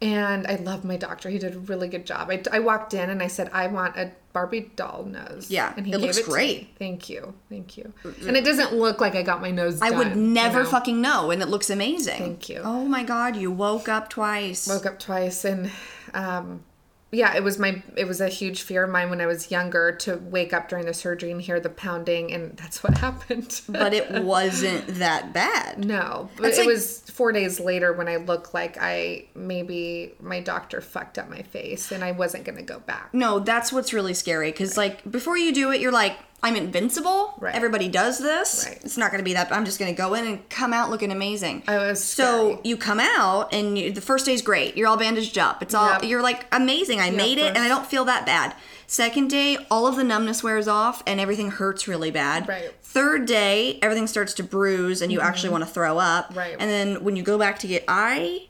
and 0.00 0.46
I 0.46 0.56
love 0.56 0.84
my 0.84 0.96
doctor. 0.96 1.28
He 1.28 1.38
did 1.38 1.54
a 1.54 1.58
really 1.58 1.88
good 1.88 2.06
job. 2.06 2.30
I, 2.30 2.42
I 2.52 2.60
walked 2.60 2.94
in 2.94 3.10
and 3.10 3.20
I 3.20 3.26
said, 3.26 3.50
I 3.52 3.66
want 3.66 3.96
a 3.96 4.12
Barbie 4.32 4.70
doll 4.76 5.04
nose. 5.04 5.50
Yeah, 5.50 5.72
and 5.76 5.84
he 5.84 5.92
it 5.92 5.96
gave 5.96 6.02
looks 6.02 6.18
it 6.18 6.26
great. 6.26 6.76
Thank 6.78 7.08
you, 7.08 7.34
thank 7.48 7.76
you. 7.76 7.92
And 8.26 8.36
it 8.36 8.44
doesn't 8.44 8.74
look 8.74 9.00
like 9.00 9.16
I 9.16 9.22
got 9.22 9.40
my 9.40 9.50
nose. 9.50 9.82
I 9.82 9.90
done, 9.90 9.98
would 9.98 10.08
you 10.10 10.14
never 10.14 10.62
know? 10.62 10.68
fucking 10.68 11.00
know, 11.00 11.32
and 11.32 11.42
it 11.42 11.48
looks 11.48 11.70
amazing. 11.70 12.18
Thank 12.18 12.48
you. 12.48 12.60
Oh 12.64 12.84
my 12.84 13.02
god, 13.02 13.34
you 13.34 13.50
woke 13.50 13.88
up 13.88 14.08
twice. 14.08 14.68
woke 14.68 14.86
up 14.86 15.00
twice 15.00 15.44
and 15.44 15.70
um 16.14 16.62
yeah 17.10 17.34
it 17.34 17.42
was 17.42 17.58
my 17.58 17.82
it 17.96 18.06
was 18.06 18.20
a 18.20 18.28
huge 18.28 18.60
fear 18.62 18.84
of 18.84 18.90
mine 18.90 19.08
when 19.08 19.20
i 19.20 19.26
was 19.26 19.50
younger 19.50 19.92
to 19.92 20.16
wake 20.24 20.52
up 20.52 20.68
during 20.68 20.84
the 20.84 20.92
surgery 20.92 21.30
and 21.30 21.40
hear 21.40 21.58
the 21.58 21.70
pounding 21.70 22.32
and 22.32 22.56
that's 22.58 22.82
what 22.82 22.98
happened 23.06 23.62
but 23.68 23.94
it 23.94 24.22
wasn't 24.24 24.86
that 24.98 25.32
bad. 25.32 25.84
no 25.84 26.28
but 26.36 26.52
it 26.52 26.58
like- 26.58 26.66
was 26.66 27.00
four 27.10 27.32
days 27.32 27.58
later 27.60 27.92
when 27.94 28.08
i 28.08 28.16
looked 28.16 28.52
like 28.52 28.76
i 28.80 29.24
maybe 29.34 30.12
my 30.20 30.38
doctor 30.40 30.80
fucked 30.80 31.18
up 31.18 31.30
my 31.30 31.42
face 31.42 31.90
and 31.92 32.04
i 32.04 32.12
wasn't 32.12 32.44
gonna 32.44 32.62
go 32.62 32.78
back 32.80 33.08
No, 33.14 33.38
that's 33.38 33.72
what's 33.72 33.92
really 33.94 34.14
scary 34.14 34.50
because 34.50 34.76
like 34.76 35.08
before 35.10 35.36
you 35.38 35.52
do 35.52 35.70
it, 35.72 35.80
you're 35.80 35.90
like, 35.92 36.16
I'm 36.42 36.54
invincible. 36.54 37.34
Right. 37.40 37.54
Everybody 37.54 37.88
does 37.88 38.18
this. 38.18 38.64
Right. 38.68 38.78
It's 38.84 38.96
not 38.96 39.10
going 39.10 39.18
to 39.18 39.24
be 39.24 39.32
that. 39.34 39.50
I'm 39.52 39.64
just 39.64 39.78
going 39.78 39.92
to 39.92 39.96
go 40.00 40.14
in 40.14 40.24
and 40.26 40.48
come 40.48 40.72
out 40.72 40.88
looking 40.88 41.10
amazing. 41.10 41.64
I 41.66 41.78
was 41.78 42.02
so 42.02 42.50
scary. 42.52 42.60
you 42.64 42.76
come 42.76 43.00
out 43.00 43.52
and 43.52 43.76
you, 43.76 43.92
the 43.92 44.00
first 44.00 44.24
day's 44.26 44.40
great. 44.40 44.76
You're 44.76 44.86
all 44.86 44.96
bandaged 44.96 45.36
up. 45.36 45.62
It's 45.62 45.74
all 45.74 45.90
Yep. 45.92 46.04
you're 46.04 46.22
like 46.22 46.46
amazing. 46.52 47.00
I 47.00 47.10
made 47.10 47.38
it 47.38 47.48
and 47.56 47.58
I 47.58 47.68
don't 47.68 47.86
feel 47.86 48.04
that 48.04 48.24
bad. 48.24 48.54
Second 48.86 49.28
day, 49.28 49.58
all 49.70 49.86
of 49.86 49.96
the 49.96 50.04
numbness 50.04 50.42
wears 50.42 50.68
off 50.68 51.02
and 51.06 51.20
everything 51.20 51.50
hurts 51.50 51.86
really 51.88 52.10
bad. 52.10 52.48
Right. 52.48 52.64
Mm-hmm. 52.64 52.74
Third 52.82 53.26
day, 53.26 53.78
everything 53.82 54.06
starts 54.06 54.32
to 54.34 54.42
bruise 54.42 55.02
and 55.02 55.12
you 55.12 55.20
actually 55.20 55.50
want 55.50 55.64
to 55.64 55.70
throw 55.70 55.98
up. 55.98 56.34
Right. 56.34 56.56
And 56.58 56.70
then 56.70 57.04
when 57.04 57.16
you 57.16 57.22
go 57.22 57.36
back 57.38 57.58
to 57.60 57.66
get 57.66 57.84
I 57.88 58.47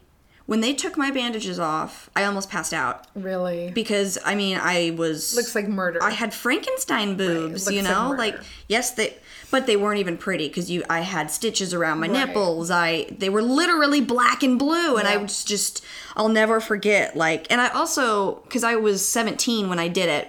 when 0.48 0.60
they 0.62 0.72
took 0.72 0.96
my 0.96 1.10
bandages 1.10 1.58
off, 1.60 2.08
I 2.16 2.24
almost 2.24 2.48
passed 2.48 2.72
out 2.72 3.06
really 3.14 3.70
because 3.70 4.16
I 4.24 4.34
mean 4.34 4.58
I 4.60 4.94
was 4.96 5.36
looks 5.36 5.54
like 5.54 5.68
murder 5.68 6.02
I 6.02 6.10
had 6.10 6.32
Frankenstein 6.32 7.16
boobs, 7.18 7.66
looks 7.66 7.76
you 7.76 7.82
know, 7.82 8.08
murder. 8.08 8.18
like 8.18 8.36
yes 8.66 8.92
they 8.92 9.14
but 9.50 9.66
they 9.66 9.76
weren't 9.76 9.98
even 10.00 10.16
pretty 10.16 10.48
because 10.48 10.70
you 10.70 10.82
I 10.88 11.00
had 11.00 11.30
stitches 11.30 11.72
around 11.74 12.00
my 12.00 12.08
Right. 12.08 12.26
nipples. 12.28 12.70
I 12.70 13.06
they 13.16 13.28
were 13.28 13.42
literally 13.42 14.00
black 14.00 14.42
and 14.42 14.58
blue, 14.58 14.96
and 14.96 15.06
I 15.06 15.18
was 15.18 15.44
just 15.44 15.84
I'll 16.16 16.28
never 16.30 16.60
forget. 16.60 17.14
Like, 17.16 17.46
and 17.50 17.60
I 17.60 17.68
also 17.68 18.36
because 18.44 18.64
I 18.64 18.76
was 18.76 19.06
17 19.06 19.68
when 19.68 19.78
I 19.78 19.88
did 19.88 20.08
it. 20.08 20.28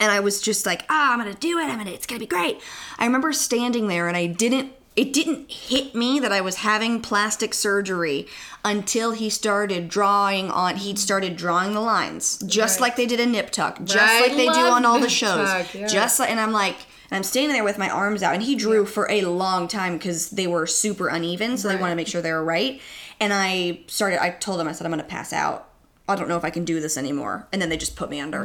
And 0.00 0.10
I 0.10 0.20
was 0.20 0.40
just 0.40 0.66
like, 0.66 0.84
ah, 0.88 1.12
I'm 1.12 1.18
gonna 1.18 1.34
do 1.34 1.58
it. 1.58 1.64
I'm 1.64 1.78
gonna, 1.78 1.90
it's 1.92 2.06
gonna 2.06 2.18
be 2.18 2.26
great. 2.26 2.60
I 2.98 3.04
remember 3.06 3.32
standing 3.32 3.86
there 3.88 4.08
and 4.08 4.16
I 4.16 4.26
didn't, 4.26 4.72
it 4.94 5.12
didn't 5.12 5.50
hit 5.50 5.94
me 5.94 6.20
that 6.20 6.32
I 6.32 6.40
was 6.40 6.56
having 6.56 7.00
plastic 7.00 7.54
surgery 7.54 8.26
until 8.64 9.12
he 9.12 9.30
started 9.30 9.88
drawing 9.88 10.50
on, 10.50 10.76
He'd 10.76 10.98
started 10.98 11.36
drawing 11.36 11.72
the 11.72 11.80
lines, 11.80 12.38
just 12.46 12.76
Right. 12.78 12.88
like 12.88 12.96
they 12.96 13.06
did 13.06 13.18
in 13.20 13.32
Nip 13.32 13.50
Tuck, 13.50 13.82
just 13.84 13.98
I 13.98 14.20
like 14.20 14.36
they 14.36 14.46
do 14.46 14.66
on 14.66 14.84
all 14.84 14.98
the 15.00 15.08
shows. 15.08 15.48
Tuck, 15.48 15.74
yeah. 15.74 15.86
Just 15.86 16.20
like, 16.20 16.30
and 16.30 16.38
I'm 16.38 16.52
like, 16.52 16.76
and 17.10 17.16
I'm 17.16 17.22
standing 17.24 17.52
there 17.52 17.64
with 17.64 17.78
my 17.78 17.88
arms 17.90 18.22
out, 18.22 18.34
and 18.34 18.42
he 18.42 18.54
drew 18.54 18.84
for 18.86 19.10
a 19.10 19.22
long 19.22 19.68
time 19.68 19.94
because 19.98 20.30
they 20.30 20.46
were 20.46 20.66
super 20.66 21.08
uneven, 21.08 21.56
so 21.56 21.68
they 21.68 21.74
Right. 21.74 21.80
wanted 21.80 21.92
to 21.92 21.96
make 21.96 22.08
sure 22.08 22.22
they 22.22 22.32
were 22.32 22.44
right. 22.44 22.80
And 23.20 23.32
I 23.32 23.80
started, 23.86 24.22
I 24.22 24.30
told 24.30 24.60
him, 24.60 24.68
I 24.68 24.72
said, 24.72 24.84
I'm 24.86 24.90
gonna 24.92 25.04
pass 25.04 25.32
out. 25.32 25.68
I 26.08 26.16
don't 26.16 26.28
know 26.28 26.36
if 26.36 26.44
I 26.44 26.50
can 26.50 26.64
do 26.64 26.80
this 26.80 26.96
anymore. 26.98 27.46
And 27.52 27.62
then 27.62 27.68
they 27.68 27.76
just 27.76 27.96
put 27.96 28.10
me 28.10 28.20
under. 28.20 28.44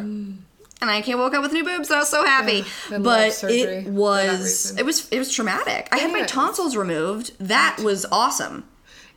And 0.79 0.91
I 0.91 1.03
woke 1.15 1.33
up 1.33 1.41
with 1.41 1.53
new 1.53 1.63
boobs, 1.63 1.89
and 1.89 1.97
I 1.97 1.99
was 1.99 2.09
so 2.09 2.23
happy. 2.23 2.63
Love 2.91 3.03
but 3.03 3.43
it 3.43 3.87
was 3.87 4.77
it 4.77 4.85
was 4.85 5.09
it 5.09 5.17
was 5.17 5.31
traumatic. 5.33 5.89
I 5.91 5.97
had 5.97 6.11
my 6.11 6.23
tonsils 6.23 6.75
removed. 6.75 7.31
That 7.39 7.79
was 7.83 8.05
awesome. 8.11 8.67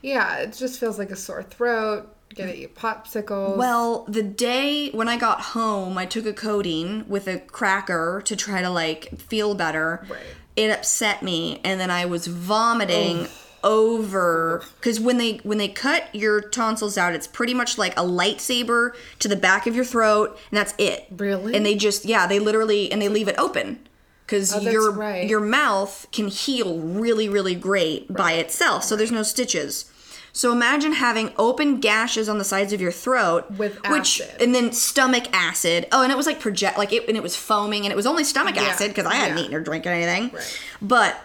yeah 0.01 0.37
it 0.37 0.53
just 0.53 0.79
feels 0.79 0.97
like 0.97 1.11
a 1.11 1.15
sore 1.15 1.43
throat 1.43 2.15
get 2.33 2.57
you 2.57 2.67
popsicles 2.69 3.57
Well, 3.57 4.05
the 4.07 4.23
day 4.23 4.89
when 4.91 5.07
I 5.07 5.17
got 5.17 5.41
home, 5.41 5.97
I 5.97 6.05
took 6.05 6.25
a 6.25 6.33
codeine 6.33 7.05
with 7.07 7.27
a 7.27 7.39
cracker 7.39 8.21
to 8.25 8.35
try 8.35 8.61
to 8.61 8.69
like 8.69 9.19
feel 9.19 9.53
better. 9.53 10.05
Right. 10.09 10.19
It 10.55 10.69
upset 10.69 11.23
me, 11.23 11.61
and 11.63 11.79
then 11.79 11.89
I 11.89 12.05
was 12.05 12.27
vomiting 12.27 13.27
over 13.63 14.63
because 14.77 14.99
when 14.99 15.17
they 15.17 15.37
when 15.43 15.57
they 15.57 15.67
cut 15.67 16.13
your 16.13 16.41
tonsils 16.41 16.97
out, 16.97 17.13
it's 17.13 17.27
pretty 17.27 17.53
much 17.53 17.77
like 17.77 17.93
a 17.97 18.03
lightsaber 18.03 18.91
to 19.19 19.27
the 19.27 19.35
back 19.35 19.67
of 19.67 19.75
your 19.75 19.85
throat, 19.85 20.37
and 20.49 20.57
that's 20.57 20.73
it. 20.77 21.07
Really? 21.15 21.55
And 21.55 21.65
they 21.65 21.75
just 21.75 22.05
yeah, 22.05 22.27
they 22.27 22.39
literally 22.39 22.91
and 22.91 23.01
they 23.01 23.09
leave 23.09 23.27
it 23.27 23.35
open. 23.37 23.87
Because 24.25 24.53
Oh, 24.55 24.59
your 24.61 24.91
right. 24.91 25.27
your 25.27 25.41
mouth 25.41 26.07
can 26.13 26.27
heal 26.29 26.79
really, 26.79 27.27
really 27.27 27.55
great 27.55 28.13
by 28.13 28.33
itself, 28.33 28.83
so 28.83 28.95
there's 28.95 29.11
no 29.11 29.23
stitches. 29.23 29.85
So 30.33 30.53
imagine 30.53 30.93
having 30.93 31.33
open 31.37 31.81
gashes 31.81 32.29
on 32.29 32.37
the 32.37 32.45
sides 32.45 32.71
of 32.71 32.79
your 32.79 32.93
throat, 32.93 33.51
With 33.51 33.75
which 33.89 34.21
acid. 34.21 34.41
and 34.41 34.55
then 34.55 34.71
stomach 34.71 35.25
acid. 35.33 35.87
Oh, 35.91 36.03
and 36.03 36.11
it 36.13 36.15
was 36.15 36.25
like 36.25 36.39
project, 36.39 36.77
like 36.77 36.93
it, 36.93 37.05
and 37.09 37.17
it 37.17 37.23
was 37.23 37.35
foaming, 37.35 37.83
and 37.83 37.91
it 37.91 37.97
was 37.97 38.05
only 38.05 38.23
stomach 38.23 38.55
Yeah. 38.55 38.61
acid 38.63 38.91
because 38.91 39.05
I 39.05 39.15
hadn't 39.15 39.37
Yeah. 39.39 39.43
eaten 39.43 39.55
or 39.55 39.59
drinking 39.59 39.91
anything. 39.91 40.31
Right. 40.33 40.59
But 40.81 41.19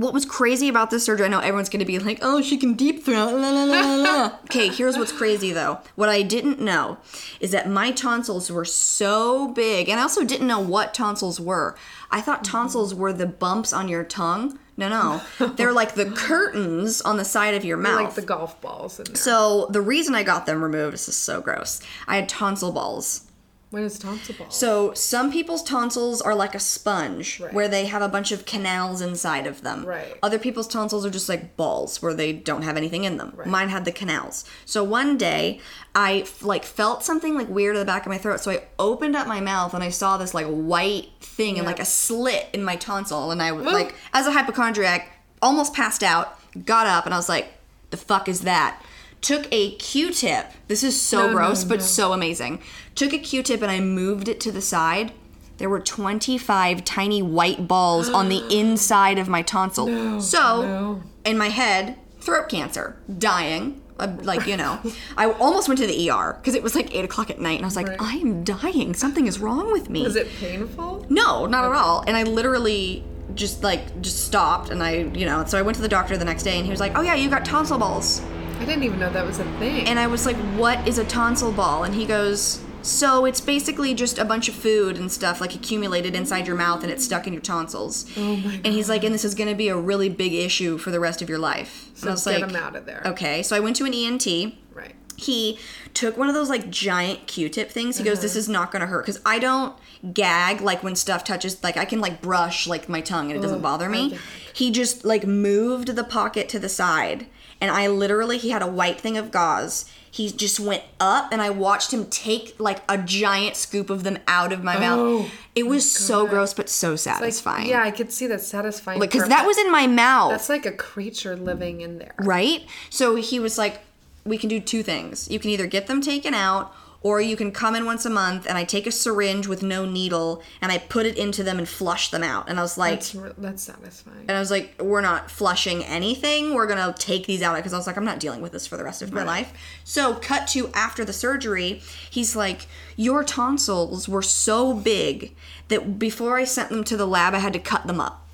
what 0.00 0.14
was 0.14 0.24
crazy 0.24 0.68
about 0.68 0.90
this 0.90 1.04
surgery? 1.04 1.26
I 1.26 1.28
know 1.28 1.40
everyone's 1.40 1.68
gonna 1.68 1.84
be 1.84 1.98
like, 1.98 2.18
"Oh, 2.22 2.40
she 2.40 2.56
can 2.56 2.74
deep 2.74 3.04
throat." 3.04 3.32
La, 3.32 3.50
la, 3.50 3.64
la, 3.64 3.96
la, 3.96 4.32
okay, 4.44 4.68
here's 4.68 4.96
what's 4.96 5.12
crazy 5.12 5.52
though. 5.52 5.80
What 5.94 6.08
I 6.08 6.22
didn't 6.22 6.60
know 6.60 6.98
is 7.40 7.50
that 7.50 7.68
my 7.68 7.90
tonsils 7.90 8.50
were 8.50 8.64
so 8.64 9.48
big, 9.48 9.88
and 9.88 9.98
I 9.98 10.02
also 10.02 10.24
didn't 10.24 10.46
know 10.46 10.60
what 10.60 10.94
tonsils 10.94 11.40
were. 11.40 11.76
I 12.10 12.20
thought 12.20 12.44
mm-hmm. 12.44 12.52
tonsils 12.52 12.94
were 12.94 13.12
the 13.12 13.26
bumps 13.26 13.72
on 13.72 13.88
your 13.88 14.04
tongue. 14.04 14.58
No, 14.76 14.88
no, 14.88 15.22
they're 15.56 15.72
like 15.72 15.94
the 15.94 16.10
curtains 16.10 17.00
on 17.00 17.16
the 17.16 17.24
side 17.24 17.54
of 17.54 17.64
your 17.64 17.76
mouth. 17.76 18.00
like 18.00 18.14
the 18.14 18.22
golf 18.22 18.60
balls 18.60 19.00
in 19.00 19.06
there 19.06 19.16
So 19.16 19.66
the 19.70 19.80
reason 19.80 20.14
I 20.14 20.22
got 20.22 20.46
them 20.46 20.62
removed, 20.62 20.94
this 20.94 21.08
is 21.08 21.16
so 21.16 21.40
gross. 21.40 21.80
I 22.06 22.16
had 22.16 22.28
tonsil 22.28 22.72
balls. 22.72 23.27
What 23.70 23.82
is 23.82 23.98
tonsil 23.98 24.34
balls 24.36 24.56
So 24.56 24.94
some 24.94 25.30
people's 25.30 25.62
tonsils 25.62 26.22
are 26.22 26.34
like 26.34 26.54
a 26.54 26.58
sponge 26.60 27.38
Right. 27.40 27.52
where 27.52 27.68
they 27.68 27.84
have 27.86 28.00
a 28.02 28.08
bunch 28.08 28.32
of 28.32 28.46
canals 28.46 29.00
inside 29.02 29.46
of 29.46 29.62
them. 29.62 29.84
Right. 29.84 30.16
Other 30.22 30.38
people's 30.38 30.66
tonsils 30.68 31.04
are 31.04 31.10
just 31.10 31.28
like 31.28 31.56
balls 31.56 32.00
where 32.00 32.14
they 32.14 32.32
don't 32.32 32.62
have 32.62 32.76
anything 32.78 33.04
in 33.04 33.18
them. 33.18 33.32
Right. 33.36 33.46
Mine 33.46 33.68
had 33.68 33.84
the 33.84 33.92
canals. 33.92 34.44
So 34.64 34.82
one 34.82 35.18
day 35.18 35.60
I 35.94 36.24
like 36.40 36.64
felt 36.64 37.04
something 37.04 37.34
like 37.34 37.48
weird 37.48 37.76
in 37.76 37.80
the 37.80 37.86
back 37.86 38.06
of 38.06 38.10
my 38.10 38.18
throat. 38.18 38.40
So 38.40 38.50
I 38.52 38.62
opened 38.78 39.14
up 39.16 39.26
my 39.26 39.40
mouth 39.40 39.74
and 39.74 39.82
I 39.84 39.90
saw 39.90 40.16
this 40.16 40.32
like 40.32 40.46
white 40.46 41.08
thing 41.20 41.58
and 41.58 41.66
like 41.66 41.80
a 41.80 41.84
slit 41.84 42.48
in 42.52 42.64
my 42.64 42.76
tonsil 42.76 43.30
and 43.30 43.42
I 43.42 43.52
was 43.52 43.66
like 43.66 43.94
as 44.14 44.26
a 44.26 44.32
hypochondriac 44.32 45.12
almost 45.42 45.74
passed 45.74 46.02
out, 46.02 46.38
got 46.64 46.86
up 46.86 47.04
and 47.04 47.12
I 47.12 47.18
was 47.18 47.28
like 47.28 47.52
the 47.90 47.96
fuck 47.96 48.28
is 48.28 48.40
that? 48.42 48.82
Took 49.20 49.48
a 49.50 49.72
Q-tip. 49.76 50.46
This 50.68 50.84
is 50.84 51.00
so 51.00 51.22
No, 51.22 51.26
no, 51.28 51.32
gross, 51.34 51.64
but 51.64 51.82
so 51.82 52.12
amazing. 52.12 52.60
Took 52.98 53.12
a 53.12 53.18
Q-tip 53.18 53.62
and 53.62 53.70
I 53.70 53.78
moved 53.78 54.26
it 54.28 54.40
to 54.40 54.50
the 54.50 54.60
side. 54.60 55.12
There 55.58 55.68
were 55.68 55.78
25 55.80 56.84
tiny 56.84 57.22
white 57.22 57.68
balls 57.68 58.08
on 58.08 58.28
the 58.28 58.42
inside 58.50 59.18
of 59.18 59.28
my 59.28 59.42
tonsil. 59.42 60.20
so, 60.20 60.62
no. 60.62 61.02
in 61.24 61.38
my 61.38 61.48
head, 61.48 61.96
throat 62.20 62.48
cancer, 62.48 62.96
dying. 63.18 63.80
uh, 64.00 64.16
Like, 64.22 64.46
you 64.48 64.56
know, 64.56 64.80
I 65.16 65.30
almost 65.30 65.68
went 65.68 65.78
to 65.78 65.86
the 65.86 66.10
ER 66.10 66.36
because 66.40 66.54
it 66.56 66.62
was 66.64 66.74
like 66.74 66.92
8 66.92 67.04
o'clock 67.04 67.30
at 67.30 67.40
night 67.40 67.54
and 67.58 67.64
I 67.64 67.68
was 67.68 67.76
like, 67.76 67.86
Right. 67.88 68.00
I 68.00 68.14
am 68.16 68.42
dying. 68.42 68.94
Something 68.94 69.28
is 69.28 69.38
wrong 69.38 69.70
with 69.70 69.88
me. 69.90 70.04
is 70.04 70.16
it 70.16 70.28
painful 70.40 71.06
No, 71.08 71.46
not 71.46 71.64
at 71.64 71.72
all. 71.72 72.02
And 72.06 72.16
I 72.16 72.24
literally 72.24 73.04
just 73.34 73.62
like 73.62 74.00
just 74.00 74.24
stopped 74.24 74.70
and 74.70 74.82
I, 74.82 74.92
you 75.20 75.24
know, 75.24 75.44
so 75.44 75.56
I 75.56 75.62
went 75.62 75.76
to 75.76 75.82
the 75.82 75.88
doctor 75.88 76.16
the 76.16 76.24
next 76.24 76.42
day 76.42 76.56
and 76.56 76.64
he 76.64 76.70
was 76.72 76.80
like, 76.80 76.96
"Oh 76.98 77.02
yeah, 77.02 77.14
you 77.14 77.30
got 77.30 77.44
tonsil 77.44 77.78
balls." 77.78 78.22
i 78.60 78.64
didn't 78.64 78.82
even 78.82 78.98
know 78.98 79.10
that 79.10 79.24
was 79.24 79.38
a 79.38 79.44
thing 79.60 79.86
And 79.86 80.00
I 80.00 80.08
was 80.08 80.26
like, 80.26 80.36
"What 80.56 80.88
is 80.88 80.98
a 80.98 81.04
tonsil 81.04 81.52
ball?" 81.52 81.84
And 81.84 81.94
he 81.94 82.04
goes, 82.06 82.60
So 82.88 83.24
it's 83.26 83.40
basically 83.40 83.94
just 83.94 84.18
a 84.18 84.24
bunch 84.24 84.48
of 84.48 84.54
food 84.54 84.96
and 84.96 85.10
stuff 85.12 85.40
like 85.40 85.54
accumulated 85.54 86.14
inside 86.14 86.46
your 86.46 86.56
mouth 86.56 86.82
and 86.82 86.90
it's 86.90 87.04
stuck 87.04 87.26
in 87.26 87.32
your 87.32 87.42
tonsils. 87.42 88.06
Oh 88.16 88.36
my 88.36 88.56
God. 88.56 88.60
And 88.64 88.74
he's 88.74 88.88
like, 88.88 89.04
and 89.04 89.14
this 89.14 89.24
is 89.24 89.34
going 89.34 89.48
to 89.50 89.54
be 89.54 89.68
a 89.68 89.76
really 89.76 90.08
big 90.08 90.32
issue 90.32 90.78
for 90.78 90.90
the 90.90 91.00
rest 91.00 91.20
of 91.22 91.28
your 91.28 91.38
life. 91.38 91.90
and 92.00 92.08
I 92.08 92.12
was 92.12 92.24
get 92.24 92.40
like, 92.40 92.50
him 92.50 92.56
out 92.56 92.76
of 92.76 92.86
there. 92.86 93.02
okay. 93.06 93.42
So 93.42 93.54
I 93.56 93.60
went 93.60 93.76
to 93.76 93.84
an 93.84 93.92
ENT 93.94 94.26
Right. 94.72 94.94
he 95.16 95.58
took 95.92 96.16
one 96.16 96.28
of 96.28 96.34
those 96.34 96.48
like 96.48 96.70
giant 96.70 97.26
q-tip 97.26 97.70
things 97.70 97.98
he 97.98 98.04
goes 98.04 98.18
Uh-huh. 98.18 98.22
this 98.22 98.36
is 98.36 98.48
not 98.48 98.70
gonna 98.70 98.86
hurt 98.86 99.04
because 99.04 99.20
i 99.26 99.40
don't 99.40 99.74
gag 100.14 100.60
like 100.60 100.84
when 100.84 100.94
stuff 100.94 101.24
touches 101.24 101.60
like 101.64 101.76
i 101.76 101.84
can 101.84 102.00
like 102.00 102.22
brush 102.22 102.68
like 102.68 102.88
my 102.88 103.00
tongue 103.00 103.28
and 103.32 103.36
it 103.40 103.42
doesn't 103.42 103.60
bother 103.60 103.88
me 103.88 104.16
he 104.52 104.70
just 104.70 105.04
like 105.04 105.26
moved 105.26 105.88
the 105.96 106.04
pocket 106.04 106.48
to 106.50 106.60
the 106.60 106.68
side 106.68 107.26
and 107.60 107.72
i 107.72 107.88
literally 107.88 108.38
he 108.38 108.50
had 108.50 108.62
a 108.62 108.66
white 108.68 109.00
thing 109.00 109.16
of 109.16 109.32
gauze 109.32 109.90
he 110.10 110.30
just 110.30 110.58
went 110.60 110.82
up 111.00 111.30
and 111.32 111.40
i 111.42 111.50
watched 111.50 111.92
him 111.92 112.06
take 112.06 112.54
like 112.58 112.80
a 112.88 112.96
giant 112.98 113.56
scoop 113.56 113.90
of 113.90 114.02
them 114.04 114.18
out 114.26 114.52
of 114.52 114.62
my 114.64 114.76
Oh, 114.76 114.80
mouth 115.20 115.30
it 115.54 115.66
was 115.66 115.90
so 115.90 116.26
gross 116.26 116.54
but 116.54 116.68
so 116.68 116.90
Like, 116.90 116.98
satisfying 117.00 117.68
yeah, 117.68 117.82
I 117.82 117.90
could 117.90 118.12
see 118.12 118.26
that 118.28 118.40
satisfying. 118.40 119.00
because 119.00 119.20
part, 119.22 119.30
that 119.30 119.46
was 119.46 119.58
in 119.58 119.70
my 119.72 119.86
mouth 119.86 120.30
That's 120.30 120.48
like 120.48 120.66
a 120.66 120.72
creature 120.72 121.34
living 121.36 121.80
in 121.80 121.98
there. 121.98 122.14
right? 122.18 122.62
So 122.90 123.16
he 123.16 123.40
was 123.40 123.58
like, 123.58 123.80
we 124.24 124.38
can 124.38 124.48
do 124.48 124.60
two 124.60 124.82
things. 124.82 125.28
You 125.30 125.38
can 125.38 125.50
either 125.50 125.66
get 125.66 125.86
them 125.88 126.00
taken 126.00 126.34
out, 126.34 126.72
or 127.00 127.20
you 127.20 127.36
can 127.36 127.52
come 127.52 127.76
in 127.76 127.84
once 127.84 128.04
a 128.04 128.10
month 128.10 128.46
and 128.48 128.58
I 128.58 128.64
take 128.64 128.86
a 128.86 128.90
syringe 128.90 129.46
with 129.46 129.62
no 129.62 129.84
needle 129.84 130.42
and 130.60 130.72
I 130.72 130.78
put 130.78 131.06
it 131.06 131.16
into 131.16 131.44
them 131.44 131.58
and 131.58 131.68
flush 131.68 132.10
them 132.10 132.24
out. 132.24 132.48
And 132.48 132.58
I 132.58 132.62
was 132.62 132.76
like, 132.76 133.00
That's 133.00 133.12
that's 133.38 133.62
satisfying. 133.62 134.20
and 134.28 134.32
I 134.32 134.40
was 134.40 134.50
like, 134.50 134.74
we're 134.82 135.00
not 135.00 135.30
flushing 135.30 135.84
anything. 135.84 136.54
We're 136.54 136.66
gonna 136.66 136.92
take 136.98 137.26
these 137.26 137.40
out 137.40 137.56
because 137.56 137.72
I 137.72 137.76
was 137.76 137.86
like, 137.86 137.96
I'm 137.96 138.04
not 138.04 138.18
dealing 138.18 138.40
with 138.40 138.50
this 138.52 138.66
for 138.66 138.76
the 138.76 138.84
rest 138.84 139.00
of 139.02 139.12
my 139.12 139.22
life. 139.22 139.52
So, 139.84 140.14
cut 140.14 140.48
to 140.48 140.70
after 140.74 141.04
the 141.04 141.12
surgery, 141.12 141.82
he's 142.10 142.34
like, 142.34 142.66
your 142.96 143.22
tonsils 143.22 144.08
were 144.08 144.22
so 144.22 144.74
big 144.74 145.36
that 145.68 145.98
before 145.98 146.36
I 146.36 146.44
sent 146.44 146.70
them 146.70 146.82
to 146.84 146.96
the 146.96 147.06
lab, 147.06 147.32
I 147.34 147.38
had 147.38 147.52
to 147.52 147.58
cut 147.60 147.86
them 147.86 148.00
up. 148.00 148.24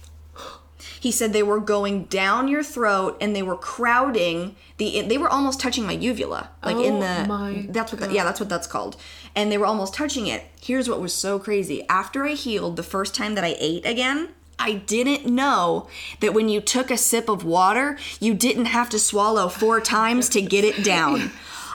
He 1.05 1.13
said 1.13 1.35
they 1.35 1.43
were 1.43 1.61
going 1.61 2.05
down 2.05 2.49
your 2.49 2.63
throat 2.63 3.19
and 3.21 3.37
they 3.37 3.43
were 3.43 3.59
crowding 3.59 4.57
the. 4.79 5.03
They 5.03 5.19
were 5.19 5.29
almost 5.29 5.61
touching 5.61 5.85
my 5.85 5.93
uvula, 5.93 6.49
like 6.65 6.77
in 6.77 6.95
Oh 6.95 7.01
the. 7.01 7.29
my 7.29 7.67
that's 7.69 7.93
what. 7.93 8.01
The, 8.01 8.11
yeah, 8.11 8.25
that's 8.25 8.41
what 8.41 8.49
that's 8.49 8.67
called. 8.67 8.97
And 9.37 9.53
they 9.53 9.59
were 9.59 9.67
almost 9.67 9.93
touching 9.93 10.27
it. 10.29 10.47
Here's 10.63 10.89
what 10.89 11.03
was 11.03 11.13
so 11.13 11.39
crazy. 11.39 11.87
After 11.91 12.25
I 12.25 12.31
healed 12.33 12.77
the 12.77 12.83
first 12.83 13.15
time 13.15 13.35
that 13.35 13.45
I 13.45 13.55
ate 13.59 13.85
again, 13.85 14.31
I 14.59 14.73
didn't 14.73 15.27
know 15.27 15.89
that 16.21 16.33
when 16.33 16.49
you 16.49 16.63
took 16.63 16.91
a 16.91 16.97
sip 16.97 17.29
of 17.29 17.45
water, 17.45 17.99
you 18.19 18.33
didn't 18.33 18.65
have 18.67 18.89
to 18.89 18.99
swallow 18.99 19.51
four 19.51 19.83
times 19.83 20.31
to 20.31 20.41
get 20.41 20.65
it 20.65 20.83
down. 20.83 21.33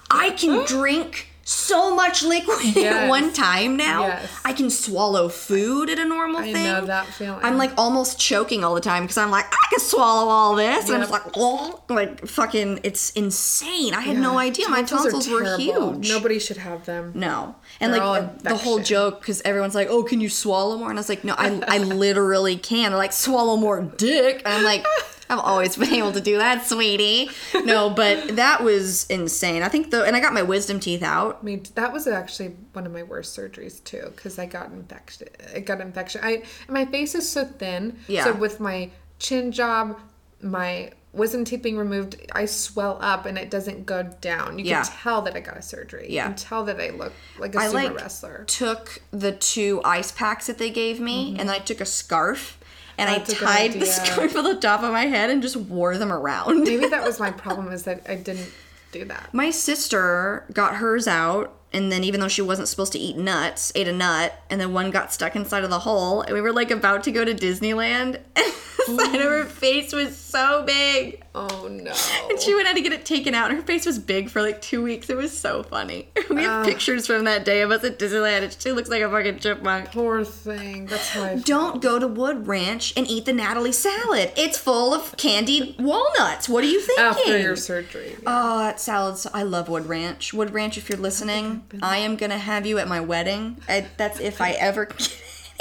I 0.10 0.32
can 0.32 0.66
drink 0.76 1.29
so 1.50 1.96
much 1.96 2.22
liquid 2.22 2.78
at 2.86 3.10
one 3.10 3.34
time 3.34 3.76
now. 3.76 4.06
Yes. 4.08 4.30
I 4.46 4.54
can 4.54 4.70
swallow 4.70 5.30
food 5.30 5.90
at 5.90 5.98
a 5.98 6.06
normal 6.06 6.42
I 6.42 6.54
thing. 6.54 6.64
know 6.64 6.86
that 6.86 7.08
feeling. 7.08 7.40
I'm 7.44 7.58
like 7.58 7.72
almost 7.76 8.20
choking 8.20 8.64
all 8.64 8.76
the 8.76 8.82
time 8.82 9.04
because 9.04 9.18
I'm 9.18 9.32
like, 9.32 9.46
I 9.52 9.68
can 9.72 9.80
swallow 9.80 10.30
all 10.30 10.56
this. 10.56 10.86
And 10.86 10.96
I'm 10.96 11.02
just 11.02 11.12
like, 11.12 11.24
oh, 11.36 11.82
like 11.90 12.28
fucking, 12.28 12.82
it's 12.84 13.10
insane. 13.12 13.96
I 13.96 14.02
had 14.02 14.18
no 14.18 14.38
idea 14.38 14.70
my 14.70 14.84
tonsils 14.84 15.28
are 15.28 15.42
tonsils 15.42 15.42
were 15.42 15.58
huge. 15.58 16.10
Nobody 16.10 16.38
should 16.38 16.58
have 16.58 16.86
them. 16.86 17.14
No. 17.16 17.56
And 17.80 17.94
They're 17.94 18.06
like 18.06 18.44
the 18.44 18.56
whole 18.56 18.80
joke, 18.80 19.20
because 19.20 19.42
everyone's 19.42 19.74
like, 19.76 19.88
oh, 19.90 20.04
can 20.04 20.22
you 20.22 20.30
swallow 20.30 20.78
more? 20.78 20.90
And 20.90 21.00
I 21.00 21.02
was 21.02 21.10
like, 21.10 21.24
no, 21.24 21.34
I, 21.36 21.64
I 21.68 21.78
literally 21.80 22.58
can. 22.58 22.92
They're 22.92 23.00
like, 23.00 23.14
swallow 23.14 23.56
more 23.58 23.82
dick. 23.82 24.44
And 24.46 24.54
I'm 24.54 24.64
like, 24.64 24.86
I've 25.30 25.40
always 25.40 25.78
been 25.78 25.94
able 25.94 26.12
to 26.14 26.22
do 26.22 26.38
that, 26.38 26.66
sweetie. 26.66 27.30
No, 27.64 27.90
but 27.90 28.36
that 28.36 28.64
was 28.64 29.06
insane. 29.08 29.62
I 29.62 29.70
think 29.70 29.92
the, 29.92 30.04
and 30.04 30.16
I 30.16 30.20
got 30.20 30.34
my 30.34 30.42
wisdom 30.42 30.80
teeth 30.80 31.04
out. 31.04 31.40
I 31.42 31.46
mean, 31.46 31.64
that 31.76 31.94
was 31.94 32.08
actually 32.08 32.56
one 32.74 32.86
of 32.86 32.92
my 32.92 33.04
worst 33.04 33.38
surgeries 33.38 33.84
too, 33.84 34.12
because 34.16 34.40
I 34.40 34.46
got 34.46 34.72
infected. 34.72 35.30
I 35.56 35.60
got 35.60 35.82
infection. 35.82 36.22
I 36.24 36.44
my 36.68 36.86
face 36.86 37.16
is 37.16 37.30
so 37.30 37.46
thin. 37.46 37.98
Yeah. 38.08 38.24
So 38.26 38.34
with 38.34 38.60
my 38.60 38.90
chin 39.20 39.52
job, 39.52 40.00
my 40.42 40.92
wisdom 41.12 41.44
teeth 41.44 41.64
being 41.64 41.78
removed, 41.78 42.16
I 42.34 42.46
swell 42.46 42.98
up 43.02 43.26
and 43.26 43.36
it 43.38 43.50
doesn't 43.50 43.86
go 43.88 44.04
down. 44.22 44.60
You 44.60 44.66
Yeah. 44.66 44.84
can 44.84 44.94
tell 44.94 45.22
that 45.24 45.36
I 45.36 45.40
got 45.40 45.58
a 45.58 45.62
surgery. 45.62 46.06
Yeah. 46.10 46.26
You 46.26 46.30
can 46.30 46.38
tell 46.38 46.64
that 46.66 46.80
I 46.80 46.92
look 46.92 47.14
like 47.40 47.56
a 47.56 47.60
I 47.60 47.66
sumo 47.68 47.74
like 47.74 47.96
wrestler. 47.96 48.44
took 48.48 49.02
the 49.10 49.32
two 49.32 49.82
ice 49.84 50.12
packs 50.12 50.46
that 50.48 50.60
they 50.60 50.70
gave 50.70 51.00
me, 51.00 51.32
mm-hmm. 51.32 51.40
and 51.40 51.50
then 51.50 51.56
I 51.56 51.60
took 51.60 51.82
a 51.82 51.86
scarf 51.86 52.59
and 53.00 53.10
I. 53.10 53.18
That's 53.20 53.34
good 53.34 53.46
tied 53.46 53.74
the 53.74 53.86
scarf 53.86 54.36
on 54.36 54.44
the 54.44 54.56
top 54.56 54.84
of 54.84 54.92
my 54.92 55.06
head 55.06 55.30
and 55.30 55.42
just 55.42 55.56
wore 55.56 55.98
them 55.98 56.12
around. 56.12 56.64
Maybe 56.64 56.88
that 56.88 57.04
was 57.04 57.20
my 57.20 57.32
problem 57.32 57.72
is 57.72 57.84
that 57.84 58.06
I 58.08 58.16
didn't 58.16 58.52
do 58.92 59.06
that. 59.06 59.34
My 59.34 59.50
sister 59.52 60.46
got 60.54 60.76
hers 60.76 61.08
out, 61.08 61.56
and 61.72 61.92
then 61.92 62.04
even 62.04 62.20
though 62.20 62.28
she 62.28 62.42
wasn't 62.42 62.68
supposed 62.68 62.92
to 62.94 63.00
eat 63.00 63.18
nuts, 63.18 63.72
ate 63.76 63.88
a 63.88 63.94
nut, 63.94 64.42
and 64.50 64.60
then 64.60 64.74
one 64.74 64.92
got 64.92 65.14
stuck 65.14 65.36
inside 65.36 65.64
of 65.64 65.70
the 65.70 65.80
hole. 65.80 66.22
And 66.22 66.34
we 66.34 66.42
were 66.42 66.54
like 66.54 66.72
about 66.72 67.04
to 67.04 67.12
go 67.12 67.24
to 67.24 67.34
Disneyland, 67.34 68.20
and 68.36 68.54
the 68.88 68.98
side 68.98 69.16
of 69.16 69.30
her 69.30 69.46
face 69.46 69.94
was 69.94 70.18
so 70.18 70.64
big. 70.66 71.24
Oh 71.40 71.68
no. 71.70 71.94
And 72.30 72.40
she 72.40 72.54
went 72.54 72.68
out 72.68 72.76
to 72.76 72.82
get 72.82 72.92
it 72.94 73.06
taken 73.06 73.34
out, 73.34 73.50
and 73.50 73.60
her 73.60 73.66
face 73.66 73.86
was 73.86 73.98
big 73.98 74.30
for 74.30 74.42
like 74.42 74.62
two 74.62 74.84
weeks. 74.84 75.10
It 75.10 75.18
was 75.18 75.36
so 75.36 75.64
funny. 75.64 76.10
We 76.30 76.44
have 76.44 76.64
pictures 76.66 77.08
from 77.08 77.24
that 77.24 77.44
day 77.44 77.62
of 77.62 77.72
us 77.72 77.84
at 77.84 77.98
Disneyland, 77.98 78.44
and 78.44 78.56
she 78.58 78.72
looks 78.72 78.88
like 78.88 79.02
a 79.02 79.10
fucking 79.10 79.40
chipmunk. 79.40 79.92
Poor 79.92 80.24
thing. 80.24 80.86
That's 80.86 81.10
how 81.10 81.36
Don't 81.38 81.82
go 81.82 81.98
to 81.98 82.08
Wood 82.08 82.46
Ranch 82.48 82.94
and 82.96 83.10
eat 83.10 83.26
the 83.26 83.34
Natalie 83.34 83.72
salad. 83.72 84.32
It's 84.38 84.58
full 84.58 84.94
of 84.94 85.18
candied 85.18 85.76
walnuts. 85.80 86.48
What 86.48 86.64
are 86.64 86.68
you 86.68 86.80
thinking? 86.82 87.04
after 87.06 87.38
your 87.40 87.56
surgery. 87.56 88.16
Oh, 88.28 88.60
that 88.60 88.80
salad! 88.80 89.20
I 89.34 89.42
love 89.44 89.70
Wood 89.70 89.88
Ranch. 89.88 90.34
Wood 90.34 90.54
Ranch, 90.54 90.78
if 90.78 90.88
you're 90.88 91.00
listening, 91.00 91.64
I 91.82 91.98
am 91.98 92.16
gonna 92.16 92.38
have 92.38 92.66
you 92.68 92.78
at 92.78 92.88
my 92.88 93.00
wedding. 93.00 93.58
I, 93.68 93.88
that's 93.98 94.20
if 94.20 94.40
I 94.40 94.52
ever 94.52 94.86
get 94.98 95.12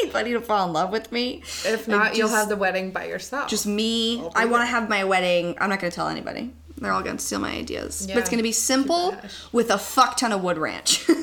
anybody 0.00 0.32
to 0.32 0.40
fall 0.40 0.66
in 0.66 0.72
love 0.72 0.90
with 0.90 1.10
me. 1.12 1.42
If 1.64 1.88
not, 1.88 2.16
you'll 2.16 2.28
have 2.28 2.48
the 2.48 2.56
wedding 2.56 2.90
by 2.90 3.06
yourself. 3.06 3.48
Just 3.48 3.66
me. 3.66 4.28
I 4.34 4.44
want 4.46 4.62
to 4.62 4.66
have 4.66 4.88
my 4.88 5.04
wedding. 5.04 5.56
I'm 5.60 5.70
not 5.70 5.80
gonna 5.80 5.90
tell 5.90 6.08
anybody. 6.08 6.52
They're 6.76 6.92
all 6.92 7.02
gonna 7.02 7.18
steal 7.18 7.40
my 7.40 7.52
ideas. 7.52 8.06
But 8.06 8.18
it's 8.18 8.30
gonna 8.30 8.42
be 8.42 8.52
simple 8.52 9.12
gosh. 9.12 9.52
with 9.52 9.70
a 9.70 9.78
fuck 9.78 10.16
ton 10.16 10.32
of 10.32 10.42
Wood 10.42 10.58
Ranch. 10.58 11.08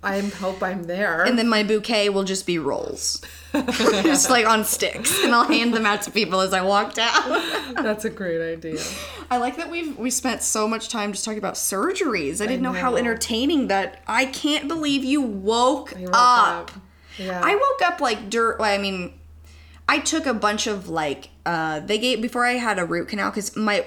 I 0.00 0.20
hope 0.20 0.62
I'm 0.62 0.84
there. 0.84 1.24
and 1.24 1.36
then 1.36 1.48
my 1.48 1.64
bouquet 1.64 2.08
will 2.08 2.22
just 2.22 2.46
be 2.46 2.56
rolls. 2.58 3.20
just 3.52 4.30
like 4.30 4.46
on 4.46 4.64
sticks. 4.64 5.24
And 5.24 5.34
I'll 5.34 5.44
hand 5.44 5.74
them 5.74 5.86
out 5.86 6.02
to 6.02 6.12
people 6.12 6.40
as 6.40 6.52
I 6.52 6.60
walk 6.60 6.94
down. 6.94 7.42
That's 7.74 8.04
a 8.04 8.10
great 8.10 8.40
idea. 8.40 8.80
I 9.28 9.38
like 9.38 9.56
that 9.56 9.70
we've 9.70 9.98
we 9.98 10.10
spent 10.10 10.42
so 10.42 10.68
much 10.68 10.88
time 10.88 11.12
just 11.12 11.24
talking 11.24 11.38
about 11.38 11.54
surgeries. 11.54 12.40
I 12.40 12.46
didn't 12.46 12.62
know. 12.62 12.72
how 12.72 12.96
entertaining 12.96 13.68
that. 13.68 14.00
I 14.06 14.26
can't 14.26 14.68
believe 14.68 15.02
you 15.02 15.20
woke, 15.20 15.94
woke 15.98 16.10
up. 16.12 16.70
up. 16.70 16.70
Yeah. 17.18 17.40
I 17.42 17.54
woke 17.54 17.90
up 17.90 18.00
like 18.00 18.30
dirt. 18.30 18.58
Well, 18.58 18.72
I 18.72 18.78
mean, 18.78 19.12
I 19.88 19.98
took 19.98 20.26
a 20.26 20.34
bunch 20.34 20.66
of 20.66 20.88
like 20.88 21.30
uh 21.46 21.80
they 21.80 21.98
gave 21.98 22.20
before 22.20 22.44
I 22.44 22.54
had 22.54 22.78
a 22.78 22.84
root 22.84 23.08
canal 23.08 23.30
because 23.30 23.56
my 23.56 23.86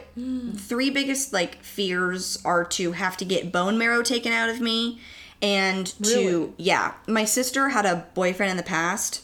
three 0.55 0.89
biggest 0.89 1.31
like 1.33 1.61
fears 1.63 2.39
are 2.43 2.65
to 2.65 2.93
have 2.93 3.17
to 3.17 3.25
get 3.25 3.51
bone 3.51 3.77
marrow 3.77 4.01
taken 4.01 4.33
out 4.33 4.49
of 4.49 4.59
me 4.61 4.99
and 5.41 5.87
to 6.03 6.53
yeah. 6.57 6.93
My 7.07 7.25
sister 7.25 7.69
had 7.69 7.85
a 7.85 8.07
boyfriend 8.13 8.51
in 8.51 8.57
the 8.57 8.63
past 8.63 9.23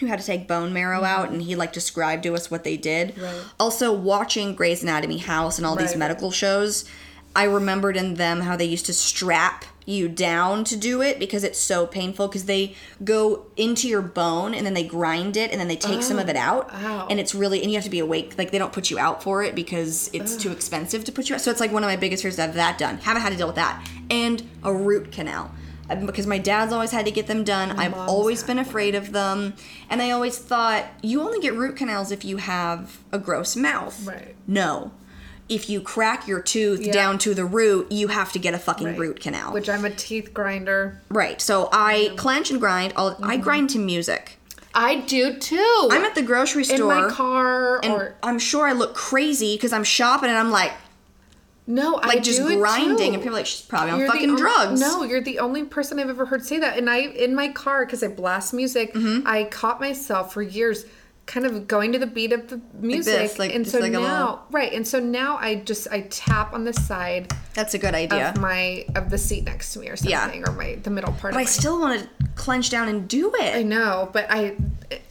who 0.00 0.06
had 0.06 0.18
to 0.18 0.24
take 0.24 0.48
bone 0.48 0.72
marrow 0.72 1.04
out 1.04 1.30
and 1.30 1.42
he 1.42 1.54
like 1.54 1.72
described 1.72 2.22
to 2.22 2.34
us 2.34 2.50
what 2.50 2.64
they 2.64 2.76
did. 2.76 3.18
Right. 3.18 3.44
Also 3.60 3.92
watching 3.92 4.54
Grey's 4.54 4.82
Anatomy 4.82 5.18
House 5.18 5.58
and 5.58 5.66
all 5.66 5.76
these 5.76 5.96
medical 5.96 6.30
shows, 6.30 6.88
I 7.36 7.44
remembered 7.44 7.96
in 7.96 8.14
them 8.14 8.40
how 8.40 8.56
they 8.56 8.64
used 8.64 8.86
to 8.86 8.94
strap 8.94 9.64
you 9.84 10.08
down 10.08 10.64
to 10.64 10.76
do 10.76 11.02
it 11.02 11.18
because 11.18 11.44
it's 11.44 11.58
so 11.58 11.86
painful 11.86 12.28
because 12.28 12.44
they 12.44 12.74
go 13.04 13.46
into 13.56 13.88
your 13.88 14.02
bone 14.02 14.54
and 14.54 14.64
then 14.64 14.74
they 14.74 14.84
grind 14.84 15.36
it 15.36 15.50
and 15.50 15.60
then 15.60 15.68
they 15.68 15.76
take 15.76 16.02
some 16.02 16.18
of 16.18 16.28
it 16.28 16.36
out. 16.36 16.70
Oh, 16.72 16.86
ow. 16.86 17.06
and 17.10 17.18
it's 17.18 17.34
really 17.34 17.62
and 17.62 17.70
you 17.70 17.76
have 17.76 17.84
to 17.84 17.90
be 17.90 17.98
awake 17.98 18.34
like 18.38 18.50
they 18.50 18.58
don't 18.58 18.72
put 18.72 18.90
you 18.90 18.98
out 18.98 19.22
for 19.22 19.42
it 19.42 19.54
because 19.54 20.08
it's 20.12 20.36
too 20.36 20.52
expensive 20.52 21.04
to 21.04 21.12
put 21.12 21.28
you 21.28 21.34
out. 21.34 21.40
So 21.40 21.50
it's 21.50 21.60
like 21.60 21.72
one 21.72 21.82
of 21.82 21.88
my 21.88 21.96
biggest 21.96 22.22
fears 22.22 22.36
to 22.36 22.42
have 22.42 22.54
that 22.54 22.78
done. 22.78 22.98
Haven't 22.98 23.22
had 23.22 23.30
to 23.30 23.36
deal 23.36 23.46
with 23.46 23.56
that. 23.56 23.86
And 24.10 24.42
a 24.62 24.72
root 24.72 25.12
canal. 25.12 25.52
Uh, 25.90 25.96
because 25.96 26.26
my 26.26 26.38
dad's 26.38 26.72
always 26.72 26.92
had 26.92 27.04
to 27.06 27.10
get 27.10 27.26
them 27.26 27.42
done. 27.42 27.72
I've 27.72 27.94
always 27.94 28.44
been 28.44 28.58
afraid 28.58 28.94
of 28.94 29.12
them. 29.12 29.54
And 29.90 30.00
i 30.00 30.12
always 30.12 30.38
thought 30.38 30.86
you 31.02 31.20
only 31.20 31.40
get 31.40 31.54
root 31.54 31.76
canals 31.76 32.12
if 32.12 32.24
you 32.24 32.36
have 32.36 32.98
a 33.10 33.18
gross 33.18 33.56
mouth. 33.56 34.06
Right. 34.06 34.36
no 34.46 34.92
if 35.54 35.68
you 35.70 35.80
crack 35.80 36.26
your 36.26 36.40
tooth 36.40 36.80
Yeah. 36.80 36.92
down 36.92 37.18
to 37.18 37.34
the 37.34 37.44
root 37.44 37.90
you 37.92 38.08
have 38.08 38.32
to 38.32 38.38
get 38.38 38.54
a 38.54 38.58
fucking 38.58 38.86
Right. 38.88 38.98
root 38.98 39.20
canal 39.20 39.52
Which 39.52 39.68
I'm 39.68 39.84
a 39.84 39.90
teeth 39.90 40.32
grinder. 40.34 41.00
right 41.10 41.40
so 41.40 41.68
i 41.72 42.12
clench 42.16 42.50
and 42.50 42.58
grind 42.60 42.92
all 42.96 43.10
i 43.22 43.34
Mm-hmm. 43.34 43.42
grind 43.42 43.70
to 43.70 43.78
music 43.78 44.38
I 44.74 45.00
do 45.02 45.34
too. 45.38 45.88
i'm 45.90 46.02
at 46.04 46.14
the 46.14 46.22
grocery 46.22 46.64
store 46.64 46.94
in 46.94 47.02
my 47.02 47.10
car 47.10 47.80
and 47.84 47.92
or 47.92 48.14
i'm 48.22 48.38
sure 48.38 48.66
i 48.66 48.72
look 48.72 48.94
crazy 48.94 49.54
because 49.56 49.72
i'm 49.72 49.84
shopping 49.84 50.30
and 50.30 50.38
i'm 50.38 50.50
like 50.50 50.72
no, 51.64 51.94
I 51.94 52.08
like 52.08 52.22
just 52.24 52.40
do 52.40 52.48
it 52.48 52.56
grinding 52.56 53.14
and 53.14 53.22
people 53.22 53.36
are 53.36 53.38
like 53.38 53.46
she's 53.46 53.60
probably 53.64 53.92
on 53.92 54.00
You're 54.00 54.08
fucking 54.08 54.30
only- 54.30 54.42
drugs 54.42 54.80
No, 54.80 55.04
you're 55.04 55.20
the 55.20 55.38
only 55.38 55.62
person 55.62 56.00
I've 56.00 56.08
ever 56.10 56.26
heard 56.26 56.44
say 56.44 56.58
that. 56.58 56.76
And 56.76 56.90
I, 56.90 56.98
in 57.02 57.36
my 57.36 57.50
car, 57.50 57.86
because 57.86 58.02
I 58.02 58.08
blast 58.08 58.52
music, 58.52 58.92
Mm-hmm. 58.94 59.24
I 59.28 59.44
caught 59.44 59.80
myself 59.80 60.32
for 60.34 60.42
years 60.42 60.84
kind 61.26 61.46
of 61.46 61.68
going 61.68 61.92
to 61.92 61.98
the 61.98 62.06
beat 62.06 62.32
of 62.32 62.48
the 62.48 62.60
music. 62.74 63.38
like- 63.38 63.54
and 63.54 63.64
just 63.64 63.76
so 63.76 63.80
like 63.80 63.92
now, 63.92 64.00
little- 64.00 64.42
right. 64.50 64.72
And 64.72 64.86
so 64.86 64.98
now 64.98 65.36
I 65.40 65.54
just 65.56 65.86
I 65.90 66.02
tap 66.02 66.52
on 66.52 66.64
the 66.64 66.72
side 66.72 67.32
That's 67.54 67.74
a 67.74 67.78
good 67.78 67.94
idea. 67.94 68.30
of 68.30 68.38
my 68.40 68.84
of 68.96 69.08
the 69.10 69.18
seat 69.18 69.44
next 69.44 69.72
to 69.74 69.78
me 69.78 69.88
or 69.88 69.94
Yeah. 70.02 70.22
something, 70.22 70.46
or 70.48 70.52
my 70.52 70.78
the 70.82 70.90
middle 70.90 71.12
part. 71.12 71.32
but 71.34 71.38
I 71.38 71.42
my, 71.42 71.44
still 71.44 71.78
want 71.80 72.02
to 72.02 72.08
clench 72.34 72.70
down 72.70 72.88
and 72.88 73.06
do 73.08 73.32
it. 73.36 73.54
I 73.54 73.62
know, 73.62 74.10
but 74.12 74.26
I 74.30 74.56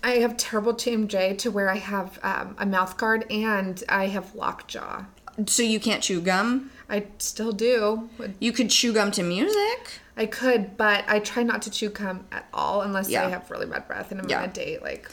I 0.03 0.11
have 0.19 0.37
terrible 0.37 0.73
TMJ 0.73 1.37
to 1.39 1.49
where 1.51 1.69
I 1.69 1.77
have 1.77 2.19
um, 2.23 2.55
a 2.59 2.65
mouth 2.65 2.97
guard 2.97 3.25
and 3.31 3.81
I 3.89 4.07
have 4.07 4.35
lockjaw. 4.35 5.05
So 5.47 5.63
you 5.63 5.79
can't 5.79 6.03
chew 6.03 6.19
gum. 6.21 6.71
I 6.89 7.05
still 7.19 7.53
do. 7.53 8.09
You 8.39 8.51
could 8.51 8.69
chew 8.69 8.91
gum 8.93 9.11
to 9.11 9.23
music. 9.23 10.01
I 10.17 10.25
could, 10.25 10.75
but 10.75 11.05
I 11.07 11.19
try 11.19 11.41
not 11.43 11.61
to 11.63 11.71
chew 11.71 11.89
gum 11.89 12.25
at 12.33 12.45
all 12.53 12.81
unless 12.81 13.07
Yeah. 13.09 13.25
I 13.25 13.29
have 13.29 13.49
really 13.49 13.65
bad 13.65 13.87
breath 13.87 14.11
and 14.11 14.19
I'm 14.19 14.29
Yeah. 14.29 14.39
on 14.39 14.49
a 14.49 14.51
date. 14.51 14.83
Like, 14.83 15.09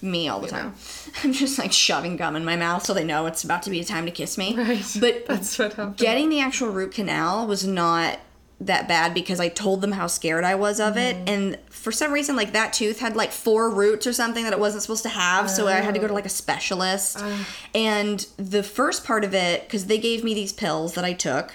Me 0.00 0.28
all 0.28 0.40
the 0.40 0.48
time. 0.48 0.74
I'm 1.24 1.32
just 1.32 1.58
like 1.58 1.72
shoving 1.72 2.16
gum 2.16 2.36
in 2.36 2.44
my 2.44 2.56
mouth 2.56 2.84
so 2.86 2.94
they 2.94 3.04
know 3.04 3.26
it's 3.26 3.42
about 3.42 3.62
to 3.64 3.70
be 3.70 3.80
a 3.80 3.84
time 3.84 4.04
to 4.06 4.12
kiss 4.12 4.38
me. 4.38 4.54
Right. 4.58 4.96
But 5.00 5.26
That's 5.28 5.58
what 5.58 5.72
happened. 5.74 5.96
getting 5.96 6.28
the 6.28 6.40
actual 6.40 6.68
root 6.68 6.92
canal 6.92 7.46
was 7.46 7.66
not 7.66 8.18
that 8.60 8.88
bad 8.88 9.14
because 9.14 9.38
I 9.38 9.48
told 9.48 9.80
them 9.80 9.92
how 9.92 10.08
scared 10.08 10.42
I 10.44 10.56
was 10.56 10.80
of 10.80 10.96
it. 10.96 11.16
Mm-hmm. 11.16 11.28
And 11.28 11.58
for 11.70 11.92
some 11.92 12.12
reason, 12.12 12.34
like 12.36 12.52
that 12.52 12.72
tooth 12.72 12.98
had 12.98 13.14
like 13.14 13.30
four 13.30 13.70
roots 13.70 14.06
or 14.06 14.12
something 14.12 14.44
that 14.44 14.52
it 14.52 14.58
wasn't 14.58 14.82
supposed 14.82 15.04
to 15.04 15.08
have. 15.10 15.48
So 15.48 15.68
I 15.68 15.74
had 15.74 15.94
to 15.94 16.00
go 16.00 16.08
to 16.08 16.12
like 16.12 16.26
a 16.26 16.30
specialist. 16.30 17.22
And 17.74 18.26
the 18.36 18.64
first 18.64 19.04
part 19.04 19.22
of 19.24 19.32
it, 19.32 19.62
because 19.62 19.86
they 19.86 19.98
gave 19.98 20.24
me 20.24 20.34
these 20.34 20.52
pills 20.52 20.94
that 20.94 21.04
I 21.04 21.12
took, 21.12 21.54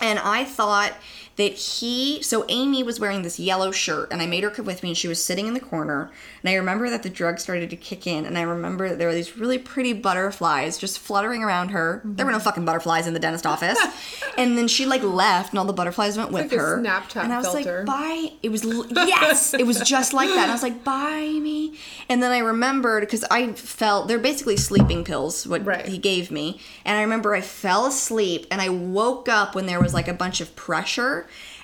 and 0.00 0.18
I 0.20 0.44
thought 0.44 0.92
that 1.36 1.52
he 1.54 2.22
so 2.22 2.44
Amy 2.48 2.82
was 2.82 3.00
wearing 3.00 3.22
this 3.22 3.38
yellow 3.38 3.70
shirt 3.70 4.12
and 4.12 4.20
I 4.20 4.26
made 4.26 4.44
her 4.44 4.50
come 4.50 4.66
with 4.66 4.82
me 4.82 4.90
and 4.90 4.98
she 4.98 5.08
was 5.08 5.22
sitting 5.24 5.46
in 5.46 5.54
the 5.54 5.60
corner 5.60 6.10
and 6.42 6.50
I 6.50 6.54
remember 6.54 6.90
that 6.90 7.02
the 7.02 7.10
drug 7.10 7.38
started 7.38 7.70
to 7.70 7.76
kick 7.76 8.06
in 8.06 8.26
and 8.26 8.36
I 8.36 8.42
remember 8.42 8.88
that 8.88 8.98
there 8.98 9.08
were 9.08 9.14
these 9.14 9.36
really 9.36 9.58
pretty 9.58 9.92
butterflies 9.92 10.78
just 10.78 10.98
fluttering 10.98 11.42
around 11.42 11.70
her. 11.70 12.00
There 12.04 12.26
were 12.26 12.32
no 12.32 12.38
mm-hmm. 12.38 12.44
fucking 12.44 12.64
butterflies 12.64 13.06
in 13.06 13.14
the 13.14 13.20
dentist 13.20 13.46
office. 13.46 13.78
and 14.38 14.58
then 14.58 14.68
she 14.68 14.86
like 14.86 15.02
left 15.02 15.50
and 15.50 15.58
all 15.58 15.64
the 15.64 15.72
butterflies 15.72 16.16
went 16.16 16.32
with 16.32 16.44
like 16.44 16.52
a 16.52 16.58
her. 16.58 16.78
Snapchat 16.78 17.24
and 17.24 17.32
I 17.32 17.38
was 17.38 17.48
filter. 17.48 17.78
like, 17.78 17.86
bye. 17.86 18.32
It 18.42 18.50
was 18.50 18.64
yes, 18.90 19.54
it 19.54 19.66
was 19.66 19.80
just 19.80 20.12
like 20.12 20.28
that. 20.28 20.42
And 20.42 20.50
I 20.50 20.54
was 20.54 20.62
like, 20.62 20.84
bye 20.84 21.38
me. 21.40 21.78
And 22.08 22.22
then 22.22 22.32
I 22.32 22.38
remembered 22.38 23.00
because 23.02 23.24
I 23.30 23.52
felt 23.52 24.08
they're 24.08 24.18
basically 24.18 24.56
sleeping 24.56 25.04
pills 25.04 25.46
what 25.46 25.64
Right. 25.64 25.86
he 25.86 25.98
gave 25.98 26.30
me. 26.30 26.60
And 26.84 26.98
I 26.98 27.02
remember 27.02 27.34
I 27.34 27.40
fell 27.40 27.86
asleep 27.86 28.46
and 28.50 28.60
I 28.60 28.68
woke 28.68 29.28
up 29.28 29.54
when 29.54 29.66
there 29.66 29.80
was 29.80 29.94
like 29.94 30.08
a 30.08 30.14
bunch 30.14 30.40
of 30.40 30.54
pressure. 30.56 31.21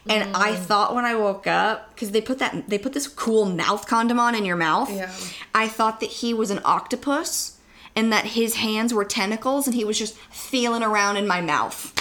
And 0.08 0.34
I 0.34 0.52
Mm. 0.52 0.58
thought 0.58 0.94
when 0.94 1.04
I 1.04 1.14
woke 1.14 1.46
up, 1.46 1.94
because 1.94 2.12
they 2.12 2.20
put 2.22 2.38
that 2.38 2.68
they 2.68 2.78
put 2.78 2.92
this 2.94 3.06
cool 3.06 3.44
mouth 3.44 3.86
condom 3.86 4.18
on 4.18 4.34
in 4.34 4.44
your 4.46 4.56
mouth. 4.56 4.90
Yeah. 4.90 5.10
I 5.54 5.68
thought 5.68 6.00
that 6.00 6.08
he 6.10 6.32
was 6.32 6.50
an 6.50 6.60
octopus 6.64 7.52
and 7.94 8.12
that 8.12 8.24
his 8.26 8.54
hands 8.56 8.94
were 8.94 9.04
tentacles 9.04 9.66
and 9.66 9.74
he 9.74 9.84
was 9.84 9.98
just 9.98 10.14
feeling 10.30 10.82
around 10.82 11.16
in 11.18 11.26
my 11.26 11.40
mouth. 11.40 11.92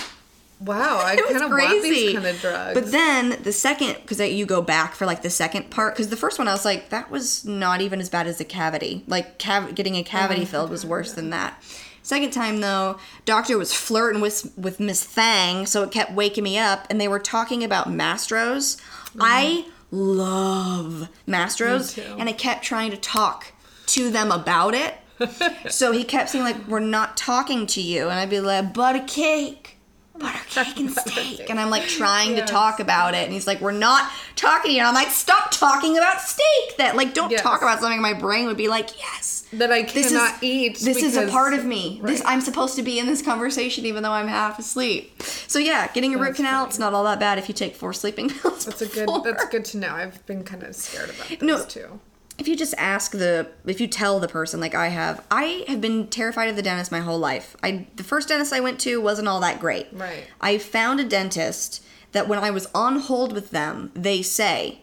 wow, 0.60 1.00
I 1.06 1.16
kind 1.18 1.44
of 1.44 1.52
want 1.52 1.84
these 1.84 2.14
kind 2.16 2.26
of 2.26 2.40
drugs. 2.42 2.74
But 2.74 2.92
then 2.92 3.38
the 3.44 3.52
second, 3.52 3.98
because 4.02 4.20
you 4.20 4.46
go 4.46 4.62
back 4.62 4.96
for 4.96 5.06
like 5.06 5.22
the 5.22 5.30
second 5.30 5.70
part, 5.70 5.94
because 5.94 6.08
the 6.10 6.16
first 6.18 6.40
one 6.40 6.48
I 6.48 6.52
was 6.54 6.66
like, 6.66 6.90
that 6.90 7.12
was 7.12 7.46
not 7.46 7.82
even 7.82 8.00
as 8.00 8.10
bad 8.10 8.26
as 8.26 8.38
the 8.38 8.46
cavity. 8.46 9.04
Like 9.08 9.38
cav- 9.38 9.76
getting 9.76 9.96
a 9.96 10.04
cavity 10.04 10.46
filled 10.46 10.70
was 10.72 10.84
worse 10.86 11.12
than 11.14 11.30
that. 11.32 11.62
Second 12.08 12.32
time 12.32 12.62
though, 12.62 13.00
doctor 13.26 13.58
was 13.58 13.74
flirting 13.74 14.22
with 14.22 14.58
with 14.58 14.80
Miss 14.80 15.04
Thang, 15.04 15.66
so 15.66 15.84
it 15.84 15.92
kept 15.92 16.14
waking 16.14 16.46
me 16.46 16.58
up, 16.58 16.88
and 16.90 17.02
they 17.02 17.08
were 17.10 17.20
talking 17.20 17.66
about 17.66 17.90
Mastro's. 17.90 18.78
I 19.20 19.66
mm-hmm. 19.66 19.98
love 19.98 21.10
Mastro's, 21.28 21.98
and 21.98 22.30
I 22.30 22.32
kept 22.32 22.64
trying 22.64 22.92
to 22.92 22.98
talk 22.98 23.52
to 23.88 24.10
them 24.10 24.32
about 24.32 24.74
it. 24.74 24.94
so 25.70 25.92
he 25.92 26.06
kept 26.06 26.30
saying 26.30 26.46
like, 26.46 26.66
"We're 26.66 26.80
not 26.80 27.18
talking 27.18 27.68
to 27.68 27.82
you," 27.82 28.04
and 28.04 28.14
I'd 28.14 28.30
be 28.30 28.40
like, 28.40 28.74
"But 28.74 28.96
a 28.96 29.02
cake." 29.02 29.77
Butter 30.20 30.40
cake 30.50 30.78
and 30.80 30.92
steak. 31.06 31.50
And 31.50 31.60
I'm 31.60 31.70
like 31.70 31.84
trying 31.84 32.36
Yes. 32.36 32.48
to 32.48 32.54
talk 32.54 32.80
about 32.80 33.14
it. 33.14 33.24
And 33.26 33.34
he's 33.34 33.48
like, 33.48 33.62
We're 33.62 33.72
not 33.72 34.12
talking 34.36 34.72
you. 34.72 34.80
And 34.80 34.88
I'm 34.88 34.94
like, 34.94 35.10
Stop 35.10 35.52
talking 35.52 35.98
about 35.98 36.22
steak. 36.22 36.78
That, 36.78 36.96
like, 36.96 37.14
don't 37.14 37.32
Yes. 37.32 37.42
talk 37.42 37.62
about 37.62 37.80
something 37.80 38.02
my 38.02 38.14
brain 38.14 38.46
would 38.48 38.58
be 38.58 38.68
like, 38.68 38.98
Yes. 39.00 39.46
that 39.54 39.72
I 39.72 39.84
This 39.84 40.10
cannot 40.10 40.36
is 40.38 40.44
eat. 40.44 40.80
This 40.80 41.04
is 41.04 41.16
a 41.18 41.28
part 41.28 41.54
of 41.54 41.64
me. 41.66 42.02
This 42.04 42.22
I'm 42.26 42.42
supposed 42.42 42.76
to 42.76 42.84
be 42.84 43.00
in 43.00 43.06
this 43.08 43.22
conversation 43.22 43.86
even 43.86 44.04
though 44.04 44.12
I'm 44.12 44.28
half 44.28 44.60
asleep. 44.60 45.22
So 45.48 45.60
yeah, 45.60 45.88
getting 45.94 46.14
a 46.16 46.18
root 46.18 46.36
canal, 46.36 46.62
funny. 46.62 46.70
it's 46.70 46.80
not 46.80 46.94
all 46.94 47.04
that 47.06 47.20
bad 47.20 47.38
if 47.38 47.48
you 47.48 47.54
take 47.54 47.76
four 47.76 47.94
sleeping 47.94 48.30
pills. 48.42 48.66
That's 48.66 48.82
a 48.82 48.88
good. 48.88 49.10
That's 49.24 49.46
good 49.50 49.66
to 49.66 49.78
know. 49.78 49.94
I've 49.94 50.26
been 50.26 50.44
kind 50.44 50.64
of 50.64 50.76
scared 50.76 51.10
about 51.12 51.28
this 51.30 51.42
No. 51.42 51.64
too. 51.66 52.00
If 52.38 52.48
you 52.48 52.56
just 52.56 52.76
ask 52.78 53.12
the 53.12 53.48
if 53.66 53.82
you 53.82 53.88
tell 53.88 54.20
the 54.20 54.28
person 54.28 54.60
like 54.60 54.76
I 54.76 54.90
have, 54.90 55.26
I 55.32 55.66
have 55.68 55.82
been 55.82 56.08
terrified 56.08 56.50
of 56.50 56.56
the 56.56 56.62
dentist 56.62 56.92
my 56.92 57.00
whole 57.00 57.20
life. 57.20 57.56
I 57.64 57.88
the 57.96 58.04
first 58.04 58.30
dentist 58.30 58.54
I 58.54 58.60
went 58.60 58.80
to 58.82 59.02
wasn't 59.02 59.28
all 59.28 59.40
that 59.42 59.60
great. 59.60 59.88
Right. 59.92 60.26
I 60.40 60.58
found 60.58 61.00
a 61.00 61.04
dentist 61.04 61.84
that 62.12 62.28
when 62.28 62.40
I 62.40 62.52
was 62.52 62.68
on 62.74 63.00
hold 63.00 63.34
with 63.34 63.52
them, 63.52 63.92
they 63.94 64.22
say, 64.22 64.82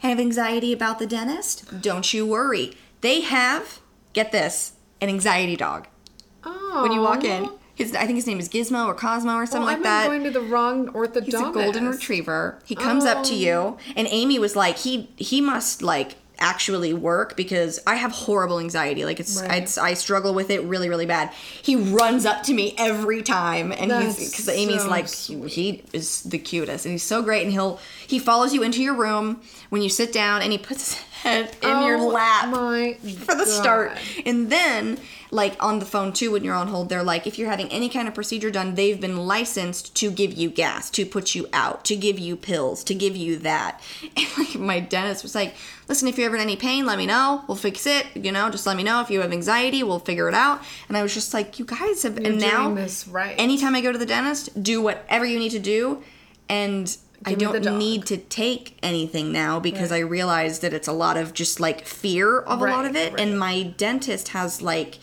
"Have 0.00 0.20
anxiety 0.20 0.72
about 0.72 0.98
the 0.98 1.06
dentist? 1.06 1.80
Don't 1.80 2.12
you 2.12 2.26
worry. 2.26 2.74
They 3.00 3.20
have 3.22 3.80
get 4.12 4.32
this, 4.32 4.72
an 5.00 5.08
anxiety 5.08 5.56
dog. 5.56 5.86
Oh. 6.44 6.80
When 6.82 6.92
you 6.92 7.00
walk 7.00 7.24
in, 7.24 7.44
oh. 7.44 7.58
his 7.74 7.94
I 7.94 8.04
think 8.06 8.16
his 8.16 8.26
name 8.26 8.38
is 8.38 8.48
Gizmo 8.48 8.86
or 8.86 8.94
Cosmo 8.94 9.34
or 9.34 9.46
something 9.46 9.62
oh, 9.62 9.66
well, 9.66 9.66
like 9.66 9.76
I've 9.78 9.82
that. 9.84 10.08
been 10.08 10.22
going 10.22 10.32
to 10.32 10.38
the 10.38 10.46
wrong 10.46 10.88
orthodontist. 10.88 11.24
He's 11.24 11.34
a 11.34 11.52
golden 11.52 11.88
retriever. 11.88 12.58
He 12.64 12.74
comes 12.74 13.04
up 13.04 13.24
to 13.24 13.34
you, 13.34 13.52
oh. 13.52 13.78
and 13.96 14.08
Amy 14.10 14.38
was 14.38 14.56
like, 14.56 14.78
he 14.78 15.10
he 15.16 15.40
must 15.40 15.82
like 15.82 16.16
actually 16.38 16.92
work 16.94 17.36
because 17.36 17.80
I 17.86 17.96
have 17.96 18.12
horrible 18.12 18.58
anxiety. 18.60 19.04
Like 19.04 19.20
it's, 19.20 19.40
Right. 19.40 19.62
it's 19.62 19.78
I 19.78 19.94
struggle 19.94 20.34
with 20.34 20.50
it 20.50 20.62
really 20.64 20.88
really 20.88 21.06
bad. 21.06 21.30
He 21.62 21.76
runs 21.76 22.24
up 22.26 22.42
to 22.44 22.54
me 22.54 22.74
every 22.78 23.22
time, 23.22 23.72
and 23.72 23.90
he's 23.92 24.30
because 24.30 24.48
Amy's 24.48 24.82
so 24.82 24.88
like 24.88 25.08
he, 25.08 25.48
he 25.48 25.82
is 25.92 26.22
the 26.22 26.38
cutest, 26.38 26.84
and 26.86 26.92
he's 26.92 27.02
so 27.02 27.22
great, 27.22 27.42
and 27.42 27.52
he'll 27.52 27.80
he 28.06 28.18
follows 28.18 28.54
you 28.54 28.62
into 28.62 28.82
your 28.82 28.94
room 28.94 29.40
when 29.70 29.82
you 29.82 29.88
sit 29.88 30.12
down, 30.12 30.42
and 30.42 30.52
he 30.52 30.58
puts 30.58 30.92
his 30.94 31.02
head 31.22 31.56
in 31.62 31.82
your 31.84 31.98
Oh 31.98 32.08
lap 32.08 32.48
My 32.50 32.94
for 33.02 33.34
the 33.34 33.44
start. 33.46 33.92
And 34.24 34.50
then, 34.50 34.98
like 35.30 35.62
on 35.62 35.78
the 35.78 35.84
phone 35.84 36.12
too, 36.12 36.32
when 36.32 36.44
you're 36.44 36.54
on 36.54 36.68
hold, 36.68 36.88
they're 36.88 37.02
like, 37.02 37.26
if 37.26 37.38
you're 37.38 37.50
having 37.50 37.68
any 37.68 37.88
kind 37.88 38.08
of 38.08 38.14
procedure 38.14 38.50
done, 38.50 38.74
they've 38.74 39.00
been 39.00 39.16
licensed 39.26 39.94
to 39.96 40.10
give 40.10 40.32
you 40.32 40.48
gas, 40.50 40.88
to 40.90 41.04
put 41.04 41.34
you 41.34 41.48
out, 41.52 41.84
to 41.86 41.96
give 41.96 42.18
you 42.18 42.34
pills, 42.36 42.82
to 42.84 42.94
give 42.94 43.16
you 43.16 43.36
that. 43.38 43.80
And 44.16 44.26
like 44.38 44.54
my 44.56 44.80
dentist 44.80 45.22
was 45.22 45.34
like, 45.34 45.54
listen, 45.88 46.08
if 46.08 46.16
you're 46.16 46.26
ever 46.26 46.36
in 46.36 46.42
any 46.42 46.56
pain, 46.56 46.86
let 46.86 46.98
me 46.98 47.06
know. 47.06 47.44
We'll 47.46 47.56
fix 47.56 47.86
it. 47.86 48.06
You 48.14 48.32
know, 48.32 48.48
just 48.50 48.66
let 48.66 48.76
me 48.76 48.82
know 48.82 49.00
if 49.00 49.10
you 49.10 49.20
have 49.20 49.32
anxiety. 49.32 49.82
We'll 49.82 49.98
figure 49.98 50.28
it 50.28 50.34
out. 50.34 50.62
And 50.88 50.96
I 50.96 51.02
was 51.02 51.12
just 51.14 51.34
like, 51.34 51.58
you 51.58 51.64
guys 51.64 52.02
have. 52.04 52.18
You're 52.18 52.32
and 52.32 52.40
now, 52.40 52.74
right. 53.10 53.34
anytime 53.38 53.74
I 53.74 53.80
go 53.80 53.92
to 53.92 53.98
the 53.98 54.06
dentist, 54.06 54.62
do 54.62 54.80
whatever 54.80 55.24
you 55.24 55.38
need 55.38 55.50
to 55.52 55.58
do, 55.58 56.02
and. 56.48 56.96
I 57.26 57.34
Give 57.34 57.50
the 57.50 57.58
don't 57.58 57.78
need 57.80 58.06
to 58.06 58.16
take 58.16 58.78
anything 58.80 59.32
now 59.32 59.58
because 59.58 59.90
Right. 59.90 59.96
I 59.96 60.00
realized 60.02 60.62
that 60.62 60.72
it's 60.72 60.86
a 60.86 60.92
lot 60.92 61.16
of 61.16 61.34
just 61.34 61.58
like 61.58 61.84
fear 61.84 62.38
of 62.38 62.60
a 62.62 62.64
lot 62.66 62.84
of 62.84 62.94
it. 62.94 63.12
right. 63.12 63.20
And 63.20 63.36
my 63.36 63.64
dentist 63.64 64.28
has 64.28 64.62
like 64.62 64.98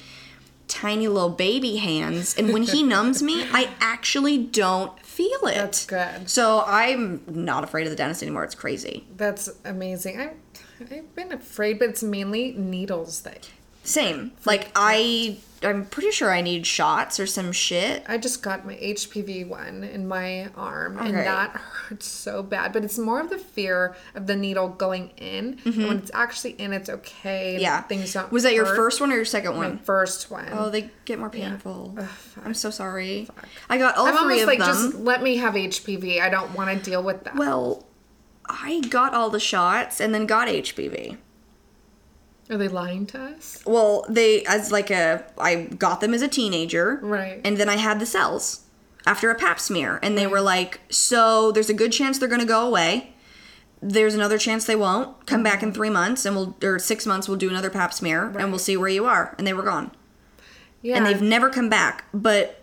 tiny 0.68 1.08
little 1.08 1.30
baby 1.30 1.78
hands. 1.78 2.36
And 2.38 2.54
when 2.54 2.64
he 2.64 2.84
numbs 2.84 3.22
me, 3.22 3.44
I 3.52 3.70
actually 3.80 4.38
don't 4.38 5.00
feel 5.00 5.40
it. 5.44 5.56
That's 5.56 5.86
good. 5.86 6.30
So 6.30 6.64
I'm 6.66 7.24
not 7.28 7.64
afraid 7.64 7.88
of 7.88 7.92
the 7.92 7.96
dentist 7.96 8.22
anymore. 8.22 8.44
It's 8.44 8.56
crazy. 8.56 9.06
That's 9.16 9.50
amazing. 9.64 10.20
I, 10.20 10.34
I've 10.80 11.16
been 11.16 11.32
afraid, 11.32 11.80
but 11.80 11.90
it's 11.90 12.04
mainly 12.04 12.52
needles 12.54 13.22
that 13.22 13.50
Same. 13.86 14.32
Like 14.46 14.72
I 14.76 15.38
I'm 15.66 15.86
pretty 15.86 16.12
sure 16.12 16.32
I 16.32 16.42
need 16.42 16.68
shots 16.68 17.20
or 17.20 17.26
some 17.26 17.52
shit. 17.52 18.04
I 18.08 18.18
just 18.18 18.42
got 18.44 18.66
my 18.66 18.76
HPV 18.76 19.48
one 19.48 19.84
in 19.84 20.08
my 20.08 20.50
arm, 20.56 20.98
and 20.98 21.16
that 21.16 21.52
hurts 21.52 22.08
so 22.08 22.44
bad. 22.44 22.74
But 22.74 22.84
it's 22.84 22.98
more 22.98 23.20
of 23.20 23.30
the 23.30 23.38
fear 23.38 23.96
of 24.14 24.28
the 24.28 24.36
needle 24.36 24.70
going 24.70 25.10
in. 25.18 25.60
And 25.66 25.78
when 25.78 25.98
it's 25.98 26.12
actually 26.14 26.52
in, 26.52 26.74
it's 26.74 26.90
okay. 26.90 27.54
Mm-hmm. 27.56 27.62
Yeah. 27.62 27.82
things 27.84 28.14
don't. 28.14 28.32
Was 28.32 28.44
that 28.44 28.54
your 28.54 28.66
first 28.66 29.02
one 29.02 29.12
or 29.12 29.16
your 29.16 29.26
second 29.26 29.54
My 29.54 29.58
one? 29.58 29.78
first 29.80 30.30
one. 30.30 30.50
Oh, 30.52 30.70
they 30.70 30.92
get 31.06 31.20
more 31.20 31.30
painful. 31.30 31.96
Ugh. 31.98 32.10
I'm 32.44 32.54
so 32.54 32.70
sorry. 32.70 33.28
I 33.70 33.78
got 33.78 33.96
all 33.98 34.08
I'm 34.08 34.14
three 34.14 34.42
almost 34.42 34.42
of 34.44 34.48
like, 34.48 34.60
them. 34.60 34.68
just 34.68 34.96
let 34.96 35.24
me 35.24 35.38
have 35.38 35.54
HPV. 35.54 36.22
I 36.22 36.30
don't 36.30 36.54
want 36.54 36.70
to 36.78 36.90
deal 36.90 37.02
with 37.02 37.24
that. 37.24 37.36
Well, 37.36 37.86
I 38.46 38.82
got 38.90 39.14
all 39.14 39.30
the 39.30 39.40
shots 39.40 40.00
and 40.00 40.14
then 40.14 40.26
got 40.26 40.48
HPV. 40.48 41.18
Are 42.50 42.58
they 42.58 42.68
lying 42.68 43.06
to 43.08 43.20
us? 43.20 43.64
Well, 43.66 44.06
they 44.08 44.46
as 44.46 44.72
like 44.72 44.92
a 44.92 45.24
I 45.38 45.64
got 45.64 46.02
them 46.02 46.14
as 46.14 46.22
a 46.22 46.28
teenager, 46.28 47.00
Right. 47.02 47.42
And 47.44 47.58
then 47.58 47.70
I 47.70 47.78
had 47.78 48.00
the 48.00 48.06
cells 48.06 48.62
after 49.08 49.30
a 49.30 49.36
Pap 49.36 49.60
smear, 49.60 50.00
and 50.04 50.18
they 50.18 50.28
were 50.28 50.42
like, 50.42 50.80
so 50.90 51.52
there's 51.52 51.70
a 51.70 51.74
good 51.74 51.92
chance 51.92 52.20
they're 52.20 52.30
gonna 52.30 52.46
go 52.46 52.68
away. 52.68 53.14
There's 53.82 54.16
another 54.16 54.38
chance 54.38 54.66
they 54.66 54.76
won't. 54.76 55.26
Come 55.26 55.44
back 55.44 55.62
in 55.62 55.70
mm-hmm. 55.70 55.76
three 55.76 55.90
months, 55.90 56.26
and 56.26 56.36
we'll 56.36 56.56
or 56.64 56.80
six 56.80 57.06
months. 57.06 57.28
We'll 57.28 57.38
do 57.38 57.50
another 57.50 57.70
Pap 57.70 57.94
smear, 57.94 58.26
and 58.38 58.50
we'll 58.50 58.60
see 58.60 58.78
where 58.78 58.90
you 58.90 59.06
are. 59.06 59.36
And 59.38 59.48
they 59.48 59.54
were 59.54 59.64
gone, 59.64 59.92
Yeah. 60.82 60.98
and 60.98 61.06
they've 61.06 61.22
never 61.22 61.50
come 61.50 61.70
back. 61.70 62.06
But 62.14 62.62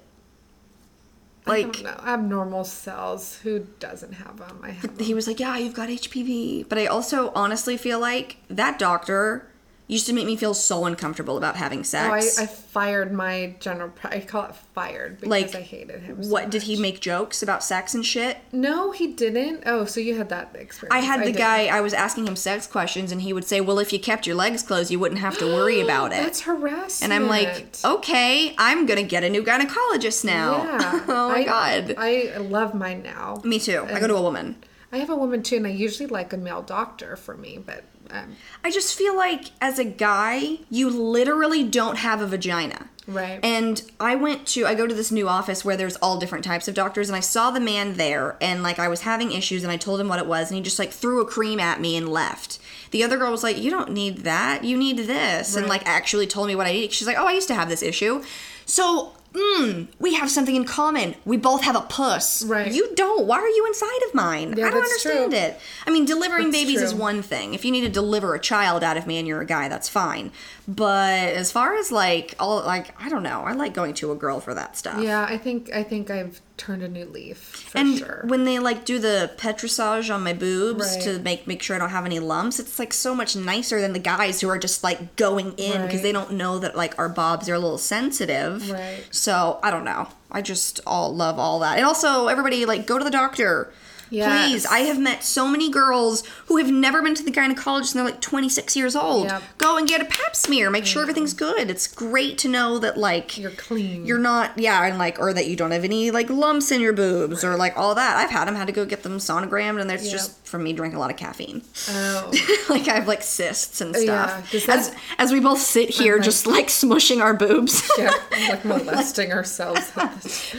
like 1.46 1.84
abnormal 1.84 2.64
cells. 2.64 3.40
Who 3.42 3.66
doesn't 3.80 4.12
have 4.12 4.38
them? 4.38 4.60
I 4.62 4.70
have. 4.70 4.98
he 5.00 5.12
was 5.12 5.26
like, 5.26 5.40
yeah, 5.40 5.56
you've 5.56 5.74
got 5.74 5.88
HPV. 5.88 6.68
But 6.68 6.78
I 6.78 6.86
also 6.86 7.32
honestly 7.34 7.76
feel 7.76 7.98
like 7.98 8.36
that 8.48 8.78
doctor 8.78 9.51
used 9.92 10.06
to 10.06 10.12
make 10.12 10.26
me 10.26 10.36
feel 10.36 10.54
so 10.54 10.84
uncomfortable 10.84 11.36
about 11.36 11.56
having 11.56 11.84
sex. 11.84 12.36
Oh, 12.38 12.42
I. 12.42 12.44
I 12.44 12.46
fired 12.46 13.12
my 13.12 13.54
general. 13.60 13.92
I 14.02 14.20
call 14.20 14.44
it 14.46 14.54
fired 14.74 15.20
because 15.20 15.30
like, 15.30 15.54
I 15.54 15.60
hated 15.60 16.00
him. 16.02 16.22
So 16.24 16.30
what 16.30 16.50
did 16.50 16.62
he 16.62 16.76
make 16.76 17.00
jokes 17.00 17.42
about 17.42 17.62
sex 17.62 17.94
and 17.94 18.04
shit? 18.04 18.38
No, 18.50 18.90
he 18.92 19.06
didn't. 19.08 19.62
Oh, 19.66 19.84
so 19.84 20.00
you 20.00 20.16
had 20.16 20.30
that 20.30 20.56
experience. 20.56 20.94
I 20.94 21.06
had 21.06 21.20
the 21.20 21.26
didn't. 21.26 21.38
guy. 21.38 21.66
I 21.66 21.80
was 21.80 21.92
asking 21.92 22.26
him 22.26 22.36
sex 22.36 22.66
questions, 22.66 23.12
and 23.12 23.22
he 23.22 23.32
would 23.32 23.44
say, 23.44 23.60
"Well, 23.60 23.78
if 23.78 23.92
you 23.92 24.00
kept 24.00 24.26
your 24.26 24.36
legs 24.36 24.62
closed, 24.62 24.90
you 24.90 24.98
wouldn't 24.98 25.20
have 25.20 25.36
to 25.38 25.46
worry 25.46 25.80
about 25.84 26.12
it." 26.12 26.22
That's 26.22 26.40
harassment. 26.40 27.02
and 27.02 27.12
I'm 27.12 27.28
like, 27.28 27.76
okay, 27.84 28.54
I'm 28.58 28.86
gonna 28.86 29.02
get 29.02 29.22
a 29.22 29.30
new 29.30 29.42
gynecologist 29.44 30.24
now. 30.24 30.64
Yeah. 30.64 31.04
oh 31.08 31.28
my 31.28 31.40
I- 31.40 31.44
god. 31.44 31.94
I 31.98 32.36
love 32.38 32.74
mine 32.74 33.02
now. 33.02 33.40
Me 33.44 33.58
too. 33.58 33.86
I 33.90 34.00
go 34.00 34.06
to 34.06 34.16
a 34.16 34.22
woman. 34.22 34.56
I 34.90 34.98
have 34.98 35.10
a 35.10 35.16
woman 35.16 35.42
too, 35.42 35.56
and 35.56 35.66
I 35.66 35.70
usually 35.70 36.06
like 36.06 36.32
a 36.32 36.36
male 36.36 36.60
doctor 36.62 37.16
for 37.16 37.34
me, 37.36 37.58
but 37.64 37.84
um, 38.12 38.36
I 38.62 38.70
just 38.70 38.96
feel 38.96 39.16
like 39.16 39.46
as 39.60 39.78
a 39.78 39.84
guy, 39.84 40.58
you 40.70 40.88
literally 40.90 41.64
don't 41.64 41.98
have 41.98 42.20
a 42.20 42.26
vagina. 42.26 42.88
Right. 43.06 43.40
And 43.42 43.82
I 43.98 44.14
went 44.14 44.46
to 44.48 44.64
I 44.64 44.74
go 44.76 44.86
to 44.86 44.94
this 44.94 45.10
new 45.10 45.28
office 45.28 45.64
where 45.64 45.76
there's 45.76 45.96
all 45.96 46.18
different 46.18 46.44
types 46.44 46.68
of 46.68 46.74
doctors 46.74 47.08
and 47.08 47.16
I 47.16 47.20
saw 47.20 47.50
the 47.50 47.58
man 47.58 47.94
there 47.94 48.36
and 48.40 48.62
like 48.62 48.78
I 48.78 48.86
was 48.86 49.00
having 49.00 49.32
issues 49.32 49.64
and 49.64 49.72
I 49.72 49.76
told 49.76 50.00
him 50.00 50.08
what 50.08 50.20
it 50.20 50.26
was 50.26 50.50
and 50.50 50.56
he 50.56 50.62
just 50.62 50.78
like 50.78 50.92
threw 50.92 51.20
a 51.20 51.26
cream 51.26 51.58
at 51.58 51.80
me 51.80 51.96
and 51.96 52.08
left. 52.08 52.60
The 52.92 53.02
other 53.02 53.18
girl 53.18 53.32
was 53.32 53.42
like, 53.42 53.58
"You 53.58 53.70
don't 53.70 53.90
need 53.90 54.18
that. 54.18 54.62
You 54.62 54.76
need 54.76 54.98
this." 54.98 55.56
And 55.56 55.66
like 55.66 55.84
actually 55.84 56.28
told 56.28 56.46
me 56.46 56.54
what 56.54 56.66
I 56.66 56.72
need. 56.72 56.92
She's 56.92 57.08
like, 57.08 57.18
"Oh, 57.18 57.26
I 57.26 57.32
used 57.32 57.48
to 57.48 57.54
have 57.54 57.68
this 57.68 57.82
issue." 57.82 58.22
So, 58.66 59.14
mm, 59.32 59.88
we 59.98 60.14
have 60.14 60.30
something 60.30 60.54
in 60.54 60.64
common. 60.64 61.14
We 61.24 61.36
both 61.36 61.62
have 61.62 61.76
a 61.76 61.80
puss. 61.80 62.44
Right. 62.44 62.72
You 62.72 62.94
don't. 62.94 63.26
Why 63.26 63.38
are 63.38 63.48
you 63.48 63.66
inside 63.66 64.00
of 64.08 64.14
mine? 64.14 64.54
Yeah, 64.56 64.66
I 64.66 64.70
don't 64.70 64.82
understand 64.82 65.32
true. 65.32 65.40
it. 65.40 65.60
I 65.86 65.90
mean, 65.90 66.04
delivering 66.04 66.50
That's 66.50 66.64
babies 66.64 66.82
is 66.82 66.94
one 66.94 67.22
thing. 67.22 67.54
If 67.54 67.64
you 67.64 67.70
need 67.70 67.82
to 67.82 67.88
deliver 67.88 68.34
a 68.34 68.40
child 68.40 68.84
out 68.84 68.96
of 68.96 69.06
me 69.06 69.18
and 69.18 69.26
you're 69.26 69.40
a 69.40 69.46
guy, 69.46 69.68
that's 69.68 69.88
fine. 69.88 70.30
But 70.68 71.30
as 71.34 71.50
far 71.50 71.74
as 71.74 71.90
like 71.90 72.34
all 72.38 72.62
like 72.62 72.94
I 73.02 73.08
don't 73.08 73.22
know, 73.24 73.42
I 73.42 73.52
like 73.52 73.74
going 73.74 73.94
to 73.94 74.12
a 74.12 74.14
girl 74.14 74.38
for 74.40 74.54
that 74.54 74.76
stuff. 74.76 75.00
yeah, 75.02 75.26
I 75.28 75.36
think 75.36 75.72
I 75.74 75.82
think 75.82 76.08
I've 76.10 76.40
turned 76.56 76.84
a 76.84 76.88
new 76.88 77.04
leaf 77.06 77.38
for 77.38 77.78
And 77.78 77.98
sure. 77.98 78.22
when 78.28 78.44
they 78.44 78.60
like 78.60 78.84
do 78.84 79.00
the 79.00 79.32
petrissage 79.38 80.08
on 80.10 80.22
my 80.22 80.32
boobs 80.32 80.94
Right. 80.94 81.02
to 81.02 81.18
make 81.18 81.48
make 81.48 81.62
sure 81.62 81.74
I 81.74 81.78
don't 81.80 81.90
have 81.90 82.06
any 82.06 82.20
lumps, 82.20 82.60
it's 82.60 82.78
like 82.78 82.92
so 82.92 83.12
much 83.14 83.34
nicer 83.34 83.80
than 83.80 83.92
the 83.92 83.98
guys 83.98 84.40
who 84.40 84.48
are 84.48 84.58
just 84.58 84.84
like 84.84 85.16
going 85.16 85.52
in 85.56 85.82
because 85.82 85.94
Right. 85.96 86.02
they 86.04 86.12
don't 86.12 86.32
know 86.34 86.60
that 86.60 86.76
like 86.76 86.96
our 86.98 87.08
bobs 87.08 87.48
are 87.48 87.54
a 87.54 87.58
little 87.58 87.78
sensitive. 87.78 88.70
Right. 88.70 89.04
So 89.10 89.58
I 89.64 89.70
don't 89.72 89.84
know. 89.84 90.08
I 90.30 90.42
just 90.42 90.78
all 90.86 91.12
love 91.14 91.40
all 91.40 91.58
that. 91.58 91.76
And 91.78 91.84
also 91.84 92.28
everybody 92.28 92.64
like 92.66 92.86
go 92.86 92.98
to 92.98 93.04
the 93.04 93.10
doctor. 93.10 93.72
Yes. 94.12 94.48
Please, 94.50 94.66
I 94.66 94.80
have 94.80 94.98
met 95.00 95.24
so 95.24 95.48
many 95.48 95.70
girls 95.70 96.22
who 96.46 96.58
have 96.58 96.70
never 96.70 97.02
been 97.02 97.14
to 97.14 97.22
the 97.22 97.30
gynecologist 97.30 97.94
and 97.94 98.00
they're 98.00 98.12
like 98.12 98.20
26 98.20 98.76
years 98.76 98.94
old. 98.94 99.24
Yep. 99.26 99.42
Go 99.58 99.76
and 99.78 99.88
get 99.88 100.00
a 100.00 100.04
pap 100.04 100.36
smear. 100.36 100.70
Make 100.70 100.84
sure 100.86 101.02
everything's 101.02 101.32
good. 101.34 101.70
It's 101.70 101.86
great 101.86 102.36
to 102.38 102.48
know 102.48 102.78
that 102.78 102.96
like 102.98 103.38
You're 103.38 103.50
clean. 103.52 104.04
you're 104.04 104.18
not 104.18 104.58
yeah 104.58 104.84
and 104.84 104.98
like 104.98 105.18
or 105.18 105.32
that 105.32 105.46
you 105.46 105.56
don't 105.56 105.70
have 105.70 105.84
any 105.84 106.10
like 106.10 106.28
lumps 106.28 106.70
in 106.70 106.80
your 106.80 106.92
boobs 106.92 107.42
or 107.42 107.56
like 107.56 107.76
all 107.76 107.94
that 107.94 108.16
i've 108.16 108.30
had 108.30 108.46
them 108.46 108.54
had 108.54 108.66
to 108.66 108.72
go 108.72 108.84
get 108.84 109.02
them 109.02 109.18
sonogrammed 109.18 109.80
and 109.80 109.88
that's 109.88 110.04
Yep. 110.04 110.12
just 110.12 110.46
from 110.46 110.62
me 110.64 110.72
drinking 110.72 110.96
a 110.96 111.00
lot 111.00 111.10
of 111.10 111.16
caffeine 111.16 111.62
oh, 111.90 112.30
like 112.68 112.88
i 112.88 112.94
have 112.94 113.08
like 113.08 113.22
cysts 113.22 113.80
and 113.80 113.96
stuff 113.96 114.50
does 114.52 114.68
as 114.68 114.94
as 115.18 115.32
we 115.32 115.40
both 115.40 115.58
sit 115.60 115.88
here 115.90 116.18
just 116.18 116.46
like 116.46 116.66
smushing 116.66 117.20
our 117.22 117.32
boobs 117.34 117.88
yeah, 117.98 118.10
like 118.48 118.64
molesting 118.64 119.32
ourselves. 119.32 119.90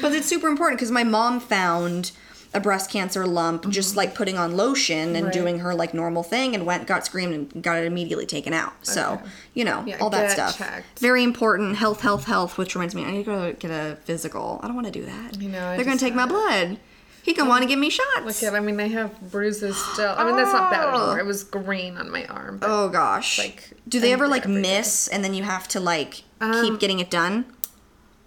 but 0.01 0.11
it's 0.13 0.27
super 0.27 0.47
important 0.47 0.80
because 0.80 0.91
my 0.91 1.03
mom 1.03 1.39
found 1.39 2.11
a 2.55 2.59
breast 2.59 2.89
cancer 2.91 3.25
lump 3.25 3.67
just 3.69 3.95
like 3.95 4.13
putting 4.15 4.38
on 4.38 4.55
lotion 4.55 4.97
and 4.99 5.15
Mm-hmm. 5.15 5.25
Right. 5.25 5.34
doing 5.34 5.59
her 5.59 5.73
like 5.73 5.93
normal 5.93 6.21
thing 6.23 6.53
and 6.55 6.65
went 6.65 6.85
got 6.88 7.05
screamed 7.05 7.34
and 7.34 7.63
got 7.63 7.77
it 7.80 7.85
immediately 7.85 8.25
taken 8.25 8.53
out 8.53 8.73
so 8.85 9.21
you 9.53 9.63
know 9.65 9.84
Yeah, 9.88 9.97
all 9.99 10.09
that 10.11 10.31
stuff 10.31 10.57
checked. 10.57 10.99
very 10.99 11.23
important 11.23 11.77
health 11.77 12.01
health 12.01 12.25
health 12.25 12.57
which 12.57 12.75
reminds 12.75 12.93
me 12.95 13.03
i 13.05 13.11
need 13.11 13.17
to 13.19 13.23
go 13.23 13.53
get 13.53 13.71
a 13.71 13.97
physical 14.03 14.59
i 14.61 14.67
don't 14.67 14.75
want 14.75 14.85
to 14.88 14.91
do 14.91 15.05
that 15.05 15.41
You 15.41 15.49
know, 15.49 15.65
I 15.69 15.75
they're 15.75 15.85
gonna 15.85 15.97
take 15.97 16.13
my 16.15 16.25
blood 16.27 16.77
he 17.23 17.34
can 17.34 17.47
want 17.47 17.61
to 17.63 17.67
give 17.69 17.80
me 17.80 17.89
shots 17.89 18.25
Look 18.25 18.43
at, 18.43 18.53
I 18.53 18.59
mean, 18.59 18.77
I 18.81 18.89
have 18.89 19.31
bruises 19.31 19.77
still. 19.77 20.13
I 20.17 20.25
mean, 20.25 20.35
that's 20.35 20.51
not 20.51 20.69
bad 20.69 20.88
Oh. 20.93 20.97
anymore. 20.97 21.19
It 21.19 21.25
was 21.25 21.45
green 21.45 21.95
on 21.95 22.11
my 22.11 22.25
arm. 22.25 22.59
Oh 22.61 22.89
gosh 22.89 23.39
Like, 23.39 23.69
do 23.88 24.01
they 24.01 24.11
ever 24.11 24.27
like 24.27 24.43
every 24.43 24.55
day. 24.61 24.61
miss 24.61 25.07
and 25.07 25.23
then 25.23 25.34
you 25.34 25.43
have 25.43 25.65
to 25.69 25.80
like 25.80 26.23
Um, 26.41 26.61
keep 26.61 26.80
getting 26.81 26.99
it 26.99 27.09
done 27.09 27.45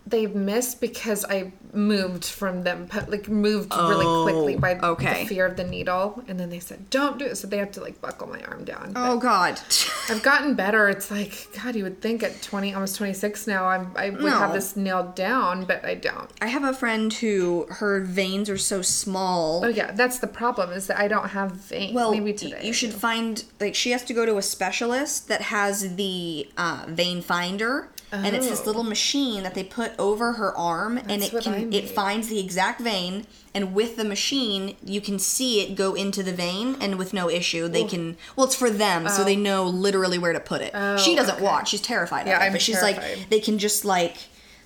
they 0.06 0.26
missed 0.26 0.80
because 0.80 1.24
I 1.24 1.52
moved 1.72 2.24
from 2.24 2.62
them, 2.62 2.88
like 3.08 3.28
moved 3.28 3.74
really 3.74 4.22
quickly 4.24 4.56
by 4.56 4.78
Oh, 4.82 4.92
okay. 4.92 5.22
the 5.24 5.28
fear 5.28 5.44
of 5.46 5.56
the 5.56 5.64
needle. 5.64 6.22
And 6.28 6.38
then 6.38 6.48
they 6.48 6.60
said, 6.60 6.88
"Don't 6.90 7.18
do 7.18 7.24
it." 7.26 7.36
So 7.36 7.46
they 7.48 7.58
have 7.58 7.72
to 7.72 7.80
like 7.80 8.00
buckle 8.00 8.28
my 8.28 8.40
arm 8.42 8.64
down. 8.64 8.92
But 8.92 9.10
oh 9.10 9.18
god 9.18 9.60
I've 10.08 10.22
gotten 10.22 10.54
better. 10.54 10.88
It's 10.88 11.10
like 11.10 11.48
God, 11.62 11.74
you 11.76 11.82
would 11.84 12.00
think 12.00 12.22
at 12.22 12.40
twenty, 12.40 12.72
almost 12.72 12.96
twenty 12.96 13.12
six 13.14 13.46
now, 13.46 13.66
I'm 13.66 13.92
I 13.96 14.10
would 14.10 14.22
have 14.32 14.50
No. 14.50 14.54
this 14.54 14.76
nailed 14.76 15.14
down, 15.16 15.64
but 15.64 15.84
I 15.84 15.94
don't. 15.96 16.30
i 16.40 16.46
have 16.46 16.64
a 16.64 16.72
friend 16.72 17.12
who 17.12 17.66
her 17.68 18.00
veins 18.00 18.48
are 18.48 18.58
so 18.58 18.82
small 18.82 19.64
Oh 19.64 19.68
yeah, 19.68 19.90
that's 19.92 20.18
the 20.20 20.28
problem 20.28 20.70
is 20.70 20.86
that 20.86 20.98
I 20.98 21.08
don't 21.08 21.28
have 21.30 21.52
veins. 21.52 21.94
Well, 21.94 22.12
maybe 22.12 22.32
today. 22.32 22.60
you 22.62 22.72
should 22.72 22.92
find 22.94 23.44
like 23.60 23.74
she 23.74 23.90
has 23.90 24.04
to 24.04 24.14
go 24.14 24.24
to 24.24 24.36
a 24.38 24.42
specialist 24.42 25.28
that 25.28 25.42
has 25.42 25.96
the 25.96 26.48
uh, 26.56 26.84
vein 26.88 27.20
finder, 27.22 27.88
and 28.12 28.34
it's 28.36 28.48
this 28.48 28.60
Oh. 28.62 28.66
little 28.66 28.84
machine 28.84 29.42
that 29.42 29.54
they 29.54 29.64
put 29.64 29.92
over 29.98 30.32
her 30.34 30.56
arm, 30.56 30.98
and 30.98 31.22
it 31.22 31.32
what 31.32 31.46
I 31.46 31.60
can 31.60 31.72
it 31.72 31.90
finds 31.90 32.28
the 32.28 32.38
exact 32.40 32.80
vein, 32.80 33.26
and 33.54 33.74
with 33.74 33.96
the 33.96 34.04
machine 34.04 34.76
you 34.84 35.00
can 35.00 35.18
see 35.18 35.60
it 35.60 35.74
go 35.74 35.94
into 35.94 36.22
the 36.22 36.32
vein, 36.32 36.76
and 36.80 36.96
with 36.98 37.12
no 37.12 37.28
issue 37.28 37.68
they 37.68 37.84
can. 37.84 38.16
Well, 38.36 38.46
it's 38.46 38.54
for 38.54 38.70
them, 38.70 39.08
so 39.08 39.24
they 39.24 39.36
know 39.36 39.64
literally 39.64 40.18
where 40.18 40.32
to 40.32 40.40
put 40.40 40.60
it. 40.62 40.70
she 41.00 41.12
Oh, 41.12 41.16
doesn't 41.16 41.36
okay. 41.36 41.44
watch; 41.44 41.68
she's 41.70 41.80
terrified 41.80 42.26
Yeah, 42.26 42.36
of 42.36 42.42
it, 42.42 42.44
I'm 42.46 42.52
but 42.52 42.62
she's 42.62 42.80
like 42.82 43.28
they 43.30 43.40
can 43.40 43.58
just 43.58 43.84
like. 43.84 44.16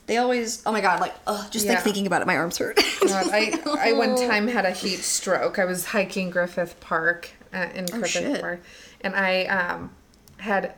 They 0.07 0.17
always, 0.17 0.61
oh 0.67 0.73
my 0.73 0.81
god, 0.81 0.99
like, 0.99 1.15
ugh, 1.29 1.47
just 1.53 1.69
like 1.69 1.83
thinking 1.83 2.05
about 2.09 2.21
it, 2.21 2.27
my 2.27 2.37
arms 2.37 2.59
hurt. 2.59 2.77
God, 3.07 3.29
I 3.33 3.61
I 3.79 3.93
one 3.93 4.17
time 4.29 4.49
had 4.49 4.65
a 4.67 4.73
heat 4.73 4.99
stroke. 4.99 5.59
I 5.61 5.65
was 5.65 5.85
hiking 5.85 6.31
Griffith 6.31 6.81
Park 6.81 7.31
uh, 7.55 7.69
in 7.75 7.87
Griffith 7.87 8.37
Oh. 8.39 8.41
Park, 8.41 8.61
and 9.03 9.15
I 9.15 9.45
um 9.45 9.91
had. 10.39 10.75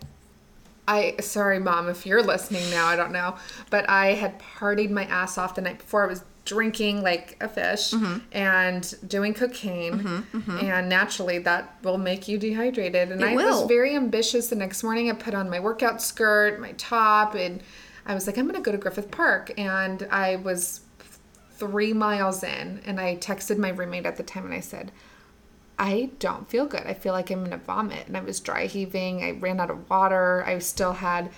I 0.88 1.16
sorry, 1.20 1.58
mom, 1.60 1.88
if 1.88 2.06
you're 2.06 2.22
listening 2.22 2.68
now, 2.70 2.86
I 2.86 2.96
don't 2.96 3.12
know, 3.12 3.36
but 3.70 3.88
I 3.88 4.14
had 4.14 4.38
partied 4.40 4.90
my 4.90 5.04
ass 5.04 5.38
off 5.38 5.54
the 5.54 5.60
night 5.62 5.78
before. 5.78 6.04
I 6.04 6.06
was 6.08 6.24
drinking 6.44 7.02
like 7.02 7.36
a 7.40 7.48
fish 7.48 7.92
Mm-hmm. 7.92 8.18
and 8.32 8.94
doing 9.06 9.32
cocaine, 9.32 10.24
and 10.60 10.88
naturally 10.88 11.38
that 11.38 11.76
will 11.84 11.98
make 11.98 12.26
you 12.26 12.36
dehydrated. 12.36 13.12
And 13.12 13.20
It 13.22 13.28
I 13.28 13.36
will. 13.36 13.60
was 13.60 13.68
very 13.68 13.94
ambitious. 13.94 14.48
The 14.48 14.56
next 14.56 14.82
morning, 14.82 15.08
I 15.08 15.14
put 15.14 15.34
on 15.34 15.48
my 15.48 15.60
workout 15.60 16.02
skirt, 16.02 16.60
my 16.60 16.72
top, 16.72 17.36
and 17.36 17.62
I 18.04 18.14
was 18.14 18.26
like, 18.26 18.36
I'm 18.36 18.46
gonna 18.46 18.60
go 18.60 18.72
to 18.72 18.78
Griffith 18.78 19.12
Park, 19.12 19.52
and 19.56 20.06
I 20.10 20.34
was 20.36 20.80
three 21.52 21.92
miles 21.92 22.42
in 22.42 22.80
and 22.84 23.00
I 23.00 23.16
texted 23.18 23.56
my 23.56 23.68
roommate 23.68 24.04
at 24.04 24.16
the 24.16 24.24
time 24.24 24.46
and 24.46 24.54
I 24.54 24.58
said, 24.58 24.90
I 25.82 26.10
don't 26.20 26.48
feel 26.48 26.66
good. 26.66 26.84
I 26.86 26.94
feel 26.94 27.12
like 27.12 27.28
I'm 27.32 27.42
gonna 27.42 27.56
vomit. 27.56 28.06
And 28.06 28.16
I 28.16 28.20
was 28.20 28.38
dry 28.38 28.66
heaving. 28.66 29.24
I 29.24 29.32
ran 29.32 29.58
out 29.58 29.68
of 29.68 29.90
water. 29.90 30.44
I 30.46 30.60
still 30.60 30.92
had 30.92 31.30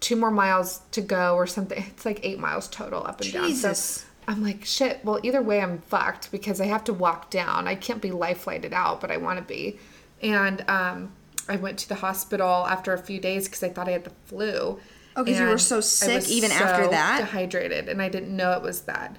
two 0.00 0.16
more 0.16 0.30
miles 0.30 0.80
to 0.92 1.02
go 1.02 1.34
or 1.36 1.46
something. 1.46 1.84
It's 1.88 2.06
like 2.06 2.20
eight 2.22 2.38
miles 2.38 2.68
total 2.68 3.06
up 3.06 3.20
and 3.20 3.30
down. 3.30 3.48
Jesus. 3.48 3.78
So 3.78 4.06
I'm 4.26 4.42
like, 4.42 4.64
shit. 4.64 5.04
Well, 5.04 5.20
either 5.22 5.42
way, 5.42 5.60
I'm 5.60 5.78
fucked 5.82 6.32
because 6.32 6.58
I 6.58 6.64
have 6.66 6.84
to 6.84 6.94
walk 6.94 7.30
down. 7.30 7.68
I 7.68 7.74
can't 7.74 8.00
be 8.00 8.10
life 8.12 8.38
flighted 8.38 8.72
out, 8.72 9.02
but 9.02 9.10
I 9.10 9.18
want 9.18 9.38
to 9.40 9.44
be. 9.44 9.78
And 10.22 10.64
um, 10.70 11.12
I 11.46 11.56
went 11.56 11.78
to 11.80 11.88
the 11.90 11.96
hospital 11.96 12.66
after 12.66 12.94
a 12.94 12.98
few 12.98 13.20
days 13.20 13.46
because 13.46 13.62
I 13.62 13.68
thought 13.68 13.88
I 13.88 13.92
had 13.92 14.04
the 14.04 14.12
flu. 14.24 14.80
Oh, 15.14 15.24
'cause 15.24 15.38
you 15.38 15.46
were 15.46 15.58
so 15.58 15.82
sick 15.82 16.30
even 16.30 16.50
after 16.50 16.84
so 16.84 16.90
that? 16.90 17.18
Dehydrated, 17.20 17.90
and 17.90 18.00
I 18.00 18.08
didn't 18.08 18.34
know 18.34 18.52
it 18.52 18.62
was 18.62 18.82
that. 18.82 19.14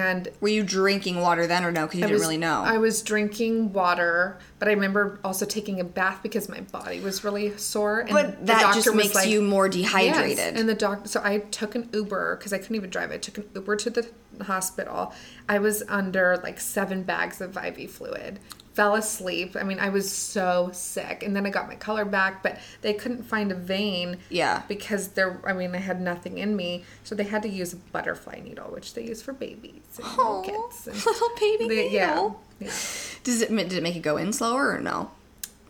And 0.00 0.28
Were 0.40 0.48
you 0.48 0.62
drinking 0.62 1.20
water 1.20 1.46
then 1.46 1.64
or 1.64 1.72
no? 1.72 1.86
Because 1.86 2.00
you 2.00 2.04
I 2.04 2.08
didn't 2.08 2.20
was- 2.20 2.22
really 2.22 2.38
know. 2.38 2.62
I 2.64 2.78
was 2.78 3.02
drinking 3.02 3.72
water, 3.72 4.38
but 4.58 4.68
I 4.68 4.72
remember 4.72 5.18
also 5.24 5.44
taking 5.44 5.80
a 5.80 5.84
bath 5.84 6.20
because 6.22 6.48
my 6.48 6.60
body 6.60 7.00
was 7.00 7.24
really 7.24 7.56
sore. 7.56 8.00
And 8.00 8.10
But 8.10 8.40
the 8.40 8.46
that 8.46 8.60
doctor 8.62 8.80
just 8.82 8.94
makes 8.96 9.14
like- 9.14 9.28
you 9.28 9.42
more 9.42 9.68
dehydrated 9.68 10.38
Yes. 10.38 10.58
And 10.58 10.68
the 10.68 10.74
doctor, 10.74 11.08
so 11.08 11.20
I 11.22 11.38
took 11.38 11.74
an 11.74 11.88
Uber 11.92 12.36
because 12.36 12.52
I 12.52 12.58
couldn't 12.58 12.76
even 12.76 12.90
drive. 12.90 13.10
I 13.12 13.18
took 13.18 13.38
an 13.38 13.44
Uber 13.54 13.76
to 13.76 13.90
the 13.90 14.06
hospital. 14.44 15.12
I 15.48 15.58
was 15.58 15.82
under 15.88 16.38
like 16.42 16.60
seven 16.60 17.02
bags 17.02 17.40
of 17.40 17.56
IV 17.56 17.90
fluid. 17.90 18.38
Fell 18.74 18.94
asleep. 18.94 19.54
I 19.54 19.64
mean, 19.64 19.78
I 19.78 19.90
was 19.90 20.10
so 20.10 20.70
sick. 20.72 21.22
And 21.22 21.36
then 21.36 21.44
I 21.44 21.50
got 21.50 21.68
my 21.68 21.74
color 21.74 22.04
back, 22.06 22.42
but 22.42 22.58
they 22.80 22.94
couldn't 22.94 23.24
find 23.24 23.52
a 23.52 23.54
vein. 23.54 24.16
Yeah. 24.30 24.62
Because 24.66 25.08
there, 25.08 25.40
I 25.46 25.52
mean, 25.52 25.74
I 25.74 25.78
had 25.78 26.00
nothing 26.00 26.38
in 26.38 26.56
me, 26.56 26.84
so 27.04 27.14
they 27.14 27.24
had 27.24 27.42
to 27.42 27.48
use 27.48 27.72
a 27.74 27.76
butterfly 27.76 28.40
needle, 28.42 28.66
which 28.70 28.94
they 28.94 29.04
use 29.04 29.20
for 29.20 29.32
babies 29.34 29.82
and 29.98 30.06
little 30.16 30.42
kids. 30.42 30.86
And 30.86 30.96
little 31.06 31.28
baby 31.38 31.68
they- 31.68 31.90
yeah, 31.90 32.08
needle. 32.14 32.42
yeah. 32.60 32.66
Does 33.24 33.42
it 33.42 33.50
did 33.54 33.72
it 33.74 33.82
make 33.82 33.96
it 33.96 34.00
go 34.02 34.16
in 34.16 34.32
slower 34.32 34.74
or 34.74 34.80
no? 34.80 35.10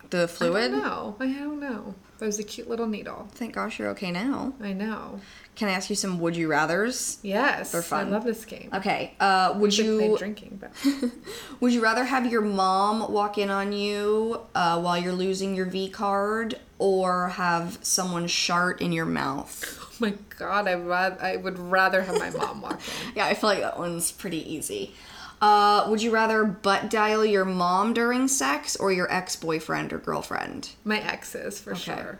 the 0.09 0.27
fluid? 0.27 0.71
don't. 0.71 1.15
I 1.19 1.25
don't 1.25 1.59
know. 1.59 1.95
That 2.19 2.27
was 2.27 2.37
a 2.39 2.43
cute 2.43 2.69
little 2.69 2.85
needle. 2.87 3.27
Thank 3.31 3.55
gosh 3.55 3.79
you're 3.79 3.89
okay 3.89 4.11
now. 4.11 4.53
I 4.61 4.71
know. 4.71 5.19
Can 5.55 5.67
I 5.69 5.73
ask 5.73 5.89
you 5.89 5.95
some 5.95 6.19
would 6.19 6.35
you 6.35 6.47
rather's? 6.47 7.19
Yes. 7.21 7.71
They're 7.71 7.81
fun. 7.83 8.07
I 8.07 8.09
love 8.09 8.23
this 8.23 8.43
game. 8.45 8.69
Okay. 8.73 9.13
Uh, 9.19 9.53
would 9.57 9.77
you 9.77 10.17
drinking, 10.17 10.59
but 10.59 10.71
would 11.59 11.73
you 11.73 11.81
rather 11.81 12.03
have 12.03 12.31
your 12.31 12.41
mom 12.41 13.11
walk 13.11 13.37
in 13.37 13.49
on 13.49 13.71
you 13.71 14.41
uh, 14.55 14.81
while 14.81 14.97
you're 14.97 15.13
losing 15.13 15.53
your 15.55 15.67
V 15.67 15.89
card, 15.89 16.59
or 16.79 17.29
have 17.29 17.77
someone 17.83 18.27
shart 18.27 18.81
in 18.81 18.91
your 18.91 19.05
mouth? 19.05 19.63
oh 19.81 19.93
my 19.99 20.15
god, 20.37 20.67
I 20.67 20.73
ra- 20.75 21.17
I 21.21 21.35
would 21.37 21.59
rather 21.59 22.01
have 22.01 22.17
my 22.17 22.31
mom 22.31 22.61
walk 22.61 22.73
in. 22.73 23.11
Yeah, 23.15 23.27
I 23.27 23.35
feel 23.35 23.49
like 23.51 23.59
that 23.61 23.77
one's 23.77 24.11
pretty 24.11 24.51
easy. 24.51 24.95
Uh, 25.39 25.85
would 25.89 26.01
you 26.01 26.09
rather 26.09 26.45
butt 26.45 26.89
dial 26.89 27.25
your 27.25 27.43
mom 27.45 27.93
during 27.93 28.27
sex 28.29 28.75
or 28.77 28.91
your 28.93 29.11
ex 29.11 29.35
boyfriend 29.35 29.91
or 29.91 29.97
girlfriend? 29.97 30.69
My 30.85 30.99
exes 30.99 31.59
for 31.59 31.75
sure. 31.75 32.19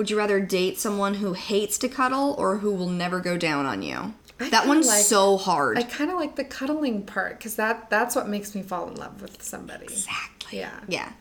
Would 0.00 0.08
you 0.08 0.16
rather 0.16 0.40
date 0.40 0.78
someone 0.80 1.12
who 1.12 1.34
hates 1.34 1.76
to 1.76 1.86
cuddle 1.86 2.34
or 2.38 2.56
who 2.56 2.72
will 2.74 2.88
never 2.88 3.20
go 3.20 3.36
down 3.36 3.66
on 3.66 3.82
you? 3.82 4.14
I 4.40 4.48
that 4.48 4.66
one's 4.66 4.86
like- 4.86 5.04
so 5.04 5.36
hard. 5.36 5.76
I 5.76 5.82
kind 5.82 6.10
of 6.10 6.16
like 6.16 6.36
the 6.36 6.44
cuddling 6.44 7.04
part 7.04 7.36
because 7.36 7.56
that 7.56 7.90
that's 7.90 8.16
what 8.16 8.26
makes 8.26 8.54
me 8.54 8.62
fall 8.62 8.88
in 8.88 8.94
love 8.94 9.20
with 9.20 9.42
somebody. 9.42 9.84
exactly. 9.84 10.60
Yeah. 10.60 10.80
Yeah. 10.88 11.12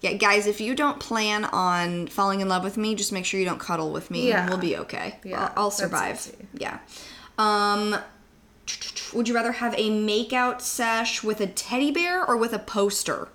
Yeah, 0.00 0.14
guys, 0.14 0.48
if 0.48 0.60
you 0.60 0.74
don't 0.74 0.98
plan 0.98 1.44
on 1.44 2.08
falling 2.08 2.40
in 2.40 2.48
love 2.48 2.64
with 2.64 2.76
me, 2.76 2.96
just 2.96 3.12
make 3.12 3.24
sure 3.24 3.38
you 3.38 3.46
don't 3.46 3.60
cuddle 3.60 3.92
with 3.92 4.10
me. 4.10 4.26
Yeah. 4.30 4.40
and 4.40 4.50
We'll 4.50 4.58
be 4.58 4.76
okay. 4.78 5.20
Yeah, 5.22 5.52
I'll, 5.56 5.66
I'll 5.66 5.70
survive. 5.70 6.28
Yeah. 6.54 6.80
Um, 7.38 7.94
would 9.14 9.28
you 9.28 9.34
rather 9.36 9.52
have 9.52 9.74
a 9.78 9.90
makeout 9.90 10.60
sesh 10.60 11.22
with 11.22 11.40
a 11.40 11.46
teddy 11.46 11.92
bear 11.92 12.26
or 12.28 12.36
with 12.36 12.52
a 12.52 12.58
poster? 12.58 13.28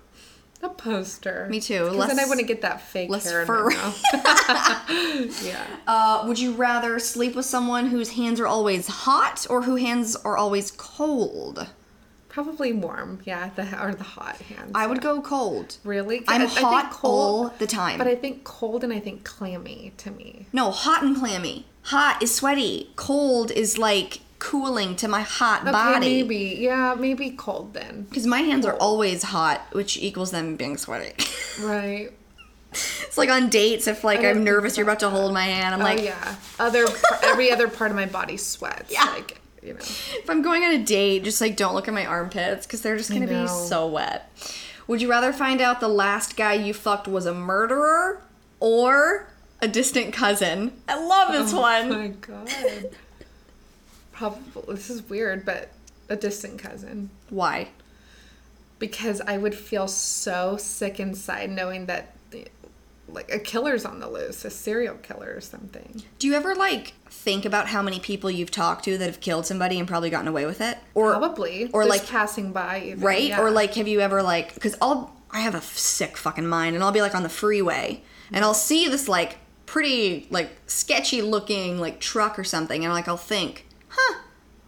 A 0.64 0.68
poster. 0.70 1.46
Me 1.50 1.60
too. 1.60 1.88
'Cause 1.88 1.96
Less- 1.96 2.08
then 2.08 2.18
I 2.20 2.24
wouldn't 2.26 2.48
get 2.48 2.62
that 2.62 2.80
fake 2.80 3.10
less 3.10 3.28
hair 3.30 3.44
fur. 3.44 3.70
yeah. 5.42 5.66
Uh, 5.86 6.24
would 6.26 6.38
you 6.38 6.52
rather 6.54 6.98
sleep 6.98 7.34
with 7.34 7.44
someone 7.44 7.86
whose 7.88 8.10
hands 8.12 8.40
are 8.40 8.46
always 8.46 8.86
hot 8.86 9.46
or 9.50 9.62
whose 9.62 9.80
hands 9.82 10.16
are 10.16 10.36
always 10.38 10.70
cold? 10.70 11.66
Probably 12.28 12.72
warm. 12.72 13.20
Yeah. 13.24 13.50
The 13.54 13.62
or 13.84 13.94
the 13.94 14.04
hot 14.04 14.36
hands. 14.36 14.72
I 14.74 14.86
would 14.86 15.00
go 15.02 15.20
cold. 15.20 15.76
Really? 15.84 16.24
I'm 16.26 16.40
I- 16.40 16.44
I 16.44 16.48
think 16.48 16.60
hot 16.66 16.98
all 17.02 17.50
the 17.58 17.66
time. 17.66 17.98
But 17.98 18.06
I 18.08 18.14
think 18.16 18.44
cold 18.44 18.82
and 18.82 18.92
I 18.92 19.00
think 19.00 19.22
clammy 19.24 19.92
to 19.98 20.10
me. 20.10 20.46
No, 20.52 20.70
hot 20.70 21.02
and 21.02 21.14
clammy. 21.16 21.66
Hot 21.82 22.22
is 22.22 22.34
sweaty. 22.34 22.90
Cold 22.96 23.50
is 23.50 23.76
like 23.76 24.20
cooling 24.44 24.94
to 24.96 25.08
my 25.08 25.22
hot 25.22 25.62
Okay, 25.62 25.72
body. 25.72 26.00
maybe. 26.22 26.56
Yeah, 26.60 26.94
maybe 26.98 27.30
cold 27.30 27.72
then. 27.72 28.02
Because 28.10 28.26
my 28.26 28.40
hands 28.40 28.66
are 28.66 28.76
always 28.76 29.22
hot, 29.22 29.62
which 29.72 29.96
equals 29.96 30.30
them 30.32 30.56
being 30.56 30.76
sweaty. 30.76 31.12
Right. 31.62 32.10
it's 32.72 33.16
like 33.16 33.28
on 33.30 33.48
dates, 33.48 33.86
if 33.86 34.02
like 34.02 34.24
I'm 34.24 34.42
nervous, 34.42 34.76
you're 34.76 34.84
about 34.84 34.98
to 35.00 35.08
hold 35.08 35.32
my 35.32 35.44
hand. 35.44 35.72
I'm 35.72 35.80
oh, 35.80 35.84
like, 35.84 36.00
oh 36.00 36.02
yeah. 36.02 36.34
Other 36.58 36.86
every 37.22 37.52
other 37.52 37.68
part 37.68 37.92
of 37.92 37.96
my 37.96 38.06
body 38.06 38.36
sweats. 38.36 38.92
Yeah. 38.92 39.04
Like 39.04 39.40
you 39.62 39.74
know. 39.74 39.78
if 39.80 40.28
I'm 40.28 40.42
going 40.42 40.64
on 40.64 40.72
a 40.72 40.82
date, 40.84 41.22
just 41.22 41.40
like 41.40 41.56
don't 41.56 41.74
look 41.76 41.86
at 41.86 41.94
my 41.94 42.04
armpits 42.04 42.66
because 42.66 42.82
they're 42.82 42.96
just 42.96 43.10
gonna 43.12 43.28
be 43.28 43.46
so 43.46 43.86
wet. 43.86 44.28
Would 44.88 45.00
you 45.00 45.08
rather 45.08 45.32
find 45.32 45.60
out 45.60 45.78
the 45.78 45.88
last 45.88 46.36
guy 46.36 46.54
you 46.54 46.74
fucked 46.74 47.06
was 47.06 47.24
a 47.24 47.32
murderer 47.34 48.20
or 48.58 49.28
a 49.62 49.68
distant 49.68 50.12
cousin? 50.12 50.72
I 50.88 50.96
love 51.02 51.32
this 51.32 51.54
Oh 51.54 51.60
one. 51.60 51.88
my 51.90 52.08
god. 52.08 52.50
Probably 54.14 54.74
this 54.74 54.88
is 54.90 55.08
weird, 55.08 55.44
but 55.44 55.70
a 56.08 56.16
distant 56.16 56.58
cousin. 56.58 57.10
Why? 57.30 57.68
Because 58.78 59.20
I 59.20 59.38
would 59.38 59.54
feel 59.54 59.88
so 59.88 60.56
sick 60.56 60.98
inside 61.00 61.50
knowing 61.50 61.86
that 61.86 62.14
like 63.08 63.30
a 63.30 63.38
killer's 63.38 63.84
on 63.84 64.00
the 64.00 64.08
loose, 64.08 64.44
a 64.44 64.50
serial 64.50 64.96
killer 64.96 65.32
or 65.36 65.40
something. 65.40 66.02
Do 66.18 66.26
you 66.26 66.34
ever 66.34 66.54
like 66.54 66.94
think 67.10 67.44
about 67.44 67.68
how 67.68 67.82
many 67.82 68.00
people 68.00 68.30
you've 68.30 68.50
talked 68.50 68.84
to 68.86 68.96
that 68.98 69.06
have 69.06 69.20
killed 69.20 69.46
somebody 69.46 69.78
and 69.78 69.86
probably 69.86 70.10
gotten 70.10 70.26
away 70.28 70.46
with 70.46 70.60
it? 70.60 70.78
Or 70.94 71.10
Probably. 71.12 71.70
or 71.72 71.84
Just 71.84 71.90
like 72.00 72.08
passing 72.08 72.52
by 72.52 72.80
even, 72.86 73.00
right? 73.00 73.28
yeah. 73.28 73.40
Or 73.40 73.50
like 73.50 73.74
have 73.74 73.86
you 73.88 74.00
ever 74.00 74.22
like 74.22 74.58
cuz 74.58 74.74
I'll 74.80 75.14
I 75.30 75.40
have 75.40 75.54
a 75.54 75.58
f- 75.58 75.76
sick 75.76 76.16
fucking 76.16 76.46
mind 76.46 76.74
and 76.76 76.82
I'll 76.84 76.92
be 76.92 77.02
like 77.02 77.14
on 77.14 77.22
the 77.24 77.28
freeway 77.28 78.02
and 78.32 78.44
I'll 78.44 78.54
see 78.54 78.88
this 78.88 79.06
like 79.08 79.38
pretty 79.66 80.26
like 80.30 80.50
sketchy 80.66 81.20
looking 81.22 81.78
like 81.78 82.00
truck 82.00 82.38
or 82.38 82.44
something 82.44 82.84
and 82.84 82.92
like 82.92 83.06
I'll 83.08 83.16
think, 83.16 83.66
"Huh, 83.96 84.18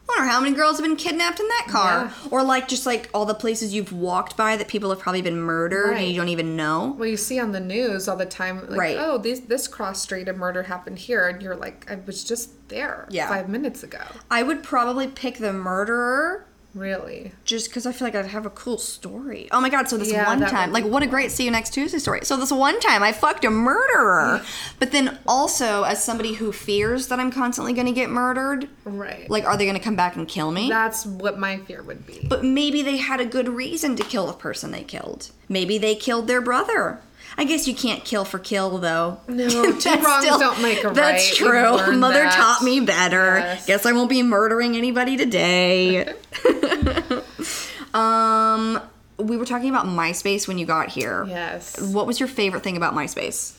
wonder 0.09 0.24
how 0.31 0.40
many 0.40 0.55
girls 0.55 0.77
have 0.78 0.86
been 0.86 0.97
kidnapped 0.97 1.40
in 1.40 1.48
that 1.48 1.66
car?" 1.69 2.12
Or 2.31 2.43
like 2.43 2.69
just 2.69 2.86
like 2.86 3.09
all 3.12 3.24
the 3.27 3.35
places 3.35 3.74
you've 3.74 3.93
walked 3.93 4.36
by 4.36 4.57
that 4.57 4.69
people 4.69 4.90
have 4.90 4.98
probably 5.01 5.23
been 5.23 5.36
murdered 5.40 5.97
and 5.97 6.07
you 6.07 6.16
don't 6.16 6.28
even 6.28 6.57
know. 6.57 6.94
Well, 6.98 7.09
you 7.09 7.16
see 7.16 7.39
on 7.40 7.53
the 7.53 7.61
news 7.61 8.09
all 8.09 8.16
the 8.16 8.27
time, 8.27 8.66
like, 8.69 8.78
Right. 8.78 8.97
oh, 8.98 9.19
this 9.19 9.40
this 9.40 9.66
cross 9.69 10.01
street 10.03 10.28
a 10.28 10.32
murder 10.32 10.65
happened 10.65 10.98
here, 10.98 11.28
and 11.28 11.43
you're 11.43 11.57
like, 11.57 11.90
I 11.90 11.98
was 12.07 12.24
just 12.24 12.69
there 12.69 13.07
Yeah. 13.11 13.28
five 13.28 13.48
minutes 13.48 13.82
ago. 13.82 14.01
I 14.31 14.43
would 14.43 14.62
probably 14.62 15.07
pick 15.09 15.39
the 15.39 15.53
murderer 15.53 16.47
Really? 16.77 17.32
just 17.44 17.69
because 17.69 17.86
I 17.86 17.93
feel 17.93 18.07
like 18.07 18.15
I'd 18.15 18.27
have 18.27 18.44
a 18.47 18.51
cool 18.51 18.77
story. 18.78 19.48
Oh 19.51 19.61
my 19.61 19.70
god! 19.70 19.89
So 19.89 19.97
this 19.97 20.11
Yeah, 20.12 20.27
one 20.27 20.40
time, 20.40 20.73
like, 20.73 20.85
be 20.85 20.90
what 20.90 21.03
a 21.03 21.07
great 21.07 21.31
see 21.32 21.44
you 21.44 21.51
next 21.51 21.70
Tuesday 21.73 21.98
story. 21.98 22.20
So 22.24 22.36
this 22.36 22.53
one 22.53 22.78
time, 22.81 23.03
I 23.03 23.12
fucked 23.12 23.44
a 23.44 23.51
murderer, 23.51 24.43
but 24.78 24.93
then 24.93 25.19
also 25.27 25.82
as 25.85 26.03
somebody 26.05 26.35
who 26.35 26.53
fears 26.53 27.09
that 27.09 27.19
I'm 27.19 27.32
constantly 27.32 27.73
going 27.73 27.86
to 27.86 27.93
get 27.93 28.11
murdered, 28.11 28.69
Right. 28.85 29.28
like, 29.31 29.44
are 29.44 29.57
they 29.57 29.65
going 29.65 29.77
to 29.78 29.82
come 29.82 29.97
back 29.97 30.16
and 30.16 30.28
kill 30.28 30.51
me? 30.53 30.69
that's 30.69 31.07
what 31.07 31.39
my 31.39 31.59
fear 31.59 31.82
would 31.82 32.07
be. 32.07 32.27
but 32.28 32.44
maybe 32.44 32.82
they 32.82 32.98
had 32.98 33.20
a 33.20 33.27
good 33.27 33.48
reason 33.48 33.97
to 33.97 34.05
kill 34.05 34.27
the 34.27 34.32
person 34.35 34.70
they 34.70 34.82
killed. 34.85 35.31
Maybe 35.48 35.78
they 35.78 35.94
killed 35.94 36.27
their 36.27 36.40
brother. 36.40 37.01
I 37.39 37.45
guess 37.45 37.69
you 37.69 37.75
can't 37.75 38.03
kill 38.05 38.25
for 38.25 38.39
kill 38.39 38.79
though. 38.79 39.19
No, 39.29 39.49
two 39.49 39.73
That's 39.73 40.05
wrongs 40.05 40.25
still- 40.25 40.39
don't 40.39 40.63
make 40.63 40.83
a 40.85 40.89
right. 40.89 40.95
That's 40.95 41.37
true. 41.37 41.51
Mother 41.97 42.23
that. 42.23 42.33
taught 42.35 42.63
me 42.63 42.81
better. 42.81 43.39
Yes. 43.39 43.67
Guess 43.67 43.87
I 43.87 43.93
won't 43.93 44.09
be 44.09 44.23
murdering 44.23 44.77
anybody 44.77 45.17
today. 45.17 46.15
um, 47.95 48.81
we 49.19 49.37
were 49.37 49.45
talking 49.45 49.69
about 49.69 49.87
MySpace 49.87 50.47
when 50.49 50.59
you 50.59 50.67
got 50.67 50.89
here. 50.89 51.25
Yes. 51.29 51.81
What 51.81 52.07
was 52.07 52.21
your 52.21 52.29
favorite 52.29 52.63
thing 52.63 52.77
about 52.77 52.95
MySpace? 52.95 53.59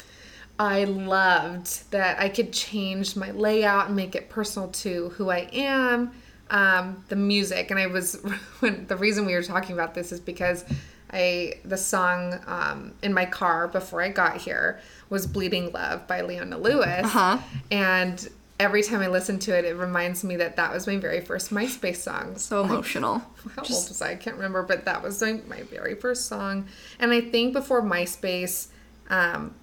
I 0.60 0.86
loved 0.86 1.92
that 1.92 2.20
I 2.20 2.30
could 2.30 2.52
change 2.52 3.16
my 3.16 3.30
layout 3.32 3.88
and 3.88 3.96
make 3.96 4.16
it 4.16 4.30
personal 4.30 4.70
to 4.70 5.10
who 5.10 5.30
I 5.30 5.48
am, 5.54 6.12
um, 6.50 7.04
the 7.10 7.16
music, 7.16 7.70
and 7.70 7.80
I 7.80 7.86
was 7.88 8.16
when 8.60 8.88
the 8.88 8.96
reason 8.98 9.26
we 9.28 9.34
were 9.36 9.44
talking 9.44 9.74
about 9.74 9.94
this 9.94 10.12
is 10.12 10.20
because 10.20 10.66
I 11.12 11.56
the 11.66 11.78
song 11.78 12.40
um, 12.48 12.94
in 13.02 13.14
my 13.14 13.26
car 13.26 13.68
before 13.68 14.02
I 14.02 14.10
got 14.10 14.38
here 14.38 14.80
was 15.10 15.26
"Bleeding 15.28 15.72
Love" 15.72 16.08
by 16.08 16.22
Leona 16.22 16.58
Lewis, 16.58 17.06
Uh-huh. 17.06 17.38
and 17.72 18.28
every 18.60 18.82
time 18.82 19.02
I 19.02 19.08
listen 19.08 19.38
to 19.40 19.56
it, 19.58 19.66
it 19.66 19.76
reminds 19.76 20.24
me 20.24 20.36
that 20.38 20.56
that 20.56 20.74
was 20.74 20.88
my 20.88 20.98
very 20.98 21.22
first 21.22 21.52
MySpace 21.52 21.98
song. 21.98 22.38
So 22.38 22.64
emotional. 22.64 23.20
How 23.56 23.62
old 23.62 23.70
was 23.70 24.02
I? 24.02 24.12
I 24.12 24.16
can't 24.16 24.36
remember, 24.36 24.64
but 24.64 24.84
that 24.86 25.04
was 25.04 25.22
my, 25.22 25.34
my 25.48 25.62
very 25.64 25.94
first 25.94 26.26
song. 26.26 26.68
And 27.00 27.12
I 27.12 27.22
think 27.22 27.54
before 27.54 27.84
MySpace 27.84 28.68
um, 29.12 29.54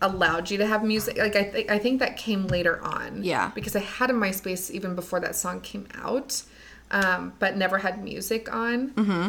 allowed 0.00 0.50
you 0.50 0.58
to 0.58 0.66
have 0.66 0.82
music, 0.82 1.16
like 1.18 1.36
I, 1.36 1.44
th- 1.44 1.68
I 1.70 1.78
think 1.78 2.00
that 2.00 2.16
came 2.16 2.48
later 2.48 2.82
on. 2.82 3.22
Yeah. 3.22 3.52
Because 3.54 3.76
I 3.76 3.80
had 3.80 4.10
a 4.10 4.14
MySpace 4.14 4.72
even 4.72 4.96
before 4.96 5.20
that 5.20 5.36
song 5.36 5.60
came 5.60 5.86
out, 5.94 6.42
um, 6.90 7.34
but 7.38 7.56
never 7.56 7.78
had 7.78 8.02
music 8.02 8.52
on. 8.52 8.90
Mm-hmm. 8.90 9.28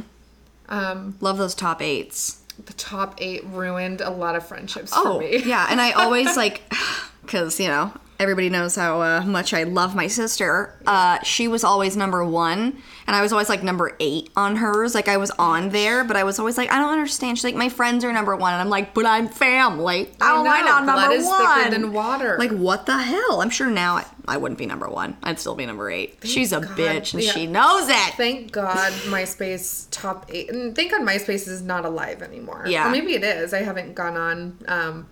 Um, 0.70 1.16
Love 1.22 1.38
those 1.38 1.56
top 1.56 1.82
eights. 1.82 2.42
The 2.66 2.74
top 2.74 3.16
eight 3.20 3.44
ruined 3.46 4.02
a 4.02 4.10
lot 4.12 4.36
of 4.36 4.48
friendships 4.48 4.92
Oh, 4.96 5.16
for 5.16 5.20
me. 5.20 5.44
yeah. 5.44 5.68
And 5.70 5.82
I 5.82 5.92
always 5.92 6.38
like, 6.38 6.62
because, 7.22 7.60
you 7.60 7.68
know, 7.68 7.92
everybody 8.20 8.50
knows 8.50 8.76
how 8.76 9.02
uh, 9.02 9.22
much 9.26 9.54
I 9.54 9.64
love 9.64 9.96
my 9.96 10.08
sister. 10.08 10.80
Uh, 10.86 11.22
she 11.24 11.48
was 11.48 11.64
always 11.64 11.98
number 11.98 12.24
one. 12.24 12.82
And 13.06 13.16
I 13.16 13.22
was 13.22 13.34
always 13.34 13.50
like 13.50 13.64
number 13.64 13.96
eight 14.00 14.30
on 14.36 14.56
hers. 14.56 14.96
Like 14.96 15.10
I 15.10 15.18
was 15.18 15.30
on 15.32 15.70
there, 15.70 16.06
but 16.06 16.16
I 16.16 16.24
was 16.24 16.40
always 16.40 16.58
like, 16.58 16.72
I 16.72 16.80
don't 16.80 16.92
understand. 16.94 17.38
She's 17.38 17.44
like, 17.44 17.56
my 17.56 17.68
friends 17.68 18.06
are 18.06 18.14
number 18.14 18.34
one. 18.36 18.54
And 18.54 18.62
I'm 18.62 18.70
like, 18.70 18.94
but 18.94 19.06
I'm 19.06 19.28
family. 19.28 20.10
How 20.22 20.40
am 20.40 20.48
I 20.48 20.62
not 20.62 20.86
number 20.86 20.94
Blood 20.94 21.12
is 21.14 21.30
thicker 21.30 21.70
than 21.70 21.92
water. 21.94 22.38
Like, 22.40 22.52
what 22.52 22.86
the 22.86 22.98
hell? 22.98 23.42
I'm 23.42 23.50
sure 23.50 23.70
now 23.70 23.98
I, 23.98 24.06
I 24.26 24.38
wouldn't 24.38 24.58
be 24.58 24.66
number 24.66 24.88
one. 24.88 25.18
I'd 25.22 25.38
still 25.38 25.56
be 25.56 25.66
number 25.66 25.92
eight. 25.92 26.20
She's 26.24 26.54
a 26.54 26.62
God. 26.62 26.78
bitch 26.78 27.14
and 27.14 27.22
Yeah. 27.24 27.32
she 27.32 27.46
knows 27.46 27.90
it. 27.90 28.14
Thank 28.16 28.54
God 28.54 28.94
MySpace 29.08 29.88
top 29.92 30.26
eight. 30.30 30.50
And 30.50 30.74
thank 30.74 30.92
God 30.92 31.02
MySpace 31.02 31.48
is 31.48 31.62
not 31.62 31.84
alive 31.84 32.22
anymore. 32.22 32.64
Yeah. 32.68 32.88
Or 32.88 32.92
maybe 32.92 33.16
it 33.16 33.24
is. 33.24 33.54
I 33.54 33.64
haven't 33.64 33.96
gone 33.96 34.16
on. 34.16 34.58
Um, 34.68 35.08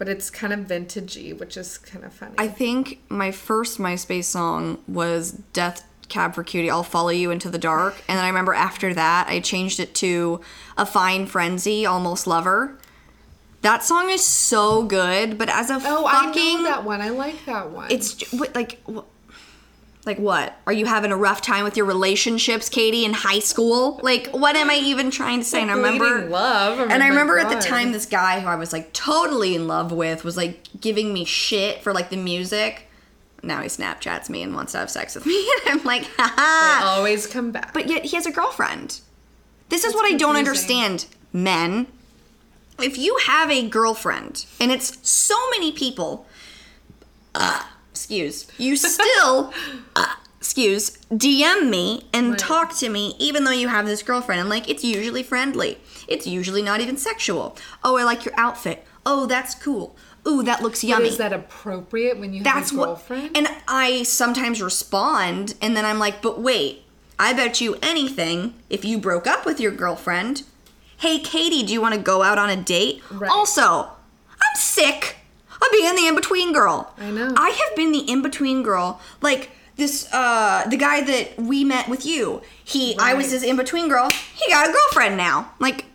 but 0.00 0.08
it's 0.08 0.30
kind 0.30 0.54
of 0.54 0.60
vintagey, 0.60 1.38
which 1.38 1.58
is 1.58 1.76
kind 1.76 2.06
of 2.06 2.12
funny. 2.14 2.34
I 2.38 2.48
think 2.48 3.02
my 3.10 3.30
first 3.30 3.76
MySpace 3.76 4.24
song 4.24 4.78
was 4.88 5.32
Death 5.52 5.84
Cab 6.08 6.34
for 6.34 6.42
Cutie, 6.42 6.70
I'll 6.70 6.82
Follow 6.82 7.10
You 7.10 7.30
Into 7.30 7.50
the 7.50 7.58
Dark. 7.58 7.96
And 8.08 8.16
then 8.16 8.24
I 8.24 8.28
remember 8.28 8.54
after 8.54 8.94
that, 8.94 9.28
I 9.28 9.40
changed 9.40 9.78
it 9.78 9.94
to 9.96 10.40
A 10.78 10.86
Fine 10.86 11.26
Frenzy, 11.26 11.84
Almost 11.84 12.26
Lover. 12.26 12.78
That 13.60 13.84
song 13.84 14.08
is 14.08 14.24
so 14.24 14.84
good, 14.84 15.36
but 15.36 15.50
as 15.50 15.68
a 15.68 15.74
oh, 15.74 16.08
fucking. 16.08 16.60
I 16.60 16.62
know 16.62 16.62
that 16.64 16.84
one. 16.84 17.02
I 17.02 17.10
like 17.10 17.44
that 17.44 17.70
one. 17.70 17.90
It's 17.90 18.32
like. 18.54 18.80
Like 20.06 20.18
what? 20.18 20.58
Are 20.66 20.72
you 20.72 20.86
having 20.86 21.12
a 21.12 21.16
rough 21.16 21.42
time 21.42 21.62
with 21.64 21.76
your 21.76 21.84
relationships, 21.86 22.68
Katie, 22.70 23.04
in 23.04 23.12
high 23.12 23.38
school? 23.38 24.00
Like 24.02 24.28
what 24.28 24.56
am 24.56 24.70
I 24.70 24.76
even 24.76 25.10
trying 25.10 25.40
to 25.40 25.44
say? 25.44 25.60
And 25.60 25.70
I 25.70 25.74
remember 25.74 26.26
love. 26.28 26.78
And 26.78 27.02
I 27.02 27.08
remember 27.08 27.38
at 27.38 27.50
the 27.50 27.60
time 27.60 27.92
this 27.92 28.06
guy 28.06 28.40
who 28.40 28.48
I 28.48 28.56
was 28.56 28.72
like 28.72 28.92
totally 28.92 29.54
in 29.54 29.66
love 29.68 29.92
with 29.92 30.24
was 30.24 30.36
like 30.36 30.68
giving 30.80 31.12
me 31.12 31.24
shit 31.24 31.82
for 31.82 31.92
like 31.92 32.08
the 32.10 32.16
music. 32.16 32.86
Now 33.42 33.60
he 33.60 33.68
Snapchats 33.68 34.28
me 34.30 34.42
and 34.42 34.54
wants 34.54 34.72
to 34.72 34.78
have 34.78 34.90
sex 34.90 35.14
with 35.14 35.26
me. 35.26 35.50
And 35.66 35.80
I'm 35.80 35.84
like, 35.86 36.02
They 36.02 36.22
haha. 36.22 36.86
always 36.96 37.26
come 37.26 37.52
back. 37.52 37.74
But 37.74 37.88
yet 37.88 38.04
he 38.06 38.16
has 38.16 38.26
a 38.26 38.32
girlfriend. 38.32 39.00
This 39.68 39.84
is 39.84 39.92
That's 39.92 39.94
what 39.94 40.12
I 40.12 40.16
don't 40.16 40.36
understand, 40.36 41.06
men. 41.32 41.86
If 42.80 42.96
you 42.96 43.18
have 43.26 43.50
a 43.50 43.68
girlfriend 43.68 44.46
and 44.58 44.72
it's 44.72 45.06
so 45.08 45.36
many 45.50 45.72
people, 45.72 46.26
uh, 47.34 47.62
excuse, 48.04 48.46
you 48.56 48.76
still, 48.76 49.52
uh, 49.96 50.14
excuse, 50.38 50.90
DM 51.12 51.68
me 51.68 52.06
and 52.14 52.30
Right. 52.30 52.38
talk 52.38 52.74
to 52.78 52.88
me 52.88 53.14
even 53.18 53.44
though 53.44 53.50
you 53.50 53.68
have 53.68 53.84
this 53.86 54.02
girlfriend. 54.02 54.40
And 54.40 54.48
like, 54.48 54.68
it's 54.70 54.82
usually 54.82 55.22
friendly. 55.22 55.78
It's 56.08 56.26
usually 56.26 56.62
not 56.62 56.80
even 56.80 56.96
sexual. 56.96 57.56
Oh, 57.84 57.96
I 57.98 58.04
like 58.04 58.24
your 58.24 58.34
outfit. 58.38 58.86
Oh, 59.04 59.26
that's 59.26 59.54
cool. 59.54 59.96
Ooh, 60.26 60.42
that 60.42 60.62
looks 60.62 60.80
But 60.82 60.88
yummy. 60.88 61.08
is 61.08 61.18
that 61.18 61.32
appropriate 61.34 62.18
when 62.18 62.32
you 62.32 62.42
have 62.42 62.54
That's 62.54 62.72
a 62.72 62.76
what. 62.76 62.86
girlfriend? 62.86 63.36
And 63.36 63.48
I 63.68 64.02
sometimes 64.04 64.60
respond, 64.62 65.54
and 65.62 65.76
then 65.76 65.84
I'm 65.84 65.98
like, 65.98 66.20
but 66.22 66.40
wait, 66.40 66.82
I 67.18 67.32
bet 67.34 67.60
you 67.60 67.76
anything 67.82 68.54
if 68.70 68.84
you 68.84 68.98
broke 68.98 69.26
up 69.26 69.44
with 69.46 69.60
your 69.60 69.72
girlfriend. 69.72 70.42
Hey, 70.98 71.18
Katie, 71.18 71.62
do 71.62 71.72
you 71.72 71.80
want 71.82 71.94
to 71.94 72.00
go 72.00 72.22
out 72.22 72.36
on 72.38 72.50
a 72.50 72.56
date? 72.56 73.02
Right. 73.10 73.30
Also, 73.30 73.90
I'm 74.30 74.56
sick 74.56 75.16
of 75.60 75.68
being 75.72 75.94
the 75.94 76.06
in 76.06 76.14
between 76.14 76.52
girl. 76.52 76.92
I 76.98 77.10
know. 77.10 77.32
I 77.36 77.50
have 77.50 77.76
been 77.76 77.92
the 77.92 78.00
in 78.00 78.22
between 78.22 78.62
girl. 78.62 79.00
Like 79.20 79.50
this, 79.76 80.08
uh, 80.12 80.66
the 80.68 80.76
guy 80.76 81.00
that 81.02 81.38
we 81.38 81.64
met 81.64 81.88
with 81.88 82.06
you. 82.06 82.42
He, 82.64 82.96
I 82.98 83.14
was 83.14 83.30
his 83.30 83.42
in 83.42 83.56
between 83.56 83.88
girl. 83.88 84.08
He 84.10 84.50
got 84.50 84.68
a 84.68 84.72
girlfriend 84.72 85.16
now. 85.16 85.52
Like, 85.58 85.86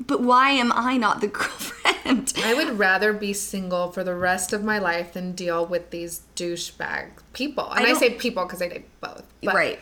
but 0.00 0.22
why 0.22 0.50
am 0.50 0.72
I 0.72 0.96
not 0.96 1.20
the 1.20 1.26
girlfriend? 1.28 2.32
I 2.38 2.54
would 2.54 2.78
rather 2.78 3.12
be 3.12 3.32
single 3.32 3.92
for 3.92 4.02
the 4.02 4.14
rest 4.14 4.52
of 4.52 4.64
my 4.64 4.78
life 4.78 5.12
than 5.12 5.32
deal 5.32 5.64
with 5.64 5.90
these 5.90 6.22
douchebag 6.36 7.10
people. 7.32 7.70
And 7.70 7.86
I 7.86 7.90
I, 7.90 7.94
say 7.94 8.14
people 8.14 8.44
because 8.44 8.62
I 8.62 8.68
date 8.68 8.88
both. 9.00 9.24
But 9.42 9.54
right. 9.54 9.80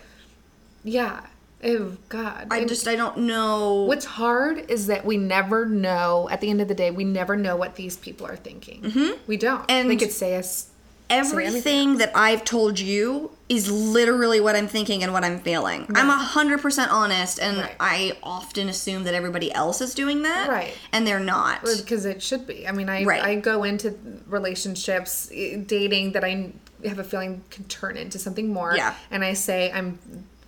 Yeah. 0.84 1.26
Oh 1.66 1.97
God. 2.09 2.47
I 2.51 2.59
And 2.59 2.68
just 2.68 2.86
I 2.86 2.97
don't 2.97 3.18
know. 3.18 3.82
What's 3.84 4.05
hard 4.05 4.70
is 4.70 4.86
that 4.86 5.05
we 5.05 5.16
never 5.16 5.66
know. 5.66 6.28
At 6.30 6.40
the 6.40 6.48
end 6.51 6.60
of 6.60 6.68
the 6.68 6.74
day, 6.74 6.90
we 6.90 7.05
never 7.05 7.36
know 7.36 7.56
what 7.56 7.74
these 7.76 7.97
people 7.97 8.26
are 8.26 8.36
thinking. 8.36 8.82
Mm-hmm. 8.82 9.12
We 9.26 9.36
don't. 9.36 9.64
And- 9.68 9.90
they 9.90 9.97
could 9.97 10.12
say 10.12 10.36
us. 10.36 10.70
everything 11.09 11.98
that 11.98 12.10
I've 12.16 12.44
told 12.44 12.78
you 12.80 13.30
is 13.48 13.70
literally 13.70 14.40
what 14.40 14.56
I'm 14.56 14.66
thinking 14.66 15.05
and 15.05 15.12
what 15.12 15.22
I'm 15.24 15.38
feeling. 15.38 15.86
I'm 15.94 16.10
a 16.10 16.16
hundred 16.16 16.60
percent 16.60 16.90
honest, 16.90 17.38
and 17.38 17.59
Right. 17.59 17.76
I 17.78 18.18
often 18.24 18.68
assume 18.68 19.05
that 19.05 19.14
everybody 19.14 19.52
else 19.52 19.80
is 19.80 19.94
doing 19.94 20.22
that, 20.22 20.48
Right. 20.48 20.74
And 20.93 21.06
they're 21.06 21.20
not. 21.20 21.62
because 21.64 22.05
it 22.06 22.22
should 22.22 22.44
be. 22.47 22.66
I 22.66 22.72
mean, 22.72 22.88
I 22.88 23.05
Right. 23.05 23.22
I 23.22 23.36
go 23.36 23.62
into 23.62 23.94
relationships, 24.28 25.30
eh, 25.32 25.59
dating 25.64 26.12
that 26.12 26.24
I 26.24 26.52
have 26.84 26.98
a 26.98 27.05
feeling 27.05 27.43
can 27.51 27.64
turn 27.64 27.97
into 27.97 28.18
something 28.18 28.52
more. 28.52 28.74
Yeah. 28.76 28.94
And 29.10 29.24
I 29.24 29.34
say 29.34 29.70
I'm 29.72 29.98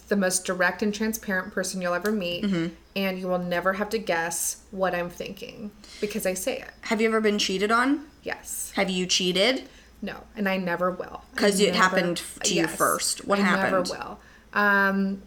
the 0.09 0.17
most 0.17 0.45
direct 0.45 0.83
and 0.83 0.93
transparent 0.95 1.53
person 1.53 1.81
you'll 1.83 1.95
ever 1.95 2.11
meet, 2.11 2.45
Mm-hmm. 2.45 2.75
and 2.97 3.19
you 3.19 3.29
will 3.29 3.39
never 3.39 3.75
have 3.75 3.91
to 3.91 3.99
guess 3.99 4.63
what 4.71 4.95
I'm 4.95 5.11
thinking 5.11 5.71
because 6.01 6.27
I 6.27 6.35
say 6.35 6.59
it. 6.61 6.71
Have 6.83 7.01
you 7.01 7.09
ever 7.09 7.21
been 7.21 7.39
cheated 7.39 7.71
on? 7.71 8.07
Yes. 8.23 8.73
Have 8.75 8.91
you 8.91 9.07
cheated? 9.07 9.69
No, 10.01 10.25
and 10.37 10.49
I 10.49 10.57
never 10.57 10.91
will. 10.91 11.23
Because 11.35 11.61
it 11.61 11.67
never- 11.73 11.77
happened 11.77 12.23
to 12.45 12.55
you 12.55 12.67
first. 12.67 13.27
What 13.27 13.39
I 13.39 13.43
happened? 13.43 13.89
never 13.89 13.99
will. 14.05 14.21
Um, 14.55 15.23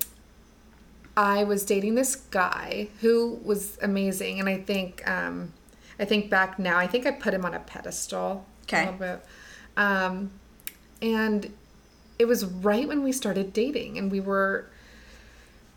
I 1.18 1.44
was 1.44 1.66
dating 1.66 1.96
this 1.96 2.16
guy 2.16 2.88
who 3.02 3.40
was 3.44 3.78
amazing, 3.82 4.40
and 4.40 4.48
I 4.48 4.58
think 4.58 5.08
um, 5.08 5.54
I 6.00 6.06
think 6.06 6.30
back 6.30 6.58
now, 6.58 6.78
I 6.78 6.88
think 6.88 7.06
I 7.06 7.12
put 7.12 7.34
him 7.34 7.46
on 7.46 7.54
a 7.54 7.60
pedestal 7.60 8.46
Okay. 8.64 8.84
a 8.84 8.92
little 8.92 9.00
bit. 9.00 9.26
Um, 9.78 10.32
and 11.02 11.52
it 12.18 12.26
was 12.26 12.46
right 12.46 12.88
when 12.88 13.04
we 13.04 13.12
started 13.12 13.52
dating, 13.54 13.98
and 14.00 14.10
we 14.12 14.20
were. 14.22 14.68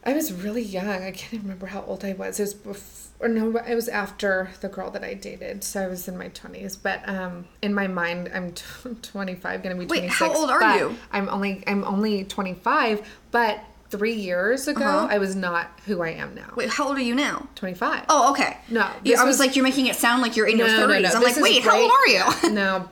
I 0.07 0.13
was 0.13 0.33
really 0.33 0.63
young. 0.63 0.89
I 0.89 1.11
can't 1.13 1.35
even 1.35 1.43
remember 1.47 1.67
how 1.67 1.83
old 1.83 2.05
I 2.05 2.13
was. 2.13 2.39
It 2.39 2.43
was 2.43 2.55
before, 2.55 3.29
no, 3.29 3.57
it 3.57 3.75
was 3.75 3.89
after 3.89 4.51
the 4.61 4.69
girl 4.69 4.91
that 4.91 5.03
I 5.03 5.15
dated. 5.15 5.65
So 5.65 5.83
I 5.83 5.87
was 5.87 6.07
in 6.09 6.19
my 6.19 6.29
twenties. 6.29 6.77
But 6.77 7.09
um, 7.09 7.47
in 7.63 7.73
my 7.75 7.87
mind, 7.87 8.31
I'm 8.35 8.53
t- 8.53 8.65
25, 9.03 9.63
gonna 9.63 9.75
be 9.77 9.87
Wait, 9.87 9.99
26. 10.11 10.15
how 10.19 10.35
old 10.35 10.51
are 10.51 10.77
you? 10.79 10.97
I'm 11.13 11.29
only 11.29 11.63
I'm 11.67 11.85
only 11.85 12.25
25. 12.25 13.07
But 13.31 13.61
three 13.91 14.15
years 14.15 14.67
ago, 14.67 14.85
Uh-huh. 14.85 15.07
I 15.11 15.19
was 15.19 15.37
not 15.37 15.69
who 15.87 16.03
I 16.03 16.11
am 16.11 16.35
now. 16.35 16.53
Wait, 16.57 16.69
how 16.69 16.89
old 16.89 16.97
are 16.99 17.03
you 17.03 17.15
now? 17.15 17.47
25. 17.55 18.07
Oh, 18.09 18.33
okay. 18.33 18.57
No, 18.69 18.81
I 18.83 18.91
was 19.05 19.23
was- 19.25 19.39
like, 19.41 19.55
you're 19.57 19.63
making 19.65 19.87
it 19.87 19.95
sound 19.97 20.21
like 20.21 20.37
you're 20.37 20.49
in 20.49 20.59
your 20.59 20.67
No, 20.67 20.87
no, 20.87 20.93
30s. 20.95 21.03
no, 21.03 21.09
I'm 21.11 21.21
this 21.23 21.37
like, 21.37 21.43
wait, 21.45 21.63
how 21.63 21.81
old 21.81 21.91
are 21.93 22.09
you? 22.09 22.51
no. 22.53 22.89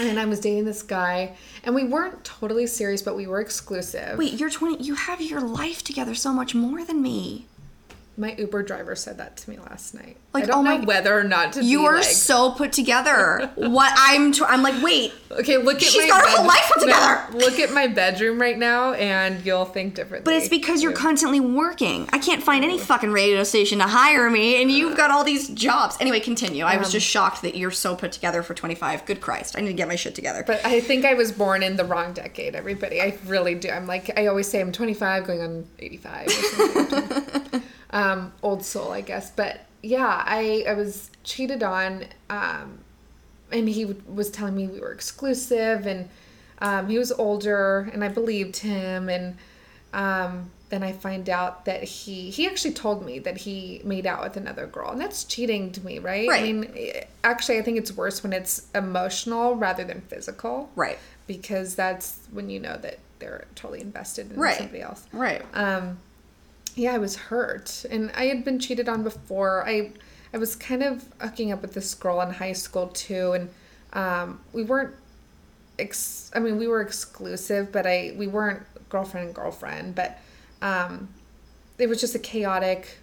And 0.00 0.18
I 0.18 0.24
was 0.24 0.40
dating 0.40 0.64
this 0.64 0.82
guy, 0.82 1.36
and 1.62 1.74
we 1.74 1.84
weren't 1.84 2.24
totally 2.24 2.66
serious, 2.66 3.02
but 3.02 3.16
we 3.16 3.26
were 3.26 3.40
exclusive. 3.40 4.18
wait, 4.18 4.34
you're 4.34 4.50
20. 4.50 4.82
You 4.82 4.94
have 4.94 5.20
your 5.20 5.40
life 5.40 5.84
together 5.84 6.14
so 6.14 6.32
much 6.32 6.54
more 6.54 6.84
than 6.84 7.02
me. 7.02 7.46
My 8.16 8.34
Uber 8.36 8.62
driver 8.62 8.94
said 8.96 9.18
that 9.18 9.36
to 9.38 9.50
me 9.50 9.58
last 9.58 9.94
night. 9.94 10.16
Like, 10.34 10.44
I 10.44 10.46
don't 10.48 10.66
oh 10.66 10.70
know 10.70 10.78
my- 10.78 10.84
whether 10.84 11.16
or 11.16 11.22
not 11.24 11.52
to 11.54 11.64
You 11.64 11.84
are 11.86 11.94
like, 11.96 12.04
so 12.04 12.50
put 12.50 12.72
together. 12.72 13.50
what 13.54 13.92
I'm, 13.96 14.32
tr- 14.32 14.44
I'm 14.46 14.62
like, 14.62 14.82
wait, 14.82 15.12
Okay, 15.30 15.56
look 15.56 15.76
at 15.76 15.82
She's 15.82 16.02
my 16.02 16.08
got 16.08 16.20
her 16.22 16.36
whole 16.36 16.46
life 16.46 16.70
put 16.74 16.86
No, 16.86 16.92
together. 16.92 17.38
look 17.38 17.58
at 17.58 17.72
my 17.72 17.88
bedroom 17.88 18.40
right 18.40 18.56
now, 18.56 18.92
and 18.92 19.44
you'll 19.44 19.64
think 19.64 19.94
differently. 19.96 20.24
But 20.32 20.34
it's 20.40 20.48
because 20.48 20.80
you're 20.80 20.92
constantly 20.92 21.40
working. 21.40 22.08
I 22.12 22.18
can't 22.18 22.40
find 22.40 22.64
any 22.64 22.78
fucking 22.78 23.10
radio 23.10 23.42
station 23.42 23.78
to 23.78 23.84
hire 23.84 24.30
me, 24.30 24.62
and 24.62 24.70
you've 24.70 24.96
got 24.96 25.10
all 25.10 25.24
these 25.24 25.48
jobs. 25.48 25.96
Anyway, 26.00 26.20
continue. 26.20 26.64
I 26.64 26.74
Um, 26.74 26.78
was 26.80 26.92
just 26.92 27.06
shocked 27.06 27.42
that 27.42 27.56
you're 27.56 27.72
so 27.72 27.96
put 27.96 28.12
together 28.12 28.44
for 28.44 28.54
25. 28.54 29.06
Good 29.06 29.20
Christ. 29.20 29.56
I 29.58 29.60
need 29.60 29.68
to 29.68 29.72
get 29.74 29.88
my 29.88 29.96
shit 29.96 30.14
together. 30.14 30.44
But 30.46 30.64
I 30.64 30.80
think 30.80 31.04
I 31.04 31.14
was 31.14 31.32
born 31.32 31.64
in 31.64 31.76
the 31.76 31.84
wrong 31.84 32.12
decade. 32.12 32.54
Everybody, 32.54 33.00
I 33.00 33.18
really 33.26 33.56
do. 33.56 33.70
I'm 33.70 33.88
like 33.88 34.16
I 34.16 34.26
always 34.26 34.46
say, 34.46 34.60
I'm 34.60 34.70
25, 34.72 35.26
going 35.26 35.40
on 35.42 35.66
85. 35.80 36.26
Or 36.26 36.30
something. 36.30 37.62
um, 37.90 38.32
old 38.42 38.64
soul, 38.64 38.92
I 38.92 39.00
guess. 39.00 39.30
But 39.32 39.60
yeah, 39.84 40.22
I 40.26 40.64
I 40.68 40.74
was 40.74 41.10
cheated 41.24 41.62
on, 41.62 42.04
um, 42.30 42.78
and 43.52 43.68
he 43.68 43.84
w- 43.84 44.02
was 44.12 44.30
telling 44.30 44.56
me 44.56 44.66
we 44.66 44.80
were 44.80 44.92
exclusive, 44.92 45.86
and 45.86 46.08
um, 46.60 46.88
he 46.88 46.98
was 46.98 47.12
older, 47.12 47.88
and 47.92 48.02
I 48.04 48.08
believed 48.08 48.56
him, 48.58 49.08
and 49.08 49.36
um, 49.92 50.50
then 50.70 50.82
I 50.82 50.92
find 50.92 51.28
out 51.28 51.64
that 51.66 51.82
he 51.84 52.30
he 52.30 52.46
actually 52.46 52.72
told 52.74 53.04
me 53.04 53.18
that 53.20 53.36
he 53.38 53.80
made 53.84 54.06
out 54.06 54.22
with 54.22 54.36
another 54.36 54.66
girl, 54.66 54.90
and 54.90 55.00
that's 55.00 55.24
cheating 55.24 55.70
to 55.72 55.84
me, 55.84 55.98
right? 55.98 56.28
Right. 56.28 56.40
I 56.40 56.52
mean, 56.52 56.72
eh, 56.76 57.04
actually, 57.22 57.58
I 57.58 57.62
think 57.62 57.78
it's 57.78 57.92
worse 57.92 58.22
when 58.22 58.32
it's 58.32 58.66
emotional 58.74 59.54
rather 59.56 59.84
than 59.84 60.00
physical, 60.02 60.70
right. 60.76 60.98
Because 61.26 61.74
that's 61.74 62.18
when 62.32 62.50
you 62.50 62.60
know 62.60 62.76
that 62.78 62.98
they're 63.18 63.46
totally 63.54 63.80
invested 63.80 64.30
in 64.32 64.38
Right. 64.38 64.56
somebody 64.58 64.82
else. 64.82 65.06
Right. 65.12 65.42
Um, 65.54 65.98
yeah, 66.74 66.94
I 66.94 66.98
was 66.98 67.16
hurt, 67.16 67.84
and 67.90 68.10
I 68.14 68.24
had 68.26 68.44
been 68.44 68.58
cheated 68.58 68.88
on 68.88 69.02
before. 69.02 69.66
I 69.68 69.92
I 70.32 70.38
was 70.38 70.56
kind 70.56 70.82
of 70.82 71.04
hooking 71.20 71.52
up 71.52 71.62
with 71.62 71.74
this 71.74 71.94
girl 71.94 72.20
in 72.20 72.30
high 72.30 72.52
school 72.52 72.88
too, 72.88 73.32
and 73.32 73.50
um, 73.92 74.40
we 74.52 74.64
weren't. 74.64 74.94
Ex- 75.78 76.30
I 76.34 76.38
mean, 76.38 76.56
we 76.58 76.66
were 76.68 76.80
exclusive, 76.80 77.72
but 77.72 77.86
I 77.86 78.14
we 78.16 78.26
weren't 78.26 78.62
girlfriend 78.88 79.26
and 79.26 79.34
girlfriend. 79.34 79.94
But 79.94 80.18
um, 80.62 81.08
it 81.78 81.88
was 81.88 82.00
just 82.00 82.14
a 82.14 82.18
chaotic 82.20 82.98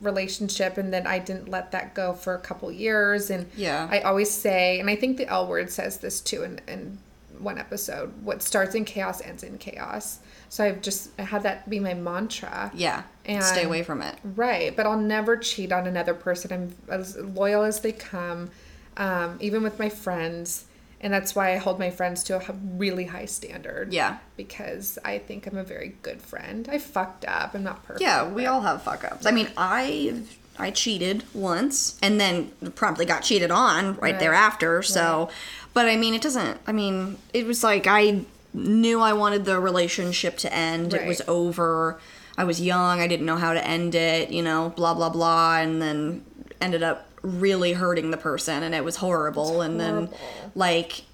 relationship, 0.00 0.76
and 0.76 0.92
then 0.92 1.06
I 1.06 1.18
didn't 1.18 1.48
let 1.48 1.72
that 1.72 1.94
go 1.94 2.12
for 2.12 2.34
a 2.34 2.38
couple 2.40 2.70
years. 2.70 3.30
And 3.30 3.46
Yeah. 3.56 3.88
I 3.90 4.00
always 4.00 4.30
say, 4.30 4.78
and 4.80 4.90
I 4.90 4.96
think 4.96 5.16
the 5.16 5.26
L 5.26 5.46
word 5.46 5.70
says 5.70 5.98
this 5.98 6.20
too 6.20 6.42
in, 6.42 6.60
in 6.68 6.98
one 7.38 7.58
episode 7.58 8.10
what 8.22 8.42
starts 8.42 8.74
in 8.74 8.84
chaos 8.84 9.20
ends 9.20 9.42
in 9.42 9.58
chaos. 9.58 10.18
So 10.56 10.64
I've 10.64 10.80
just 10.80 11.14
had 11.20 11.42
that 11.42 11.68
be 11.68 11.78
my 11.80 11.92
mantra. 11.92 12.70
yeah. 12.74 13.02
And- 13.26 13.44
Stay 13.44 13.64
away 13.64 13.82
from 13.82 14.00
it. 14.00 14.14
Right, 14.24 14.74
but 14.74 14.86
I'll 14.86 14.98
never 14.98 15.36
cheat 15.36 15.70
on 15.70 15.86
another 15.86 16.14
person. 16.14 16.50
I'm 16.50 16.74
as 16.88 17.14
loyal 17.18 17.62
as 17.62 17.80
they 17.80 17.92
come, 17.92 18.48
um, 18.96 19.36
even 19.38 19.62
with 19.62 19.78
my 19.78 19.90
friends. 19.90 20.64
And 21.02 21.12
that's 21.12 21.34
why 21.34 21.52
I 21.52 21.56
hold 21.58 21.78
my 21.78 21.90
friends 21.90 22.22
to 22.24 22.38
a 22.38 22.52
really 22.78 23.04
high 23.04 23.26
standard. 23.26 23.92
Yeah. 23.92 24.16
Because 24.38 24.98
I 25.04 25.18
think 25.18 25.46
I'm 25.46 25.58
a 25.58 25.62
very 25.62 25.94
good 26.00 26.22
friend. 26.22 26.66
I 26.72 26.78
fucked 26.78 27.26
up. 27.26 27.52
I'm 27.54 27.62
not 27.62 27.84
perfect. 27.84 28.00
Yeah, 28.00 28.26
we 28.26 28.46
all 28.46 28.62
have 28.62 28.80
fuck 28.80 29.04
ups. 29.04 29.26
I 29.26 29.32
mean, 29.32 29.48
I 29.58 30.22
I 30.58 30.70
cheated 30.70 31.24
once 31.34 31.98
and 32.00 32.18
then 32.18 32.50
promptly 32.76 33.04
got 33.04 33.22
cheated 33.22 33.50
on 33.50 33.88
right, 33.96 34.00
Right. 34.00 34.18
thereafter. 34.18 34.82
So, 34.82 35.28
but 35.74 35.84
I 35.86 35.96
mean, 35.96 36.14
it 36.14 36.22
doesn't. 36.22 36.58
I 36.66 36.72
mean, 36.72 37.18
it 37.34 37.44
was 37.44 37.62
like 37.62 37.86
I 37.86 38.24
knew 38.56 39.00
I 39.00 39.12
wanted 39.12 39.44
the 39.44 39.60
relationship 39.60 40.36
to 40.38 40.52
end. 40.52 40.94
It 40.94 41.06
was 41.06 41.22
over. 41.28 42.00
I 42.36 42.44
was 42.44 42.60
young. 42.60 43.00
I 43.00 43.06
didn't 43.06 43.26
know 43.26 43.36
how 43.36 43.52
to 43.52 43.64
end 43.66 43.94
it. 43.94 44.30
You 44.30 44.42
know, 44.42 44.72
blah 44.76 44.94
blah 44.94 45.10
blah, 45.10 45.58
and 45.58 45.80
then 45.80 46.24
ended 46.60 46.82
up 46.82 47.08
really 47.22 47.74
hurting 47.74 48.10
the 48.10 48.16
person, 48.16 48.62
and 48.62 48.74
it 48.74 48.84
was 48.84 48.96
horrible. 48.96 49.60
and 49.60 49.78
then, 49.80 50.08
like, 50.54 51.04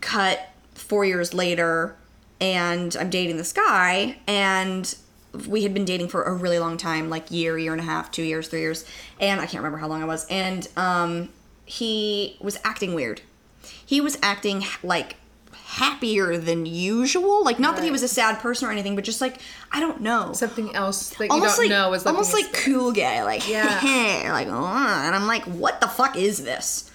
cut 0.00 0.48
four 0.74 1.04
years 1.04 1.34
later 1.34 1.96
and 2.40 2.96
I'm 2.98 3.10
dating 3.10 3.36
this 3.36 3.52
guy, 3.52 4.18
and 4.26 4.94
we 5.48 5.62
had 5.62 5.74
been 5.74 5.84
dating 5.84 6.08
for 6.08 6.22
a 6.22 6.34
really 6.34 6.58
long 6.58 6.76
time, 6.76 7.08
like 7.08 7.30
year, 7.30 7.58
year 7.58 7.72
and 7.72 7.80
a 7.80 7.84
half, 7.84 8.10
two 8.10 8.22
years, 8.22 8.48
three 8.48 8.60
years, 8.60 8.84
and 9.20 9.40
I 9.40 9.44
can't 9.44 9.56
remember 9.56 9.78
how 9.78 9.88
long 9.88 10.02
it 10.02 10.06
was. 10.06 10.26
And 10.28 10.68
um, 10.76 11.30
he 11.64 12.36
was 12.40 12.58
acting 12.64 12.94
weird. 12.94 13.22
He 13.84 14.00
was 14.00 14.18
acting 14.22 14.64
like 14.82 15.16
happier 15.76 16.38
than 16.38 16.64
usual. 16.64 17.44
Like 17.44 17.58
not 17.58 17.76
that 17.76 17.84
he 17.84 17.90
was 17.90 18.02
a 18.02 18.08
sad 18.08 18.38
person 18.38 18.66
or 18.66 18.72
anything, 18.72 18.94
but 18.94 19.04
just 19.04 19.20
like 19.20 19.40
I 19.70 19.80
don't 19.80 20.00
know. 20.00 20.32
Something 20.32 20.74
else 20.74 21.10
that 21.10 21.24
you 21.26 21.30
almost 21.30 21.56
don't 21.56 21.66
like 21.66 21.70
know 21.70 21.92
is 21.92 22.06
almost 22.06 22.32
like 22.32 22.52
cool 22.52 22.92
guy, 22.92 23.22
like 23.24 23.46
Yeah. 23.48 24.30
like 24.32 24.48
"Uh," 24.48 25.06
and 25.06 25.14
I'm 25.14 25.26
like, 25.26 25.44
what 25.44 25.80
the 25.80 25.88
fuck 25.88 26.16
is 26.16 26.42
this? 26.44 26.90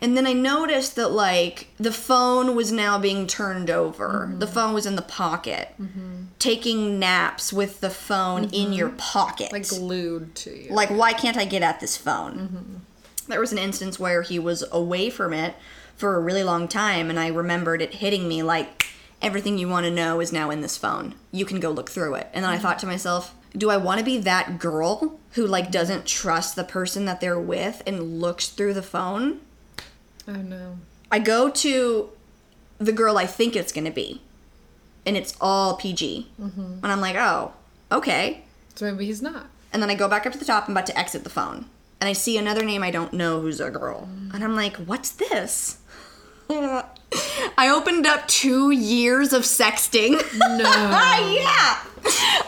And 0.00 0.16
then 0.16 0.26
I 0.26 0.32
noticed 0.34 0.94
that 0.96 1.08
like 1.08 1.68
the 1.78 1.90
phone 1.92 2.54
was 2.54 2.70
now 2.70 2.98
being 2.98 3.26
turned 3.26 3.70
over. 3.70 4.26
Mm-hmm. 4.28 4.38
The 4.40 4.46
phone 4.46 4.74
was 4.74 4.84
in 4.86 4.96
the 4.96 5.02
pocket. 5.02 5.74
Taking 6.38 7.00
naps 7.00 7.52
with 7.52 7.80
the 7.80 7.90
phone 7.90 8.44
in 8.50 8.72
your 8.72 8.90
pocket. 8.90 9.46
Mm-hmm. 9.46 9.54
like 9.54 9.68
glued 9.68 10.34
to 10.36 10.50
you. 10.50 10.70
Like, 10.70 10.90
why 10.90 11.14
can't 11.14 11.36
I 11.36 11.44
get 11.44 11.62
at 11.62 11.80
this 11.80 11.96
phone? 11.96 12.82
There 13.26 13.40
was 13.40 13.52
an 13.52 13.58
instance 13.58 13.98
where 13.98 14.22
he 14.22 14.38
was 14.38 14.64
away 14.70 15.10
from 15.10 15.32
it 15.32 15.56
for 15.98 16.16
a 16.16 16.20
really 16.20 16.42
long 16.42 16.68
time, 16.68 17.10
and 17.10 17.18
I 17.18 17.26
remembered 17.26 17.82
it 17.82 17.94
hitting 17.94 18.26
me 18.26 18.42
like, 18.42 18.86
everything 19.20 19.58
you 19.58 19.68
want 19.68 19.84
to 19.84 19.90
know 19.90 20.20
is 20.20 20.32
now 20.32 20.50
in 20.50 20.60
this 20.60 20.76
phone. 20.76 21.14
You 21.32 21.44
can 21.44 21.60
go 21.60 21.70
look 21.70 21.90
through 21.90 22.14
it. 22.14 22.28
And 22.32 22.44
then 22.44 22.52
I 22.52 22.58
thought 22.58 22.78
to 22.78 22.86
mm-hmm. 22.86 22.94
myself, 22.94 23.34
do 23.56 23.70
I 23.70 23.76
want 23.76 23.98
to 23.98 24.04
be 24.04 24.18
that 24.18 24.58
girl 24.58 25.18
who 25.32 25.46
like 25.46 25.70
doesn't 25.70 26.06
trust 26.06 26.54
the 26.54 26.64
person 26.64 27.04
that 27.06 27.20
they're 27.20 27.40
with 27.40 27.82
and 27.86 28.20
looks 28.20 28.48
through 28.48 28.74
the 28.74 28.82
phone? 28.82 29.40
oh 30.28 30.32
no. 30.32 30.78
I 31.10 31.18
go 31.18 31.48
to 31.48 32.10
the 32.78 32.92
girl 32.92 33.18
I 33.18 33.26
think 33.26 33.56
it's 33.56 33.72
going 33.72 33.86
to 33.86 33.90
be, 33.90 34.20
and 35.06 35.16
it's 35.16 35.34
all 35.40 35.76
PG. 35.76 36.30
Mm-hmm. 36.40 36.60
And 36.82 36.86
I'm 36.86 37.00
like, 37.00 37.16
oh, 37.16 37.54
okay. 37.90 38.44
So 38.74 38.90
maybe 38.90 39.06
he's 39.06 39.22
not. 39.22 39.46
And 39.72 39.82
then 39.82 39.90
I 39.90 39.94
go 39.94 40.06
back 40.06 40.26
up 40.26 40.32
to 40.32 40.38
the 40.38 40.44
top. 40.44 40.68
I'm 40.68 40.72
about 40.72 40.86
to 40.86 40.98
exit 40.98 41.24
the 41.24 41.30
phone. 41.30 41.66
And 42.00 42.08
I 42.08 42.12
see 42.12 42.38
another 42.38 42.64
name 42.64 42.82
I 42.82 42.90
don't 42.90 43.12
know 43.12 43.40
who's 43.40 43.60
a 43.60 43.70
girl. 43.70 44.08
Mm. 44.08 44.34
And 44.34 44.44
I'm 44.44 44.54
like, 44.54 44.76
what's 44.76 45.10
this? 45.10 45.77
I 47.58 47.68
opened 47.70 48.06
up 48.06 48.26
two 48.28 48.70
years 48.70 49.32
of 49.32 49.42
sexting. 49.42 50.12
No. 50.38 50.58
yeah. 50.58 51.82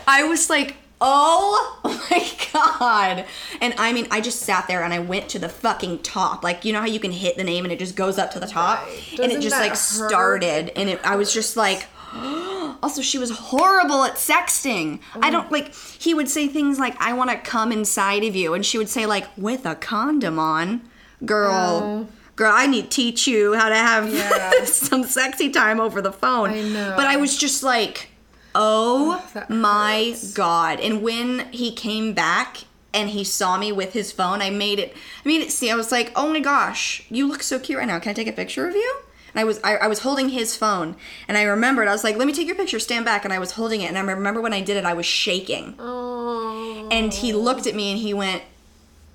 I 0.06 0.24
was 0.24 0.48
like, 0.48 0.77
oh 1.01 1.81
my 1.85 2.31
God. 2.52 3.24
And 3.60 3.74
I 3.78 3.93
mean, 3.93 4.06
I 4.10 4.20
just 4.20 4.40
sat 4.40 4.68
there 4.68 4.82
and 4.82 4.93
I 4.93 4.98
went 4.98 5.28
to 5.31 5.39
the 5.39 5.48
fucking 5.48 6.01
top. 6.01 6.43
Like, 6.43 6.64
you 6.64 6.72
know 6.72 6.81
how 6.81 6.86
you 6.86 7.01
can 7.01 7.12
hit 7.12 7.36
the 7.36 7.44
name 7.44 7.64
and 7.64 7.72
it 7.72 7.78
just 7.78 7.97
goes 7.97 8.18
up 8.18 8.31
to 8.32 8.40
the 8.40 8.47
top? 8.47 8.86
Right. 8.86 9.20
And 9.20 9.32
it 9.32 9.40
just 9.40 9.56
like 9.56 9.70
hurt? 9.70 9.78
started. 9.78 10.72
And 10.78 10.89
it, 10.89 11.01
I 11.05 11.16
was 11.16 11.32
just 11.32 11.56
like, 11.56 11.86
also, 12.14 13.02
she 13.02 13.18
was 13.18 13.31
horrible 13.31 14.05
at 14.05 14.14
sexting. 14.14 15.01
I 15.20 15.31
don't 15.31 15.48
mm. 15.48 15.52
like, 15.52 15.74
he 15.74 16.14
would 16.14 16.28
say 16.28 16.48
things 16.48 16.78
like, 16.78 17.01
I 17.01 17.12
want 17.12 17.31
to 17.31 17.36
come 17.36 17.72
inside 17.72 18.24
of 18.24 18.35
you. 18.35 18.55
And 18.55 18.64
she 18.64 18.78
would 18.78 18.89
say, 18.89 19.06
like, 19.06 19.27
with 19.36 19.66
a 19.66 19.74
condom 19.74 20.39
on. 20.39 20.82
Girl, 21.24 21.51
Oh. 21.52 22.09
Girl, 22.40 22.52
I 22.54 22.66
need 22.66 22.84
to 22.84 22.88
teach 22.88 23.26
you 23.26 23.52
how 23.54 23.68
to 23.68 23.74
have 23.76 24.12
Yeah. 24.14 24.64
some 24.64 25.04
sexy 25.04 25.50
time 25.50 25.78
over 25.78 26.00
the 26.00 26.10
phone. 26.12 26.50
I 26.50 26.62
know. 26.62 26.94
But 26.96 27.06
I 27.06 27.16
was 27.16 27.36
just 27.36 27.62
like, 27.62 28.08
oh, 28.54 29.20
oh 29.22 29.30
that 29.34 29.50
my 29.50 30.06
hurts. 30.08 30.32
God. 30.32 30.80
And 30.80 31.02
when 31.02 31.50
he 31.52 31.70
came 31.72 32.14
back, 32.14 32.64
and 32.92 33.10
he 33.10 33.22
saw 33.22 33.56
me 33.56 33.70
with 33.70 33.92
his 33.92 34.10
phone. 34.10 34.42
I 34.42 34.50
made 34.50 34.80
it. 34.80 34.92
I 35.24 35.28
made 35.28 35.40
it 35.42 35.52
see. 35.52 35.70
I 35.70 35.76
was 35.76 35.92
like, 35.92 36.10
"Oh 36.16 36.28
my 36.28 36.40
gosh, 36.40 37.04
you 37.08 37.28
look 37.28 37.40
so 37.44 37.60
cute 37.60 37.78
right 37.78 37.86
now. 37.86 38.00
Can 38.00 38.10
I 38.10 38.14
take 38.14 38.26
a 38.26 38.32
picture 38.32 38.66
of 38.66 38.74
you?" 38.74 38.96
And 39.32 39.38
I 39.40 39.44
was 39.44 39.60
I, 39.62 39.76
I 39.76 39.86
was 39.86 40.00
holding 40.00 40.30
his 40.30 40.56
phone, 40.56 40.96
and 41.28 41.38
I 41.38 41.44
remembered 41.44 41.86
I 41.86 41.92
was 41.92 42.02
like, 42.02 42.16
"Let 42.16 42.26
me 42.26 42.32
take 42.32 42.48
your 42.48 42.56
picture. 42.56 42.80
Stand 42.80 43.04
back." 43.04 43.24
And 43.24 43.32
I 43.32 43.38
was 43.38 43.52
holding 43.52 43.80
it, 43.82 43.86
and 43.86 43.96
I 43.96 44.00
remember 44.00 44.40
when 44.40 44.52
I 44.52 44.60
did 44.60 44.76
it, 44.76 44.84
I 44.84 44.94
was 44.94 45.06
shaking. 45.06 45.76
Oh. 45.78 46.88
And 46.90 47.14
he 47.14 47.32
looked 47.32 47.68
at 47.68 47.76
me 47.76 47.92
and 47.92 48.00
he 48.00 48.12
went, 48.12 48.42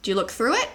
"Do 0.03 0.11
you 0.11 0.15
look 0.15 0.31
through 0.31 0.53
it?" 0.53 0.69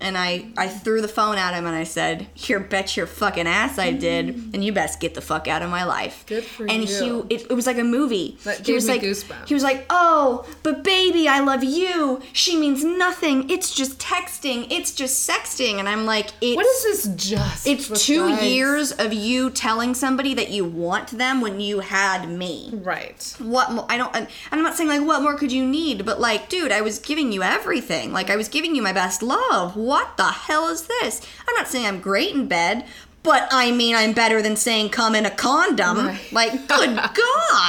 And 0.00 0.16
I 0.16 0.46
I 0.56 0.68
threw 0.68 1.00
the 1.00 1.08
phone 1.08 1.36
at 1.36 1.54
him 1.54 1.66
and 1.66 1.76
I 1.76 1.84
said, 1.84 2.26
"Your 2.36 2.60
bet 2.60 2.96
your 2.96 3.06
fucking 3.06 3.46
ass 3.46 3.78
I 3.78 3.92
did, 3.92 4.26
mm. 4.28 4.54
and 4.54 4.64
you 4.64 4.72
best 4.72 5.00
get 5.00 5.14
the 5.14 5.20
fuck 5.20 5.48
out 5.48 5.62
of 5.62 5.70
my 5.70 5.84
life." 5.84 6.24
Good 6.26 6.44
for 6.44 6.66
and 6.66 6.88
you. 6.88 7.26
he 7.28 7.34
it, 7.34 7.46
it 7.50 7.54
was 7.54 7.66
like 7.66 7.78
a 7.78 7.84
movie. 7.84 8.38
That 8.44 8.66
he 8.66 8.72
was 8.72 8.86
me 8.86 8.94
like 8.94 9.02
goosebumps. 9.02 9.48
he 9.48 9.54
was 9.54 9.62
like, 9.62 9.86
"Oh, 9.90 10.46
but 10.62 10.82
baby, 10.84 11.28
I 11.28 11.40
love 11.40 11.64
you. 11.64 12.20
She 12.32 12.56
means 12.56 12.84
nothing. 12.84 13.50
It's 13.50 13.74
just 13.74 13.98
texting. 13.98 14.66
It's 14.70 14.92
just 14.92 15.28
sexting." 15.28 15.78
And 15.78 15.88
I'm 15.88 16.06
like, 16.06 16.28
"It's 16.40 16.56
What 16.56 16.66
is 16.66 16.82
this 16.84 17.14
just? 17.16 17.66
it's 17.66 18.04
two 18.04 18.28
guys? 18.28 18.42
years 18.44 18.92
of 18.92 19.12
you 19.12 19.50
telling 19.50 19.94
somebody 19.94 20.34
that 20.34 20.50
you 20.50 20.64
want 20.64 21.08
them 21.08 21.40
when 21.40 21.60
you 21.60 21.80
had 21.80 22.28
me." 22.28 22.70
Right. 22.72 23.36
what 23.38 23.68
I 23.88 23.96
don't 23.96 24.14
and 24.14 24.28
I'm 24.50 24.62
not 24.62 24.76
saying 24.76 24.88
like 24.88 25.02
what 25.02 25.22
more 25.22 25.34
could 25.36 25.52
you 25.52 25.64
need 25.64 26.04
but 26.04 26.20
like 26.20 26.48
dude 26.48 26.72
I 26.72 26.80
was 26.80 26.98
giving 26.98 27.32
you 27.32 27.42
everything 27.42 28.12
like 28.12 28.30
I 28.30 28.36
was 28.36 28.48
giving 28.48 28.74
you 28.74 28.82
my 28.82 28.92
best 28.92 29.22
love 29.22 29.76
what 29.76 29.89
the 30.16 30.24
hell 30.30 30.68
is 30.68 30.82
this 30.86 31.20
I'm 31.48 31.54
not 31.56 31.68
saying 31.68 31.86
I'm 31.86 32.00
great 32.00 32.34
in 32.34 32.46
bed 32.48 32.86
but 33.22 33.48
I 33.50 33.70
mean 33.72 33.94
I'm 33.94 34.12
better 34.14 34.40
than 34.40 34.56
saying 34.56 34.90
come 34.90 35.14
in 35.14 35.26
a 35.26 35.30
condom 35.30 35.98
Right. 36.06 36.32
like 36.32 36.52
good 36.68 36.96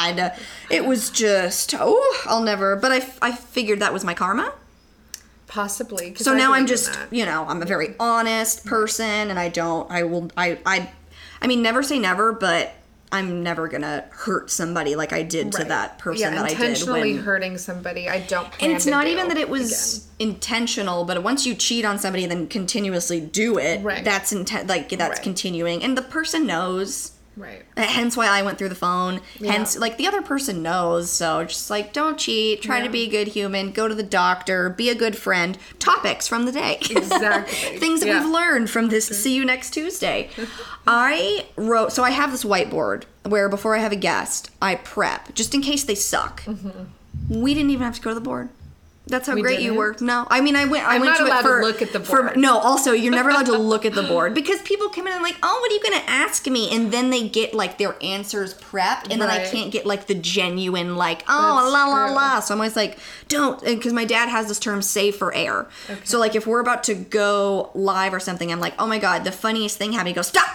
god 0.08 0.34
it 0.70 0.86
was 0.86 1.10
just 1.10 1.74
oh 1.78 2.24
I'll 2.26 2.42
never 2.44 2.76
but 2.76 2.92
I, 2.92 2.98
I 3.22 3.32
figured 3.34 3.80
that 3.80 3.92
was 3.94 4.04
my 4.06 4.14
karma 4.14 4.54
Possibly. 5.48 6.16
so 6.16 6.34
I 6.34 6.38
now 6.38 6.54
I'm 6.54 6.66
just 6.66 6.94
that. 6.94 7.12
you 7.12 7.26
know 7.26 7.46
I'm 7.46 7.62
a 7.62 7.66
very 7.66 7.94
honest 8.00 8.66
person 8.66 9.30
and 9.30 9.38
I 9.38 9.50
don't 9.50 9.90
I 9.92 10.04
will 10.04 10.32
I 10.38 10.60
I 10.66 10.90
I 11.42 11.48
mean 11.48 11.62
never 11.62 11.84
say 11.84 12.00
never 12.00 12.32
but 12.32 12.74
I'm 13.14 13.44
never 13.44 13.68
gonna 13.68 14.06
hurt 14.12 14.50
somebody 14.50 14.96
like 14.96 15.12
I 15.12 15.24
did 15.24 15.52
to 15.54 15.66
that 15.66 16.00
person 16.00 16.22
yeah, 16.22 16.30
that 16.32 16.46
I 16.46 16.50
did 16.50 16.60
intentionally 16.62 17.14
when 17.16 17.24
hurting 17.24 17.58
somebody. 17.58 18.08
I 18.08 18.20
don't. 18.22 18.48
And 18.62 18.72
it's 18.72 18.86
not 18.86 19.08
even 19.08 19.28
that 19.28 19.38
it 19.38 19.50
was 19.50 20.08
intentional, 20.18 21.04
but 21.04 21.22
once 21.22 21.46
you 21.46 21.54
cheat 21.54 21.84
on 21.84 22.00
somebody 22.00 22.24
and 22.24 22.32
then 22.32 22.48
continuously 22.48 23.20
do 23.20 23.58
it, 23.58 23.84
Right. 23.84 24.04
that's 24.04 24.32
intent. 24.32 24.68
like 24.68 24.90
that's 24.90 25.18
Right. 25.18 25.22
continuing, 25.24 25.84
and 25.84 25.98
the 25.98 26.02
person 26.02 26.46
knows. 26.48 27.12
Right. 27.38 27.64
Uh, 27.78 27.84
hence 27.84 28.18
why 28.18 28.28
I 28.28 28.42
went 28.42 28.58
through 28.58 28.70
the 28.70 28.76
phone. 28.76 29.22
Hence, 29.40 29.78
like 29.78 29.98
the 29.98 30.06
other 30.06 30.22
person 30.22 30.62
knows. 30.62 31.10
So 31.10 31.46
just 31.46 31.70
like, 31.70 31.94
don't 31.94 32.18
cheat. 32.20 32.62
Try 32.62 32.82
to 32.84 32.90
be 32.90 33.04
a 33.08 33.10
good 33.10 33.30
human. 33.30 33.72
Go 33.72 33.88
to 33.88 33.96
the 33.96 34.04
doctor. 34.04 34.70
Be 34.70 34.90
a 34.90 34.96
good 34.96 35.16
friend. 35.16 35.58
Topics 35.80 36.28
from 36.28 36.46
the 36.46 36.52
day. 36.52 36.78
Exactly. 36.92 37.78
Things 37.80 38.02
that 38.02 38.08
Yeah. 38.08 38.22
we've 38.24 38.30
learned 38.32 38.70
from 38.70 38.90
this. 38.90 39.08
See 39.08 39.34
you 39.34 39.46
next 39.46 39.72
Tuesday. 39.72 40.30
I 40.88 41.46
wrote. 41.56 41.94
So 41.94 42.04
I 42.04 42.12
have 42.12 42.32
this 42.32 42.44
whiteboard 42.44 43.04
where 43.24 43.48
before 43.50 43.76
I 43.76 43.80
have 43.80 43.92
a 43.92 43.96
guest, 43.98 44.50
I 44.62 44.76
prep 44.76 45.34
just 45.34 45.54
in 45.56 45.62
case 45.62 45.84
they 45.84 45.96
suck. 45.96 46.42
Mm-hmm. 46.44 47.42
We 47.42 47.54
didn't 47.54 47.70
even 47.72 47.84
have 47.86 47.96
to 47.96 48.02
go 48.02 48.10
to 48.10 48.16
the 48.16 48.22
board. 48.22 48.50
That's 49.12 49.28
how. 49.28 49.36
We 49.36 49.42
great 49.44 49.60
you 49.60 49.66
didn't? 49.72 49.78
were. 49.78 49.96
No, 50.02 50.26
I 50.30 50.42
mean 50.42 50.56
I 50.56 50.66
went. 50.66 50.88
I 50.88 50.96
I'm 50.96 51.02
went 51.02 51.12
not 51.12 51.18
to 51.20 51.26
allowed 51.26 51.46
it 51.46 51.62
to 51.62 51.68
look 51.68 51.82
at 51.82 51.94
the 51.94 52.00
board. 52.00 52.32
for- 52.34 52.40
no, 52.40 52.58
also 52.58 52.94
you're 52.94 53.12
never 53.12 53.30
allowed 53.30 53.46
to 53.48 53.58
look 53.74 53.86
at 53.86 53.94
the 53.94 54.04
board 54.04 54.34
because 54.34 54.62
people 54.64 54.90
come 54.90 55.06
in 55.08 55.14
and 55.14 55.22
like, 55.22 55.36
oh, 55.44 55.60
what 55.62 55.72
are 55.72 55.76
you 55.76 55.82
going 55.84 56.02
to 56.04 56.10
ask 56.10 56.48
me? 56.48 56.74
And 56.76 56.92
then 56.92 57.10
they 57.12 57.28
get 57.28 57.54
like 57.54 57.78
their 57.78 57.96
answers 58.02 58.54
prepped, 58.56 59.12
and 59.12 59.22
then 59.22 59.30
I 59.30 59.46
can't 59.50 59.72
get 59.72 59.86
like 59.86 60.08
the 60.08 60.16
genuine 60.16 60.96
like, 60.96 61.24
oh 61.28 61.62
That's 61.62 61.72
la 61.72 61.86
la 61.88 62.08
true. 62.08 62.16
la. 62.16 62.40
So 62.40 62.54
I'm 62.54 62.60
always 62.60 62.76
like, 62.76 62.98
don't, 63.28 63.64
because 63.64 63.94
my 63.94 64.06
dad 64.06 64.30
has 64.30 64.48
this 64.48 64.60
term 64.60 64.82
save 64.82 65.16
for 65.16 65.34
air. 65.34 65.68
So 66.04 66.18
like 66.20 66.36
if 66.36 66.48
we're 66.48 66.60
about 66.62 66.84
to 66.86 66.96
go 66.96 67.70
live 67.76 68.14
or 68.14 68.20
something, 68.20 68.52
I'm 68.52 68.60
like, 68.60 68.74
oh 68.80 68.88
my 68.88 68.98
god, 69.00 69.24
the 69.24 69.32
funniest 69.32 69.78
thing 69.78 69.92
happened. 69.92 70.10
He 70.10 70.14
goes, 70.14 70.28
stop. 70.28 70.48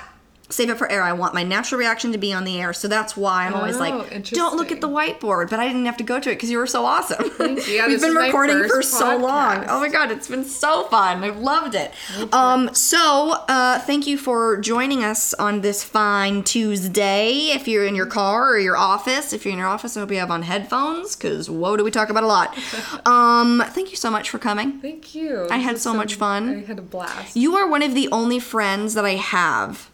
Save 0.48 0.70
it 0.70 0.78
for 0.78 0.90
air. 0.90 1.02
I 1.02 1.12
want 1.12 1.35
my 1.35 1.43
natural 1.43 1.78
reaction 1.78 2.12
to 2.12 2.18
be 2.18 2.32
on 2.32 2.44
the 2.44 2.60
air. 2.60 2.73
So 2.73 2.86
that's 2.89 3.16
why 3.16 3.47
I'm 3.47 3.55
always 3.55 3.77
Oh, 3.77 3.81
like, 3.81 4.24
don't 4.31 4.56
look 4.56 4.70
at 4.70 4.81
the 4.81 4.89
whiteboard. 4.89 5.51
But 5.51 5.59
I 5.60 5.66
didn't 5.66 5.86
have 5.86 5.97
to 5.97 6.05
go 6.05 6.20
to 6.20 6.31
it 6.31 6.35
because 6.35 6.51
you 6.51 6.59
were 6.59 6.66
so 6.66 6.85
awesome. 6.85 7.31
Yeah, 7.68 7.86
We've 7.89 8.01
been 8.01 8.14
recording 8.14 8.68
for 8.68 8.82
so 8.82 9.16
long. 9.16 9.64
Oh 9.68 9.81
my 9.81 9.89
god, 9.89 10.10
it's 10.12 10.28
been 10.28 10.44
so 10.44 10.85
fun. 10.85 11.24
I've 11.24 11.39
loved 11.39 11.74
it. 11.74 11.93
Um, 12.32 12.73
so 12.74 13.32
uh, 13.48 13.81
thank 13.81 14.06
you 14.06 14.16
for 14.16 14.56
joining 14.59 15.02
us 15.02 15.35
on 15.35 15.62
this 15.62 15.82
fine 15.82 16.43
Tuesday. 16.44 17.48
If 17.52 17.66
you're 17.66 17.85
in 17.86 17.94
your 17.97 18.06
car 18.06 18.51
or 18.51 18.59
your 18.59 18.77
office, 18.77 19.32
if 19.32 19.44
you're 19.44 19.52
in 19.52 19.59
your 19.59 19.68
office, 19.68 19.97
I 19.97 20.01
hope 20.01 20.10
you 20.12 20.18
have 20.18 20.31
on 20.31 20.43
headphones 20.43 21.16
because 21.16 21.51
whoa, 21.51 21.77
do 21.77 21.82
we 21.85 21.90
talk 21.90 22.09
about 22.10 22.24
a 22.24 22.28
lot. 22.28 22.56
Um, 23.06 23.62
thank 23.68 23.90
you 23.90 23.97
so 23.97 24.10
much 24.10 24.31
for 24.31 24.39
coming. 24.39 24.81
Thank 24.81 25.14
you. 25.14 25.47
I 25.51 25.59
had 25.59 25.77
This 25.77 25.82
so 25.82 25.94
much 25.94 26.14
fun. 26.14 26.48
I 26.56 26.64
had 26.64 26.78
a 26.78 26.82
blast. 26.82 27.36
You 27.36 27.56
are 27.56 27.68
one 27.68 27.82
of 27.82 27.94
the 27.94 28.09
only 28.10 28.39
friends 28.39 28.94
that 28.94 29.05
I 29.05 29.14
have 29.16 29.90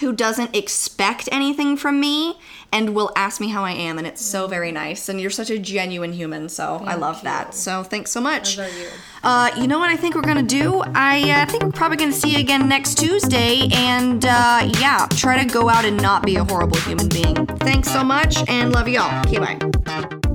who 0.00 0.12
doesn't 0.12 0.56
expect 0.56 1.28
anything 1.30 1.76
from 1.76 2.00
me 2.00 2.38
and 2.72 2.94
will 2.94 3.10
ask 3.16 3.40
me 3.40 3.48
how 3.48 3.64
I 3.64 3.72
am, 3.72 3.98
and 3.98 4.06
it's 4.06 4.24
so 4.24 4.46
very 4.46 4.72
nice. 4.72 5.08
And 5.08 5.20
you're 5.20 5.30
such 5.30 5.50
a 5.50 5.58
genuine 5.58 6.12
human, 6.12 6.48
so 6.48 6.82
I 6.84 6.94
love 6.94 7.22
that. 7.22 7.54
So 7.54 7.82
thanks 7.82 8.10
so 8.10 8.20
much. 8.20 8.58
You? 8.58 8.64
Uh, 9.22 9.50
you 9.56 9.66
know 9.66 9.78
what 9.78 9.90
I 9.90 9.96
think 9.96 10.14
we're 10.14 10.22
gonna 10.22 10.42
do? 10.42 10.82
I 10.94 11.30
uh, 11.30 11.46
think 11.46 11.62
we're 11.64 11.72
probably 11.72 11.96
gonna 11.96 12.12
see 12.12 12.30
you 12.30 12.38
again 12.38 12.68
next 12.68 12.98
Tuesday, 12.98 13.68
and 13.72 14.24
uh, 14.24 14.70
yeah, 14.78 15.06
try 15.10 15.42
to 15.42 15.52
go 15.52 15.68
out 15.68 15.84
and 15.84 16.00
not 16.00 16.24
be 16.24 16.36
a 16.36 16.44
horrible 16.44 16.78
human 16.78 17.08
being. 17.08 17.46
Thanks 17.58 17.90
so 17.90 18.04
much, 18.04 18.48
and 18.48 18.72
love 18.72 18.88
you 18.88 19.00
all. 19.00 19.20
Okay, 19.26 19.38
bye. 19.38 20.29